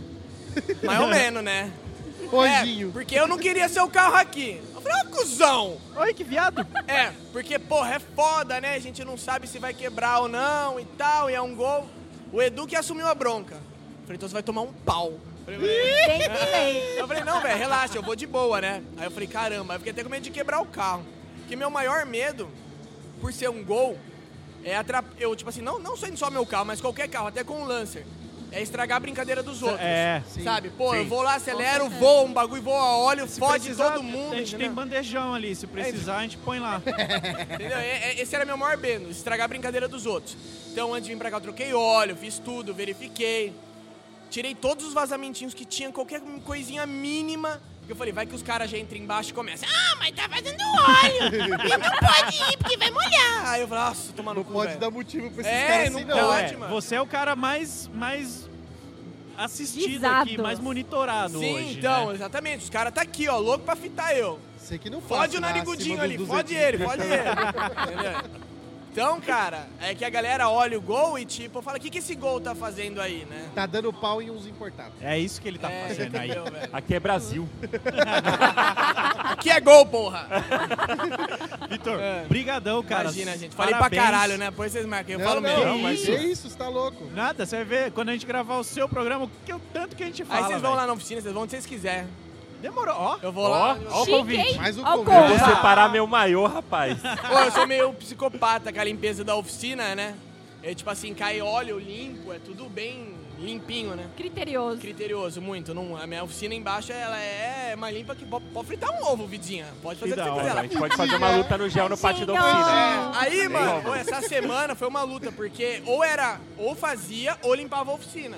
Mais 0.82 1.00
ou 1.00 1.06
menos, 1.08 1.42
né? 1.42 1.72
Anjinho. 2.32 2.88
É, 2.88 2.92
porque 2.92 3.14
eu 3.14 3.28
não 3.28 3.38
queria 3.38 3.68
ser 3.68 3.80
o 3.80 3.88
carro 3.88 4.16
aqui. 4.16 4.60
Eu 4.74 4.80
falei, 4.80 5.02
ô 5.02 5.06
cuzão! 5.10 5.78
Oi, 5.96 6.14
que 6.14 6.24
viado. 6.24 6.66
É, 6.86 7.12
porque, 7.32 7.58
porra, 7.58 7.94
é 7.94 7.98
foda, 7.98 8.60
né? 8.60 8.74
A 8.74 8.78
gente 8.78 9.04
não 9.04 9.16
sabe 9.16 9.46
se 9.46 9.58
vai 9.58 9.72
quebrar 9.72 10.20
ou 10.20 10.28
não 10.28 10.80
e 10.80 10.84
tal, 10.84 11.30
e 11.30 11.34
é 11.34 11.40
um 11.40 11.54
gol. 11.54 11.86
O 12.32 12.42
Edu 12.42 12.66
que 12.66 12.76
assumiu 12.76 13.06
a 13.06 13.14
bronca. 13.14 13.54
Eu 13.54 14.02
falei, 14.02 14.16
então 14.16 14.28
você 14.28 14.32
vai 14.32 14.42
tomar 14.42 14.62
um 14.62 14.72
pau. 14.72 15.12
Eu 15.46 15.60
falei, 15.60 16.18
que 16.94 17.00
eu 17.00 17.08
falei, 17.08 17.24
não, 17.24 17.40
velho, 17.40 17.58
relaxa, 17.58 17.96
eu 17.96 18.02
vou 18.02 18.14
de 18.14 18.26
boa, 18.26 18.60
né? 18.60 18.82
Aí 18.96 19.06
eu 19.06 19.10
falei, 19.10 19.26
caramba, 19.28 19.72
aí 19.72 19.76
eu 19.76 19.80
fiquei 19.80 19.92
até 19.92 20.02
com 20.02 20.10
medo 20.10 20.22
de 20.22 20.30
quebrar 20.30 20.60
o 20.60 20.66
carro. 20.66 21.04
Porque 21.38 21.56
meu 21.56 21.70
maior 21.70 22.04
medo, 22.04 22.50
por 23.20 23.32
ser 23.32 23.48
um 23.48 23.64
gol, 23.64 23.98
é 24.64 24.76
atrapalhar. 24.76 25.16
Eu, 25.20 25.34
tipo 25.36 25.48
assim, 25.50 25.62
não, 25.62 25.78
não 25.78 25.96
só 25.96 26.06
só 26.16 26.30
meu 26.30 26.44
carro, 26.46 26.66
mas 26.66 26.80
qualquer 26.80 27.08
carro, 27.08 27.28
até 27.28 27.42
com 27.44 27.62
um 27.62 27.64
Lancer. 27.64 28.04
É 28.50 28.62
estragar 28.62 28.96
a 28.96 29.00
brincadeira 29.00 29.42
dos 29.42 29.62
outros. 29.62 29.80
É. 29.82 30.22
Sabe? 30.42 30.70
Pô, 30.70 30.94
eu 30.94 31.02
Sim. 31.02 31.08
vou 31.10 31.20
lá, 31.20 31.34
acelero, 31.34 31.86
voa 31.90 32.22
um 32.22 32.32
bagulho, 32.32 32.62
voa 32.62 32.96
óleo, 32.96 33.28
Se 33.28 33.38
fode 33.38 33.64
precisar, 33.64 33.90
todo 33.92 34.02
mundo. 34.02 34.32
A 34.32 34.36
gente 34.36 34.56
tem 34.56 34.66
entendeu? 34.66 34.72
bandejão 34.74 35.34
ali. 35.34 35.54
Se 35.54 35.66
precisar, 35.66 36.16
a 36.16 36.22
gente 36.22 36.38
põe 36.38 36.58
lá. 36.58 36.80
Entendeu? 37.54 37.76
É- 37.76 38.08
é- 38.12 38.20
Esse 38.22 38.34
era 38.34 38.46
meu 38.46 38.56
maior 38.56 38.78
medo, 38.78 39.10
estragar 39.10 39.44
a 39.44 39.48
brincadeira 39.48 39.86
dos 39.86 40.06
outros. 40.06 40.34
Então, 40.72 40.94
antes 40.94 41.04
de 41.08 41.12
vir 41.12 41.18
pra 41.18 41.30
cá, 41.30 41.36
eu 41.36 41.40
troquei 41.42 41.74
óleo, 41.74 42.16
fiz 42.16 42.38
tudo, 42.38 42.72
verifiquei. 42.72 43.52
Tirei 44.30 44.54
todos 44.54 44.86
os 44.86 44.94
vazamentinhos 44.94 45.52
que 45.52 45.66
tinha, 45.66 45.92
qualquer 45.92 46.22
coisinha 46.44 46.86
mínima. 46.86 47.60
Porque 47.88 47.92
eu 47.94 47.96
falei, 47.96 48.12
vai 48.12 48.26
que 48.26 48.34
os 48.34 48.42
caras 48.42 48.70
já 48.70 48.76
entram 48.76 48.98
embaixo 48.98 49.30
e 49.30 49.32
começam. 49.32 49.66
Ah, 49.66 49.96
mas 49.98 50.10
tá 50.14 50.28
fazendo 50.28 50.58
óleo! 50.60 51.34
e 51.34 51.68
não 51.78 51.88
pode 52.06 52.52
ir, 52.52 52.56
porque 52.58 52.76
vai 52.76 52.90
molhar! 52.90 53.46
Aí 53.48 53.62
eu 53.62 53.68
falei, 53.68 53.84
nossa, 53.84 54.12
toma 54.12 54.32
no 54.34 54.40
Não 54.40 54.44
cu, 54.44 54.52
pode 54.52 54.66
velho. 54.68 54.80
dar 54.80 54.90
motivo 54.90 55.30
pra 55.30 55.40
esses 55.40 55.52
É, 55.54 55.66
caras 55.66 55.92
não 55.92 55.98
assim, 56.00 56.06
pode. 56.06 56.20
não. 56.20 56.26
Então, 56.28 56.34
é, 56.38 56.56
mano. 56.58 56.74
você 56.74 56.94
é 56.96 57.00
o 57.00 57.06
cara 57.06 57.34
mais, 57.34 57.88
mais 57.94 58.46
assistido 59.38 59.88
Visado. 59.88 60.22
aqui, 60.24 60.36
mais 60.36 60.58
monitorado 60.60 61.38
Sim, 61.38 61.54
hoje. 61.54 61.78
então, 61.78 62.08
né? 62.08 62.14
exatamente. 62.16 62.64
Os 62.64 62.68
caras 62.70 62.92
tá 62.92 63.00
aqui, 63.00 63.26
ó, 63.26 63.38
louco 63.38 63.64
pra 63.64 63.74
fitar 63.74 64.14
eu. 64.14 64.38
Você 64.60 64.76
que 64.78 64.90
não 64.90 65.00
Fode 65.00 65.22
passa 65.32 65.38
o 65.38 65.40
lá 65.40 65.48
narigudinho 65.48 65.98
ali, 66.02 66.18
fode 66.18 66.52
200. 66.52 66.52
ele, 66.52 66.84
fode 66.84 67.02
ele. 67.04 67.12
Entendeu? 67.94 68.47
Então, 69.00 69.20
cara, 69.20 69.66
é 69.80 69.94
que 69.94 70.04
a 70.04 70.10
galera 70.10 70.48
olha 70.48 70.76
o 70.76 70.80
gol 70.80 71.18
e 71.18 71.24
tipo, 71.24 71.62
fala, 71.62 71.78
o 71.78 71.80
que, 71.80 71.88
que 71.90 71.98
esse 71.98 72.14
gol 72.14 72.40
tá 72.40 72.54
fazendo 72.54 73.00
aí, 73.00 73.24
né? 73.30 73.48
Tá 73.54 73.64
dando 73.66 73.92
pau 73.92 74.20
em 74.20 74.30
uns 74.30 74.46
importados. 74.46 74.94
É 75.00 75.18
isso 75.18 75.40
que 75.40 75.46
ele 75.48 75.58
tá 75.58 75.70
É, 75.70 75.88
fazendo 75.88 76.16
aí. 76.16 76.30
entendeu, 76.30 76.44
velho? 76.52 76.68
Aqui 76.72 76.94
é 76.94 77.00
Brasil. 77.00 77.48
Aqui 79.30 79.50
é 79.50 79.60
gol, 79.60 79.86
porra! 79.86 80.26
Vitor, 81.70 82.00
É. 82.00 82.24
brigadão, 82.28 82.82
cara. 82.82 83.02
Imagina, 83.04 83.36
gente. 83.36 83.54
Falei 83.54 83.74
Parabéns. 83.74 84.02
pra 84.02 84.10
caralho, 84.10 84.38
né? 84.38 84.50
Depois 84.50 84.72
vocês 84.72 84.86
marcam, 84.86 85.12
eu 85.12 85.18
não, 85.20 85.26
falo 85.26 85.40
mesmo. 85.40 85.64
Não, 85.64 85.78
mas- 85.78 86.00
que 86.04 86.12
isso, 86.16 86.48
você 86.50 86.56
tá 86.56 86.68
louco. 86.68 87.04
Nada, 87.14 87.44
você 87.46 87.56
vai 87.56 87.64
ver 87.64 87.92
quando 87.92 88.08
a 88.08 88.12
gente 88.12 88.26
gravar 88.26 88.56
o 88.58 88.64
seu 88.64 88.88
programa, 88.88 89.26
o 89.26 89.30
que 89.44 89.52
o 89.52 89.60
tanto 89.72 89.94
que 89.94 90.02
a 90.02 90.06
gente 90.06 90.24
fala. 90.24 90.40
Aí 90.40 90.46
vocês 90.46 90.60
vão 90.60 90.70
velho. 90.72 90.80
lá 90.80 90.86
na 90.86 90.92
oficina, 90.92 91.20
vocês 91.20 91.32
vão 91.32 91.42
onde 91.44 91.50
vocês 91.52 91.66
quiserem. 91.66 92.08
Demorou, 92.60 92.94
ó. 92.96 93.18
Eu 93.22 93.32
vou 93.32 93.48
lá. 93.48 93.78
Ó, 93.90 94.00
ó 94.00 94.02
o 94.02 94.06
convite. 94.06 94.56
Mais 94.56 94.76
um 94.76 94.84
Ó 94.84 94.96
o 94.96 95.04
convite. 95.04 95.32
Eu 95.32 95.38
vou 95.38 95.48
separar 95.48 95.88
meu 95.90 96.06
maiô, 96.06 96.46
rapaz. 96.46 96.98
Pô, 97.00 97.38
eu 97.38 97.52
sou 97.52 97.66
meio 97.66 97.92
psicopata 97.94 98.72
com 98.72 98.80
a 98.80 98.84
limpeza 98.84 99.22
da 99.22 99.36
oficina, 99.36 99.94
né? 99.94 100.14
É 100.62 100.74
tipo 100.74 100.90
assim, 100.90 101.14
cai 101.14 101.40
óleo, 101.40 101.78
limpo, 101.78 102.32
é 102.32 102.38
tudo 102.38 102.68
bem 102.68 103.14
limpinho, 103.38 103.94
né? 103.94 104.06
Criterioso. 104.16 104.80
Criterioso, 104.80 105.40
muito. 105.40 105.72
Não, 105.72 105.96
a 105.96 106.06
minha 106.06 106.24
oficina 106.24 106.52
embaixo, 106.54 106.92
ela 106.92 107.16
é 107.16 107.76
mais 107.76 107.94
limpa 107.94 108.14
que 108.14 108.26
pode, 108.26 108.44
pode 108.46 108.66
fritar 108.66 108.90
um 108.90 109.06
ovo, 109.06 109.26
Vidinha. 109.26 109.66
Pode 109.80 110.00
fazer 110.00 110.14
o 110.14 110.16
Que 110.16 110.22
você 110.22 110.40
quiser. 110.40 110.58
A 110.58 110.62
gente 110.62 110.78
pode 110.78 110.96
fazer 110.96 111.16
uma 111.16 111.30
luta 111.36 111.58
no 111.58 111.68
gel 111.68 111.88
no 111.88 111.96
pátio 111.96 112.26
da 112.26 112.32
oficina. 112.32 113.12
É, 113.14 113.18
aí, 113.18 113.48
mano, 113.48 113.94
essa 113.94 114.20
semana 114.22 114.74
foi 114.74 114.88
uma 114.88 115.02
luta, 115.04 115.30
porque 115.30 115.80
ou 115.86 116.02
era, 116.02 116.40
ou 116.56 116.74
fazia, 116.74 117.38
ou 117.42 117.54
limpava 117.54 117.92
a 117.92 117.94
oficina. 117.94 118.36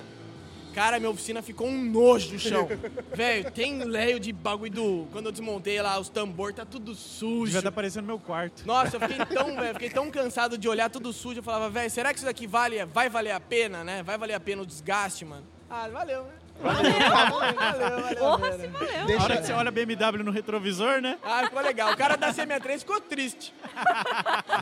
Cara, 0.75 0.99
minha 0.99 1.11
oficina 1.11 1.43
ficou 1.43 1.67
um 1.67 1.83
nojo 1.83 2.33
no 2.33 2.39
chão. 2.39 2.69
Velho, 3.15 3.51
tem 3.51 3.83
leio 3.83 4.21
de 4.21 4.33
bagulho 4.33 4.71
do. 4.71 5.09
Quando 5.13 5.27
eu 5.27 5.33
desmontei 5.33 5.81
lá 5.83 5.99
os 5.99 6.09
tambor, 6.09 6.53
tá 6.55 6.65
tudo 6.65 6.95
sujo. 6.95 7.57
Estar 7.57 7.69
aparecendo 7.69 8.03
no 8.03 8.09
meu 8.09 8.19
quarto. 8.19 8.67
Nossa, 8.67 8.97
eu 8.97 9.01
fiquei 9.01 9.25
tão, 9.27 9.55
velho, 9.57 9.73
fiquei 9.75 9.91
tão 9.91 10.11
cansado 10.11 10.57
de 10.57 10.69
olhar 10.69 10.89
tudo 10.89 11.13
sujo. 11.13 11.41
Eu 11.41 11.43
falava, 11.43 11.69
velho, 11.69 11.91
será 11.91 12.11
que 12.13 12.17
isso 12.19 12.27
daqui 12.27 12.47
vale, 12.47 12.85
vai 12.87 13.09
valer 13.09 13.33
a 13.33 13.41
pena, 13.41 13.83
né? 13.85 14.03
Vai 14.03 14.17
valer 14.17 14.35
a 14.35 14.41
pena 14.41 14.63
o 14.63 14.67
desgaste, 14.67 15.25
mano? 15.25 15.45
Ah, 15.69 15.89
valeu, 15.89 16.25
né? 16.25 16.31
Valeu, 16.63 16.93
valeu, 16.93 17.49
valeu. 17.49 18.01
valeu 18.03 18.19
Porra, 18.19 18.49
a 18.49 18.53
se 18.59 18.67
valeu. 18.67 19.01
A 19.01 19.05
Deixa- 19.07 19.23
hora 19.23 19.37
que 19.39 19.47
você 19.47 19.53
olha 19.53 19.69
a 19.69 19.73
BMW 19.73 20.23
no 20.23 20.31
retrovisor, 20.31 21.01
né? 21.01 21.19
Ah, 21.23 21.45
ficou 21.45 21.63
legal. 21.63 21.93
O 21.93 21.97
cara 21.97 22.17
da 22.17 22.33
C63 22.33 22.79
ficou 22.81 23.01
triste. 23.01 23.53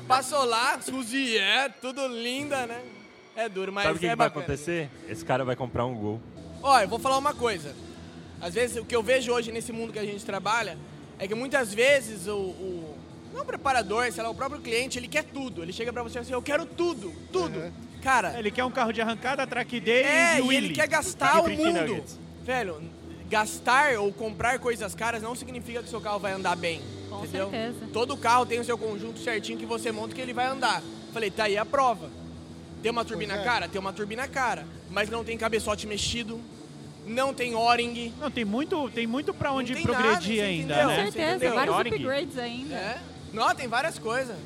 Passou 0.06 0.44
lá, 0.44 0.80
Suzy 0.80 1.36
é, 1.36 1.68
tudo 1.68 2.06
linda, 2.08 2.66
né? 2.66 2.80
É 3.38 3.48
duro, 3.48 3.72
mas 3.72 3.84
Sabe 3.84 3.96
o 3.96 4.00
que, 4.00 4.06
é 4.06 4.10
que 4.10 4.16
vai 4.16 4.26
bacana. 4.28 4.44
acontecer? 4.44 4.90
Esse 5.08 5.24
cara 5.24 5.44
vai 5.44 5.54
comprar 5.54 5.86
um 5.86 5.94
gol. 5.94 6.20
Ó, 6.60 6.80
eu 6.80 6.88
vou 6.88 6.98
falar 6.98 7.16
uma 7.18 7.32
coisa. 7.32 7.72
Às 8.40 8.54
vezes, 8.54 8.76
o 8.76 8.84
que 8.84 8.96
eu 8.96 9.00
vejo 9.00 9.30
hoje 9.32 9.52
nesse 9.52 9.72
mundo 9.72 9.92
que 9.92 9.98
a 10.00 10.04
gente 10.04 10.24
trabalha 10.24 10.76
é 11.20 11.28
que 11.28 11.36
muitas 11.36 11.72
vezes 11.72 12.26
o, 12.26 12.36
o 12.36 12.98
não 13.32 13.42
o 13.42 13.44
preparador, 13.44 14.10
sei 14.10 14.24
lá, 14.24 14.28
o 14.28 14.34
próprio 14.34 14.60
cliente, 14.60 14.98
ele 14.98 15.06
quer 15.06 15.22
tudo. 15.22 15.62
Ele 15.62 15.72
chega 15.72 15.92
pra 15.92 16.02
você 16.02 16.18
assim, 16.18 16.32
eu 16.32 16.42
quero 16.42 16.66
tudo, 16.66 17.12
tudo. 17.32 17.72
Cara, 18.02 18.36
Ele 18.36 18.50
quer 18.50 18.64
um 18.64 18.70
carro 18.72 18.92
de 18.92 19.00
arrancada, 19.00 19.46
track 19.46 19.78
day 19.78 20.02
é, 20.02 20.38
e 20.38 20.42
Willy. 20.42 20.66
ele 20.66 20.74
quer 20.74 20.88
gastar 20.88 21.40
o 21.40 21.48
mundo. 21.48 21.80
nuggets. 21.80 22.18
Velho, 22.42 22.80
gastar 23.28 23.98
ou 23.98 24.12
comprar 24.12 24.58
coisas 24.58 24.94
caras 24.96 25.22
não 25.22 25.36
significa 25.36 25.80
que 25.80 25.86
o 25.86 25.90
seu 25.90 26.00
carro 26.00 26.18
vai 26.18 26.32
andar 26.32 26.56
bem. 26.56 26.80
Com 27.08 27.24
entendeu? 27.24 27.50
certeza. 27.50 27.86
Todo 27.92 28.16
carro 28.16 28.46
tem 28.46 28.58
o 28.58 28.64
seu 28.64 28.76
conjunto 28.76 29.20
certinho 29.20 29.58
que 29.58 29.66
você 29.66 29.92
monta 29.92 30.12
que 30.14 30.20
ele 30.20 30.32
vai 30.32 30.46
andar. 30.46 30.82
Falei, 31.12 31.30
tá 31.30 31.44
aí 31.44 31.56
a 31.56 31.64
prova. 31.64 32.08
Tem 32.82 32.90
uma 32.90 33.04
turbina 33.04 33.34
é. 33.34 33.44
cara? 33.44 33.68
Tem 33.68 33.80
uma 33.80 33.92
turbina 33.92 34.26
cara. 34.28 34.66
Mas 34.90 35.10
não 35.10 35.24
tem 35.24 35.36
cabeçote 35.36 35.86
mexido, 35.86 36.40
não 37.06 37.34
tem 37.34 37.54
O-ring. 37.54 38.12
Não, 38.20 38.30
tem 38.30 38.44
muito, 38.44 38.88
tem 38.90 39.06
muito 39.06 39.34
pra 39.34 39.52
onde 39.52 39.74
tem 39.74 39.82
progredir 39.82 40.36
nada, 40.36 40.48
ainda, 40.48 40.74
entendeu? 40.74 40.88
Com 40.88 41.02
né? 41.02 41.10
Certeza. 41.10 41.54
Vários 41.54 41.76
upgrades 41.76 42.38
ainda. 42.38 42.74
É. 42.74 43.00
Não, 43.32 43.54
tem 43.54 43.68
várias 43.68 43.98
coisas. 43.98 44.36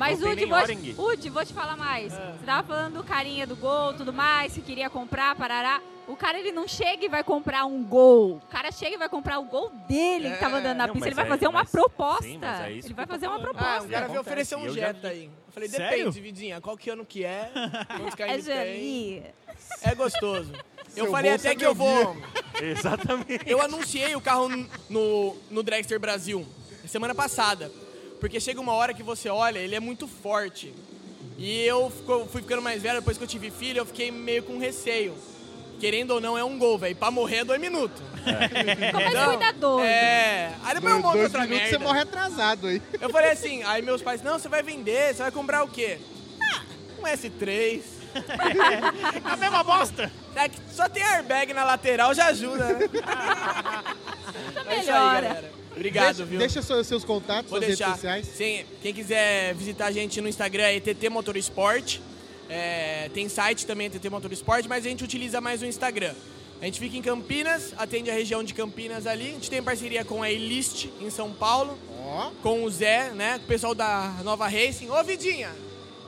Mas, 0.00 0.22
Udi, 0.22 0.46
vou. 0.46 1.08
Udi, 1.10 1.28
vou 1.28 1.44
te 1.44 1.52
falar 1.52 1.76
mais. 1.76 2.10
É. 2.14 2.16
Você 2.32 2.46
tava 2.46 2.66
falando 2.66 2.94
do 2.94 3.04
carinha 3.04 3.46
do 3.46 3.54
gol, 3.54 3.92
tudo 3.92 4.14
mais, 4.14 4.54
que 4.54 4.62
queria 4.62 4.88
comprar, 4.88 5.36
parará. 5.36 5.78
O 6.08 6.16
cara, 6.16 6.38
ele 6.40 6.50
não 6.52 6.66
chega 6.66 7.04
e 7.04 7.08
vai 7.08 7.22
comprar 7.22 7.66
um 7.66 7.84
gol. 7.84 8.36
O 8.38 8.46
cara 8.50 8.72
chega 8.72 8.94
e 8.94 8.98
vai 8.98 9.10
comprar 9.10 9.38
o 9.38 9.44
gol 9.44 9.70
dele 9.86 10.30
que 10.30 10.38
tava 10.38 10.56
andando 10.56 10.78
na 10.78 10.86
Não, 10.86 10.94
pista. 10.94 11.06
Ele 11.08 11.14
vai 11.14 11.26
é- 11.26 11.28
fazer 11.28 11.46
uma 11.48 11.60
mas- 11.60 11.70
proposta. 11.70 12.22
sim, 12.24 12.40
é 12.42 12.72
ele 12.72 12.94
vai 12.94 13.04
eu 13.04 13.08
fazer 13.08 13.26
uma 13.28 13.38
proposta. 13.38 13.78
Ah, 13.78 13.82
o 13.82 13.88
cara 13.90 14.08
veio 14.08 14.20
oferecer 14.22 14.56
um 14.56 14.64
eu 14.64 14.74
já 14.74 14.86
Jetta 14.86 15.08
aí. 15.08 15.26
Eu 15.26 15.52
falei, 15.52 15.68
Sério? 15.68 15.98
depende, 15.98 16.20
Vidinha, 16.20 16.60
qual 16.62 16.76
que 16.78 16.88
ano 16.88 17.04
que 17.04 17.22
é? 17.22 17.50
Quantos 18.16 18.48
É? 18.48 18.64
Jani. 18.64 19.22
É 19.82 19.94
gostoso. 19.94 20.50
Eu 20.96 21.04
Seu 21.04 21.10
falei 21.12 21.30
bolso 21.32 21.46
até 21.46 21.54
é 21.54 21.58
que 21.58 21.66
eu 21.66 21.74
vou... 21.74 22.16
Exatamente. 22.60 23.42
Eu 23.46 23.60
anunciei 23.60 24.16
o 24.16 24.20
carro 24.20 24.48
no, 24.88 25.36
no 25.50 25.62
Dragster 25.62 26.00
Brasil 26.00 26.46
semana 26.86 27.14
passada. 27.14 27.70
Porque 28.20 28.38
chega 28.38 28.60
uma 28.60 28.72
hora 28.72 28.92
que 28.92 29.02
você 29.02 29.28
olha, 29.28 29.58
ele 29.58 29.74
é 29.74 29.80
muito 29.80 30.06
forte. 30.06 30.74
E 31.38 31.62
eu 31.62 31.90
fui 32.30 32.42
ficando 32.42 32.60
mais 32.60 32.82
velho, 32.82 32.98
depois 32.98 33.16
que 33.16 33.24
eu 33.24 33.28
tive 33.28 33.50
filho, 33.50 33.78
eu 33.78 33.86
fiquei 33.86 34.10
meio 34.10 34.42
com 34.42 34.58
receio. 34.58 35.14
Querendo 35.80 36.10
ou 36.10 36.20
não, 36.20 36.36
é 36.36 36.44
um 36.44 36.58
gol, 36.58 36.76
velho. 36.78 36.94
Pra 36.94 37.10
morrer 37.10 37.38
é 37.38 37.44
dois 37.44 37.58
minutos. 37.58 38.02
Ficou 38.12 39.00
mais 39.00 39.24
cuidadoso. 39.24 39.82
É. 39.82 40.52
Aí 40.62 40.74
depois 40.74 40.94
eu 40.94 41.00
monto 41.00 41.12
dois 41.14 41.24
outra 41.24 41.40
minutos 41.40 41.62
merda. 41.62 41.78
você 41.78 41.82
morre 41.82 42.00
atrasado 42.00 42.66
aí. 42.66 42.82
Eu 43.00 43.08
falei 43.08 43.30
assim, 43.30 43.62
aí 43.62 43.80
meus 43.80 44.02
pais, 44.02 44.22
não, 44.22 44.38
você 44.38 44.48
vai 44.48 44.62
vender, 44.62 45.14
você 45.14 45.22
vai 45.22 45.32
comprar 45.32 45.62
o 45.64 45.68
quê? 45.68 45.98
Ah, 46.42 46.62
um 46.98 47.04
S3. 47.04 47.80
A 49.24 49.36
mesma 49.36 49.62
bosta! 49.62 50.12
É 50.34 50.48
que 50.48 50.58
só 50.70 50.88
tem 50.88 51.02
airbag 51.02 51.54
na 51.54 51.64
lateral, 51.64 52.12
já 52.12 52.26
ajuda, 52.26 52.74
né? 52.74 52.90
É 54.66 54.80
isso 54.80 54.90
aí, 54.90 54.98
melhora. 54.98 55.20
galera. 55.28 55.59
Obrigado, 55.80 56.16
deixa, 56.16 56.24
viu? 56.26 56.38
Deixa 56.38 56.62
seus, 56.62 56.86
seus 56.86 57.04
contatos, 57.04 57.50
Vou 57.50 57.58
suas 57.58 57.70
redes 57.70 57.78
deixar. 57.78 57.94
sociais. 57.94 58.26
Sim, 58.26 58.66
quem 58.82 58.92
quiser 58.92 59.54
visitar 59.54 59.86
a 59.86 59.90
gente 59.90 60.20
no 60.20 60.28
Instagram 60.28 60.64
é 60.64 60.76
ETT 60.76 61.08
Motorsport. 61.08 61.98
É, 62.50 63.08
tem 63.14 63.30
site 63.30 63.64
também, 63.64 63.86
ETT 63.86 64.10
Motorsport, 64.10 64.66
mas 64.68 64.84
a 64.84 64.88
gente 64.90 65.02
utiliza 65.02 65.40
mais 65.40 65.62
o 65.62 65.66
Instagram. 65.66 66.14
A 66.60 66.66
gente 66.66 66.78
fica 66.78 66.98
em 66.98 67.00
Campinas, 67.00 67.72
atende 67.78 68.10
a 68.10 68.12
região 68.12 68.44
de 68.44 68.52
Campinas 68.52 69.06
ali. 69.06 69.28
A 69.30 69.32
gente 69.32 69.48
tem 69.48 69.62
parceria 69.62 70.04
com 70.04 70.22
a 70.22 70.30
Elist 70.30 70.88
em 71.00 71.08
São 71.08 71.32
Paulo, 71.32 71.78
Ó, 71.98 72.30
com 72.42 72.64
o 72.64 72.70
Zé, 72.70 73.12
né? 73.14 73.38
Com 73.38 73.44
o 73.44 73.48
pessoal 73.48 73.74
da 73.74 74.16
Nova 74.22 74.46
Racing. 74.46 74.90
Ô, 74.90 75.02
Vidinha! 75.02 75.50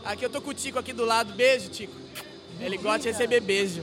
Aqui 0.04 0.22
eu 0.22 0.28
tô 0.28 0.42
com 0.42 0.50
o 0.50 0.54
Tico 0.54 0.78
aqui 0.78 0.92
do 0.92 1.06
lado. 1.06 1.32
Beijo, 1.32 1.70
Tico. 1.70 1.94
Ele 2.60 2.76
gosta 2.76 2.98
de 2.98 3.08
receber 3.08 3.40
beijo. 3.40 3.82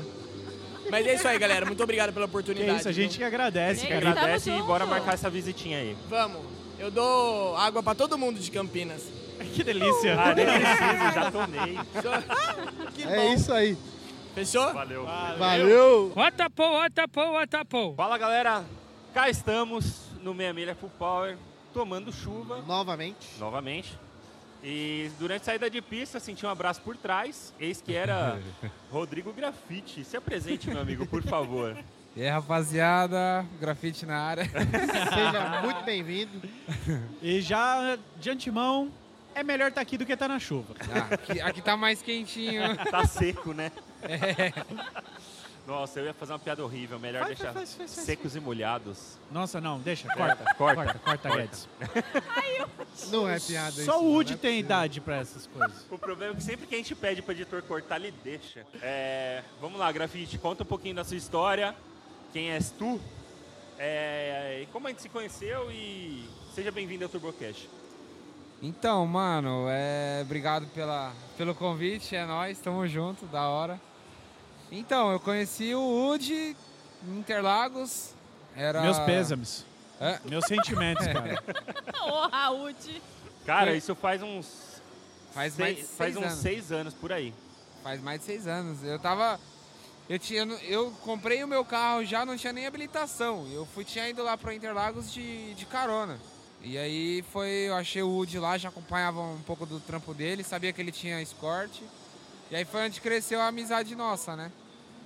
Mas 0.90 1.06
é 1.08 1.14
isso 1.16 1.28
aí, 1.28 1.38
galera. 1.40 1.66
Muito 1.66 1.82
obrigado 1.84 2.12
pela 2.14 2.26
Que 2.26 2.30
oportunidade. 2.32 2.72
é 2.72 2.76
isso, 2.78 2.90
a 2.90 2.92
gente 2.92 3.18
que 3.18 3.24
agradece, 3.24 3.88
cara. 3.88 4.10
Agradece 4.10 4.50
e 4.52 4.62
bora 4.64 4.86
marcar 4.86 5.14
essa 5.14 5.30
visitinha 5.30 5.78
aí. 5.80 5.96
Vamos. 6.10 6.42
Eu 6.78 6.90
dou 6.90 7.56
água 7.58 7.84
pra 7.84 7.94
todo 7.96 8.18
mundo 8.18 8.40
de 8.40 8.50
Campinas. 8.52 9.04
Que 9.56 9.64
delícia. 9.64 10.20
Ah, 10.20 10.36
nem 10.36 10.46
preciso, 10.46 11.14
já 11.16 11.32
tomei. 11.32 11.80
que 12.94 13.04
é 13.04 13.16
bom. 13.16 13.34
isso 13.34 13.54
aí. 13.54 13.78
Fechou? 14.36 14.74
Valeu. 14.74 15.06
Valeu. 15.38 16.12
Watapô, 16.16 16.74
watapô, 16.74 17.32
watapô. 17.32 17.94
Fala 17.96 18.18
galera, 18.18 18.66
cá 19.14 19.30
estamos 19.30 20.02
no 20.22 20.34
Meia 20.34 20.54
Milha 20.54 20.76
Full 20.76 20.92
Power, 21.00 21.38
tomando 21.74 22.12
chuva 22.12 22.62
Novamente. 22.68 23.28
novamente. 23.40 23.98
E 24.64 25.10
durante 25.18 25.42
a 25.42 25.46
saída 25.46 25.70
de 25.70 25.82
pista 25.82 26.20
senti 26.20 26.46
um 26.46 26.50
abraço 26.50 26.82
por 26.82 26.98
trás, 26.98 27.54
eis 27.60 27.82
que 27.82 27.96
era 27.96 28.40
Rodrigo 28.92 29.32
Grafite. 29.32 30.04
Se 30.04 30.18
apresente, 30.18 30.70
meu 30.70 30.82
amigo, 30.82 31.06
por 31.06 31.24
favor. 31.24 31.78
E 32.16 32.24
aí, 32.24 32.30
rapaziada, 32.30 33.46
grafite 33.60 34.06
na 34.06 34.18
área. 34.20 34.44
Seja 34.50 35.62
muito 35.62 35.84
bem-vindo. 35.86 36.42
E 37.22 37.40
já 37.40 37.98
de 38.20 38.30
antemão, 38.30 38.92
é 39.34 39.44
melhor 39.44 39.70
estar 39.70 39.82
aqui 39.82 39.98
do 39.98 40.06
que 40.06 40.14
estar 40.14 40.28
na 40.28 40.40
chuva. 40.40 40.76
Ah, 40.92 41.14
aqui, 41.14 41.40
aqui 41.40 41.62
tá 41.62 41.78
mais 41.78 42.02
quentinho. 42.02 42.76
Tá 42.92 43.06
seco, 43.06 43.54
né? 43.54 43.72
Nossa, 45.70 46.00
eu 46.00 46.06
ia 46.06 46.14
fazer 46.16 46.34
uma 46.34 46.40
piada 46.40 46.64
horrível, 46.64 47.00
melhor 47.00 47.20
Faz, 47.26 47.38
deixar 47.38 47.54
faz, 47.54 47.76
faz, 47.76 47.94
faz, 47.94 48.06
secos 48.06 48.36
e 48.36 48.40
molhados. 48.40 49.20
Nossa, 49.32 49.62
não, 49.62 49.80
deixa, 49.80 50.12
É, 50.12 50.16
corta. 50.16 50.36
corta, 50.56 50.56
corta, 50.56 51.00
corta, 51.00 51.30
corta. 51.30 51.30
Guedes. 51.30 51.70
Não 53.12 53.30
é 53.30 53.40
piada 53.40 53.70
isso. 53.70 53.86
Só 53.86 54.00
o 54.00 54.04
não, 54.04 54.12
Woody 54.14 54.34
é 54.34 54.38
tem 54.38 54.60
idade 54.60 55.00
pra 55.00 55.18
essas 55.18 55.46
coisas. 55.46 55.86
O 55.92 55.98
problema 55.98 56.34
é 56.34 56.36
que 56.36 56.42
sempre 56.42 56.66
que 56.66 56.74
a 56.74 56.78
gente 56.80 56.96
pede 56.96 57.22
pro 57.22 57.34
editor 57.34 57.62
cortar, 57.62 57.98
ele 57.98 58.12
deixa. 58.24 58.66
É, 58.82 59.44
vamos 59.62 59.80
lá, 59.80 59.92
Grafite, 59.92 60.40
conta 60.40 60.64
um 60.64 60.66
pouquinho 60.66 60.96
da 60.96 61.04
sua 61.04 61.16
história. 61.16 61.76
Quem 62.34 62.52
és 62.52 62.72
tu? 62.72 63.00
É, 63.78 64.62
e 64.64 64.66
como 64.68 64.88
a 64.88 64.90
gente 64.90 65.04
se 65.04 65.10
conheceu 65.10 65.72
e 65.72 66.28
seja 66.54 66.72
bem-vindo 66.72 67.04
ao 67.06 67.10
TurboCast. 67.10 67.70
Então, 68.62 69.06
mano, 69.06 69.68
é, 69.70 70.22
obrigado 70.24 70.66
pela, 70.74 71.14
pelo 71.38 71.54
convite, 71.56 72.16
é 72.16 72.26
nóis, 72.26 72.60
tamo 72.60 72.86
junto, 72.88 73.26
da 73.28 73.48
hora. 73.48 73.80
Então, 74.72 75.12
eu 75.12 75.20
conheci 75.20 75.74
o 75.74 75.80
Woody 75.82 76.56
em 77.08 77.20
Interlagos. 77.20 78.12
Era... 78.56 78.82
Meus 78.82 79.00
pêsames. 79.00 79.66
É? 80.00 80.20
Meus 80.26 80.46
sentimentos, 80.46 81.06
cara. 81.08 81.44
Ô, 82.08 82.28
Raúd. 82.28 83.02
Cara, 83.46 83.76
isso 83.76 83.96
faz 83.96 84.22
uns. 84.22 84.82
Faz 85.34 85.54
sei- 85.54 85.66
mais 85.66 85.78
de 85.78 85.84
faz 85.84 86.14
seis 86.14 86.18
uns 86.18 86.24
anos. 86.24 86.40
seis 86.40 86.72
anos 86.72 86.94
por 86.94 87.12
aí. 87.12 87.34
Faz 87.84 88.02
mais 88.02 88.20
de 88.20 88.26
seis 88.26 88.48
anos. 88.48 88.84
Eu 88.84 89.00
tava. 89.00 89.40
Eu, 90.08 90.18
tinha, 90.18 90.42
eu 90.64 90.92
comprei 91.04 91.44
o 91.44 91.48
meu 91.48 91.64
carro 91.64 92.04
já, 92.04 92.26
não 92.26 92.36
tinha 92.36 92.52
nem 92.52 92.66
habilitação. 92.66 93.48
Eu 93.52 93.66
fui, 93.66 93.84
tinha 93.86 94.10
ido 94.10 94.24
lá 94.24 94.36
para 94.38 94.56
Interlagos 94.56 95.12
de, 95.14 95.54
de 95.54 95.66
carona. 95.68 96.20
E 96.62 96.78
aí 96.78 97.24
foi, 97.32 97.50
eu 97.68 97.76
achei 97.76 98.02
o 98.02 98.10
Woody 98.10 98.40
lá, 98.40 98.58
já 98.58 98.70
acompanhava 98.70 99.22
um 99.22 99.40
pouco 99.42 99.66
do 99.66 99.80
trampo 99.80 100.14
dele, 100.14 100.44
sabia 100.44 100.74
que 100.74 100.82
ele 100.82 100.92
tinha 100.92 101.22
escort. 101.22 101.72
E 102.52 102.56
aí 102.56 102.66
foi 102.66 102.86
onde 102.86 103.00
cresceu 103.00 103.40
a 103.40 103.48
amizade 103.48 103.96
nossa, 103.96 104.36
né? 104.36 104.52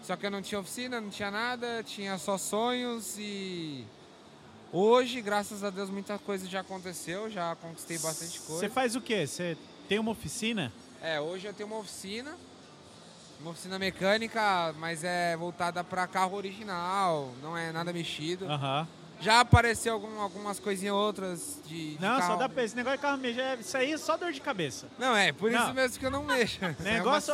Só 0.03 0.15
que 0.15 0.25
eu 0.25 0.31
não 0.31 0.41
tinha 0.41 0.59
oficina, 0.59 0.99
não 0.99 1.09
tinha 1.09 1.29
nada, 1.29 1.83
tinha 1.83 2.17
só 2.17 2.37
sonhos 2.37 3.17
e. 3.17 3.85
Hoje, 4.71 5.21
graças 5.21 5.63
a 5.63 5.69
Deus, 5.69 5.89
muita 5.89 6.17
coisa 6.17 6.47
já 6.47 6.61
aconteceu, 6.61 7.29
já 7.29 7.55
conquistei 7.55 7.97
bastante 7.99 8.39
coisa. 8.39 8.61
Você 8.61 8.69
faz 8.69 8.95
o 8.95 9.01
quê? 9.01 9.27
Você 9.27 9.57
tem 9.87 9.99
uma 9.99 10.11
oficina? 10.11 10.73
É, 11.01 11.19
hoje 11.21 11.45
eu 11.45 11.53
tenho 11.53 11.67
uma 11.67 11.77
oficina, 11.77 12.35
uma 13.39 13.51
oficina 13.51 13.77
mecânica, 13.77 14.73
mas 14.79 15.03
é 15.03 15.37
voltada 15.37 15.83
para 15.83 16.07
carro 16.07 16.35
original, 16.35 17.31
não 17.41 17.55
é 17.57 17.71
nada 17.71 17.93
mexido. 17.93 18.45
Aham. 18.45 18.87
Já 19.23 19.39
apareceu 19.39 19.93
algum- 19.93 20.19
algumas 20.19 20.59
coisinhas 20.59 20.93
outras 20.93 21.59
de, 21.65 21.95
de 21.95 22.01
Não, 22.01 22.15
só 22.15 22.27
carro. 22.27 22.39
dá 22.39 22.49
pra 22.49 22.63
esse 22.63 22.75
negócio 22.75 22.97
de 22.97 23.01
carro 23.01 23.17
mexer. 23.17 23.39
é- 23.41 23.55
Isso 23.59 23.77
aí 23.77 23.93
é 23.93 23.97
só 23.97 24.17
dor 24.17 24.31
de 24.33 24.41
cabeça. 24.41 24.87
Não, 24.99 25.15
é, 25.15 25.31
por 25.31 25.49
isso 25.51 25.63
Não. 25.63 25.73
mesmo 25.73 25.97
que 25.97 26.05
eu 26.05 26.11
não 26.11 26.23
mexo. 26.23 26.59
Negócio, 26.83 27.33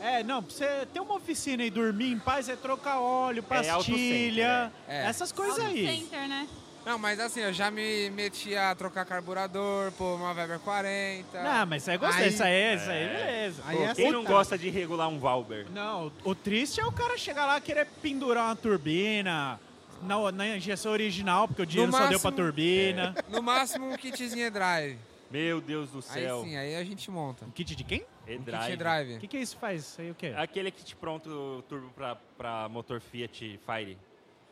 É, 0.00 0.22
não, 0.22 0.42
pra 0.42 0.52
você 0.54 0.86
ter 0.92 1.00
uma 1.00 1.14
oficina 1.14 1.64
e 1.64 1.70
dormir 1.70 2.12
em 2.12 2.18
paz, 2.18 2.48
é 2.50 2.56
trocar 2.56 3.00
óleo, 3.00 3.42
pastilha, 3.42 4.70
É. 4.86 5.06
essas 5.06 5.32
coisas 5.32 5.58
aí. 5.64 5.86
Center, 6.00 6.28
né? 6.28 6.46
Não, 6.84 6.98
mas 6.98 7.20
assim, 7.20 7.38
eu 7.40 7.52
já 7.52 7.70
me 7.70 8.10
meti 8.10 8.56
a 8.56 8.74
trocar 8.74 9.04
carburador, 9.04 9.92
pôr 9.92 10.16
uma 10.16 10.32
Weber 10.32 10.58
40. 10.58 11.40
Não, 11.40 11.64
mas 11.66 11.82
isso 11.82 11.90
aí 11.90 11.94
é 11.94 11.98
gostoso, 11.98 12.26
isso 12.28 12.42
aí, 12.42 12.74
isso 12.76 12.90
aí, 12.90 13.08
beleza. 13.08 13.62
Pô, 13.62 13.94
quem 13.94 14.10
não 14.10 14.24
gosta 14.24 14.58
de 14.58 14.68
regular 14.68 15.08
um 15.08 15.18
Valber? 15.20 15.66
Não, 15.72 16.10
o 16.24 16.34
triste 16.34 16.80
é 16.80 16.84
o 16.84 16.90
cara 16.90 17.16
chegar 17.16 17.46
lá 17.46 17.58
e 17.58 17.60
querer 17.60 17.86
pendurar 18.02 18.46
uma 18.46 18.56
turbina 18.56 19.60
na, 20.02 20.32
na 20.32 20.56
injeção 20.56 20.92
original, 20.92 21.46
porque 21.48 21.62
o 21.62 21.66
dinheiro 21.66 21.92
só 21.92 22.06
deu 22.06 22.20
pra 22.20 22.32
turbina. 22.32 23.14
No 23.28 23.42
máximo 23.42 23.90
um 23.90 23.96
kitzinho 23.96 24.46
e-drive. 24.46 24.98
Meu 25.30 25.60
Deus 25.62 25.90
do 25.90 25.98
Aí 25.98 26.02
céu. 26.24 26.42
sim, 26.44 26.56
aí 26.56 26.76
a 26.76 26.84
gente 26.84 27.10
monta. 27.10 27.46
kit 27.54 27.74
de 27.74 27.84
quem? 27.84 28.04
E-drive. 28.26 28.64
kit 28.64 28.72
e-drive. 28.74 29.16
O 29.16 29.20
que, 29.20 29.28
que 29.28 29.38
isso 29.38 29.56
faz? 29.56 29.80
Isso 29.82 30.00
aí 30.02 30.10
o 30.10 30.14
quê? 30.14 30.34
Aquele 30.36 30.70
kit 30.70 30.94
pronto 30.96 31.64
turbo 31.68 31.88
pra, 31.96 32.16
pra 32.36 32.68
motor 32.68 33.00
Fiat 33.00 33.58
Fire. 33.64 33.96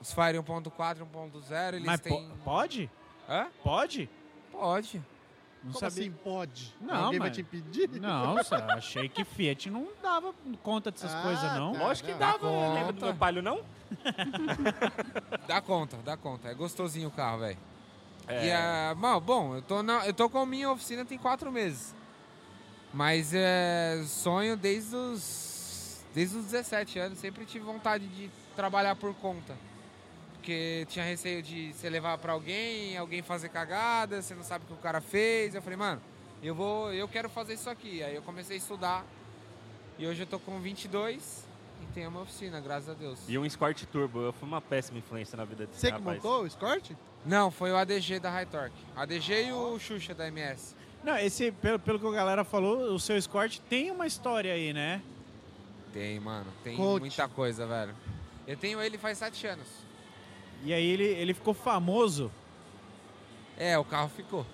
Os 0.00 0.12
Fire 0.14 0.38
1.4 0.38 0.96
e 0.96 1.00
1.0, 1.04 1.74
eles 1.74 1.84
Mas 1.86 2.00
po- 2.00 2.08
têm... 2.08 2.30
pode? 2.42 2.90
Hã? 3.28 3.48
Pode? 3.62 4.08
Pode. 4.50 4.96
Não 5.62 5.72
Como 5.72 5.78
sabia. 5.80 6.04
assim 6.04 6.10
pode? 6.24 6.74
Não, 6.80 7.10
vai 7.10 7.18
mas- 7.18 7.32
te 7.36 7.42
impedir? 7.42 7.90
Não, 8.00 8.38
achei 8.70 9.06
que 9.10 9.22
Fiat 9.24 9.68
não 9.68 9.88
dava 10.02 10.34
conta 10.62 10.90
dessas 10.90 11.14
Ah, 11.14 11.20
coisas, 11.20 11.52
não. 11.52 11.74
tá, 11.74 11.78
Lógico 11.80 12.06
que 12.06 12.12
não. 12.12 12.18
dava, 12.18 12.38
conta. 12.38 12.72
lembra 12.74 12.92
do 12.94 13.04
meu 13.04 13.14
palio, 13.14 13.42
não? 13.42 13.60
Dá 15.46 15.60
conta, 15.60 15.96
dá 15.98 16.16
conta. 16.16 16.48
É 16.48 16.54
gostosinho 16.54 17.08
o 17.08 17.10
carro, 17.10 17.40
velho. 17.40 17.58
É. 18.26 18.46
E 18.46 18.52
a. 18.52 18.94
Mano, 18.96 19.20
bom, 19.20 19.56
eu 19.56 19.62
tô, 19.62 19.82
na, 19.82 20.06
eu 20.06 20.14
tô 20.14 20.28
com 20.30 20.38
a 20.38 20.46
minha 20.46 20.70
oficina 20.70 21.04
tem 21.04 21.18
quatro 21.18 21.50
meses. 21.50 21.94
Mas 22.92 23.32
é 23.34 24.02
sonho 24.06 24.56
desde 24.56 24.94
os. 24.94 26.04
Desde 26.14 26.36
os 26.36 26.44
17 26.46 26.98
anos. 26.98 27.18
Sempre 27.18 27.44
tive 27.44 27.64
vontade 27.64 28.06
de 28.06 28.30
trabalhar 28.54 28.96
por 28.96 29.14
conta. 29.14 29.56
Porque 30.34 30.86
tinha 30.88 31.04
receio 31.04 31.42
de 31.42 31.72
você 31.72 31.90
levar 31.90 32.16
pra 32.18 32.32
alguém, 32.32 32.96
alguém 32.96 33.20
fazer 33.22 33.50
cagada, 33.50 34.22
você 34.22 34.34
não 34.34 34.42
sabe 34.42 34.64
o 34.64 34.68
que 34.68 34.74
o 34.74 34.78
cara 34.78 35.00
fez. 35.00 35.54
Eu 35.54 35.62
falei, 35.62 35.76
mano, 35.76 36.00
eu 36.42 36.54
vou. 36.54 36.92
Eu 36.92 37.08
quero 37.08 37.28
fazer 37.28 37.54
isso 37.54 37.68
aqui. 37.68 38.02
Aí 38.02 38.14
eu 38.14 38.22
comecei 38.22 38.56
a 38.56 38.58
estudar. 38.58 39.04
E 39.98 40.06
hoje 40.06 40.22
eu 40.22 40.26
tô 40.26 40.38
com 40.38 40.58
22 40.60 41.49
e 41.82 41.86
tenho 41.92 42.08
uma 42.10 42.20
oficina, 42.22 42.60
graças 42.60 42.88
a 42.88 42.94
Deus. 42.94 43.18
E 43.28 43.36
um 43.38 43.44
Escort 43.44 43.84
Turbo. 43.86 44.20
Eu 44.20 44.32
fui 44.32 44.48
uma 44.48 44.60
péssima 44.60 44.98
influência 44.98 45.36
na 45.36 45.44
vida 45.44 45.66
desse 45.66 45.80
Você 45.80 45.86
que 45.88 45.98
rapaz. 45.98 46.16
montou 46.22 46.42
o 46.42 46.46
Escort? 46.46 46.92
Não, 47.24 47.50
foi 47.50 47.70
o 47.72 47.76
ADG 47.76 48.18
da 48.18 48.30
High 48.30 48.46
Torque. 48.46 48.76
ADG 48.96 49.46
e 49.48 49.52
o 49.52 49.78
Xuxa 49.78 50.14
da 50.14 50.28
MS. 50.28 50.74
Não, 51.02 51.16
esse, 51.16 51.50
pelo, 51.52 51.78
pelo 51.78 51.98
que 51.98 52.06
a 52.06 52.10
galera 52.10 52.44
falou, 52.44 52.92
o 52.94 53.00
seu 53.00 53.16
Escort 53.16 53.58
tem 53.68 53.90
uma 53.90 54.06
história 54.06 54.52
aí, 54.52 54.72
né? 54.72 55.02
Tem, 55.92 56.20
mano. 56.20 56.46
Tem 56.62 56.76
Conte. 56.76 57.00
muita 57.00 57.28
coisa, 57.28 57.66
velho. 57.66 57.94
Eu 58.46 58.56
tenho 58.56 58.80
ele 58.80 58.98
faz 58.98 59.18
sete 59.18 59.46
anos. 59.46 59.66
E 60.62 60.72
aí 60.74 60.84
ele, 60.84 61.04
ele 61.04 61.34
ficou 61.34 61.54
famoso. 61.54 62.30
É, 63.56 63.78
o 63.78 63.84
carro 63.84 64.08
ficou. 64.08 64.46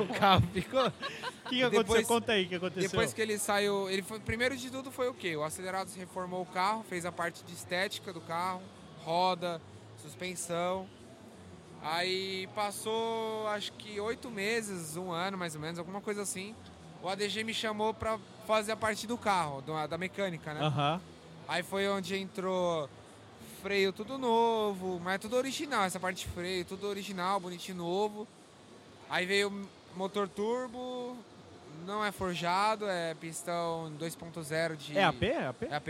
O 0.00 0.14
carro 0.18 0.42
ficou. 0.52 0.86
O 0.86 1.48
que, 1.48 1.56
que 1.56 1.62
aconteceu? 1.62 2.06
Conta 2.06 2.32
aí 2.32 2.44
o 2.44 2.48
que 2.48 2.54
aconteceu. 2.54 2.90
Depois 2.90 3.12
que 3.12 3.20
ele 3.20 3.38
saiu, 3.38 3.88
ele 3.90 4.02
foi, 4.02 4.18
primeiro 4.20 4.56
de 4.56 4.70
tudo 4.70 4.90
foi 4.90 5.08
o 5.08 5.14
quê? 5.14 5.36
O 5.36 5.44
acelerado 5.44 5.90
reformou 5.96 6.42
o 6.42 6.46
carro, 6.46 6.84
fez 6.88 7.04
a 7.04 7.12
parte 7.12 7.44
de 7.44 7.52
estética 7.52 8.12
do 8.12 8.20
carro, 8.20 8.62
roda, 9.04 9.60
suspensão. 10.00 10.86
Aí 11.82 12.48
passou, 12.54 13.46
acho 13.48 13.72
que 13.72 14.00
oito 14.00 14.30
meses, 14.30 14.96
um 14.96 15.12
ano 15.12 15.36
mais 15.36 15.54
ou 15.54 15.60
menos, 15.60 15.78
alguma 15.78 16.00
coisa 16.00 16.22
assim. 16.22 16.54
O 17.02 17.08
ADG 17.08 17.44
me 17.44 17.52
chamou 17.52 17.92
pra 17.92 18.18
fazer 18.46 18.72
a 18.72 18.76
parte 18.76 19.06
do 19.06 19.18
carro, 19.18 19.62
da 19.88 19.98
mecânica, 19.98 20.54
né? 20.54 20.60
Aham. 20.62 21.00
Aí 21.46 21.62
foi 21.62 21.86
onde 21.86 22.16
entrou 22.16 22.88
freio 23.60 23.92
tudo 23.92 24.18
novo, 24.18 25.00
mas 25.02 25.14
é 25.14 25.18
tudo 25.18 25.36
original, 25.36 25.84
essa 25.84 26.00
parte 26.00 26.26
de 26.26 26.32
freio, 26.32 26.64
tudo 26.64 26.86
original, 26.86 27.38
bonitinho 27.40 27.78
novo. 27.78 28.26
Aí 29.14 29.26
veio 29.26 29.48
o 29.48 29.96
motor 29.96 30.28
turbo, 30.28 31.16
não 31.86 32.04
é 32.04 32.10
forjado, 32.10 32.84
é 32.88 33.14
pistão 33.14 33.92
2.0 33.96 34.74
de... 34.74 34.98
É 34.98 35.04
AP? 35.04 35.22
É 35.22 35.46
AP? 35.46 35.62
É 35.70 35.74
AP. 35.76 35.88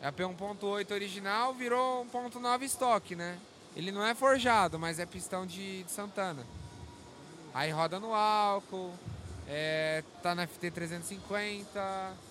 É 0.00 0.06
AP 0.06 0.18
1.8 0.20 0.92
original, 0.92 1.52
virou 1.52 2.06
1.9 2.06 2.62
estoque, 2.62 3.16
né? 3.16 3.36
Ele 3.74 3.90
não 3.90 4.06
é 4.06 4.14
forjado, 4.14 4.78
mas 4.78 5.00
é 5.00 5.04
pistão 5.04 5.44
de, 5.44 5.82
de 5.82 5.90
Santana. 5.90 6.46
Aí 7.52 7.72
roda 7.72 7.98
no 7.98 8.14
álcool, 8.14 8.94
é, 9.48 10.04
tá 10.22 10.32
na 10.32 10.46
FT 10.46 10.70
350... 10.70 12.28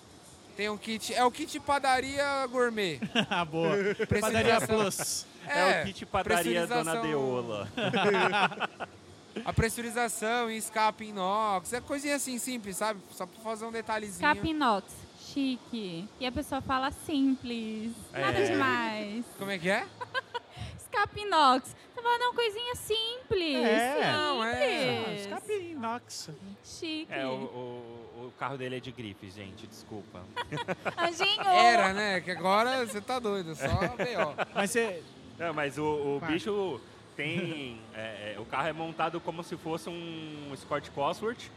Tem 0.56 0.70
um 0.70 0.78
kit. 0.78 1.14
É 1.14 1.22
o 1.22 1.30
kit 1.30 1.60
padaria 1.60 2.46
gourmet. 2.46 2.98
Ah, 3.30 3.44
boa. 3.44 3.76
Padaria 4.20 4.60
Plus. 4.60 5.26
É 5.46 5.82
o 5.82 5.84
kit 5.84 6.06
padaria 6.06 6.66
Dona 6.66 6.96
Deola. 6.96 7.68
A 9.44 9.52
pressurização 9.52 10.50
em 10.50 10.56
escape 10.56 11.04
inox. 11.04 11.72
É 11.72 11.80
coisinha 11.80 12.16
assim 12.16 12.38
simples, 12.38 12.76
sabe? 12.76 13.00
Só 13.10 13.26
pra 13.26 13.40
fazer 13.40 13.64
um 13.64 13.72
detalhezinho. 13.72 14.26
Escape 14.28 14.48
inox, 14.50 14.92
chique. 15.20 16.08
E 16.20 16.26
a 16.26 16.32
pessoa 16.32 16.60
fala 16.60 16.90
simples, 16.90 17.92
nada 18.12 18.38
É. 18.38 18.50
demais. 18.50 19.24
Como 19.38 19.50
é 19.50 19.58
que 19.58 19.68
é? 19.70 19.86
Escape 20.78 21.20
inox. 21.20 21.76
Você 21.94 22.02
fala, 22.02 22.18
não, 22.18 22.34
coisinha 22.34 22.74
simples. 22.76 23.56
É. 23.64 24.12
Não, 24.12 24.44
é. 24.44 25.04
simples. 25.04 25.20
Escape 25.22 25.52
inox. 25.70 26.30
Chique. 26.64 27.12
É, 27.12 27.26
o, 27.26 27.30
o, 27.30 28.26
o 28.26 28.32
carro 28.38 28.56
dele 28.56 28.76
é 28.76 28.80
de 28.80 28.90
grife, 28.92 29.28
gente, 29.30 29.66
desculpa. 29.66 30.22
Anjinho! 30.96 31.42
Era, 31.42 31.92
né? 31.92 32.20
Que 32.20 32.30
agora 32.30 32.86
você 32.86 33.00
tá 33.00 33.18
doido, 33.18 33.54
só 33.54 33.66
B.O. 33.96 34.34
Mas 34.54 34.70
você. 34.70 35.02
Não, 35.38 35.52
mas 35.54 35.76
o, 35.78 35.84
o 35.84 36.20
bicho 36.26 36.80
tem. 37.18 37.80
é, 37.94 38.34
é, 38.36 38.40
o 38.40 38.44
carro 38.44 38.68
é 38.68 38.72
montado 38.72 39.20
como 39.20 39.42
se 39.42 39.56
fosse 39.56 39.90
um 39.90 40.50
Escort 40.54 40.88
Cosworth. 40.90 41.50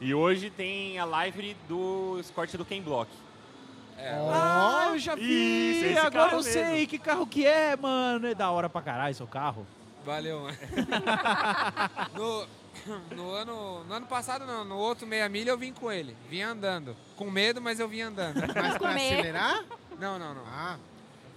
E 0.00 0.14
hoje 0.14 0.50
tem 0.50 0.98
a 0.98 1.04
live 1.04 1.54
do 1.68 2.18
Escort 2.18 2.54
do 2.56 2.64
Ken 2.64 2.80
Block. 2.80 3.10
É. 3.98 4.14
Ah, 4.30 4.88
eu 4.90 4.98
já 4.98 5.14
vi! 5.14 5.22
Isso, 5.22 5.84
esse 5.86 5.98
Agora 5.98 6.30
carro 6.30 6.36
eu 6.38 6.42
sei 6.42 6.64
mesmo. 6.64 6.86
que 6.88 6.98
carro 6.98 7.26
que 7.26 7.46
é, 7.46 7.76
mano. 7.76 8.26
É 8.26 8.34
da 8.34 8.50
hora 8.50 8.68
pra 8.68 8.82
caralho 8.82 9.14
seu 9.14 9.26
carro. 9.26 9.66
Valeu, 10.04 10.40
mano. 10.40 10.56
no, 12.14 12.46
no, 13.16 13.30
ano, 13.32 13.84
no 13.84 13.94
ano 13.94 14.06
passado, 14.06 14.46
não. 14.46 14.64
No 14.64 14.76
outro 14.76 15.06
meia 15.06 15.28
milha 15.28 15.50
eu 15.50 15.58
vim 15.58 15.72
com 15.72 15.90
ele. 15.90 16.16
Vim 16.28 16.42
andando. 16.42 16.96
Com 17.16 17.30
medo, 17.30 17.60
mas 17.60 17.80
eu 17.80 17.88
vim 17.88 18.02
andando. 18.02 18.36
Mas 18.54 18.78
pra 18.78 18.90
acelerar? 18.90 19.64
Não, 19.98 20.18
não, 20.18 20.34
não. 20.34 20.44
Ah. 20.46 20.78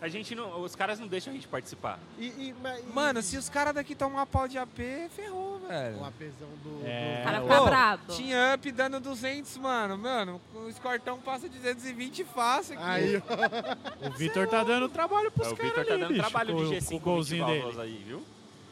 A 0.02 0.08
gente 0.08 0.34
não. 0.34 0.62
Os 0.62 0.76
caras 0.76 0.98
não 1.00 1.08
deixam 1.08 1.32
a 1.32 1.36
gente 1.36 1.48
participar. 1.48 2.00
E, 2.18 2.28
e, 2.28 2.56
mas- 2.64 2.80
e- 2.80 2.84
Mano, 2.94 3.22
se 3.22 3.38
os 3.38 3.50
caras 3.50 3.74
daqui 3.76 3.94
tomar 3.94 4.26
pau 4.28 4.48
de 4.48 4.58
AP, 4.58 4.80
ferrou, 5.10 5.60
velho. 5.68 5.98
O 5.98 6.06
apesão 6.06 6.48
do. 6.64 6.82
É. 6.88 7.20
O 7.20 7.24
cara 7.26 7.42
fica 7.42 7.58
Pô, 7.58 7.66
brabo. 7.66 8.14
Tinha 8.14 8.54
up 8.56 8.72
dando 8.72 9.00
200, 9.02 9.58
mano. 9.58 9.98
Mano, 9.98 10.42
o 10.56 10.70
escortão 10.70 11.18
passa 11.20 11.50
de 11.50 11.58
220 11.58 12.24
fácil 12.24 12.76
aqui. 12.76 12.84
Aí, 12.86 13.18
ó. 13.18 14.08
O 14.08 14.12
Vitor 14.12 14.48
tá 14.48 14.64
dando 14.64 14.88
trabalho 14.88 15.30
pros 15.32 15.48
É, 15.48 15.52
o 15.52 15.56
caras 15.58 15.72
Vitor 15.72 15.86
tá 15.86 15.92
ali, 15.94 16.02
dando 16.02 16.14
bicho, 16.14 16.22
trabalho 16.30 16.54
com 16.54 16.60
de 16.64 16.64
o- 16.64 16.72
G5 16.78 16.90
com 16.90 16.96
o 16.96 17.00
golzinho 17.00 17.46
dele. 17.46 17.82
aí, 17.82 18.04
viu? 18.08 18.24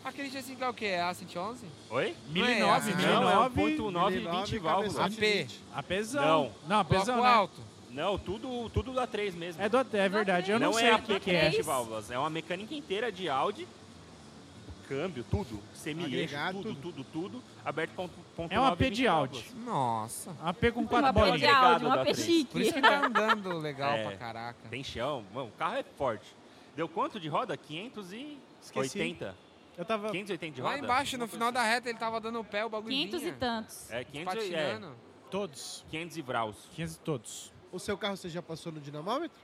Aquele 0.06 0.30
G5 0.30 0.62
é 0.62 0.70
o 0.70 0.74
quê? 0.74 0.86
É 0.86 1.02
A111? 1.02 1.58
Oi? 1.90 2.16
Não 2.30 2.46
é 2.46 2.48
1009, 2.56 2.92
essa, 2.92 3.02
Não, 3.02 3.30
é 3.30 3.38
um 3.40 3.50
1009. 3.50 3.56
ponto 3.76 3.92
9 3.92 4.16
1009, 4.16 4.38
20 4.46 4.58
válvulas. 4.60 5.00
AP. 5.00 5.10
20. 5.20 5.60
Apesão. 5.76 6.26
Não. 6.26 6.52
Não, 6.70 6.80
apesão, 6.80 7.16
Bloco 7.16 7.22
né? 7.30 7.34
alto. 7.36 7.62
Não, 7.98 8.16
tudo, 8.16 8.70
tudo 8.70 8.94
da 8.94 9.08
3 9.08 9.34
mesmo. 9.34 9.60
É, 9.60 9.68
do, 9.68 9.78
é 9.80 10.08
verdade, 10.08 10.52
eu 10.52 10.60
não, 10.60 10.72
sei 10.72 10.90
é 10.90 10.96
o 10.96 11.02
que, 11.02 11.14
AP 11.16 11.20
que 11.24 11.32
é. 11.32 11.50
20 11.50 11.64
válvulas. 11.64 12.12
É 12.12 12.20
uma 12.20 12.30
mecânica 12.30 12.76
inteira 12.76 13.12
de 13.12 13.28
Audi. 13.28 13.68
Câmbio, 14.88 15.26
tudo. 15.32 15.60
Semi-eixo, 15.74 16.36
Agregado, 16.36 16.62
tudo, 16.62 16.76
tudo, 16.80 17.04
tudo. 17.12 17.44
Aberto 17.66 17.94
ponto, 17.96 18.14
ponto 18.36 18.54
É 18.54 18.60
um 18.60 18.66
9, 18.66 18.74
AP 18.74 18.92
de 18.94 19.02
20 19.02 19.08
Audi. 19.08 19.40
válvulas. 19.42 19.66
Nossa. 19.66 20.32
AP 20.44 20.72
com 20.72 20.82
Uma 20.82 20.88
quatro 20.90 21.14
pé 21.14 21.20
de 21.24 21.30
bolinhas. 21.32 21.44
áudio, 21.56 21.66
Agregado 21.66 21.86
uma 21.88 21.96
da 21.98 22.06
pé 22.06 22.14
três. 22.14 22.44
Por 22.46 22.62
isso 22.62 22.70
chique. 22.70 22.82
que 22.82 22.88
tá 22.88 23.06
andando 23.08 23.58
legal 23.58 23.94
É. 23.94 24.04
pra 24.04 24.16
caraca. 24.16 24.70
Tem 24.70 24.84
chão. 24.84 25.26
Mano, 25.34 25.48
o 25.48 25.52
carro 25.54 25.78
é 25.78 25.84
forte. 25.98 26.28
Deu 26.76 26.88
quanto 26.88 27.20
de 27.20 27.28
roda? 27.28 27.58
580. 27.58 28.38
Esqueci. 28.62 29.18
Eu 29.76 29.84
tava. 29.86 30.12
580 30.12 30.56
de 30.56 30.62
roda? 30.62 30.74
Lá 30.76 30.80
embaixo, 30.80 31.18
no 31.18 31.28
final 31.28 31.52
da 31.52 31.64
reta, 31.64 31.90
ele 31.90 31.98
tava 31.98 32.22
dando 32.22 32.40
o 32.40 32.44
pé, 32.44 32.64
o 32.64 32.70
bagulho 32.70 32.94
500 32.94 33.22
e 33.22 33.26
vinha. 33.26 33.36
tantos. 33.40 33.90
É, 33.92 34.04
500 34.04 34.44
e, 34.46 34.54
é. 34.56 34.80
Todos. 35.32 35.84
500 35.90 36.16
e 36.18 36.22
vraus. 36.22 36.56
15 36.76 37.00
todos. 37.00 37.57
O 37.78 37.80
seu 37.80 37.96
carro 37.96 38.18
você 38.18 38.28
já 38.28 38.42
passou 38.42 38.72
no 38.72 38.82
dinamômetro? 38.82 39.38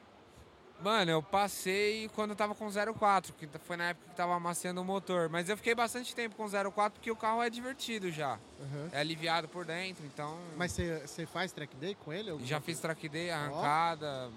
Mano, 0.82 1.12
eu 1.12 1.22
passei 1.22 2.10
quando 2.16 2.32
eu 2.32 2.36
tava 2.36 2.56
com 2.56 2.68
04, 2.68 3.32
que 3.34 3.48
foi 3.60 3.78
na 3.78 3.90
época 3.90 4.10
que 4.10 4.16
tava 4.16 4.34
amaciando 4.34 4.82
o 4.82 4.84
motor. 4.84 5.30
Mas 5.30 5.50
eu 5.50 5.56
fiquei 5.56 5.76
bastante 5.76 6.16
tempo 6.16 6.36
com 6.36 6.50
04 6.50 6.94
porque 6.94 7.12
o 7.12 7.16
carro 7.16 7.44
é 7.44 7.50
divertido 7.50 8.12
já. 8.12 8.40
Aham. 8.60 8.90
É 8.92 9.00
aliviado 9.02 9.48
por 9.48 9.66
dentro, 9.66 10.04
então. 10.08 10.36
Mas 10.58 10.72
você 10.72 11.28
faz 11.28 11.52
track 11.52 11.76
day 11.76 11.96
com 12.04 12.12
ele? 12.12 12.36
Já 12.44 12.60
fiz 12.60 12.80
track 12.80 13.08
day, 13.08 13.30
arrancada, 13.30 14.32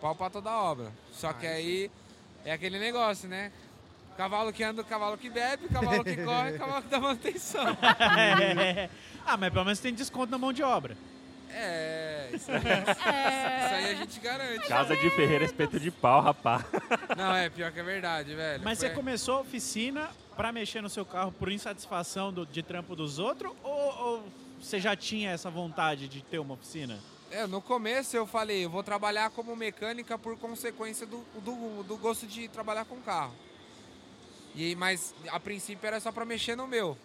pau 0.00 0.14
pra 0.14 0.30
toda 0.30 0.50
obra. 0.50 0.90
Só 1.12 1.34
que 1.34 1.46
Ah, 1.46 1.50
aí 1.50 1.90
é 2.42 2.52
aquele 2.52 2.78
negócio, 2.78 3.28
né? 3.28 3.52
Cavalo 4.16 4.50
que 4.50 4.64
anda, 4.64 4.82
cavalo 4.82 5.18
que 5.18 5.28
bebe, 5.28 5.68
cavalo 5.68 6.02
que 6.02 6.16
corre, 6.16 6.52
cavalo 6.58 6.82
que 6.82 6.88
dá 6.88 6.98
manutenção. 6.98 7.64
É. 8.18 8.88
Ah, 9.26 9.36
mas 9.36 9.52
pelo 9.52 9.66
menos 9.66 9.78
tem 9.78 9.92
desconto 9.92 10.30
na 10.30 10.38
mão 10.38 10.54
de 10.54 10.62
obra. 10.62 10.96
É, 11.50 12.30
isso 12.32 12.50
aí, 12.50 12.56
É. 12.56 12.90
isso 12.90 13.74
aí 13.74 13.90
a 13.90 13.94
gente 13.94 14.20
garante. 14.20 14.68
Casa 14.68 14.96
de 14.96 15.10
Ferreira, 15.10 15.44
espeto 15.44 15.78
de 15.80 15.90
pau, 15.90 16.20
rapaz. 16.20 16.64
Não, 17.16 17.34
é 17.34 17.48
pior 17.48 17.72
que 17.72 17.80
é 17.80 17.82
verdade, 17.82 18.34
velho. 18.34 18.62
Mas 18.64 18.78
Foi- 18.78 18.88
você 18.88 18.94
começou 18.94 19.36
a 19.36 19.40
oficina 19.40 20.10
pra 20.36 20.52
mexer 20.52 20.80
no 20.82 20.88
seu 20.90 21.04
carro 21.06 21.32
por 21.32 21.50
insatisfação 21.50 22.32
do- 22.32 22.44
de 22.46 22.62
trampo 22.62 22.94
dos 22.94 23.18
outros? 23.18 23.52
Ou, 23.62 23.72
ou 23.98 24.24
você 24.60 24.78
já 24.80 24.94
tinha 24.96 25.30
essa 25.30 25.48
vontade 25.50 26.08
de 26.08 26.22
ter 26.22 26.38
uma 26.38 26.54
oficina? 26.54 26.98
É, 27.30 27.46
no 27.46 27.60
começo 27.60 28.16
eu 28.16 28.26
falei, 28.26 28.64
eu 28.64 28.70
vou 28.70 28.82
trabalhar 28.82 29.30
como 29.30 29.56
mecânica 29.56 30.16
por 30.18 30.36
consequência 30.38 31.06
do, 31.06 31.24
do, 31.42 31.82
do 31.82 31.96
gosto 31.96 32.26
de 32.26 32.48
trabalhar 32.48 32.84
com 32.84 32.96
carro. 33.00 33.34
E, 34.54 34.74
mas 34.76 35.14
a 35.28 35.38
princípio 35.40 35.86
era 35.86 36.00
só 36.00 36.10
pra 36.12 36.24
mexer 36.24 36.56
no 36.56 36.66
meu. 36.66 36.96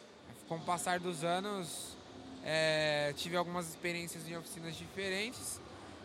Com 0.48 0.56
o 0.56 0.62
passar 0.62 1.00
dos 1.00 1.24
anos, 1.24 1.96
é, 2.44 3.14
tive 3.16 3.38
algumas 3.38 3.70
experiências 3.70 4.28
em 4.28 4.36
oficinas 4.36 4.76
diferentes. 4.76 5.60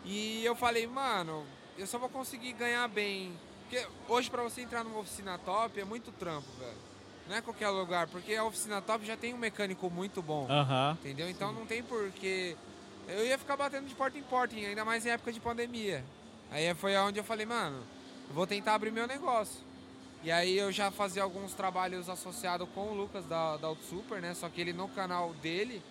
E 0.05 0.43
eu 0.45 0.55
falei, 0.55 0.87
mano, 0.87 1.45
eu 1.77 1.85
só 1.87 1.97
vou 1.97 2.09
conseguir 2.09 2.53
ganhar 2.53 2.87
bem. 2.87 3.33
Porque 3.63 3.85
hoje 4.07 4.29
pra 4.29 4.43
você 4.43 4.61
entrar 4.61 4.83
numa 4.83 4.99
oficina 4.99 5.37
top 5.37 5.79
é 5.79 5.83
muito 5.83 6.11
trampo, 6.11 6.47
velho. 6.59 6.87
Não 7.27 7.35
é 7.35 7.41
qualquer 7.41 7.67
lugar, 7.69 8.07
porque 8.07 8.33
a 8.35 8.43
oficina 8.45 8.81
top 8.81 9.05
já 9.05 9.17
tem 9.17 9.33
um 9.33 9.37
mecânico 9.37 9.89
muito 9.89 10.21
bom. 10.21 10.47
Aham. 10.49 10.97
Entendeu? 11.01 11.29
Então 11.29 11.51
não 11.51 11.65
tem 11.65 11.83
porquê. 11.83 12.55
Eu 13.07 13.25
ia 13.25 13.37
ficar 13.37 13.57
batendo 13.57 13.87
de 13.87 13.95
porta 13.95 14.17
em 14.17 14.23
porta, 14.23 14.55
ainda 14.55 14.85
mais 14.85 15.05
em 15.05 15.09
época 15.09 15.33
de 15.33 15.39
pandemia. 15.39 16.03
Aí 16.49 16.73
foi 16.75 16.95
onde 16.97 17.19
eu 17.19 17.23
falei, 17.23 17.45
mano, 17.45 17.83
eu 18.29 18.33
vou 18.33 18.47
tentar 18.47 18.75
abrir 18.75 18.91
meu 18.91 19.05
negócio. 19.07 19.59
E 20.23 20.31
aí 20.31 20.57
eu 20.57 20.71
já 20.71 20.89
fazia 20.89 21.23
alguns 21.23 21.53
trabalhos 21.53 22.09
associados 22.09 22.67
com 22.73 22.91
o 22.91 22.93
Lucas 22.93 23.25
da, 23.25 23.57
da 23.57 23.73
Super, 23.89 24.21
né? 24.21 24.33
Só 24.33 24.49
que 24.49 24.61
ele 24.61 24.73
no 24.73 24.87
canal 24.87 25.33
dele. 25.35 25.81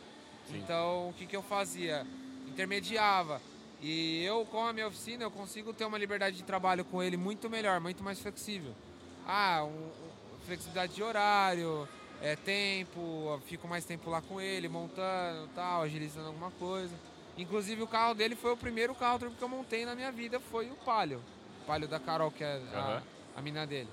Então 0.54 1.08
o 1.10 1.12
que, 1.14 1.26
que 1.26 1.36
eu 1.36 1.42
fazia? 1.42 2.06
Intermediava. 2.48 3.40
E 3.82 4.22
eu, 4.24 4.44
com 4.46 4.64
a 4.66 4.72
minha 4.72 4.86
oficina, 4.88 5.24
eu 5.24 5.30
consigo 5.30 5.72
ter 5.72 5.84
uma 5.84 5.98
liberdade 5.98 6.36
de 6.36 6.42
trabalho 6.42 6.84
com 6.84 7.02
ele 7.02 7.16
muito 7.16 7.50
melhor, 7.50 7.78
muito 7.80 8.02
mais 8.02 8.18
flexível. 8.18 8.72
Ah, 9.26 9.62
um- 9.64 9.68
um- 9.68 10.46
flexibilidade 10.46 10.94
de 10.94 11.02
horário, 11.02 11.86
é, 12.22 12.36
tempo, 12.36 13.38
fico 13.46 13.68
mais 13.68 13.84
tempo 13.84 14.08
lá 14.08 14.22
com 14.22 14.40
ele, 14.40 14.68
montando 14.68 15.48
tal, 15.54 15.82
agilizando 15.82 16.28
alguma 16.28 16.50
coisa. 16.52 16.94
Inclusive 17.36 17.82
o 17.82 17.86
carro 17.86 18.14
dele 18.14 18.34
foi 18.34 18.52
o 18.52 18.56
primeiro 18.56 18.94
carro 18.94 19.18
turbo 19.18 19.36
que 19.36 19.42
eu 19.42 19.48
montei 19.48 19.84
na 19.84 19.94
minha 19.94 20.10
vida, 20.10 20.40
foi 20.40 20.70
o 20.70 20.76
Palio. 20.76 21.20
O 21.62 21.66
Palio 21.66 21.86
da 21.88 22.00
Carol, 22.00 22.30
que 22.30 22.42
é 22.44 22.60
a, 22.72 22.78
Aham. 22.78 23.02
a 23.36 23.42
mina 23.42 23.66
dele. 23.66 23.90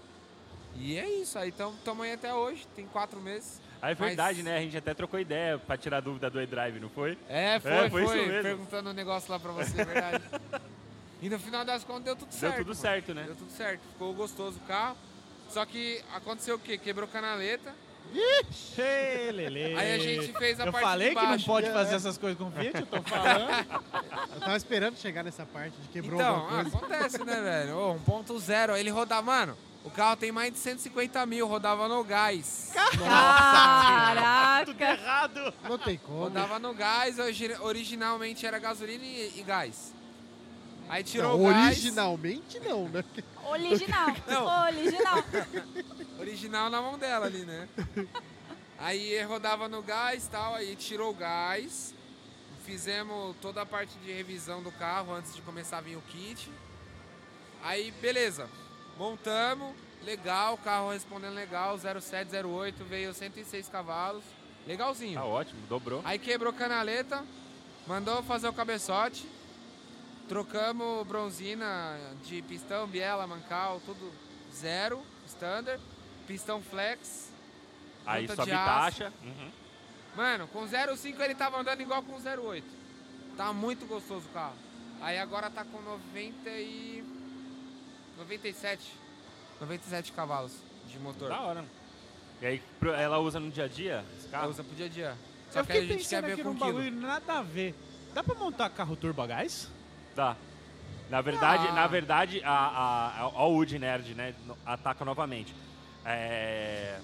E 0.76 0.98
é 0.98 1.10
isso, 1.10 1.38
aí 1.38 1.50
estamos 1.50 2.02
aí 2.06 2.14
até 2.14 2.34
hoje, 2.34 2.66
tem 2.76 2.86
quatro 2.88 3.20
meses. 3.20 3.60
Aí 3.84 3.92
é 3.92 3.96
Mas- 4.00 4.08
verdade, 4.08 4.44
né? 4.44 4.58
A 4.58 4.62
gente 4.62 4.78
até 4.78 4.94
trocou 4.94 5.20
ideia 5.20 5.58
pra 5.58 5.76
tirar 5.76 6.00
dúvida 6.00 6.30
do 6.30 6.42
e-drive, 6.42 6.80
não 6.80 6.88
foi? 6.90 7.18
É, 7.28 7.60
foi, 7.60 7.72
É, 7.72 7.90
foi, 7.90 7.90
foi 7.90 8.04
isso 8.20 8.28
mesmo. 8.30 8.42
perguntando 8.44 8.90
um 8.90 8.94
negócio 8.94 9.30
lá 9.30 9.38
pra 9.38 9.52
você, 9.52 9.82
é 9.82 9.84
verdade. 9.84 10.24
e 11.22 11.30
no 11.30 11.38
final 11.38 11.66
das 11.66 11.84
contas 11.84 12.04
deu 12.06 12.16
tudo 12.16 12.30
Deu 12.30 12.40
certo. 12.40 12.56
tudo 12.60 12.68
mano. 12.68 12.80
certo, 12.80 13.14
né? 13.14 13.24
Deu 13.26 13.36
tudo 13.36 13.52
certo, 13.52 13.82
ficou 13.92 14.14
gostoso 14.14 14.58
o 14.58 14.68
carro. 14.68 14.96
Só 15.50 15.66
que 15.66 16.02
aconteceu 16.16 16.56
o 16.56 16.60
quê? 16.60 16.78
Quebrou 16.78 17.10
canaleta. 17.10 17.74
Ê, 18.78 19.32
Lele. 19.34 19.76
Aí 19.78 19.96
a 19.96 19.98
gente 19.98 20.32
fez 20.38 20.60
a 20.62 20.66
Eu 20.66 20.72
parte 20.72 20.86
falei 20.86 21.10
de 21.10 21.16
que 21.16 21.26
não 21.26 21.40
pode 21.42 21.70
fazer 21.72 21.96
essas 21.96 22.18
coisas 22.18 22.38
com 22.40 22.50
Fiat, 22.52 22.80
eu 22.80 22.86
tô 22.86 23.02
falando. 23.04 23.50
Eu 24.34 24.40
tava 24.40 24.56
esperando 24.58 24.98
chegar 24.98 25.24
nessa 25.24 25.46
parte 25.46 25.76
de 25.76 25.88
quebrou 25.90 26.22
Então, 26.22 26.36
alguma 26.36 26.60
ah, 26.60 26.64
coisa. 26.64 26.78
acontece, 26.78 27.24
né, 27.26 27.42
velho? 27.42 27.78
Ô, 27.78 27.96
1.0, 28.00 28.78
ele 28.78 28.90
rodava, 28.90 29.22
mano, 29.22 29.58
o 29.84 29.92
carro 29.92 30.16
tem 30.16 30.32
mais 30.32 30.52
de 30.54 30.60
150 30.60 31.26
mil, 31.26 31.48
rodava 31.48 31.88
no 31.88 32.04
gás. 32.04 32.72
Caraca! 32.74 34.66
Tudo 34.66 34.82
errado. 34.82 35.54
Não 35.64 35.78
tem 35.78 35.98
como. 35.98 36.20
Rodava 36.20 36.60
no 36.60 36.74
gás, 36.74 37.20
origi- 37.20 37.58
originalmente 37.60 38.46
era 38.46 38.60
gasolina 38.60 39.04
e, 39.04 39.40
e 39.40 39.44
gás. 39.44 39.94
Aí 40.90 41.04
tirou 41.04 41.38
Não, 41.38 41.46
o 41.46 41.50
gás. 41.50 41.68
originalmente 41.68 42.60
não, 42.60 42.88
né? 42.90 43.04
Original. 43.46 44.08
Não. 44.28 44.64
Original. 44.66 45.24
Original 46.20 46.70
na 46.70 46.82
mão 46.82 46.98
dela 46.98 47.26
ali, 47.26 47.46
né? 47.46 47.68
Aí 48.78 49.22
rodava 49.24 49.68
no 49.70 49.82
gás 49.82 50.26
e 50.26 50.30
tal, 50.30 50.56
aí 50.56 50.76
tirou 50.76 51.12
o 51.12 51.14
gás. 51.14 51.94
Fizemos 52.66 53.36
toda 53.42 53.62
a 53.62 53.66
parte 53.66 53.98
de 54.00 54.12
revisão 54.12 54.62
do 54.64 54.72
carro 54.72 55.14
antes 55.14 55.34
de 55.36 55.42
começar 55.42 55.80
a 55.80 55.82
vir 55.82 55.98
o 55.98 56.02
kit. 56.02 56.50
Aí, 57.62 57.92
beleza. 58.02 58.50
Montamos, 58.98 59.76
legal, 60.03 60.57
carro 60.57 60.91
respondendo 60.91 61.34
legal, 61.34 61.78
0708, 61.78 62.84
veio 62.84 63.14
106 63.14 63.70
cavalos. 63.70 64.24
Legalzinho. 64.65 65.15
Tá 65.20 65.26
ótimo, 65.26 65.60
dobrou. 65.68 66.02
Aí 66.06 66.18
quebrou 66.18 66.53
canaleta, 66.53 67.24
mandou 67.88 68.24
fazer 68.24 68.48
o 68.48 68.53
cabeçote. 68.53 69.28
Trocamos 70.28 71.06
bronzina 71.06 71.99
de 72.24 72.41
pistão, 72.44 72.88
biela, 72.88 73.28
mancal, 73.28 73.82
tudo 73.86 74.11
zero, 74.53 75.02
standard. 75.28 75.82
Pistão 76.26 76.61
flex. 76.61 77.30
Aí 78.06 78.28
sobe 78.28 78.52
taxa. 78.52 79.11
Uhum. 79.22 79.52
Mano, 80.15 80.48
com 80.48 80.61
0,5 80.65 81.20
ele 81.20 81.36
tava 81.36 81.60
andando 81.60 81.82
igual 81.82 82.02
com 82.03 82.15
0,8. 82.18 82.64
Tá 83.36 83.52
muito 83.52 83.86
gostoso 83.86 84.26
o 84.28 84.34
carro. 84.34 84.56
Aí 85.02 85.18
agora 85.20 85.49
tá 85.49 85.65
com 85.65 85.82
90 85.82 86.49
e... 86.49 87.03
97. 88.18 88.81
97 89.60 90.11
cavalos 90.11 90.53
de 90.90 90.99
motor. 90.99 91.30
Da 91.30 91.41
hora. 91.41 91.65
E 92.41 92.45
aí 92.45 92.61
pro- 92.80 92.94
ela 92.94 93.19
usa 93.19 93.40
no 93.40 93.49
dia 93.49 93.65
a 93.65 93.68
dia 93.68 94.03
esse 94.18 94.27
Ela 94.27 94.31
carro? 94.40 94.49
usa 94.52 94.64
pro 94.64 94.76
dia 94.76 94.85
a 94.85 94.90
dia. 94.90 95.18
Só 95.52 95.60
Eu 95.60 95.65
que 95.65 95.72
aí 95.72 95.77
a 95.77 95.81
fiquei 95.81 95.98
gente 95.99 96.10
quer 96.10 96.15
pensando 96.22 96.26
ver 96.27 96.34
aqui 96.34 96.44
com 96.44 96.49
num 96.49 96.56
quilo. 96.56 96.73
bagulho 96.73 96.91
nada 97.02 97.34
a 97.40 97.41
ver. 97.41 97.76
Dá 98.14 98.23
pra 98.23 98.35
montar 98.35 98.69
carro 98.69 98.95
turbo 98.95 99.22
a 99.22 99.27
gás? 99.27 99.69
Tá. 100.15 100.35
Na 101.10 101.22
verdade, 101.22 101.68
Ah. 101.68 101.73
na 101.73 101.88
verdade 101.88 102.41
a, 102.44 102.49
a, 102.52 103.07
a, 103.07 103.22
a 103.23 103.45
Wood 103.45 103.77
Nerd, 103.80 104.14
né, 104.15 104.34
no- 104.45 104.57
ataca 104.65 105.06
novamente. 105.06 105.53
É, 106.06 106.99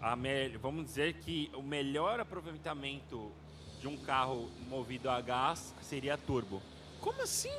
a 0.00 0.14
me- 0.16 0.48
vamos 0.58 0.84
dizer 0.86 1.14
que 1.14 1.50
o 1.54 1.62
melhor 1.62 2.20
aproveitamento 2.20 3.32
de 3.80 3.86
um 3.88 3.96
carro 3.96 4.50
movido 4.68 5.08
a 5.08 5.20
gás 5.20 5.74
seria 5.82 6.18
turbo. 6.18 6.60
Como 7.00 7.22
assim? 7.22 7.52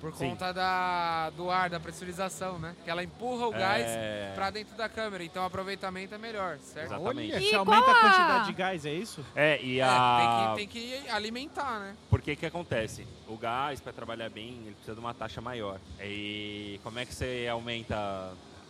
Por 0.00 0.12
Sim. 0.14 0.30
conta 0.30 0.52
da, 0.52 1.30
do 1.30 1.50
ar, 1.50 1.70
da 1.70 1.80
pressurização, 1.80 2.58
né? 2.58 2.76
Que 2.84 2.90
ela 2.90 3.02
empurra 3.02 3.46
o 3.46 3.50
gás 3.50 3.86
É. 3.86 4.32
pra 4.34 4.50
dentro 4.50 4.76
da 4.76 4.86
câmera, 4.88 5.24
então 5.24 5.42
o 5.42 5.46
aproveitamento 5.46 6.14
é 6.14 6.18
melhor, 6.18 6.58
certo? 6.58 6.92
Exatamente. 6.92 7.32
Olha, 7.34 7.42
E 7.42 7.54
aumenta 7.54 7.86
a 7.86 7.92
a- 7.92 8.00
quantidade 8.00 8.46
de 8.46 8.52
gás, 8.52 8.84
é 8.84 8.92
isso? 8.92 9.24
É, 9.34 9.58
e 9.62 9.80
É, 9.80 9.82
a... 9.84 10.52
tem, 10.56 10.66
que, 10.68 10.80
tem 10.80 11.02
que 11.02 11.08
alimentar, 11.08 11.78
né? 11.80 11.96
Porque 12.10 12.36
que 12.36 12.44
acontece? 12.44 13.06
O 13.26 13.38
gás, 13.38 13.80
para 13.80 13.92
trabalhar 13.94 14.28
bem, 14.28 14.58
ele 14.66 14.72
precisa 14.74 14.94
de 14.94 15.00
uma 15.00 15.14
taxa 15.14 15.40
maior. 15.40 15.80
E 16.02 16.78
como 16.82 16.98
é 16.98 17.06
que 17.06 17.14
você 17.14 17.48
aumenta 17.50 17.96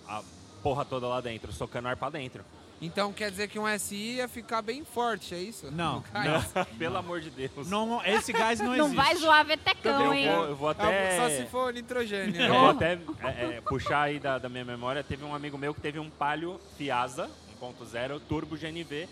a 0.06 0.22
porra 0.62 0.84
toda 0.84 1.08
lá 1.08 1.20
dentro? 1.20 1.52
Socando 1.52 1.88
ar 1.88 1.96
pra 1.96 2.10
dentro. 2.10 2.44
Então 2.80 3.12
quer 3.12 3.30
dizer 3.30 3.48
que 3.48 3.58
um 3.58 3.78
SI 3.78 4.16
ia 4.16 4.28
ficar 4.28 4.60
bem 4.60 4.84
forte, 4.84 5.34
é 5.34 5.38
isso? 5.38 5.70
Não, 5.70 6.02
gás? 6.12 6.52
Pelo 6.78 6.96
amor 6.96 7.20
de 7.20 7.30
Deus. 7.30 7.68
Não, 7.68 8.04
esse 8.04 8.32
gás 8.32 8.58
não, 8.60 8.74
Não 8.76 8.86
existe. 8.86 8.96
vai 8.96 9.14
zoar 9.16 9.40
eu, 9.40 9.46
vetecão, 9.46 10.12
hein? 10.12 10.28
vou, 10.30 10.44
eu 10.44 10.56
vou 10.56 10.68
até... 10.68 11.16
Só 11.16 11.28
se 11.28 11.46
for 11.46 11.72
nitrogênio. 11.72 12.34
Eu 12.40 12.52
né? 12.52 12.58
vou 12.58 12.68
até 12.70 12.92
é, 13.22 13.56
é, 13.56 13.60
puxar 13.60 14.02
aí 14.02 14.18
da, 14.18 14.38
da 14.38 14.48
minha 14.48 14.64
memória. 14.64 15.02
Teve 15.02 15.24
um 15.24 15.34
amigo 15.34 15.56
meu 15.56 15.72
que 15.72 15.80
teve 15.80 15.98
um 15.98 16.10
Palio 16.10 16.60
Fiasa 16.76 17.30
1.0 17.60 18.20
Turbo 18.28 18.56
GNV 18.56 19.08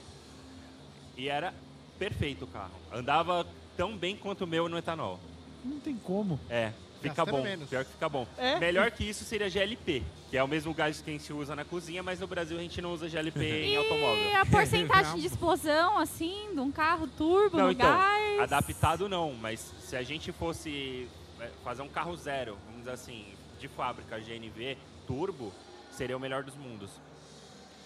e 1.17 1.29
era 1.29 1.55
perfeito 1.99 2.45
o 2.45 2.49
carro. 2.49 2.75
Andava 2.93 3.47
tão 3.77 3.97
bem 3.97 4.17
quanto 4.17 4.45
o 4.45 4.47
meu 4.47 4.69
no 4.69 4.77
etanol. 4.77 5.19
Não 5.65 5.79
tem 5.79 5.97
como. 5.97 6.39
É, 6.51 6.73
fica 7.03 7.15
Gastando 7.15 7.37
bom. 7.37 7.43
menos. 7.43 7.69
Pior 7.69 7.85
que 7.85 7.91
fica 7.93 8.09
bom. 8.09 8.27
É? 8.39 8.59
Melhor 8.59 8.91
que 8.91 9.05
isso 9.09 9.25
seria 9.25 9.49
GLP, 9.51 10.03
que 10.31 10.37
é 10.37 10.43
o 10.43 10.49
mesmo 10.49 10.73
gás 10.73 11.01
que 11.01 11.11
a 11.11 11.13
gente 11.13 11.33
usa 11.33 11.55
na 11.57 11.65
cozinha, 11.65 12.03
mas 12.03 12.21
no 12.21 12.27
Brasil 12.27 12.59
a 12.59 12.61
gente 12.63 12.81
não 12.81 12.93
usa 12.93 13.09
GLP 13.09 13.41
em 13.45 13.73
E 13.73 13.77
automóvel. 13.77 14.37
a 14.41 14.47
porcentagem 14.47 15.21
de 15.21 15.27
explosão, 15.27 15.99
assim, 15.99 16.51
de 16.53 16.61
um 16.61 16.71
carro 16.73 17.07
turbo 17.07 17.57
Não, 17.59 17.67
no 17.67 17.73
então, 17.73 17.87
gás? 17.97 18.41
adaptado 18.41 19.09
não, 19.09 19.33
mas 19.35 19.61
se 19.81 19.97
a 19.97 20.03
gente 20.03 20.33
fosse 20.33 21.09
é, 21.41 21.49
fazer 21.65 21.83
um 21.83 21.89
carro 21.89 22.17
zero, 22.17 22.57
vamos 22.67 22.81
dizer 22.81 22.93
assim, 22.93 23.27
de 23.61 23.69
fábrica 23.69 24.19
GNV 24.19 24.77
turbo, 25.07 25.53
seria 25.91 26.17
o 26.17 26.21
melhor 26.21 26.43
dos 26.43 26.57
mundos. 26.57 26.91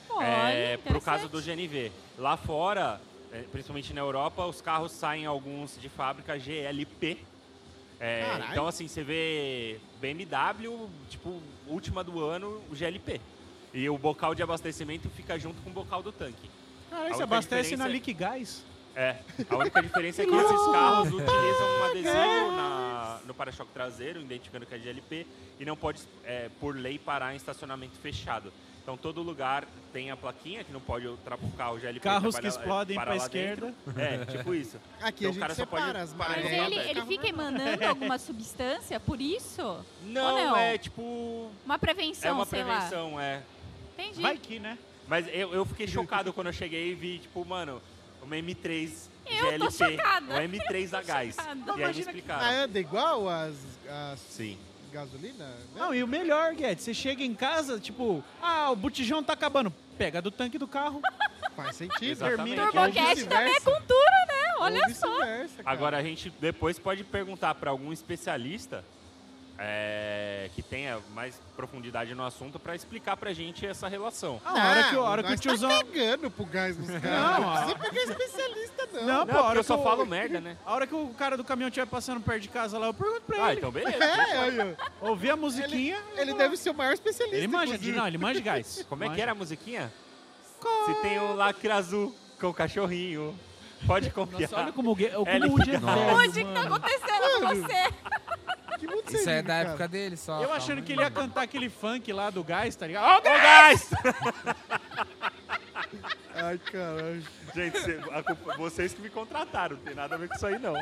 Olha, 0.09 0.25
é, 0.27 0.77
pro 0.77 1.01
caso 1.01 1.29
do 1.29 1.41
GNV. 1.43 1.91
Lá 2.17 2.37
fora, 2.37 3.01
é, 3.33 3.43
principalmente 3.43 3.93
na 3.93 4.01
Europa, 4.01 4.45
os 4.47 4.61
carros 4.61 4.93
saem 4.93 5.27
alguns 5.27 5.79
de 5.81 5.89
fábrica 5.89 6.39
GLP. 6.39 7.19
É, 7.99 8.49
então, 8.51 8.67
assim, 8.67 8.87
você 8.89 9.03
vê 9.03 9.81
BMW, 10.01 10.89
tipo, 11.09 11.41
última 11.67 12.05
do 12.05 12.23
ano, 12.23 12.63
o 12.71 12.75
GLP. 12.75 13.21
E 13.73 13.89
o 13.89 13.99
bocal 13.99 14.35
de 14.35 14.43
abastecimento 14.43 15.09
fica 15.11 15.39
junto 15.39 15.61
com 15.63 15.71
o 15.71 15.73
bocal 15.73 16.03
do 16.03 16.13
tanque. 16.13 16.51
Caralho, 16.91 17.13
A 17.13 17.17
você 17.17 17.23
abastece 17.23 17.63
diferença 17.63 17.83
na 17.85 17.89
é- 17.89 17.93
Liquigás. 17.93 18.65
É, 18.95 19.17
a 19.51 19.57
única 19.57 19.83
diferença 19.83 20.23
é 20.23 20.27
que 20.27 20.35
esses 20.35 20.67
carros 20.73 21.09
utilizam 21.09 21.81
um 21.81 21.85
adesivo 21.85 22.57
na, 22.57 23.21
no 23.27 23.35
para-choque 23.35 23.71
traseiro, 23.71 24.23
identificando 24.23 24.65
que 24.65 24.75
é 24.75 24.79
GLP, 24.79 25.27
e 25.61 25.65
não 25.67 25.77
pode, 25.77 26.01
é, 26.25 26.49
por 26.59 26.75
lei, 26.75 26.99
parar 26.99 27.35
em 27.35 27.37
estacionamento 27.37 27.99
fechado. 27.99 28.51
Então, 28.87 28.97
todo 28.97 29.21
lugar 29.21 29.67
tem 29.93 30.13
a 30.13 30.17
plaquinha 30.17 30.63
que 30.63 30.73
não 30.73 30.79
pode 30.79 31.09
ultrapassar 31.09 31.73
o 31.73 31.79
GLP. 31.81 31.99
Carros 32.05 32.37
que 32.37 32.41
trabalha- 32.41 32.49
explodem 32.61 32.95
para 32.95 33.05
pra 33.07 33.15
lá 33.17 33.25
esquerda. 33.25 33.75
dentro. 33.85 34.01
É, 34.01 34.25
tipo 34.27 34.55
isso. 34.55 34.77
Aqui 35.03 35.27
Então, 35.27 35.27
a 35.27 35.31
o 35.31 35.33
gente 35.33 35.41
cara 35.41 35.55
só 35.57 35.63
separa 35.65 35.85
pode 35.87 35.99
as 36.05 36.13
parar 36.13 36.37
Mas 36.41 36.53
ele, 36.53 36.79
ele 36.91 37.03
fica 37.07 37.29
emanando 37.29 37.83
alguma 37.85 38.17
substância 38.17 39.01
por 39.01 39.21
isso? 39.21 39.85
Não, 40.05 40.37
não? 40.51 40.57
é 40.57 40.79
tipo... 40.79 41.51
Uma 41.65 41.81
prevenção, 41.81 42.31
É 42.31 42.33
uma 42.33 42.47
prevenção, 42.47 43.21
é. 43.21 43.43
Entendi. 43.99 44.23
Vai 44.23 44.37
que, 44.39 44.61
né? 44.61 44.79
Mas 45.09 45.27
eu, 45.33 45.53
eu 45.53 45.65
fiquei 45.65 45.89
chocado 45.89 46.33
quando 46.33 46.47
eu 46.47 46.53
cheguei 46.53 46.93
e 46.93 46.95
vi, 46.95 47.19
tipo, 47.19 47.45
mano, 47.45 47.83
uma 48.23 48.37
M3 48.37 49.09
Eu 49.27 49.59
tô 49.59 49.69
GLP. 49.69 49.97
chocada. 49.97 50.27
Uma 50.27 50.43
M3 50.45 50.95
a 50.97 51.03
gás. 51.03 51.37
E 51.37 51.41
aí 51.41 51.55
me 51.57 51.63
Imagina 51.63 51.93
que- 51.93 52.01
explicaram. 52.01 52.41
Ah, 52.45 52.51
anda 52.63 52.79
igual 52.79 53.29
as, 53.29 53.57
as 53.91 54.21
Sim. 54.21 54.57
Gasolina? 54.97 55.45
né? 55.45 55.57
Não, 55.75 55.95
e 55.95 56.03
o 56.03 56.07
melhor, 56.07 56.55
Guedes, 56.55 56.85
você 56.85 56.95
chega 56.95 57.23
em 57.23 57.35
casa, 57.35 57.79
tipo, 57.79 58.25
ah, 58.43 58.71
o 58.71 58.77
botijão 58.77 59.23
tá 59.23 59.35
acabando. 59.35 59.73
Pega 59.99 60.23
do 60.23 60.31
tanque 60.31 60.59
do 60.59 60.67
carro. 60.67 61.01
Faz 61.55 61.77
sentido. 61.77 62.11
Exatamente. 62.11 62.57
Termina 62.57 62.73
Turbocast 62.73 63.27
também 63.27 63.55
é 63.55 63.61
cultura, 63.61 64.27
né? 64.29 64.55
Olha 64.59 64.89
só. 64.95 65.19
cara. 65.19 65.49
Agora 65.65 65.97
a 65.99 66.03
gente 66.03 66.31
depois 66.41 66.79
pode 66.79 67.05
perguntar 67.05 67.55
para 67.55 67.71
algum 67.71 67.93
especialista 67.93 68.85
é, 69.59 70.51
que 70.55 70.63
tenha 70.63 70.99
mais 71.15 71.41
profundidade 71.57 72.15
no 72.15 72.25
assunto 72.25 72.59
para 72.59 72.75
explicar 72.75 73.17
pra 73.17 73.33
gente 73.33 73.67
essa 73.67 73.89
relação. 73.89 74.41
Ah, 74.45 74.51
a 74.51 74.69
hora 74.71 74.85
que, 74.85 74.97
a 74.97 75.01
hora 75.01 75.23
que 75.23 75.33
o 75.33 75.37
tiozão. 75.39 75.71
Tá 75.71 75.85
cagando 75.85 76.31
pro 76.31 76.45
gás 76.45 76.77
nos 76.77 76.89
Não, 76.89 77.01
caras. 77.01 77.41
Não, 77.41 77.49
ó. 77.49 77.53
precisa 77.57 77.79
pegar 77.79 78.03
especialista, 78.03 78.89
não. 78.93 79.03
Não, 79.03 79.07
Não, 79.07 79.27
pô, 79.27 79.33
a 79.33 79.35
porque 79.35 79.47
hora 79.49 79.59
eu 79.59 79.65
só 79.65 79.79
o- 79.81 79.83
falo 79.83 80.05
merda, 80.07 80.41
né? 80.41 80.57
A 80.65 80.73
hora 80.75 80.87
que 80.87 80.95
o 80.95 81.09
cara 81.15 81.37
do 81.37 81.45
caminhão 81.45 81.69
estiver 81.69 81.87
passando 81.87 82.21
perto 82.21 82.43
de 82.43 82.49
casa 82.49 82.79
lá, 82.79 82.87
eu 82.89 82.95
pergunto 82.95 83.23
pra 83.23 83.45
Ah, 83.45 83.49
ele. 83.51 83.59
então 83.59 83.71
beleza. 83.71 84.05
É, 84.05 84.39
aí, 84.39 84.77
ó. 85.01 85.09
Ouvir 85.09 85.31
a 85.31 85.37
musiquinha. 85.37 85.99
Ele 86.17 86.35
deve 86.35 86.57
ser 86.57 86.71
o 86.71 86.75
maior 86.75 86.93
especialista. 86.93 87.37
Ele 87.39 87.49
manja 87.49 87.67
de. 87.67 87.75
inclusive. 87.75 87.97
Não, 87.99 88.07
ele 88.07 88.19
manja 88.19 88.35
de 88.35 88.43
gás. 88.43 88.85
Como 88.89 89.03
é 89.05 89.07
que 89.07 89.11
Manja. 89.13 89.23
era 89.23 89.33
a 89.33 89.35
musiquinha? 89.35 89.93
Se 90.87 90.95
tem 91.03 91.19
o 91.19 91.35
lacre 91.35 91.71
azul 91.71 92.15
com 92.41 92.49
o 92.49 92.55
cachorrinho, 92.55 93.39
pode 93.87 94.11
confiar. 94.11 94.41
Nossa, 94.51 94.57
olha 94.63 94.73
como 94.73 94.91
o, 94.91 94.97
Gue- 94.97 95.11
como 95.11 95.29
Ele 95.31 95.47
o 95.47 95.51
Woody 95.53 95.71
é 95.71 95.79
velho, 95.79 96.17
Onde 96.17 96.45
que 96.45 96.53
tá 96.53 96.63
mano. 96.63 96.75
acontecendo 96.75 97.41
com 97.41 97.47
você? 97.55 97.95
Isso 99.15 99.29
é 99.31 99.43
da 99.43 99.55
cara? 99.55 99.69
época 99.71 99.89
dele 99.89 100.17
só. 100.17 100.37
Eu 100.37 100.41
calma 100.43 100.57
achando 100.57 100.83
que 100.83 100.93
ele 100.93 101.01
ia 101.03 101.11
cantar 101.11 101.43
aquele 101.43 101.69
funk 101.69 102.13
lá 102.13 102.31
do 102.31 102.43
gás, 102.43 102.75
tá 102.77 102.87
ligado? 102.87 103.05
Ó, 103.05 103.19
Ô, 103.19 103.23
gás! 103.23 103.91
Ai, 106.35 106.59
caralho. 106.59 107.23
Gente, 107.55 107.79
cê- 107.81 107.95
culpa- 108.27 108.57
vocês 108.57 108.93
que 108.93 109.01
me 109.01 109.09
contrataram, 109.09 109.77
não 109.77 109.83
tem 109.83 109.95
nada 109.95 110.15
a 110.15 110.19
ver 110.19 110.29
com 110.29 110.35
isso 110.35 110.47
aí, 110.47 110.59
não. 110.59 110.75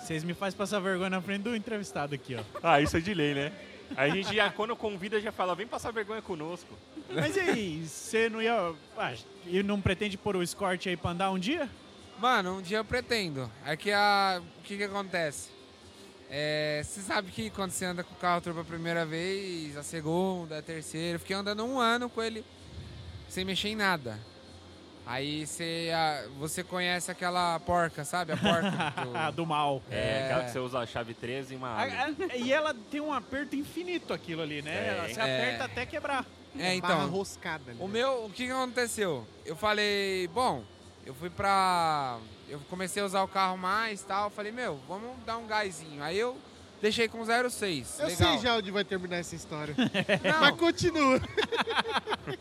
Vocês 0.00 0.24
me 0.24 0.32
fazem 0.34 0.56
passar 0.56 0.80
vergonha 0.80 1.10
na 1.10 1.20
frente 1.20 1.42
do 1.42 1.54
entrevistado 1.54 2.14
aqui, 2.14 2.34
ó. 2.36 2.42
Ah, 2.62 2.80
isso 2.80 2.96
é 2.96 3.00
de 3.00 3.12
lei, 3.12 3.34
né? 3.34 3.52
Aí 3.94 4.10
a 4.10 4.14
gente 4.14 4.34
já, 4.34 4.50
quando 4.50 4.74
convida, 4.74 5.20
já 5.20 5.30
fala, 5.30 5.54
vem 5.54 5.66
passar 5.66 5.92
vergonha 5.92 6.22
conosco. 6.22 6.78
Mas 7.10 7.36
e 7.36 7.40
aí, 7.40 7.86
você 7.86 8.30
não 8.30 8.40
ia. 8.40 8.72
Ah, 8.96 9.12
e 9.46 9.62
não 9.62 9.78
pretende 9.80 10.16
pôr 10.16 10.36
o 10.36 10.42
escort 10.42 10.86
aí 10.86 10.96
pra 10.96 11.10
andar 11.10 11.30
um 11.30 11.38
dia? 11.38 11.68
Mano, 12.18 12.58
um 12.58 12.62
dia 12.62 12.78
eu 12.78 12.84
pretendo. 12.84 13.50
É 13.66 13.76
que 13.76 13.92
a. 13.92 14.40
O 14.58 14.62
que 14.62 14.78
que 14.78 14.84
acontece? 14.84 15.50
É, 16.34 16.80
você 16.82 17.02
sabe 17.02 17.30
que 17.30 17.50
quando 17.50 17.72
você 17.72 17.84
anda 17.84 18.02
com 18.02 18.14
o 18.14 18.16
carro 18.16 18.40
turbo 18.40 18.60
a 18.60 18.64
primeira 18.64 19.04
vez, 19.04 19.76
a 19.76 19.82
segunda, 19.82 20.58
a 20.58 20.62
terceira, 20.62 21.16
eu 21.16 21.20
fiquei 21.20 21.36
andando 21.36 21.62
um 21.62 21.78
ano 21.78 22.08
com 22.08 22.22
ele 22.22 22.42
sem 23.28 23.44
mexer 23.44 23.68
em 23.68 23.76
nada. 23.76 24.18
Aí 25.04 25.46
você, 25.46 25.90
ah, 25.94 26.24
você 26.38 26.64
conhece 26.64 27.10
aquela 27.10 27.58
porca, 27.60 28.02
sabe? 28.02 28.32
A 28.32 28.36
porca. 28.38 28.70
do- 29.30 29.36
do 29.36 29.46
mal. 29.46 29.82
É, 29.90 29.96
É. 29.96 30.24
aquela 30.24 30.44
que 30.44 30.50
você 30.52 30.58
usa 30.60 30.78
a 30.78 30.86
chave 30.86 31.12
13 31.12 31.52
e 31.52 31.56
uma 31.56 31.68
A- 31.68 31.82
a- 32.06 32.36
e 32.36 32.50
ela 32.50 32.72
tem 32.90 33.00
um 33.02 33.12
aperto 33.12 33.54
infinito 33.54 34.14
aquilo 34.14 34.40
ali, 34.40 34.62
né? 34.62 35.06
Você 35.08 35.20
É. 35.20 35.22
aperta 35.22 35.64
até 35.64 35.84
quebrar. 35.84 36.24
É, 36.58 36.80
Barra 36.80 36.94
então. 37.04 37.10
roscada. 37.10 37.72
ali, 37.72 37.80
O 37.80 37.86
né? 37.88 37.92
meu, 37.92 38.24
o 38.26 38.30
que 38.30 38.50
aconteceu? 38.50 39.26
Eu 39.44 39.56
falei, 39.56 40.28
bom, 40.28 40.62
eu 41.04 41.12
fui 41.14 41.28
pra. 41.28 42.18
Eu 42.52 42.60
comecei 42.68 43.02
a 43.02 43.06
usar 43.06 43.22
o 43.22 43.28
carro 43.28 43.56
mais 43.56 44.02
e 44.02 44.06
tal. 44.06 44.28
Falei, 44.30 44.52
meu, 44.52 44.78
vamos 44.86 45.16
dar 45.24 45.38
um 45.38 45.46
gásinho. 45.46 46.02
Aí 46.02 46.18
eu 46.18 46.36
deixei 46.82 47.08
com 47.08 47.20
0,6. 47.22 47.98
Eu 48.00 48.06
legal. 48.08 48.16
sei 48.32 48.38
já 48.38 48.56
onde 48.56 48.70
vai 48.70 48.84
terminar 48.84 49.16
essa 49.16 49.34
história. 49.34 49.74
Não, 50.22 50.40
Mas 50.40 50.56
continua. 50.56 51.18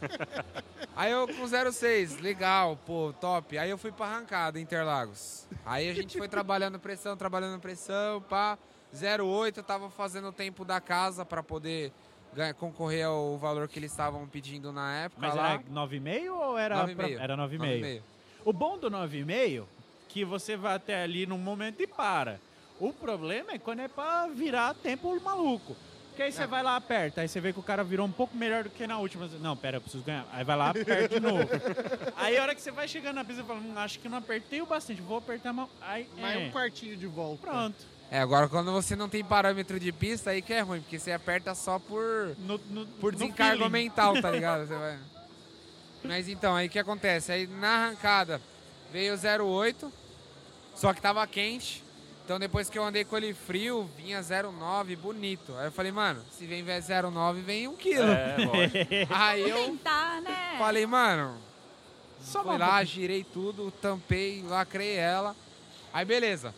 Aí 0.96 1.12
eu 1.12 1.28
com 1.28 1.48
06, 1.72 2.20
legal, 2.20 2.78
pô, 2.86 3.14
top. 3.20 3.58
Aí 3.58 3.70
eu 3.70 3.78
fui 3.78 3.92
pra 3.92 4.06
arrancada, 4.08 4.60
Interlagos. 4.60 5.48
Aí 5.66 5.90
a 5.90 5.94
gente 5.94 6.18
foi 6.18 6.28
trabalhando 6.28 6.80
pressão, 6.80 7.16
trabalhando 7.16 7.60
pressão, 7.60 8.22
pá. 8.22 8.58
08, 8.94 9.62
eu 9.62 9.64
tava 9.64 9.90
fazendo 9.90 10.28
o 10.28 10.34
tempo 10.34 10.66
da 10.66 10.82
casa 10.82 11.24
pra 11.26 11.42
poder 11.42 11.94
ganhar- 12.36 12.54
concorrer 12.54 13.06
ao 13.06 13.38
valor 13.38 13.70
que 13.70 13.80
eles 13.80 13.90
estavam 13.92 14.28
pedindo 14.28 14.74
na 14.74 14.94
época 15.06 15.22
Mas 15.26 15.34
lá. 15.34 15.52
era 15.54 15.64
9,5 15.64 16.30
ou 16.34 16.58
era. 16.58 16.76
9,5. 16.86 16.96
pra- 16.96 17.10
Era 17.24 17.38
9,5. 17.38 17.58
9,5. 17.60 18.02
O 18.44 18.52
bom 18.52 18.78
do 18.78 18.92
9,5 18.92 19.64
que 20.12 20.26
você 20.26 20.56
vai 20.58 20.76
até 20.76 21.04
ali 21.04 21.26
num 21.26 21.38
momento 21.38 21.82
e 21.82 21.88
para. 21.88 22.40
O 22.80 22.92
problema 22.92 23.52
é 23.52 23.60
quando 23.60 23.80
é 23.82 23.88
pra 23.88 24.28
virar 24.28 24.74
tempo 24.74 25.18
maluco. 25.22 25.76
Porque 26.10 26.24
aí 26.24 26.32
você 26.32 26.46
vai 26.46 26.62
lá, 26.62 26.76
aperta, 26.76 27.22
aí 27.22 27.28
você 27.28 27.40
vê 27.40 27.54
que 27.54 27.60
o 27.60 27.64
cara 27.64 27.86
virou 27.86 28.06
um 28.06 28.12
pouco 28.12 28.36
melhor 28.36 28.66
do 28.66 28.70
que 28.70 28.86
na 28.86 28.98
última. 29.00 29.28
Não, 29.40 29.56
pera, 29.56 29.78
eu 29.78 29.82
preciso 29.82 30.04
ganhar. 30.04 30.26
Aí 30.34 30.44
vai 30.44 30.58
lá, 30.58 30.70
aperta 30.72 31.08
de 31.08 31.20
novo. 31.22 31.48
aí 32.18 32.38
a 32.38 32.42
hora 32.42 32.54
que 32.54 32.62
você 32.62 32.70
vai 32.70 32.86
chegando 32.86 33.16
na 33.16 33.24
pista, 33.24 33.42
você 33.42 33.48
fala, 33.48 33.60
hum, 33.62 33.74
acho 33.78 33.98
que 33.98 34.10
não 34.10 34.18
apertei 34.18 34.62
o 34.62 34.66
bastante, 34.66 35.02
vou 35.02 35.20
apertar 35.20 35.54
mal. 35.54 35.70
Aí, 35.82 36.06
Mais 36.20 36.36
é, 36.36 36.40
um 36.40 36.52
quartinho 36.52 36.98
de 36.98 37.08
volta. 37.08 37.48
pronto. 37.48 37.78
É, 38.12 38.20
agora 38.20 38.50
quando 38.50 38.74
você 38.74 38.94
não 38.94 39.08
tem 39.08 39.24
parâmetro 39.24 39.80
de 39.80 39.90
pista, 39.94 40.32
aí 40.32 40.42
que 40.42 40.52
é 40.52 40.60
ruim, 40.60 40.82
porque 40.82 41.00
você 41.00 41.14
aperta 41.14 41.56
só 41.56 41.80
por, 41.80 42.36
No, 42.40 42.60
no, 42.70 42.86
por 43.00 43.14
no 43.14 43.18
desencargo 43.20 43.64
feeling. 43.64 43.72
mental, 43.72 44.22
tá 44.22 44.30
ligado? 44.32 44.68
Você 44.68 44.76
vai... 44.76 45.00
Mas 46.04 46.28
então, 46.28 46.54
aí 46.56 46.68
o 46.68 46.70
que 46.70 46.80
acontece? 46.80 47.32
Aí 47.32 47.48
na 47.48 47.86
arrancada 47.86 48.42
veio 48.92 49.16
o 49.16 49.48
08, 49.62 49.94
só 50.82 50.95
que 50.95 51.02
tava 51.02 51.26
quente. 51.28 51.84
Então 52.26 52.40
depois 52.40 52.68
que 52.68 52.80
eu 52.80 52.84
andei 52.84 53.06
com 53.06 53.16
ele 53.16 53.36
frio, 53.36 53.88
vinha 53.95 54.20
09 54.20 54.95
bonito. 54.95 55.56
Aí 55.58 55.68
eu 55.68 55.72
falei, 55.72 55.91
mano, 55.91 56.24
se 56.32 56.48
vem 56.48 56.64
09, 56.64 57.41
vem 57.41 57.68
um 57.68 57.76
quilo. 57.76 58.10
É, 58.10 58.38
lógico. 58.38 59.14
Aí 59.14 59.48
eu 59.48 59.66
tentar, 59.66 60.22
né? 60.24 60.56
falei, 60.58 60.88
mano, 60.88 61.38
Só 62.20 62.44
fui 62.44 62.58
lá, 62.58 62.84
girei 62.84 63.24
tudo, 63.24 63.70
tampei, 63.80 64.41
lacrei 64.41 64.95
ela. 64.95 65.36
Aí 65.94 66.03
beleza. 66.03 66.52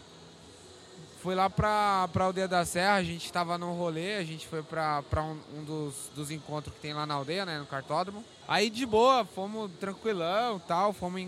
Fui 1.22 1.36
lá 1.36 1.50
pra, 1.50 2.08
pra 2.14 2.26
Aldeia 2.26 2.48
da 2.48 2.64
Serra, 2.64 2.96
a 2.96 3.04
gente 3.04 3.32
tava 3.32 3.58
num 3.58 3.74
rolê, 3.74 4.16
a 4.16 4.24
gente 4.24 4.48
foi 4.48 4.64
pra, 4.64 5.02
pra 5.04 5.22
um, 5.22 5.38
um 5.54 5.64
dos, 5.66 6.12
dos 6.16 6.32
encontros 6.32 6.74
que 6.74 6.82
tem 6.82 6.94
lá 6.94 7.06
na 7.06 7.16
aldeia, 7.16 7.46
né, 7.46 7.60
no 7.60 7.66
cartódromo. 7.66 8.24
Aí 8.48 8.70
de 8.70 8.86
boa, 8.86 9.24
fomos 9.24 9.72
tranquilão 9.80 10.60
tal, 10.60 10.92
fomos 10.92 11.22
em, 11.22 11.28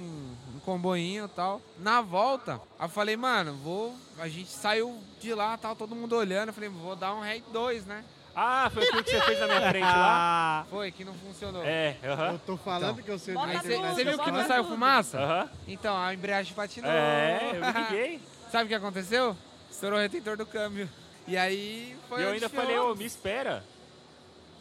em 0.55 0.59
comboinho 0.65 1.27
tal. 1.29 1.61
Na 1.79 2.01
volta, 2.01 2.59
eu 2.79 2.89
falei, 2.89 3.15
mano, 3.15 3.53
vou. 3.63 3.95
A 4.19 4.27
gente 4.27 4.49
saiu 4.49 5.01
de 5.19 5.33
lá, 5.33 5.57
tal, 5.57 5.75
todo 5.75 5.95
mundo 5.95 6.15
olhando. 6.15 6.49
Eu 6.49 6.53
falei, 6.53 6.69
vou 6.69 6.95
dar 6.95 7.13
um 7.13 7.21
rate 7.21 7.43
2, 7.51 7.85
né? 7.85 8.03
Ah, 8.35 8.69
foi 8.73 8.83
aquilo 8.83 9.01
que 9.03 9.11
você 9.11 9.21
fez 9.21 9.39
na 9.39 9.47
minha 9.47 9.69
frente 9.69 9.85
lá? 9.85 10.65
Foi, 10.69 10.91
que 10.91 11.05
não 11.05 11.13
funcionou. 11.13 11.63
É, 11.63 11.95
aham. 12.03 12.33
Eu 12.33 12.39
tô 12.39 12.57
falando 12.57 13.01
que 13.01 13.09
eu 13.09 13.17
sei 13.17 13.33
Bota 13.33 13.59
você 13.59 14.03
viu 14.03 14.19
que 14.19 14.31
não 14.31 14.45
saiu 14.45 14.65
fumaça? 14.65 15.17
Aham. 15.17 15.49
Então, 15.65 15.97
a 15.97 16.13
embreagem 16.13 16.53
patinou. 16.53 16.91
É, 16.91 17.51
eu 17.53 17.61
me 17.65 17.71
liguei. 17.71 18.21
Sabe 18.51 18.65
o 18.65 18.67
que 18.67 18.75
aconteceu? 18.75 19.37
Estourou 19.71 19.97
o 19.97 20.01
retentor 20.01 20.35
do 20.35 20.45
câmbio. 20.45 20.89
E 21.25 21.37
aí 21.37 21.97
foi 22.09 22.19
E 22.19 22.23
eu 22.23 22.31
ainda 22.31 22.49
falei, 22.49 22.77
ô, 22.77 22.93
me 22.93 23.05
espera. 23.05 23.63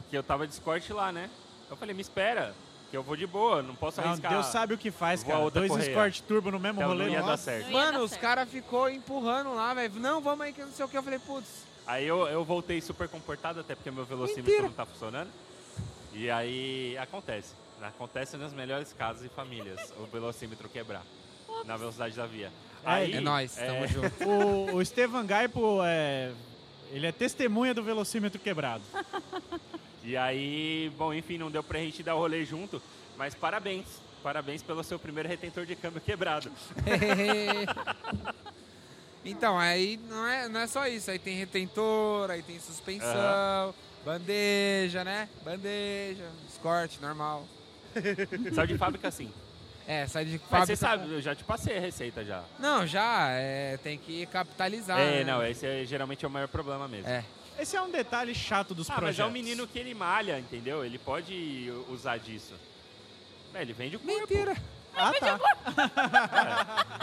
Que 0.08 0.16
eu 0.16 0.22
tava 0.22 0.46
de 0.46 0.52
escort 0.52 0.88
lá, 0.90 1.10
né? 1.10 1.28
Eu 1.74 1.78
falei, 1.78 1.94
me 1.94 2.00
espera, 2.00 2.54
que 2.90 2.96
eu 2.96 3.02
vou 3.02 3.16
de 3.16 3.26
boa, 3.26 3.62
não 3.62 3.74
posso 3.74 4.00
não, 4.00 4.08
arriscar. 4.08 4.30
Deus 4.32 4.46
sabe 4.46 4.74
o 4.74 4.78
que 4.78 4.90
faz, 4.90 5.22
Vou 5.22 5.30
a 5.30 5.34
cara. 5.34 5.44
outra 5.44 5.60
Dois 5.60 5.72
correia. 5.72 5.88
Escort 5.90 6.20
Turbo 6.22 6.50
no 6.52 6.60
mesmo 6.60 6.80
Então 6.80 6.88
rolê. 6.92 7.04
não 7.06 7.10
ia 7.12 7.20
dar 7.20 7.26
nossa. 7.26 7.42
certo. 7.42 7.64
Não 7.64 7.70
ia 7.72 7.76
Mano, 7.78 7.98
dar 7.98 8.04
os 8.04 8.10
certo. 8.10 8.22
caras 8.22 8.48
ficou 8.48 8.88
empurrando 8.88 9.52
lá, 9.54 9.74
velho. 9.74 9.94
Não, 10.00 10.20
vamos 10.20 10.40
aí 10.46 10.52
que 10.52 10.60
não 10.62 10.70
sei 10.72 10.84
o 10.84 10.88
que. 10.88 10.96
Eu 10.96 11.02
falei, 11.02 11.18
putz. 11.18 11.48
Aí 11.86 12.06
eu, 12.06 12.26
eu 12.28 12.44
voltei 12.44 12.80
super 12.80 13.08
comportado, 13.08 13.60
até 13.60 13.74
porque 13.74 13.90
meu 13.90 14.04
velocímetro 14.04 14.44
Mentira. 14.44 14.68
não 14.68 14.72
tá 14.72 14.86
funcionando. 14.86 15.28
E 16.12 16.30
aí 16.30 16.96
acontece. 16.98 17.52
Acontece 17.82 18.36
nas 18.38 18.52
melhores 18.54 18.92
casas 18.94 19.24
e 19.24 19.28
famílias, 19.28 19.92
o 19.98 20.06
velocímetro 20.06 20.68
quebrar. 20.68 21.02
Na 21.66 21.76
velocidade 21.76 22.14
da 22.16 22.24
via. 22.26 22.46
É, 22.84 22.90
Aí, 22.90 23.12
É 23.14 23.20
nóis, 23.20 23.58
é, 23.58 23.66
tamo 23.66 23.86
junto. 23.88 24.24
O, 24.28 24.74
o 24.76 24.82
Estevan 24.82 25.26
Gaipo 25.26 25.80
é. 25.84 26.32
Ele 26.90 27.06
é 27.06 27.12
testemunha 27.12 27.74
do 27.74 27.82
velocímetro 27.82 28.38
quebrado. 28.40 28.82
E 30.04 30.18
aí, 30.18 30.92
bom, 30.98 31.14
enfim, 31.14 31.38
não 31.38 31.50
deu 31.50 31.62
pra 31.62 31.78
gente 31.78 32.02
dar 32.02 32.14
o 32.14 32.18
rolê 32.18 32.44
junto, 32.44 32.80
mas 33.16 33.34
parabéns. 33.34 33.86
Parabéns 34.22 34.62
pelo 34.62 34.84
seu 34.84 34.98
primeiro 34.98 35.28
retentor 35.28 35.66
de 35.66 35.74
câmbio 35.74 36.00
quebrado. 36.00 36.50
então, 39.24 39.58
aí 39.58 39.98
não 40.08 40.26
é, 40.26 40.48
não 40.48 40.60
é 40.60 40.66
só 40.66 40.86
isso. 40.86 41.10
Aí 41.10 41.18
tem 41.18 41.36
retentor, 41.36 42.30
aí 42.30 42.42
tem 42.42 42.58
suspensão, 42.58 43.74
bandeja, 44.04 45.04
né? 45.04 45.28
Bandeja, 45.42 46.24
escorte, 46.48 47.00
normal. 47.02 47.46
Saiu 48.54 48.66
de 48.66 48.78
fábrica 48.78 49.08
assim. 49.08 49.30
É, 49.86 50.06
sai 50.06 50.24
de 50.24 50.32
Mas 50.32 50.40
fábrica. 50.48 50.66
você 50.66 50.76
sabe, 50.76 51.12
eu 51.12 51.20
já 51.20 51.34
te 51.34 51.44
passei 51.44 51.76
a 51.76 51.80
receita 51.80 52.24
já. 52.24 52.42
Não, 52.58 52.86
já, 52.86 53.28
é, 53.32 53.76
tem 53.82 53.98
que 53.98 54.24
capitalizar. 54.26 54.98
é, 54.98 55.22
né? 55.22 55.24
não, 55.24 55.44
esse 55.44 55.66
é, 55.66 55.84
geralmente 55.84 56.24
é 56.24 56.28
o 56.28 56.30
maior 56.30 56.48
problema 56.48 56.88
mesmo. 56.88 57.08
É. 57.08 57.22
Esse 57.58 57.76
é 57.76 57.82
um 57.82 57.90
detalhe 57.90 58.34
chato 58.34 58.74
dos 58.74 58.88
Ah, 58.90 58.94
mas 58.94 58.98
projetos. 59.00 59.20
é 59.20 59.24
um 59.26 59.30
menino 59.30 59.66
que 59.66 59.78
ele 59.78 59.94
malha, 59.94 60.38
entendeu? 60.38 60.84
Ele 60.84 60.98
pode 60.98 61.72
usar 61.88 62.18
disso. 62.18 62.54
É, 63.54 63.62
ele 63.62 63.72
vende 63.72 63.96
o 63.96 64.00
corpo. 64.00 64.18
Mentira. 64.20 64.56
Ah, 64.96 65.12
tá. 65.18 65.38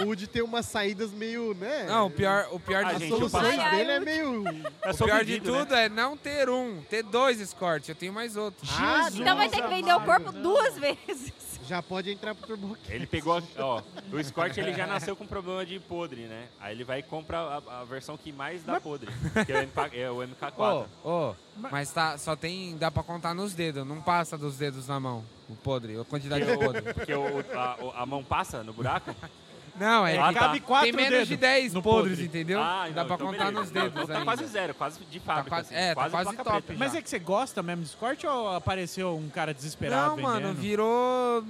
O 0.01 0.05
Woody 0.05 0.25
tem 0.27 0.41
umas 0.41 0.65
saídas 0.65 1.11
meio, 1.11 1.53
né? 1.53 1.85
Não, 1.89 2.07
o 2.07 2.09
pior, 2.09 2.47
o 2.51 2.59
pior 2.59 2.85
Ah, 2.85 2.89
de 2.89 2.95
As 2.95 2.99
gente, 3.01 3.09
tudo. 3.11 3.25
eu 3.25 3.29
soluções 3.29 3.57
passo- 3.57 3.75
dele 3.75 3.91
é 3.91 3.99
meio. 3.99 4.43
É 4.81 4.91
O 4.91 4.97
pior 4.97 5.19
pedido, 5.19 5.43
de 5.45 5.51
né? 5.51 5.59
tudo 5.59 5.75
é 5.75 5.89
não 5.89 6.15
ter 6.17 6.49
um, 6.49 6.81
ter 6.89 7.03
dois 7.03 7.39
escortes. 7.41 7.89
Eu 7.89 7.95
tenho 7.95 8.13
mais 8.13 8.35
outro. 8.37 8.65
Ah, 8.79 9.03
Jesus 9.03 9.19
Então 9.21 9.35
vai 9.35 9.49
ter 9.49 9.61
que 9.61 9.67
vender 9.67 9.91
o 9.91 9.95
amado, 9.97 10.05
corpo 10.05 10.31
não. 10.31 10.41
duas 10.41 10.75
vezes. 10.79 11.50
Já 11.71 11.81
pode 11.81 12.11
entrar 12.11 12.35
pro 12.35 12.45
Turbo 12.47 12.77
Ele 12.89 13.07
pegou, 13.07 13.41
ó, 13.57 13.81
o 14.11 14.19
Escort 14.19 14.57
ele 14.57 14.73
já 14.73 14.85
nasceu 14.85 15.15
com 15.15 15.25
problema 15.25 15.65
de 15.65 15.79
podre, 15.79 16.23
né? 16.23 16.49
Aí 16.59 16.75
ele 16.75 16.83
vai 16.83 16.99
e 16.99 17.01
compra 17.01 17.37
a, 17.39 17.79
a 17.79 17.83
versão 17.85 18.17
que 18.17 18.29
mais 18.29 18.61
dá 18.61 18.77
podre, 18.81 19.09
que 19.45 19.53
é 19.53 19.61
o, 19.61 19.63
MK, 19.63 19.97
é 19.97 20.11
o 20.11 20.17
MK4. 20.17 20.85
Ô, 21.01 21.09
ô, 21.29 21.35
mas 21.71 21.89
tá, 21.93 22.17
só 22.17 22.35
tem, 22.35 22.75
dá 22.77 22.91
pra 22.91 23.03
contar 23.03 23.33
nos 23.33 23.53
dedos, 23.53 23.87
não 23.87 24.01
passa 24.01 24.37
dos 24.37 24.57
dedos 24.57 24.85
na 24.89 24.99
mão, 24.99 25.23
o 25.47 25.55
podre, 25.55 25.97
a 25.97 26.03
quantidade 26.03 26.45
de 26.45 26.57
podre. 26.57 26.93
Porque 26.93 27.13
o- 27.13 27.39
a, 27.57 28.01
a 28.01 28.05
mão 28.05 28.21
passa 28.21 28.61
no 28.65 28.73
buraco? 28.73 29.15
Não, 29.75 30.05
é 30.05 30.17
Ah, 30.17 30.27
que 30.27 30.33
tá. 30.33 30.39
cabe 30.41 30.59
quatro 30.59 30.85
tem 30.87 30.93
menos 30.93 31.27
de 31.27 31.35
dedos 31.37 31.39
10 31.39 31.73
no 31.73 31.81
podres, 31.81 32.11
podre. 32.17 32.25
entendeu? 32.25 32.61
Ah, 32.61 32.87
dá 32.93 33.01
não, 33.01 33.05
pra 33.07 33.15
então 33.15 33.17
contar 33.27 33.37
beleza. 33.45 33.51
nos 33.61 33.71
Não, 33.71 33.81
dedos 33.81 33.93
então 33.95 34.07
tá 34.07 34.13
ainda. 34.13 34.25
quase 34.25 34.45
zero, 34.47 34.73
quase 34.75 34.99
de 35.05 35.19
fábrica. 35.19 35.49
quase- 35.49 35.73
assim, 35.73 35.83
é, 35.83 35.95
tá 35.95 36.09
quase 36.09 36.35
top 36.37 36.61
preta. 36.61 36.73
Mas 36.77 36.95
é 36.95 37.01
que 37.01 37.09
você 37.09 37.19
gosta 37.19 37.63
mesmo 37.63 37.83
de 37.83 37.89
Escort 37.89 38.23
ou 38.25 38.53
apareceu 38.55 39.15
um 39.17 39.29
cara 39.29 39.53
desesperado 39.53 40.09
Não, 40.15 40.17
mano, 40.17 40.47
vendendo? 40.49 40.61
virou 40.61 41.43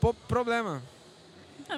pô, 0.00 0.12
problema. 0.12 0.82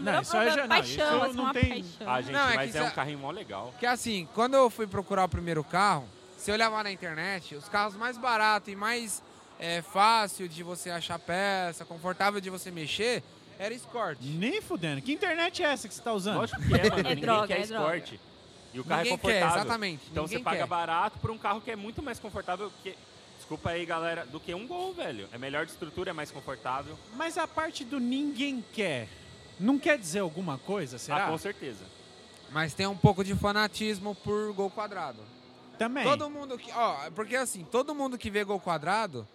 Não, 0.01 0.21
isso 0.23 0.37
aí 0.37 0.51
já 0.51 0.57
não, 0.63 0.69
paixão, 0.69 1.17
isso 1.17 1.25
assim, 1.27 1.37
não 1.37 1.45
uma 1.45 1.53
tem- 1.53 1.69
paixão. 1.83 2.13
Ah, 2.13 2.21
gente, 2.23 2.33
Não, 2.33 2.49
é 2.49 2.55
mas 2.57 2.71
que 2.73 2.79
é 2.79 2.83
um 2.85 2.91
carrinho 2.91 3.19
mó 3.19 3.31
legal. 3.31 3.75
Que 3.79 3.87
assim, 3.87 4.29
quando 4.35 4.55
eu 4.55 4.71
fui 4.71 4.87
procurar 4.87 5.25
o 5.25 5.29
primeiro 5.29 5.65
carro, 5.65 6.05
se 6.39 6.51
eu 6.51 6.55
olhava 6.55 6.83
na 6.83 6.93
internet, 6.93 7.55
os 7.57 7.69
carros 7.69 7.97
mais 7.97 8.17
baratos 8.17 8.73
e 8.73 8.77
mais 8.77 9.21
é, 9.59 9.83
fácil 9.83 10.49
de 10.49 10.63
você 10.63 10.91
achar 10.91 11.19
peça, 11.19 11.85
confortável 11.85 12.41
de 12.41 12.49
você 12.49 12.71
mexer, 12.71 13.23
era 13.61 13.75
Escort. 13.75 14.19
Nem 14.23 14.61
fudendo. 14.61 15.03
Que 15.03 15.13
internet 15.13 15.63
é 15.63 15.67
essa 15.67 15.87
que 15.87 15.95
você 15.95 16.03
tá 16.03 16.13
usando? 16.13 16.39
Lógico 16.39 16.61
que 16.63 16.75
é, 16.75 16.91
mano. 16.91 16.95
É 17.01 17.03
Ninguém 17.15 17.17
droga, 17.17 17.47
quer 17.47 17.61
é 17.61 17.67
droga. 17.67 17.97
Escort. 17.97 18.21
E 18.73 18.81
o 18.81 18.85
carro 18.85 19.03
Ninguém 19.03 19.15
é 19.15 19.19
quer, 19.19 19.41
confortável. 19.41 19.61
exatamente, 19.63 20.03
Então 20.11 20.27
você 20.27 20.35
ninguém 20.35 20.45
paga 20.45 20.59
quer. 20.59 20.67
barato 20.67 21.19
por 21.19 21.31
um 21.31 21.39
carro 21.39 21.61
que 21.61 21.71
é 21.71 21.77
muito 21.77 22.03
mais 22.03 22.19
confortável 22.19 22.73
que... 22.83 22.95
Desculpa 23.37 23.71
aí, 23.71 23.85
galera, 23.85 24.25
do 24.27 24.39
que 24.39 24.55
um 24.55 24.65
Gol, 24.67 24.93
velho. 24.95 25.29
É 25.33 25.39
melhor 25.39 25.65
de 25.67 25.73
estrutura, 25.73 26.11
é 26.11 26.13
mais 26.13 26.31
confortável. 26.31 26.97
Mas 27.17 27.37
a 27.37 27.49
parte 27.49 27.85
do 27.85 27.99
ninguém 27.99 28.65
quer, 28.73 29.09
não 29.59 29.77
quer 29.79 29.99
dizer 29.99 30.21
alguma 30.21 30.57
coisa, 30.59 30.99
será? 30.99 31.27
Ah, 31.27 31.31
com 31.31 31.39
certeza. 31.39 31.85
Mas 32.53 32.75
tem 32.75 32.87
um 32.87 32.97
pouco 32.97 33.25
de 33.25 33.35
fanatismo 33.35 34.15
por 34.15 34.53
gol 34.53 34.71
quadrado. 34.71 35.19
Também. 35.79 36.05
Todo 36.05 36.29
mundo 36.31 36.57
que. 36.59 36.71
Ó, 36.73 37.11
porque 37.13 37.35
assim, 37.35 37.65
todo 37.65 37.95
mundo 37.95 38.19
que 38.19 38.31
vê 38.31 38.45
gol 38.45 38.61
quadrado, 38.61 39.27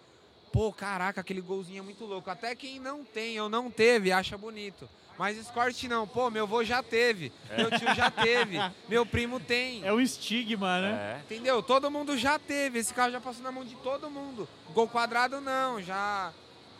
pô, 0.56 0.72
caraca, 0.72 1.20
aquele 1.20 1.42
golzinho 1.42 1.80
é 1.80 1.82
muito 1.82 2.06
louco. 2.06 2.30
Até 2.30 2.54
quem 2.54 2.80
não 2.80 3.04
tem 3.04 3.38
ou 3.38 3.46
não 3.46 3.70
teve 3.70 4.10
acha 4.10 4.38
bonito. 4.38 4.88
Mas 5.18 5.36
Escort 5.36 5.82
não, 5.84 6.06
pô, 6.06 6.30
meu 6.30 6.44
avô 6.44 6.64
já 6.64 6.82
teve, 6.82 7.30
meu 7.56 7.70
tio 7.70 7.94
já 7.94 8.10
teve, 8.10 8.56
meu 8.88 9.04
primo 9.04 9.38
tem. 9.38 9.84
É 9.84 9.92
um 9.92 10.00
estigma, 10.00 10.80
né? 10.80 11.16
É. 11.18 11.20
Entendeu? 11.34 11.62
Todo 11.62 11.90
mundo 11.90 12.16
já 12.16 12.38
teve, 12.38 12.78
esse 12.78 12.92
carro 12.94 13.12
já 13.12 13.20
passou 13.20 13.42
na 13.42 13.52
mão 13.52 13.64
de 13.66 13.74
todo 13.76 14.08
mundo. 14.10 14.48
Gol 14.72 14.88
quadrado 14.88 15.40
não, 15.40 15.80
já, 15.82 16.32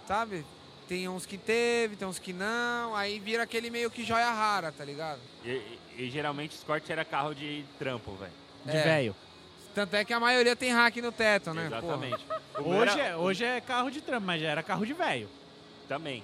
sabe? 0.09 0.45
Tem 0.89 1.07
uns 1.09 1.27
que 1.27 1.37
teve, 1.37 1.97
tem 1.97 2.07
uns 2.09 2.19
que 2.19 2.33
não, 2.33 2.95
aí 2.95 3.19
vira 3.19 3.43
aquele 3.43 3.69
meio 3.71 3.91
que 3.91 4.05
joia 4.05 4.31
rara, 4.31 4.71
tá 4.73 4.85
ligado? 4.85 5.21
E, 5.45 5.51
e- 5.51 5.79
e 6.05 6.11
geralmente 6.11 6.53
Escort 6.53 6.89
era 6.89 7.05
carro 7.05 7.35
de 7.35 7.65
trampo, 7.79 8.13
velho. 8.17 8.33
De 8.65 8.77
É. 8.77 8.83
velho. 8.83 9.17
Tanto 9.77 9.95
é 9.95 10.05
que 10.07 10.13
a 10.15 10.19
maioria 10.19 10.57
tem 10.57 10.73
hack 10.73 10.97
no 10.97 11.13
teto, 11.13 11.53
né? 11.53 11.67
Exatamente. 11.67 12.25
Hoje 12.59 12.99
era- 12.99 13.03
é, 13.11 13.17
hoje 13.17 13.45
é 13.45 13.61
carro 13.61 13.91
de 13.91 14.01
trampo, 14.01 14.27
mas 14.27 14.41
já 14.41 14.49
era 14.49 14.63
carro 14.63 14.87
de 14.87 14.95
velho. 14.95 15.29
Também. 15.87 16.23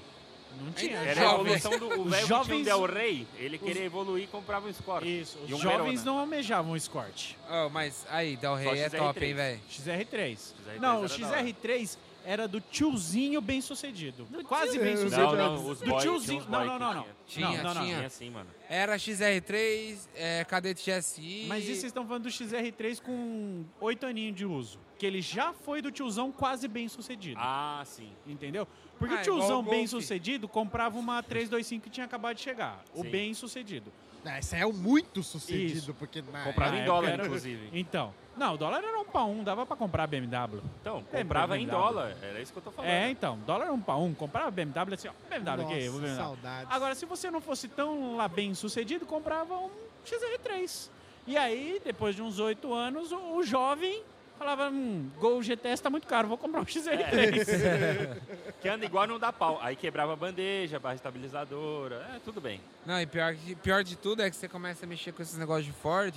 Não 0.58 0.72
tinha. 0.72 0.96
Era 0.98 1.20
a 1.20 1.24
Jovens. 1.24 1.64
evolução 1.64 1.78
do 1.78 2.00
o 2.00 2.04
Os 2.04 2.10
velho 2.10 2.22
que 2.22 2.26
tinha 2.26 2.38
um 2.40 2.44
jovens- 2.44 2.64
Del 2.64 2.86
Rey, 2.86 3.26
ele 3.38 3.58
queria 3.58 3.84
evoluir 3.84 4.24
e 4.24 4.26
comprava 4.26 4.66
um 4.66 4.70
Escort. 4.70 5.04
Isso, 5.06 5.36
os 5.44 5.52
um 5.52 5.58
jovens 5.58 6.00
Verona. 6.00 6.02
não 6.04 6.18
almejavam 6.18 6.72
o 6.72 6.76
Escort. 6.76 7.32
Oh, 7.50 7.68
mas 7.68 8.06
aí, 8.10 8.36
Del 8.36 8.54
Rey 8.54 8.68
é 8.80 8.88
XR3. 8.88 8.98
top, 8.98 9.24
hein, 9.24 9.34
velho? 9.34 9.60
XR3. 9.70 10.54
XR3 10.66 10.80
não, 10.80 11.02
o 11.02 11.04
era 11.04 11.18
da 11.18 11.26
hora. 11.28 11.42
XR3 11.42 11.98
era 12.24 12.46
do 12.48 12.60
tiozinho 12.60 13.40
bem 13.40 13.60
sucedido. 13.60 14.26
Quase 14.44 14.78
bem 14.78 14.94
tio- 14.94 15.02
sucedido. 15.04 15.36
Não, 15.36 15.56
não, 15.56 15.70
os 15.70 15.80
Do 15.80 15.90
boy, 15.90 16.00
tiozinho- 16.00 16.46
não, 16.48 16.64
não, 16.64 16.78
não, 16.78 16.94
não. 16.94 17.06
Tinha, 17.26 17.48
não, 17.48 17.56
não, 17.56 17.74
não. 17.74 17.82
tinha. 17.82 17.94
Tinha 17.96 18.06
assim, 18.06 18.30
mano. 18.30 18.48
Era 18.68 18.96
XR3, 18.98 20.08
é, 20.14 20.44
Cadete 20.44 20.90
GSI. 20.90 21.46
Mas 21.48 21.62
isso 21.64 21.72
vocês 21.80 21.84
estão 21.84 22.06
falando 22.06 22.24
do 22.24 22.30
XR3 22.30 23.00
com 23.00 23.64
oito 23.80 24.06
aninhos 24.06 24.36
de 24.36 24.46
uso. 24.46 24.78
Que 24.98 25.06
ele 25.06 25.20
já 25.20 25.52
foi 25.52 25.82
do 25.82 25.90
tiozão 25.90 26.30
quase 26.30 26.68
bem 26.68 26.88
sucedido. 26.88 27.38
Ah, 27.40 27.82
sim. 27.84 28.10
Entendeu? 28.26 28.66
Porque 28.98 29.14
Ah, 29.14 29.18
o 29.18 29.22
tiozão 29.22 29.60
o 29.60 29.62
bem 29.64 29.86
sucedido 29.86 30.46
comprava 30.48 30.96
uma 30.98 31.22
325 31.22 31.82
que 31.84 31.90
tinha 31.90 32.06
acabado 32.06 32.36
de 32.36 32.42
chegar. 32.42 32.84
O 32.94 33.02
Sim. 33.02 33.10
bem 33.10 33.34
sucedido. 33.34 33.92
Ah, 34.24 34.38
esse 34.38 34.54
é 34.54 34.64
o 34.64 34.72
muito 34.72 35.20
sucedido, 35.24 35.78
Isso. 35.78 35.94
porque 35.94 36.22
na 36.22 36.44
Comprava 36.44 36.76
em 36.76 36.84
dólar, 36.84 37.08
era- 37.14 37.24
inclusive. 37.26 37.68
Então. 37.72 38.14
Não, 38.36 38.54
o 38.54 38.56
dólar 38.58 38.82
era 38.82 38.98
um 38.98 39.04
pra 39.04 39.24
um, 39.24 39.44
dava 39.44 39.66
pra 39.66 39.76
comprar 39.76 40.06
BMW. 40.06 40.62
Então, 40.80 41.02
comprava 41.04 41.56
em 41.58 41.66
BMW? 41.66 41.80
dólar. 41.82 42.16
Era 42.22 42.40
isso 42.40 42.52
que 42.52 42.58
eu 42.58 42.62
tô 42.62 42.70
falando. 42.70 42.90
É, 42.90 43.10
então, 43.10 43.38
dólar 43.46 43.64
era 43.64 43.72
um 43.72 43.80
pra 43.80 43.96
um, 43.96 44.14
comprava 44.14 44.50
BMW 44.50 44.94
assim, 44.94 45.08
ó, 45.08 45.12
BMW 45.28 45.62
aqui, 45.64 45.84
Nossa, 45.86 45.98
BMW. 46.00 46.16
saudades. 46.16 46.68
Agora, 46.70 46.94
se 46.94 47.04
você 47.06 47.30
não 47.30 47.40
fosse 47.40 47.68
tão 47.68 48.16
lá 48.16 48.28
bem 48.28 48.54
sucedido, 48.54 49.04
comprava 49.06 49.54
um 49.56 49.70
XR3. 50.06 50.88
E 51.26 51.36
aí, 51.36 51.80
depois 51.84 52.16
de 52.16 52.22
uns 52.22 52.38
oito 52.38 52.72
anos, 52.72 53.12
o, 53.12 53.36
o 53.36 53.42
jovem 53.44 54.02
falava, 54.38 54.70
hum, 54.70 55.08
Gol 55.20 55.40
GTS 55.40 55.80
tá 55.80 55.88
muito 55.88 56.06
caro, 56.08 56.26
vou 56.26 56.36
comprar 56.38 56.60
um 56.62 56.64
XR3. 56.64 58.18
Que 58.60 58.68
anda 58.68 58.84
igual 58.84 59.06
não 59.08 59.18
dá 59.18 59.32
pau. 59.32 59.58
Aí 59.60 59.74
quebrava 59.74 60.12
a 60.12 60.16
bandeja, 60.16 60.78
barra 60.78 60.94
estabilizadora. 60.94 61.96
É, 62.14 62.20
tudo 62.24 62.40
bem. 62.40 62.60
Não, 62.86 63.00
e 63.00 63.06
pior, 63.06 63.34
pior 63.62 63.82
de 63.84 63.96
tudo 63.96 64.22
é 64.22 64.30
que 64.30 64.36
você 64.36 64.48
começa 64.48 64.84
a 64.84 64.88
mexer 64.88 65.12
com 65.12 65.20
esses 65.20 65.36
negócios 65.36 65.66
de 65.66 65.72
Ford, 65.72 66.14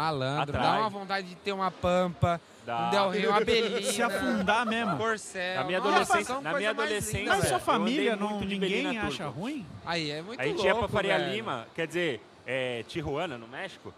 malandro, 0.00 0.54
Atrai. 0.56 0.62
dá 0.62 0.78
uma 0.80 0.88
vontade 0.90 1.26
de 1.28 1.34
ter 1.36 1.52
uma 1.52 1.70
pampa, 1.70 2.40
Dá. 2.66 2.86
um 2.86 2.90
Del 2.90 3.10
Rey, 3.10 3.26
uma 3.26 3.40
belina, 3.40 3.80
Se 3.92 4.02
afundar 4.02 4.66
mesmo. 4.66 4.96
corcel. 4.98 5.54
Na 5.60 5.64
minha 5.64 5.78
Nossa, 5.80 5.90
adolescência- 5.92 6.24
são 6.34 6.40
na 6.42 6.52
minha 6.54 6.70
adolescência, 6.70 7.18
linda, 7.20 7.36
Mas 7.38 7.48
sua 7.48 7.58
família, 7.58 8.14
não, 8.16 8.40
ninguém 8.40 8.98
acha 8.98 9.26
ruim? 9.28 9.64
Aí 9.84 10.10
é 10.10 10.20
muito 10.20 10.38
a 10.40 10.44
gente 10.44 10.56
louco, 10.56 10.68
ia 10.68 10.74
pra 10.74 10.88
Faria 10.88 11.18
velho. 11.18 11.32
Lima, 11.34 11.66
quer 11.74 11.86
dizer, 11.86 12.20
é, 12.46 12.84
Tijuana, 12.86 13.38
no 13.38 13.48
México, 13.48 13.92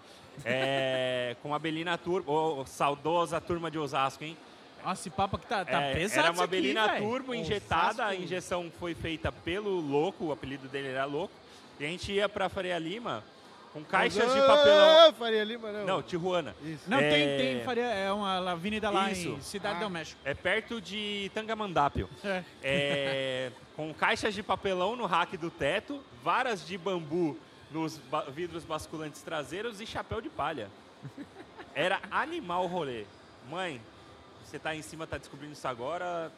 é, 0.44 1.34
com 1.42 1.54
a 1.54 1.58
Belina 1.58 1.98
Turbo, 1.98 2.30
ô, 2.32 2.64
saudosa 2.66 3.40
turma 3.40 3.70
de 3.70 3.78
Osasco, 3.78 4.22
hein? 4.24 4.36
Nossa, 4.84 5.00
esse 5.02 5.10
papo 5.10 5.36
que 5.36 5.46
tá, 5.46 5.64
tá 5.64 5.82
É, 5.82 5.94
pesado 5.94 6.20
era 6.20 6.28
isso 6.30 6.38
uma 6.40 6.44
aqui, 6.44 6.50
Belina 6.52 6.86
velho. 6.86 7.04
Turbo 7.04 7.34
injetada, 7.34 8.04
a 8.06 8.14
injeção 8.14 8.70
foi 8.78 8.94
feita 8.94 9.32
pelo 9.32 9.80
Louco, 9.80 10.26
o 10.26 10.32
apelido 10.32 10.68
dele 10.68 10.88
era 10.88 11.04
Louco, 11.04 11.34
e 11.80 11.84
a 11.84 11.88
gente 11.88 12.12
ia 12.12 12.28
pra 12.28 12.48
Faria 12.48 12.78
Lima 12.78 13.24
com 13.78 13.84
caixas 13.90 14.32
de 14.32 14.40
papelão. 14.40 15.08
Ah, 15.08 15.12
Faria 15.12 15.44
Lima, 15.44 15.70
não. 15.72 15.86
Não, 15.86 16.02
Tijuana. 16.02 16.54
Isso. 16.62 16.84
Não, 16.88 16.98
É, 16.98 17.10
tem, 17.10 17.38
tem, 17.38 17.64
Faria, 17.64 17.84
é 17.84 18.12
uma 18.12 18.50
avenida 18.52 18.90
lá 18.90 19.10
Isso. 19.10 19.28
em 19.30 19.40
Cidade 19.40 19.76
Ah. 19.80 19.84
do 19.84 19.90
México. 19.90 20.20
É 20.24 20.34
perto 20.34 20.80
de 20.80 21.30
Tangamandápio. 21.34 22.08
É. 22.24 22.42
É, 22.62 23.52
com 23.76 23.92
caixas 23.94 24.34
de 24.34 24.42
papelão 24.42 24.96
no 24.96 25.06
rack 25.06 25.36
do 25.36 25.50
teto, 25.50 26.02
varas 26.22 26.66
de 26.66 26.76
bambu 26.78 27.38
nos 27.70 27.98
ba- 27.98 28.24
vidros 28.28 28.64
basculantes 28.64 29.22
traseiros 29.22 29.80
e 29.80 29.86
chapéu 29.86 30.20
de 30.20 30.28
palha. 30.30 30.68
Era 31.74 32.00
animal 32.10 32.64
o 32.64 32.66
rolê. 32.66 33.04
Mãe, 33.50 33.80
você 34.44 34.58
tá 34.58 34.74
em 34.74 34.82
cima, 34.82 35.06
tá 35.06 35.16
descobrindo 35.18 35.52
isso 35.52 35.68
agora. 35.68 36.32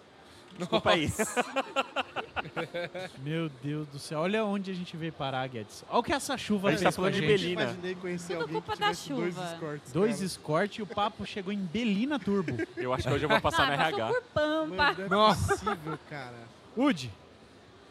Desculpa 0.59 0.90
aí. 0.90 1.10
Meu 3.22 3.48
Deus 3.62 3.86
do 3.89 3.98
céu, 3.98 4.20
olha 4.20 4.44
onde 4.44 4.70
a 4.70 4.74
gente 4.74 4.97
veio 4.97 5.12
parar, 5.12 5.47
Guedes. 5.48 5.85
Olha 5.89 5.98
o 5.98 6.02
que 6.02 6.12
essa 6.12 6.36
chuva 6.36 6.68
A 6.68 6.70
gente 6.72 6.82
fez 6.82 6.94
tá 6.94 7.01
com 7.01 7.06
a 7.06 7.10
falando 7.10 7.20
de 7.22 7.28
gente. 7.28 7.40
Belina. 7.43 7.62
imaginei 7.62 7.94
conhecer 7.94 8.32
Tudo 8.35 8.40
alguém 8.43 8.52
culpa 8.55 8.72
que 8.72 8.78
da 8.81 8.86
tivesse 8.86 9.09
dois 9.12 9.35
chuva. 9.35 9.52
escortes. 9.52 9.93
Dois 9.93 10.14
cara. 10.16 10.27
escort 10.27 10.78
e 10.78 10.82
o 10.82 10.86
papo 10.86 11.27
chegou 11.27 11.52
em 11.52 11.59
Belina 11.59 12.18
Turbo. 12.18 12.56
Eu 12.77 12.93
acho 12.93 13.06
que 13.09 13.14
hoje 13.14 13.24
eu 13.24 13.28
vou 13.28 13.40
passar 13.40 13.64
ah, 13.64 13.70
no 13.70 13.77
passou 13.77 13.98
RH. 14.01 14.06
por 14.09 14.22
Pampa. 14.35 14.74
Mano, 14.77 14.97
não 14.98 15.05
é 15.05 15.09
Nossa. 15.09 15.48
possível, 15.56 15.98
cara. 16.09 16.39
Udi, 16.77 17.10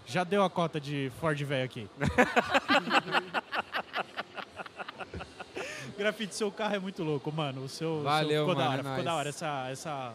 já 0.06 0.24
deu 0.24 0.44
a 0.44 0.50
cota 0.50 0.80
de 0.80 1.12
Ford 1.20 1.40
velho 1.44 1.66
aqui. 1.66 1.88
Grafite, 5.98 6.34
seu 6.34 6.50
carro 6.52 6.76
é 6.76 6.80
muito 6.80 7.04
louco, 7.04 7.32
mano. 7.32 7.64
O 7.66 7.70
seu, 7.70 7.96
seu 7.96 8.04
Valeu, 8.04 8.48
ficou 8.48 8.56
da 8.56 8.70
mano, 8.70 8.72
hora, 8.72 8.80
é 8.80 8.84
ficou 8.84 8.94
nóis. 8.94 9.06
da 9.06 9.16
hora 9.16 9.30
essa, 9.30 9.68
essa 9.70 10.14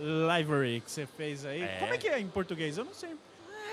livery 0.00 0.80
que 0.80 0.90
você 0.90 1.06
fez 1.06 1.44
aí. 1.44 1.62
É. 1.62 1.76
Como 1.78 1.92
é 1.94 1.98
que 1.98 2.08
é 2.08 2.18
em 2.18 2.28
português? 2.28 2.78
Eu 2.78 2.84
não 2.84 2.94
sei. 2.94 3.16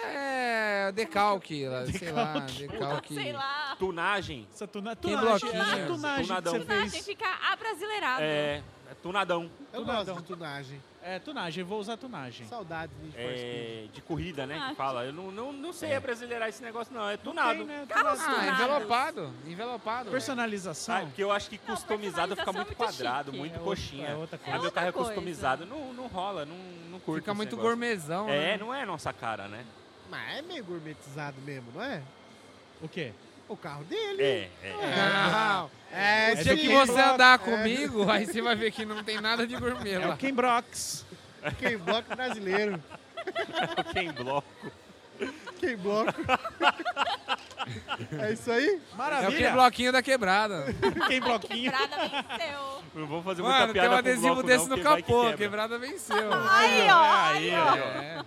É, 0.04 0.92
decalque, 0.94 1.68
lá, 1.68 1.86
sei 1.92 2.12
lá, 2.12 2.34
decalque. 2.40 3.14
Sei 3.16 3.34
lá. 3.34 3.76
Tunagem. 3.80 4.48
Essa 4.54 4.68
tuna, 4.68 4.96
tunagem, 4.96 5.22
bloquinho. 5.50 5.62
essa 5.62 5.86
tunagem 5.88 6.22
que 6.22 6.28
Tunadão. 6.28 6.54
você 6.54 6.60
Tunagem 6.66 7.04
fica 7.04 7.28
abrasileirado. 7.52 8.22
É, 8.24 8.64
É 8.90 8.94
tunadão. 9.02 9.52
Eu 9.74 9.82
Tunadão. 9.82 10.06
gosto 10.16 10.22
de 10.22 10.28
tunagem. 10.28 10.82
É, 11.10 11.20
tunagem, 11.20 11.64
vou 11.64 11.80
usar 11.80 11.96
tunagem. 11.96 12.46
Saudade 12.48 12.92
de. 13.02 13.18
É, 13.18 13.86
de 13.94 14.02
corrida, 14.02 14.46
né? 14.46 14.60
Ah, 14.62 14.70
Que 14.72 14.76
fala. 14.76 15.06
Eu 15.06 15.14
não, 15.14 15.32
não, 15.32 15.54
não 15.54 15.72
sei 15.72 15.92
É. 15.92 15.96
abrasileirar 15.96 16.50
esse 16.50 16.62
negócio, 16.62 16.94
não. 16.94 17.10
É 17.10 17.16
tunado. 17.16 17.60
Tem, 17.60 17.66
né? 17.66 17.86
Carros. 17.88 18.20
Ah, 18.20 18.26
tunados. 18.26 18.60
envelopado. 18.60 19.34
Envelopado. 19.46 20.12
Personalização. 20.12 20.96
Ah, 20.98 21.00
porque 21.02 21.24
eu 21.24 21.32
acho 21.32 21.50
que 21.50 21.58
customizado 21.60 22.36
fica 22.36 22.52
muito 22.52 22.60
é 22.60 22.66
muito 22.66 22.76
quadrado, 22.76 23.32
chique. 23.32 23.38
muito 23.40 23.54
É 23.56 23.60
outra- 23.60 23.70
coxinha. 23.70 24.08
é 24.10 24.16
outra 24.16 24.38
coisa. 24.38 24.60
meu 24.60 24.72
carro 24.72 24.86
é 24.86 24.90
outra 24.90 24.92
coisa. 24.92 25.10
customizado. 25.14 25.66
Não, 25.66 25.94
não 25.94 26.08
rola, 26.08 26.46
não, 26.46 26.58
não 26.92 27.00
curto 27.00 27.22
Fica 27.22 27.32
esse 27.32 27.38
muito 27.38 27.50
negócio. 27.56 27.70
gourmetzão, 27.70 28.28
É, 28.30 28.40
né? 28.40 28.58
não 28.58 28.74
é 28.74 28.86
nossa 28.86 29.14
cara, 29.14 29.48
né? 29.48 29.64
Mas 30.10 30.38
é 30.40 30.42
meio 30.42 30.64
gourmetizado 30.66 31.40
mesmo, 31.42 31.72
não 31.74 31.82
é? 31.84 32.02
O 32.82 32.90
quê? 32.90 33.14
O 33.48 33.56
carro 33.56 33.84
dele. 33.86 34.22
É, 34.22 34.50
é. 34.64 34.74
Não. 35.32 35.72
É, 35.92 36.32
O 36.34 36.44
dia 36.44 36.56
sim. 36.56 36.62
que 36.62 36.68
você 36.70 37.00
andar 37.00 37.40
comigo, 37.40 38.10
aí 38.12 38.26
você 38.26 38.42
vai 38.42 38.56
ver 38.56 38.72
que 38.72 38.86
não 38.86 39.04
tem 39.04 39.22
nada 39.22 39.48
de 39.48 39.56
gourmet 39.56 39.94
É 39.94 40.08
o 40.10 40.18
Ken 40.18 40.34
Brox. 40.34 41.06
Quem 41.60 41.78
bloco 41.78 42.14
brasileiro. 42.16 42.82
Quem 43.94 44.12
bloco. 44.12 44.48
Quem 45.60 45.78
bloco. 45.78 46.14
é 48.20 48.34
isso 48.34 48.52
aí? 48.52 48.68
É 48.68 48.74
o 48.74 48.80
que 48.80 48.96
Maravilha. 48.98 49.52
bloquinho 49.52 49.92
da 49.92 50.02
quebrada. 50.02 50.66
Ken 51.08 51.20
Bloquinho. 51.22 51.72
Quebrada 51.72 51.98
venceu. 52.10 52.84
Não 52.94 53.08
vou 53.08 53.24
fazer 53.24 53.42
muita 53.42 53.60
Mano, 53.60 53.74
tem 53.74 53.88
um 53.88 53.94
adesivo 53.94 54.34
bloco, 54.36 54.44
desse 54.48 54.68
não, 54.70 54.78
no 54.78 54.78
que 54.78 54.84
capô. 54.84 55.22
quebra. 55.22 55.38
Quebrada 55.38 55.80
venceu. 55.80 56.34
Aí, 56.50 56.88
ó. 56.90 57.02
Aí, 57.02 57.56
Aí, 57.56 57.56
ó. 57.56 57.76
É. 57.76 58.26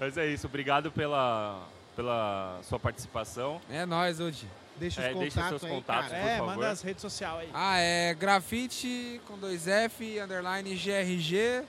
Mas 0.00 0.16
é 0.18 0.26
isso. 0.26 0.46
Obrigado 0.46 0.90
pela, 0.90 1.62
pela 1.96 2.58
sua 2.62 2.78
participação. 2.78 3.60
É 3.70 3.84
nóis, 3.86 4.20
Udi. 4.20 4.46
Deixa 4.76 5.00
os 5.00 5.06
É, 5.06 5.14
deixa 5.14 5.48
seus 5.48 5.64
aí, 5.64 5.70
contatos. 5.70 6.10
cara. 6.10 6.22
por 6.22 6.28
É, 6.28 6.38
favor. 6.38 6.54
manda 6.54 6.70
as 6.70 6.82
redes 6.82 7.02
sociais 7.02 7.40
aí. 7.40 7.50
Ah, 7.52 7.78
é 7.78 8.14
grafite 8.14 9.20
com 9.26 9.36
dois 9.38 9.68
F, 9.68 10.18
underline 10.18 10.74
GRG. 10.74 11.62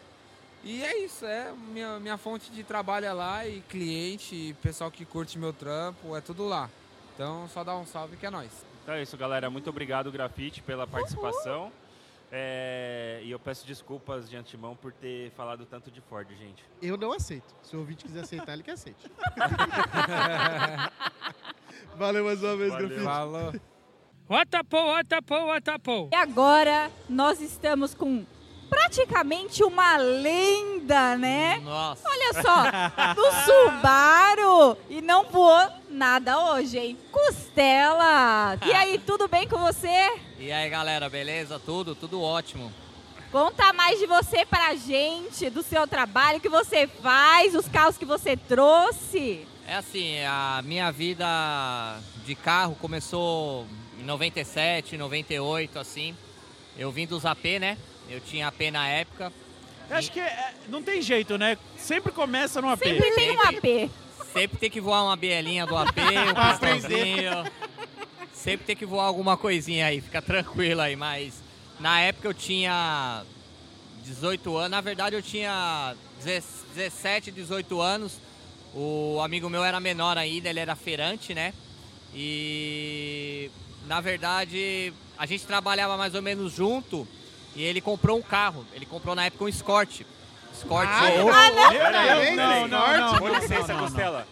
E 0.64 0.82
é 0.82 0.98
isso, 1.04 1.26
é 1.26 1.52
minha, 1.74 2.00
minha 2.00 2.18
fonte 2.18 2.50
de 2.50 2.64
trabalho 2.64 3.06
é 3.06 3.12
lá 3.12 3.46
e 3.46 3.60
cliente, 3.68 4.34
e 4.34 4.54
pessoal 4.62 4.90
que 4.90 5.04
curte 5.04 5.38
meu 5.38 5.52
trampo, 5.52 6.16
é 6.16 6.22
tudo 6.22 6.48
lá. 6.48 6.70
Então 7.14 7.50
só 7.50 7.64
dá 7.66 7.76
um 7.76 7.86
salve 7.86 8.16
que 8.16 8.26
é 8.26 8.30
nóis. 8.30 8.52
Então 8.82 8.96
é 8.96 9.02
isso, 9.02 9.18
galera. 9.18 9.50
Muito 9.50 9.70
obrigado, 9.70 10.10
Grafite, 10.10 10.62
pela 10.62 10.88
participação. 10.88 11.70
É, 12.36 13.20
e 13.22 13.30
eu 13.30 13.38
peço 13.38 13.64
desculpas 13.68 14.28
de 14.28 14.36
antemão 14.36 14.76
por 14.76 14.92
ter 14.92 15.30
falado 15.34 15.68
tanto 15.68 15.92
de 15.92 16.02
Ford, 16.02 16.28
gente. 16.36 16.66
Eu 16.82 16.98
não 16.98 17.14
aceito. 17.14 17.54
Se 17.62 17.76
o 17.76 17.80
ouvinte 17.80 18.06
quiser 18.06 18.22
aceitar, 18.22 18.54
ele 18.54 18.64
que 18.64 18.72
aceite. 18.72 19.06
Valeu 21.96 22.26
mais 22.26 22.42
uma 22.42 22.56
vez, 22.56 22.72
Valeu. 22.72 22.88
Grafite. 22.88 23.06
Falou. 23.06 23.54
Watapô, 24.28 24.84
watapô, 24.88 25.46
watapô. 25.46 26.10
E 26.12 26.16
agora 26.16 26.90
nós 27.08 27.40
estamos 27.40 27.94
com 27.94 28.26
praticamente 28.68 29.64
uma 29.64 29.98
lenda, 29.98 31.16
né? 31.16 31.60
Nossa. 31.60 32.02
Olha 32.10 32.34
só, 32.42 32.64
no 33.16 33.32
Subaru 33.44 34.76
e 34.90 35.04
não 35.04 35.26
voou 35.26 35.70
nada 35.88 36.40
hoje, 36.52 36.80
hein? 36.80 36.98
Costela! 37.12 38.58
E 38.66 38.72
aí, 38.72 38.98
tudo 38.98 39.28
bem 39.28 39.48
com 39.48 39.60
você? 39.60 40.33
E 40.44 40.52
aí, 40.52 40.70
galera, 40.70 41.10
beleza? 41.10 41.58
Tudo? 41.58 41.96
Tudo 41.96 42.22
ótimo. 42.22 42.70
Conta 43.32 43.72
mais 43.72 43.98
de 43.98 44.06
você 44.06 44.46
pra 44.46 44.76
gente, 44.76 45.50
do 45.50 45.64
seu 45.64 45.88
trabalho, 45.88 46.38
o 46.38 46.42
que 46.42 46.50
você 46.50 46.86
faz, 46.86 47.56
os 47.56 47.66
carros 47.70 47.98
que 47.98 48.04
você 48.04 48.36
trouxe. 48.36 49.48
É 49.66 49.76
assim, 49.76 50.20
a 50.26 50.62
minha 50.66 50.92
vida 50.92 51.26
de 52.26 52.36
carro 52.36 52.76
começou 52.76 53.66
em 53.98 54.04
97, 54.04 54.98
98, 54.98 55.80
assim. 55.80 56.14
Eu 56.78 56.92
vim 56.92 57.08
dos 57.08 57.26
AP, 57.26 57.46
né? 57.62 57.78
Eu 58.10 58.20
tinha 58.20 58.50
AP 58.50 58.70
na 58.70 58.86
época. 58.86 59.32
Eu 59.90 59.96
acho 59.96 60.12
que 60.12 60.20
é, 60.20 60.56
não 60.68 60.84
tem 60.84 61.02
jeito, 61.02 61.38
né? 61.38 61.58
Sempre 61.78 62.12
começa 62.12 62.62
no 62.62 62.68
AP. 62.68 62.84
Sempre 62.84 63.12
tem 63.12 63.32
um 63.32 63.42
AP. 63.44 63.92
Sempre 64.34 64.58
tem 64.58 64.70
que 64.70 64.82
voar 64.82 65.04
uma 65.04 65.16
bielinha 65.16 65.66
do 65.66 65.78
AP, 65.78 66.00
um 66.00 66.36
pistãozinho. 66.52 67.46
Sempre 68.44 68.66
tem 68.66 68.76
que 68.76 68.86
voar 68.86 69.06
alguma 69.06 69.38
coisinha 69.38 69.86
aí, 69.86 70.02
fica 70.02 70.22
tranquilo 70.22 70.82
aí. 70.82 70.98
Mas 70.98 71.42
na 71.80 72.02
época 72.02 72.28
eu 72.28 72.34
tinha 72.34 73.24
18 74.04 74.58
anos. 74.58 74.72
Na 74.72 74.82
verdade 74.82 75.16
eu 75.16 75.22
tinha 75.22 75.96
17, 76.22 77.32
18 77.32 77.80
anos. 77.80 78.20
O 78.76 79.22
amigo 79.24 79.50
meu 79.50 79.64
era 79.64 79.80
menor 79.80 80.18
ainda, 80.18 80.50
ele 80.50 80.60
era 80.60 80.76
feirante, 80.76 81.34
né? 81.34 81.54
E 82.14 83.50
na 83.88 84.02
verdade 84.02 84.92
a 85.18 85.26
gente 85.26 85.46
trabalhava 85.48 85.96
mais 85.96 86.14
ou 86.14 86.22
menos 86.22 86.52
junto. 86.52 87.08
E 87.56 87.64
ele 87.64 87.80
comprou 87.80 88.18
um 88.18 88.22
carro. 88.22 88.66
Ele 88.74 88.86
comprou 88.86 89.16
na 89.16 89.26
época 89.26 89.46
um 89.46 89.48
Escort. 89.48 90.02
Escort. 90.54 90.90
Ah, 90.92 91.04
ou- 91.22 91.30
ah, 91.32 91.50
não. 91.50 92.36
Não, 92.36 92.68
não, 92.68 92.98
não, 92.98 93.20
Com 93.20 93.28
não, 93.30 93.36
licença, 93.40 93.68
não, 93.70 93.76
não. 93.76 93.84
Costela. 93.86 94.28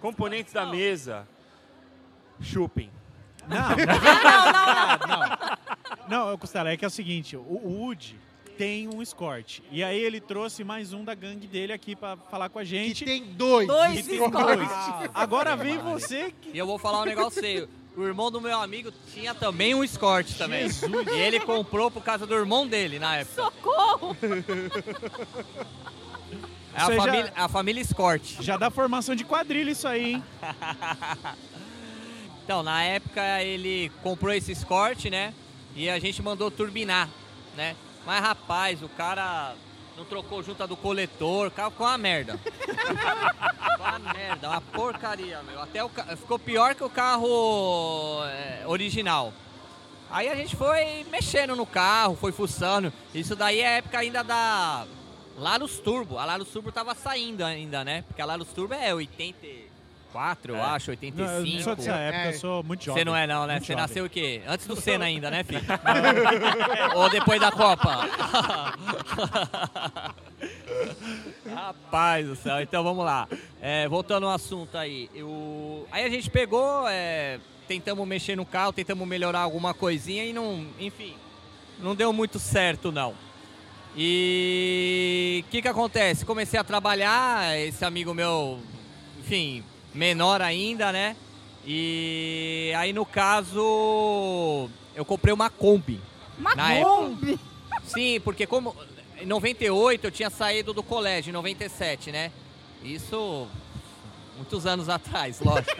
Componentes 0.00 0.52
da 0.52 0.64
mesa. 0.64 1.26
Chupem. 2.40 2.88
Não, 3.56 3.68
Não, 5.08 5.08
não, 6.08 6.18
não. 6.18 6.28
não, 6.30 6.38
Costela, 6.38 6.70
é 6.70 6.76
que 6.76 6.84
é 6.84 6.88
o 6.88 6.90
seguinte, 6.90 7.36
o, 7.36 7.40
o 7.40 7.80
Woody 7.82 8.18
tem 8.58 8.88
um 8.88 9.00
escort. 9.00 9.60
E 9.70 9.82
aí 9.84 9.98
ele 9.98 10.20
trouxe 10.20 10.64
mais 10.64 10.92
um 10.92 11.04
da 11.04 11.14
gangue 11.14 11.46
dele 11.46 11.72
aqui 11.72 11.94
pra 11.96 12.16
falar 12.30 12.48
com 12.48 12.58
a 12.58 12.62
Que 12.62 12.68
gente. 12.68 13.04
tem 13.04 13.22
dois. 13.24 13.66
Dois 13.68 14.04
tem 14.06 14.16
escortes. 14.16 14.68
dois. 14.68 15.10
Agora 15.14 15.54
vem 15.56 15.78
você 15.78 16.34
que... 16.42 16.50
E 16.52 16.58
eu 16.58 16.66
vou 16.66 16.78
falar 16.78 17.02
um 17.02 17.04
negócio 17.04 17.40
sério. 17.40 17.68
O 17.96 18.04
irmão 18.04 18.30
do 18.30 18.40
meu 18.40 18.60
amigo 18.60 18.92
tinha 19.12 19.34
também 19.34 19.74
um 19.74 19.82
Escort 19.82 20.26
também. 20.36 20.66
E 21.12 21.18
ele 21.18 21.40
comprou 21.40 21.90
por 21.90 22.02
causa 22.02 22.26
do 22.26 22.34
irmão 22.34 22.66
dele 22.66 22.98
na 22.98 23.16
época. 23.16 23.42
Socorro! 23.42 24.16
É 26.74 26.80
a 26.80 26.86
já- 26.90 26.96
família, 26.96 27.32
a 27.34 27.48
família 27.48 27.80
Escort. 27.80 28.22
Já 28.40 28.56
dá 28.56 28.70
formação 28.70 29.14
de 29.16 29.24
quadrilha 29.24 29.70
isso 29.70 29.88
aí, 29.88 30.14
hein? 30.14 30.24
Então, 32.48 32.62
na 32.62 32.82
época 32.82 33.42
ele 33.42 33.92
comprou 34.02 34.32
esse 34.32 34.52
Escort, 34.52 35.04
né? 35.10 35.34
E 35.76 35.90
a 35.90 35.98
gente 35.98 36.22
mandou 36.22 36.50
turbinar, 36.50 37.06
né? 37.54 37.76
Mas 38.06 38.22
rapaz, 38.22 38.82
o 38.82 38.88
cara 38.88 39.54
não 39.94 40.06
trocou 40.06 40.42
junta 40.42 40.66
do 40.66 40.74
coletor, 40.74 41.48
o 41.48 41.50
carro 41.50 41.72
ficou 41.72 41.86
uma 41.86 41.98
merda. 41.98 42.38
ficou 42.38 43.76
uma 43.86 43.98
merda, 43.98 44.48
uma 44.48 44.60
porcaria, 44.62 45.42
meu. 45.42 45.60
Até 45.60 45.84
o 45.84 45.90
ca- 45.90 46.16
ficou 46.16 46.38
pior 46.38 46.74
que 46.74 46.82
o 46.82 46.88
carro 46.88 48.24
é, 48.24 48.62
original. 48.66 49.30
Aí 50.10 50.26
a 50.30 50.34
gente 50.34 50.56
foi 50.56 51.04
mexendo 51.10 51.54
no 51.54 51.66
carro, 51.66 52.16
foi 52.16 52.32
fuçando. 52.32 52.90
Isso 53.14 53.36
daí 53.36 53.60
é 53.60 53.76
época 53.76 53.98
ainda 53.98 54.24
da 54.24 54.86
Larus 55.36 55.80
Turbo. 55.80 56.16
A 56.16 56.24
Larus 56.24 56.48
Turbo 56.48 56.72
tava 56.72 56.94
saindo 56.94 57.44
ainda, 57.44 57.84
né? 57.84 58.04
Porque 58.08 58.22
a 58.22 58.24
Larus 58.24 58.48
Turbo 58.54 58.72
é 58.72 58.94
84, 60.12 60.52
eu 60.54 60.56
É. 60.56 60.60
acho, 60.62 60.90
Não, 60.90 60.92
85. 60.92 61.30
eu 61.30 61.46
não 61.54 61.60
sou 61.62 61.76
dessa 61.76 61.92
época, 61.96 62.24
É. 62.24 62.28
eu 62.28 62.38
sou 62.38 62.62
muito 62.64 62.84
jovem. 62.84 63.00
Você 63.00 63.04
não 63.04 63.16
é 63.16 63.26
não, 63.26 63.46
né? 63.46 63.54
Muito 63.54 63.66
Você 63.66 63.72
jovem. 63.72 63.82
nasceu 63.86 64.04
o 64.04 64.10
quê? 64.10 64.42
Antes 64.46 64.66
do 64.66 64.76
Senna 64.80 65.04
ainda, 65.04 65.30
né, 65.30 65.44
filho? 65.44 65.60
Ou 66.96 67.08
depois 67.10 67.40
da 67.40 67.52
Copa? 67.52 68.06
Rapaz 71.54 72.26
do 72.26 72.36
céu, 72.36 72.60
então 72.60 72.82
vamos 72.82 73.04
lá. 73.04 73.28
É, 73.60 73.88
voltando 73.88 74.26
ao 74.26 74.32
assunto 74.32 74.76
aí. 74.76 75.10
Eu... 75.14 75.86
Aí 75.90 76.04
a 76.04 76.08
gente 76.08 76.30
pegou, 76.30 76.86
é, 76.88 77.38
tentamos 77.66 78.06
mexer 78.06 78.36
no 78.36 78.44
carro, 78.46 78.72
tentamos 78.72 79.06
melhorar 79.06 79.40
alguma 79.40 79.74
coisinha 79.74 80.24
e 80.24 80.32
não, 80.32 80.66
enfim, 80.78 81.14
não 81.78 81.94
deu 81.94 82.12
muito 82.12 82.38
certo 82.38 82.90
não. 82.92 83.14
E 83.96 85.42
o 85.46 85.50
que 85.50 85.62
que 85.62 85.68
acontece? 85.68 86.24
Comecei 86.24 86.58
a 86.60 86.64
trabalhar, 86.64 87.58
esse 87.58 87.84
amigo 87.84 88.14
meu, 88.14 88.60
enfim, 89.18 89.64
menor 89.98 90.40
ainda, 90.40 90.92
né? 90.92 91.16
E 91.66 92.72
aí 92.78 92.92
no 92.92 93.04
caso 93.04 94.70
eu 94.94 95.04
comprei 95.04 95.34
uma 95.34 95.50
Kombi. 95.50 96.00
Uma 96.38 96.52
época. 96.72 96.94
Kombi. 96.94 97.40
Sim, 97.84 98.20
porque 98.20 98.46
como 98.46 98.74
em 99.20 99.26
98 99.26 100.06
eu 100.06 100.10
tinha 100.10 100.30
saído 100.30 100.72
do 100.72 100.82
colégio, 100.82 101.30
em 101.30 101.32
97, 101.32 102.12
né? 102.12 102.30
Isso 102.82 103.48
muitos 104.36 104.66
anos 104.66 104.88
atrás, 104.88 105.40
lógico. 105.40 105.76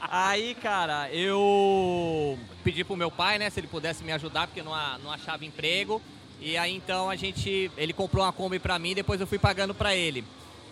Aí, 0.00 0.54
cara, 0.54 1.10
eu 1.10 2.38
pedi 2.62 2.84
pro 2.84 2.96
meu 2.96 3.10
pai, 3.10 3.38
né, 3.38 3.50
se 3.50 3.58
ele 3.58 3.66
pudesse 3.66 4.04
me 4.04 4.12
ajudar, 4.12 4.46
porque 4.46 4.60
eu 4.60 4.64
não, 4.64 4.98
não 5.00 5.12
achava 5.12 5.44
emprego. 5.44 6.00
E 6.40 6.56
aí 6.56 6.74
então 6.76 7.10
a 7.10 7.16
gente, 7.16 7.70
ele 7.76 7.92
comprou 7.92 8.24
uma 8.24 8.32
Kombi 8.32 8.60
pra 8.60 8.78
mim, 8.78 8.94
depois 8.94 9.20
eu 9.20 9.26
fui 9.26 9.38
pagando 9.38 9.74
pra 9.74 9.96
ele. 9.96 10.24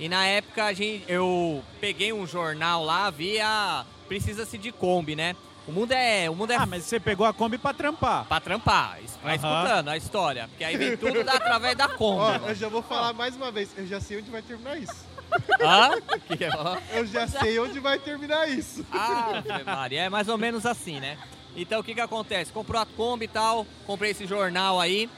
E 0.02 0.08
na 0.08 0.26
época 0.26 0.64
a 0.64 0.72
gente, 0.72 1.04
eu 1.06 1.62
peguei 1.80 2.12
um 2.12 2.26
jornal 2.26 2.84
lá, 2.84 3.08
via 3.08 3.84
precisa-se 4.08 4.58
de 4.58 4.72
Kombi, 4.72 5.14
né? 5.14 5.36
O 5.64 5.70
mundo 5.70 5.92
é, 5.92 6.28
o 6.28 6.34
mundo 6.34 6.50
é 6.52 6.56
Ah, 6.56 6.66
mas 6.66 6.82
você 6.82 6.98
pegou 6.98 7.24
a 7.24 7.32
Kombi 7.32 7.56
pra 7.56 7.72
trampar. 7.72 8.24
Pra 8.24 8.40
trampar, 8.40 8.98
es- 9.04 9.16
vai 9.22 9.36
Aham. 9.36 9.62
escutando 9.62 9.88
a 9.90 9.96
história. 9.96 10.48
Porque 10.48 10.64
aí 10.64 10.76
vem 10.76 10.96
tudo 10.98 11.22
da- 11.22 11.34
através 11.34 11.76
da 11.76 11.86
Kombi. 11.88 12.20
Ó, 12.20 12.32
mano. 12.32 12.48
eu 12.48 12.54
já 12.56 12.68
vou 12.68 12.82
falar 12.82 13.12
mais 13.12 13.36
uma 13.36 13.52
vez. 13.52 13.70
Eu 13.76 13.86
já 13.86 14.00
sei 14.00 14.18
onde 14.18 14.28
vai 14.28 14.42
terminar 14.42 14.76
isso. 14.76 15.06
Hã? 15.62 15.90
Que- 16.36 16.48
ó. 16.52 16.78
Eu 16.96 17.06
já 17.06 17.28
sei 17.28 17.60
onde 17.60 17.78
vai 17.78 17.96
terminar 18.00 18.48
isso. 18.48 18.84
Ah, 18.90 19.40
Maria, 19.64 20.02
é 20.02 20.08
mais 20.08 20.26
ou 20.28 20.36
menos 20.36 20.66
assim, 20.66 20.98
né? 20.98 21.16
Então 21.54 21.78
o 21.78 21.84
que 21.84 21.94
que 21.94 22.00
acontece? 22.00 22.50
Comprou 22.52 22.82
a 22.82 22.86
Kombi 22.86 23.26
e 23.26 23.28
tal, 23.28 23.64
comprei 23.86 24.10
esse 24.10 24.26
jornal 24.26 24.80
aí. 24.80 25.08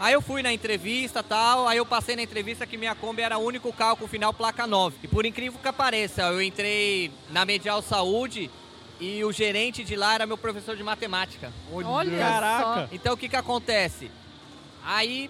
Aí 0.00 0.12
eu 0.12 0.22
fui 0.22 0.42
na 0.42 0.52
entrevista 0.52 1.24
tal, 1.24 1.66
aí 1.66 1.78
eu 1.78 1.84
passei 1.84 2.14
na 2.14 2.22
entrevista 2.22 2.64
que 2.64 2.76
minha 2.76 2.94
Kombi 2.94 3.20
era 3.20 3.36
o 3.36 3.44
único 3.44 3.72
carro 3.72 3.96
com 3.96 4.06
final 4.06 4.32
placa 4.32 4.64
9. 4.64 4.96
E 5.02 5.08
por 5.08 5.26
incrível 5.26 5.58
que 5.60 5.72
pareça, 5.72 6.22
eu 6.22 6.40
entrei 6.40 7.10
na 7.30 7.44
Medial 7.44 7.82
Saúde 7.82 8.48
e 9.00 9.24
o 9.24 9.32
gerente 9.32 9.82
de 9.82 9.96
lá 9.96 10.14
era 10.14 10.24
meu 10.24 10.38
professor 10.38 10.76
de 10.76 10.84
matemática. 10.84 11.52
Olha 11.72 12.16
Caraca. 12.16 12.62
só. 12.62 12.88
Então 12.92 13.14
o 13.14 13.16
que 13.16 13.28
que 13.28 13.34
acontece? 13.34 14.08
Aí, 14.84 15.28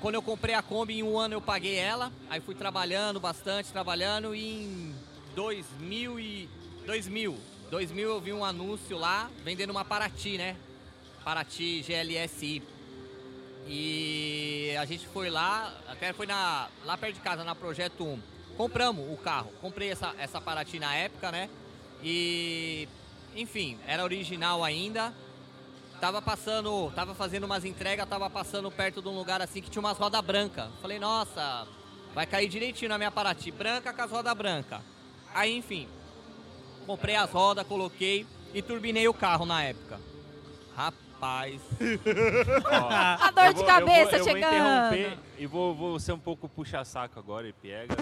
quando 0.00 0.16
eu 0.16 0.22
comprei 0.22 0.54
a 0.54 0.62
Kombi, 0.62 0.98
em 0.98 1.02
um 1.04 1.16
ano 1.16 1.34
eu 1.34 1.40
paguei 1.40 1.76
ela. 1.76 2.12
Aí 2.28 2.40
fui 2.40 2.56
trabalhando 2.56 3.20
bastante, 3.20 3.70
trabalhando. 3.72 4.34
E 4.34 4.64
em 4.64 4.94
2000 5.36 6.18
e... 6.18 6.48
2000. 6.84 7.38
2000 7.70 8.08
eu 8.08 8.20
vi 8.20 8.32
um 8.32 8.44
anúncio 8.44 8.98
lá, 8.98 9.30
vendendo 9.44 9.70
uma 9.70 9.84
Paraty, 9.84 10.38
né? 10.38 10.56
Paraty 11.24 11.84
GLSI. 11.86 12.62
E 13.68 14.74
a 14.80 14.86
gente 14.86 15.06
foi 15.08 15.28
lá, 15.28 15.74
até 15.86 16.12
foi 16.14 16.26
na, 16.26 16.68
lá 16.86 16.96
perto 16.96 17.16
de 17.16 17.20
casa, 17.20 17.44
na 17.44 17.54
Projeto 17.54 18.02
1. 18.02 18.20
Compramos 18.56 19.12
o 19.12 19.16
carro. 19.18 19.52
Comprei 19.60 19.90
essa, 19.90 20.14
essa 20.18 20.40
Paraty 20.40 20.78
na 20.78 20.94
época, 20.94 21.30
né? 21.30 21.50
E, 22.02 22.88
enfim, 23.36 23.78
era 23.86 24.02
original 24.02 24.64
ainda. 24.64 25.12
Tava 26.00 26.22
passando, 26.22 26.90
tava 26.94 27.14
fazendo 27.14 27.44
umas 27.44 27.64
entregas, 27.64 28.08
tava 28.08 28.30
passando 28.30 28.70
perto 28.70 29.02
de 29.02 29.08
um 29.08 29.14
lugar 29.14 29.42
assim 29.42 29.60
que 29.60 29.68
tinha 29.68 29.80
umas 29.80 29.98
rodas 29.98 30.20
brancas. 30.22 30.70
Falei, 30.80 30.98
nossa, 30.98 31.66
vai 32.14 32.26
cair 32.26 32.48
direitinho 32.48 32.88
na 32.88 32.96
minha 32.96 33.10
Paraty. 33.10 33.50
Branca 33.50 33.92
com 33.92 34.02
as 34.02 34.10
rodas 34.10 34.34
brancas. 34.34 34.80
Aí, 35.34 35.54
enfim, 35.54 35.86
comprei 36.86 37.16
as 37.16 37.30
rodas, 37.30 37.66
coloquei 37.66 38.26
e 38.54 38.62
turbinei 38.62 39.06
o 39.08 39.14
carro 39.14 39.44
na 39.44 39.62
época. 39.62 40.00
Rapaz. 40.74 41.07
A 42.70 43.30
dor 43.34 43.44
Eu 43.46 43.52
de 43.52 43.58
vou- 43.58 43.66
cabeça 43.66 44.16
eu 44.16 44.24
vou, 44.24 44.28
chegando. 44.32 44.54
Eu 44.54 44.62
vou 44.62 44.96
interromper 44.96 45.18
e 45.38 45.46
vou, 45.46 45.74
vou 45.74 45.98
ser 46.00 46.12
um 46.12 46.18
pouco 46.18 46.48
puxa-saco 46.48 47.18
agora 47.18 47.48
e 47.48 47.52
pega. 47.52 47.94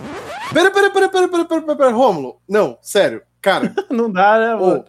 Pera, 0.52 0.70
pera, 0.70 0.90
pera, 0.90 1.09
pera, 1.09 1.28
pera, 1.28 1.44
pera, 1.44 1.62
pera, 1.62 1.76
pera, 1.76 1.90
Rômulo. 1.93 2.40
Não, 2.48 2.78
sério, 2.82 3.22
cara. 3.40 3.72
Não 3.90 4.10
dá, 4.10 4.38
né, 4.38 4.55
Ô, 4.56 4.66
mano? 4.66 4.84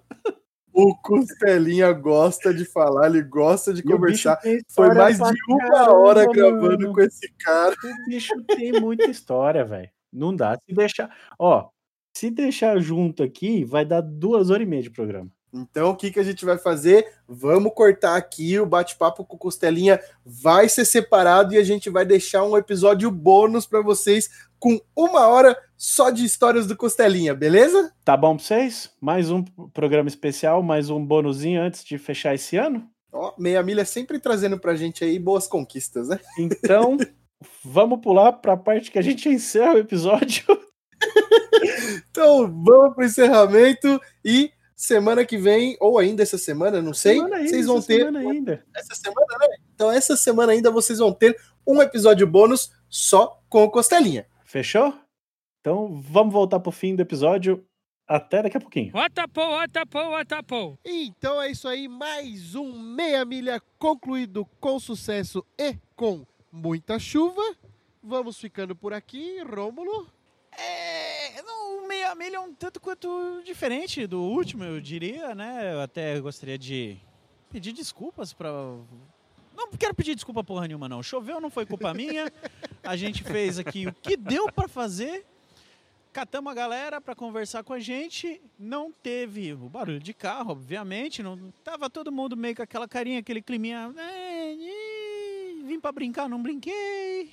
o 0.74 0.96
Costelinha 1.02 1.92
gosta 1.94 2.54
de 2.54 2.66
falar, 2.66 3.08
ele 3.08 3.24
gosta 3.24 3.74
de 3.74 3.80
E 3.80 3.84
o 3.84 3.86
bicho 3.86 3.98
conversar. 3.98 4.36
tem 4.38 4.52
Foi 4.70 4.86
história 4.88 4.94
mais 4.96 5.18
pra 5.18 5.32
de 5.32 5.40
uma 5.50 5.68
caramba, 5.70 5.94
hora 5.98 6.26
gravando 6.32 6.80
mano. 6.82 6.94
com 6.94 7.02
esse 7.02 7.34
cara. 7.40 7.76
O 7.84 8.10
bicho 8.10 8.34
tem 8.44 8.74
muita 8.80 9.06
história, 9.06 9.66
velho. 9.66 9.90
Não 10.14 10.36
dá. 10.36 10.56
Se 10.68 10.74
deixar. 10.76 11.10
Ó, 11.40 11.68
se 12.16 12.30
deixar 12.32 12.80
junto 12.80 13.24
aqui, 13.24 13.64
vai 13.66 13.86
dar 13.86 14.02
duas 14.02 14.50
horas 14.50 14.64
e 14.66 14.70
meia 14.70 14.84
de 14.84 14.90
programa. 14.92 15.30
Então, 15.54 15.92
o 15.92 15.96
que, 15.96 16.12
que 16.12 16.20
a 16.20 16.24
gente 16.24 16.44
vai 16.44 16.58
fazer? 16.58 17.06
Vamos 17.28 17.74
cortar 17.74 18.16
aqui, 18.16 18.60
o 18.60 18.66
bate-papo 18.66 19.24
com 19.24 19.38
Costelinha 19.38 20.00
vai 20.26 20.68
ser 20.68 20.86
separado 20.86 21.54
e 21.54 21.58
a 21.58 21.64
gente 21.64 21.90
vai 21.90 22.06
deixar 22.06 22.44
um 22.44 22.58
episódio 22.58 23.10
bônus 23.10 23.66
para 23.66 23.82
vocês 23.82 24.30
com 24.60 24.80
uma 24.96 25.28
hora 25.28 25.58
só 25.78 26.10
de 26.10 26.26
histórias 26.26 26.68
do 26.68 26.76
Costelinha, 26.76 27.34
beleza? 27.34 27.94
Tá 28.04 28.18
bom 28.18 28.36
pra 28.36 28.46
vocês? 28.46 28.90
Mais 29.00 29.30
um 29.30 29.44
programa 29.74 30.10
especial, 30.10 30.62
mais 30.62 30.90
um 30.90 31.04
bônusinho 31.04 31.62
antes 31.62 31.84
de 31.84 31.98
fechar 31.98 32.36
esse 32.36 32.58
ano? 32.58 32.90
Ó, 33.12 33.34
Meia 33.38 33.64
Milha 33.64 33.86
sempre 33.86 34.20
trazendo 34.20 34.60
pra 34.60 34.76
gente 34.76 35.04
aí 35.04 35.18
boas 35.18 35.48
conquistas, 35.48 36.10
né? 36.10 36.20
Então, 36.38 36.98
vamos 37.64 38.02
pular 38.02 38.34
pra 38.34 38.58
parte 38.58 38.92
que 38.92 39.00
a 39.00 39.04
gente 39.04 39.30
encerra 39.30 39.76
o 39.76 39.80
episódio. 39.80 40.44
Então, 42.10 42.48
vamos 42.64 42.96
pro 42.96 43.06
encerramento 43.06 44.02
e 44.24 44.52
semana 44.78 45.26
que 45.26 45.38
vem, 45.38 45.76
ou 45.80 45.98
ainda 45.98 46.22
essa 46.22 46.38
semana, 46.38 46.82
não 46.82 46.94
sei, 46.94 47.16
Semana 47.16 47.38
ainda, 47.38 47.50
vocês 47.50 47.66
vão 47.66 47.78
essa 47.80 47.88
ter 47.88 47.98
semana 47.98 48.20
ainda. 48.20 48.66
essa 48.76 48.96
semana, 48.96 49.38
né? 49.40 49.58
Então, 49.74 49.92
essa 49.92 50.16
semana 50.16 50.52
ainda 50.54 50.70
vocês 50.70 51.00
vão 51.00 51.12
ter 51.12 51.36
um 51.66 51.82
episódio 51.82 52.28
bônus 52.28 52.72
só 52.88 53.42
com 53.50 53.64
o 53.64 53.72
Costelinha. 53.72 54.28
Fechou? 54.46 54.94
Então, 55.60 56.00
vamos 56.00 56.32
voltar 56.32 56.60
pro 56.60 56.72
fim 56.72 56.96
do 56.96 57.02
episódio. 57.02 57.66
Até 58.08 58.42
daqui 58.42 58.56
a 58.56 58.62
pouquinho. 58.62 58.94
Watapô, 58.94 59.42
watapô, 59.42 60.12
watapô. 60.12 60.78
Então 60.86 61.42
é 61.42 61.52
isso 61.52 61.68
aí, 61.68 61.90
mais 61.90 62.56
um 62.56 62.72
meia 62.72 63.26
milha 63.26 63.62
concluído 63.78 64.46
com 64.62 64.80
sucesso 64.80 65.44
e 65.58 65.76
com 65.94 66.26
muita 66.50 66.98
chuva. 67.00 67.42
Vamos 68.02 68.40
ficando 68.40 68.74
por 68.74 68.94
aqui, 68.94 69.42
Rômulo. 69.44 70.08
É, 70.58 71.42
não, 71.44 71.84
o 71.84 71.88
meia 71.88 72.14
milha 72.16 72.38
é 72.38 72.40
um 72.40 72.54
tanto 72.54 72.80
quanto 72.80 73.42
diferente 73.46 74.08
do 74.08 74.22
último, 74.22 74.64
eu 74.64 74.82
diria, 74.82 75.36
né? 75.36 75.74
Eu 75.74 75.82
até 75.82 76.20
gostaria 76.20 76.58
de 76.58 76.98
pedir 77.52 77.72
desculpas 77.74 78.34
para 78.34 78.50
não 79.56 79.70
quero 79.78 79.94
pedir 79.96 80.14
desculpa 80.16 80.44
porra 80.44 80.68
nenhuma 80.68 80.88
não. 80.88 81.02
Choveu, 81.02 81.42
não 81.42 81.50
foi 81.50 81.66
culpa 81.66 81.94
minha. 81.94 82.32
A 82.84 82.96
gente 82.96 83.24
fez 83.24 83.58
aqui 83.58 83.88
o 83.88 83.94
que 83.94 84.16
deu 84.16 84.52
para 84.52 84.68
fazer. 84.68 85.26
Catamos 86.14 86.52
a 86.52 86.56
galera 86.56 87.02
para 87.02 87.16
conversar 87.16 87.64
com 87.64 87.74
a 87.74 87.80
gente. 87.80 88.40
Não 88.58 88.92
teve 88.92 89.54
o 89.54 89.70
barulho 89.70 90.00
de 90.00 90.14
carro, 90.14 90.52
obviamente. 90.52 91.22
Não 91.24 91.52
tava 91.64 91.90
todo 91.90 92.12
mundo 92.12 92.38
meio 92.38 92.56
com 92.56 92.62
aquela 92.62 92.88
carinha, 92.88 93.20
aquele 93.20 93.42
climinha. 93.42 93.92
"É, 93.98 94.56
vim 95.66 95.80
para 95.80 95.92
brincar, 95.92 96.30
não 96.30 96.42
brinquei. 96.42 97.32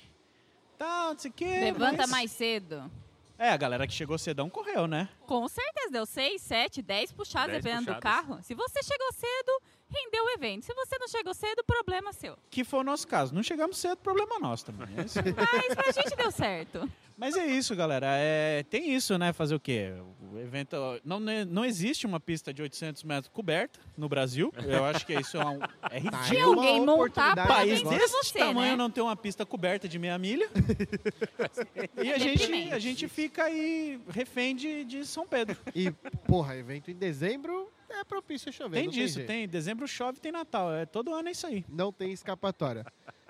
Tal, 0.77 1.13
não 1.13 1.19
sei 1.19 1.29
o 1.31 1.33
quê. 1.33 1.45
Levanta 1.61 1.97
mas- 2.03 2.09
mais 2.09 2.31
cedo. 2.31 2.91
É, 3.37 3.49
a 3.49 3.57
galera 3.57 3.85
que 3.85 3.93
chegou 3.93 4.17
cedão 4.17 4.49
correu, 4.49 4.87
né? 4.87 5.09
Com 5.27 5.47
certeza, 5.47 5.91
deu 5.91 6.05
6, 6.05 6.41
7, 6.41 6.81
10 6.81 7.11
puxadas 7.11 7.51
Dez 7.51 7.63
dependendo 7.63 7.91
do 7.91 7.95
puxadas. 7.95 8.27
carro. 8.27 8.43
Se 8.43 8.53
você 8.55 8.81
chegou 8.81 9.11
cedo, 9.13 9.61
rendeu 9.89 10.25
o 10.25 10.29
evento. 10.29 10.65
Se 10.65 10.73
você 10.73 10.97
não 10.99 11.07
chegou 11.07 11.33
cedo, 11.33 11.63
problema 11.63 12.11
seu. 12.13 12.37
Que 12.49 12.63
foi 12.63 12.79
o 12.79 12.83
nosso 12.83 13.07
caso. 13.07 13.33
Não 13.33 13.43
chegamos 13.43 13.77
cedo, 13.77 13.97
problema 13.97 14.39
nosso 14.39 14.65
também. 14.65 14.87
É. 14.97 15.03
Mas 15.67 15.75
pra 15.75 15.91
gente 15.91 16.15
deu 16.15 16.31
certo. 16.31 16.89
Mas 17.17 17.37
é 17.37 17.45
isso, 17.45 17.73
galera. 17.75 18.07
É, 18.09 18.63
tem 18.63 18.93
isso, 18.93 19.17
né? 19.17 19.31
Fazer 19.31 19.55
o 19.55 19.59
quê? 19.59 19.93
O 20.33 20.37
evento. 20.37 20.75
Não, 21.03 21.19
não 21.19 21.63
existe 21.63 22.05
uma 22.05 22.19
pista 22.19 22.53
de 22.53 22.61
800 22.61 23.03
metros 23.03 23.31
coberta 23.33 23.79
no 23.97 24.09
Brasil. 24.09 24.53
Eu 24.57 24.83
acho 24.83 25.05
que 25.05 25.13
isso 25.13 25.37
é, 25.37 25.45
um, 25.45 25.59
é 25.89 25.99
ridículo. 25.99 26.25
Se 26.25 26.37
alguém 26.37 26.85
montar, 26.85 27.31
Um 27.31 27.47
país 27.47 27.81
desse 27.81 28.09
você, 28.09 28.39
tamanho 28.39 28.71
né? 28.71 28.75
não 28.75 28.89
ter 28.89 29.01
uma 29.01 29.15
pista 29.15 29.45
coberta 29.45 29.87
de 29.87 29.97
meia 29.97 30.17
milha. 30.17 30.49
e 32.03 32.11
a 32.11 32.17
gente, 32.17 32.73
a 32.73 32.79
gente 32.79 33.07
fica 33.07 33.45
aí 33.45 33.99
refém 34.09 34.55
de, 34.55 34.83
de 34.83 35.05
São 35.05 35.25
Pedro. 35.25 35.57
E, 35.73 35.91
porra, 36.27 36.57
evento 36.57 36.91
em 36.91 36.95
dezembro 36.95 37.71
é 37.89 38.03
propício 38.03 38.49
a 38.49 38.51
chover. 38.51 38.81
Tem 38.81 38.89
disso, 38.89 39.15
jeito. 39.15 39.27
tem. 39.27 39.47
Dezembro 39.47 39.87
chove, 39.87 40.19
tem 40.19 40.31
Natal. 40.31 40.73
É, 40.73 40.85
todo 40.85 41.13
ano 41.13 41.29
é 41.29 41.31
isso 41.31 41.47
aí. 41.47 41.65
Não 41.69 41.91
tem 41.91 42.11
escapatória. 42.11 42.85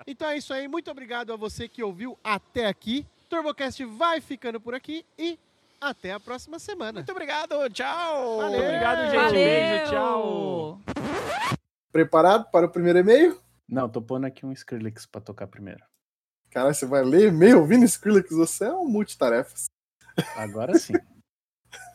Então 0.06 0.28
é 0.28 0.36
isso 0.36 0.52
aí. 0.52 0.68
Muito 0.68 0.90
obrigado 0.90 1.32
a 1.32 1.36
você 1.36 1.68
que 1.68 1.82
ouviu 1.82 2.18
até 2.22 2.66
aqui. 2.66 3.06
TurboCast 3.28 3.84
vai 3.84 4.20
ficando 4.20 4.60
por 4.60 4.74
aqui 4.74 5.04
e 5.18 5.38
até 5.80 6.12
a 6.12 6.20
próxima 6.20 6.58
semana. 6.58 7.00
Muito 7.00 7.10
obrigado. 7.10 7.68
Tchau. 7.70 8.38
Valeu. 8.38 8.60
Obrigado, 8.60 9.10
gente. 9.10 9.16
Valeu. 9.16 9.32
Beijo, 9.32 9.90
tchau. 9.90 10.80
Preparado 11.92 12.50
para 12.50 12.66
o 12.66 12.70
primeiro 12.70 12.98
e-mail? 12.98 13.40
Não, 13.68 13.88
tô 13.88 14.00
pondo 14.00 14.26
aqui 14.26 14.46
um 14.46 14.52
Skrillex 14.52 15.06
pra 15.06 15.20
tocar 15.20 15.46
primeiro. 15.46 15.84
Cara, 16.50 16.72
você 16.72 16.86
vai 16.86 17.02
ler 17.02 17.28
e-mail 17.28 17.60
ouvindo 17.60 17.84
Skrillex? 17.84 18.30
Você 18.30 18.64
é 18.64 18.72
um 18.72 18.86
multitarefas. 18.86 19.66
Agora 20.36 20.78
sim. 20.78 20.94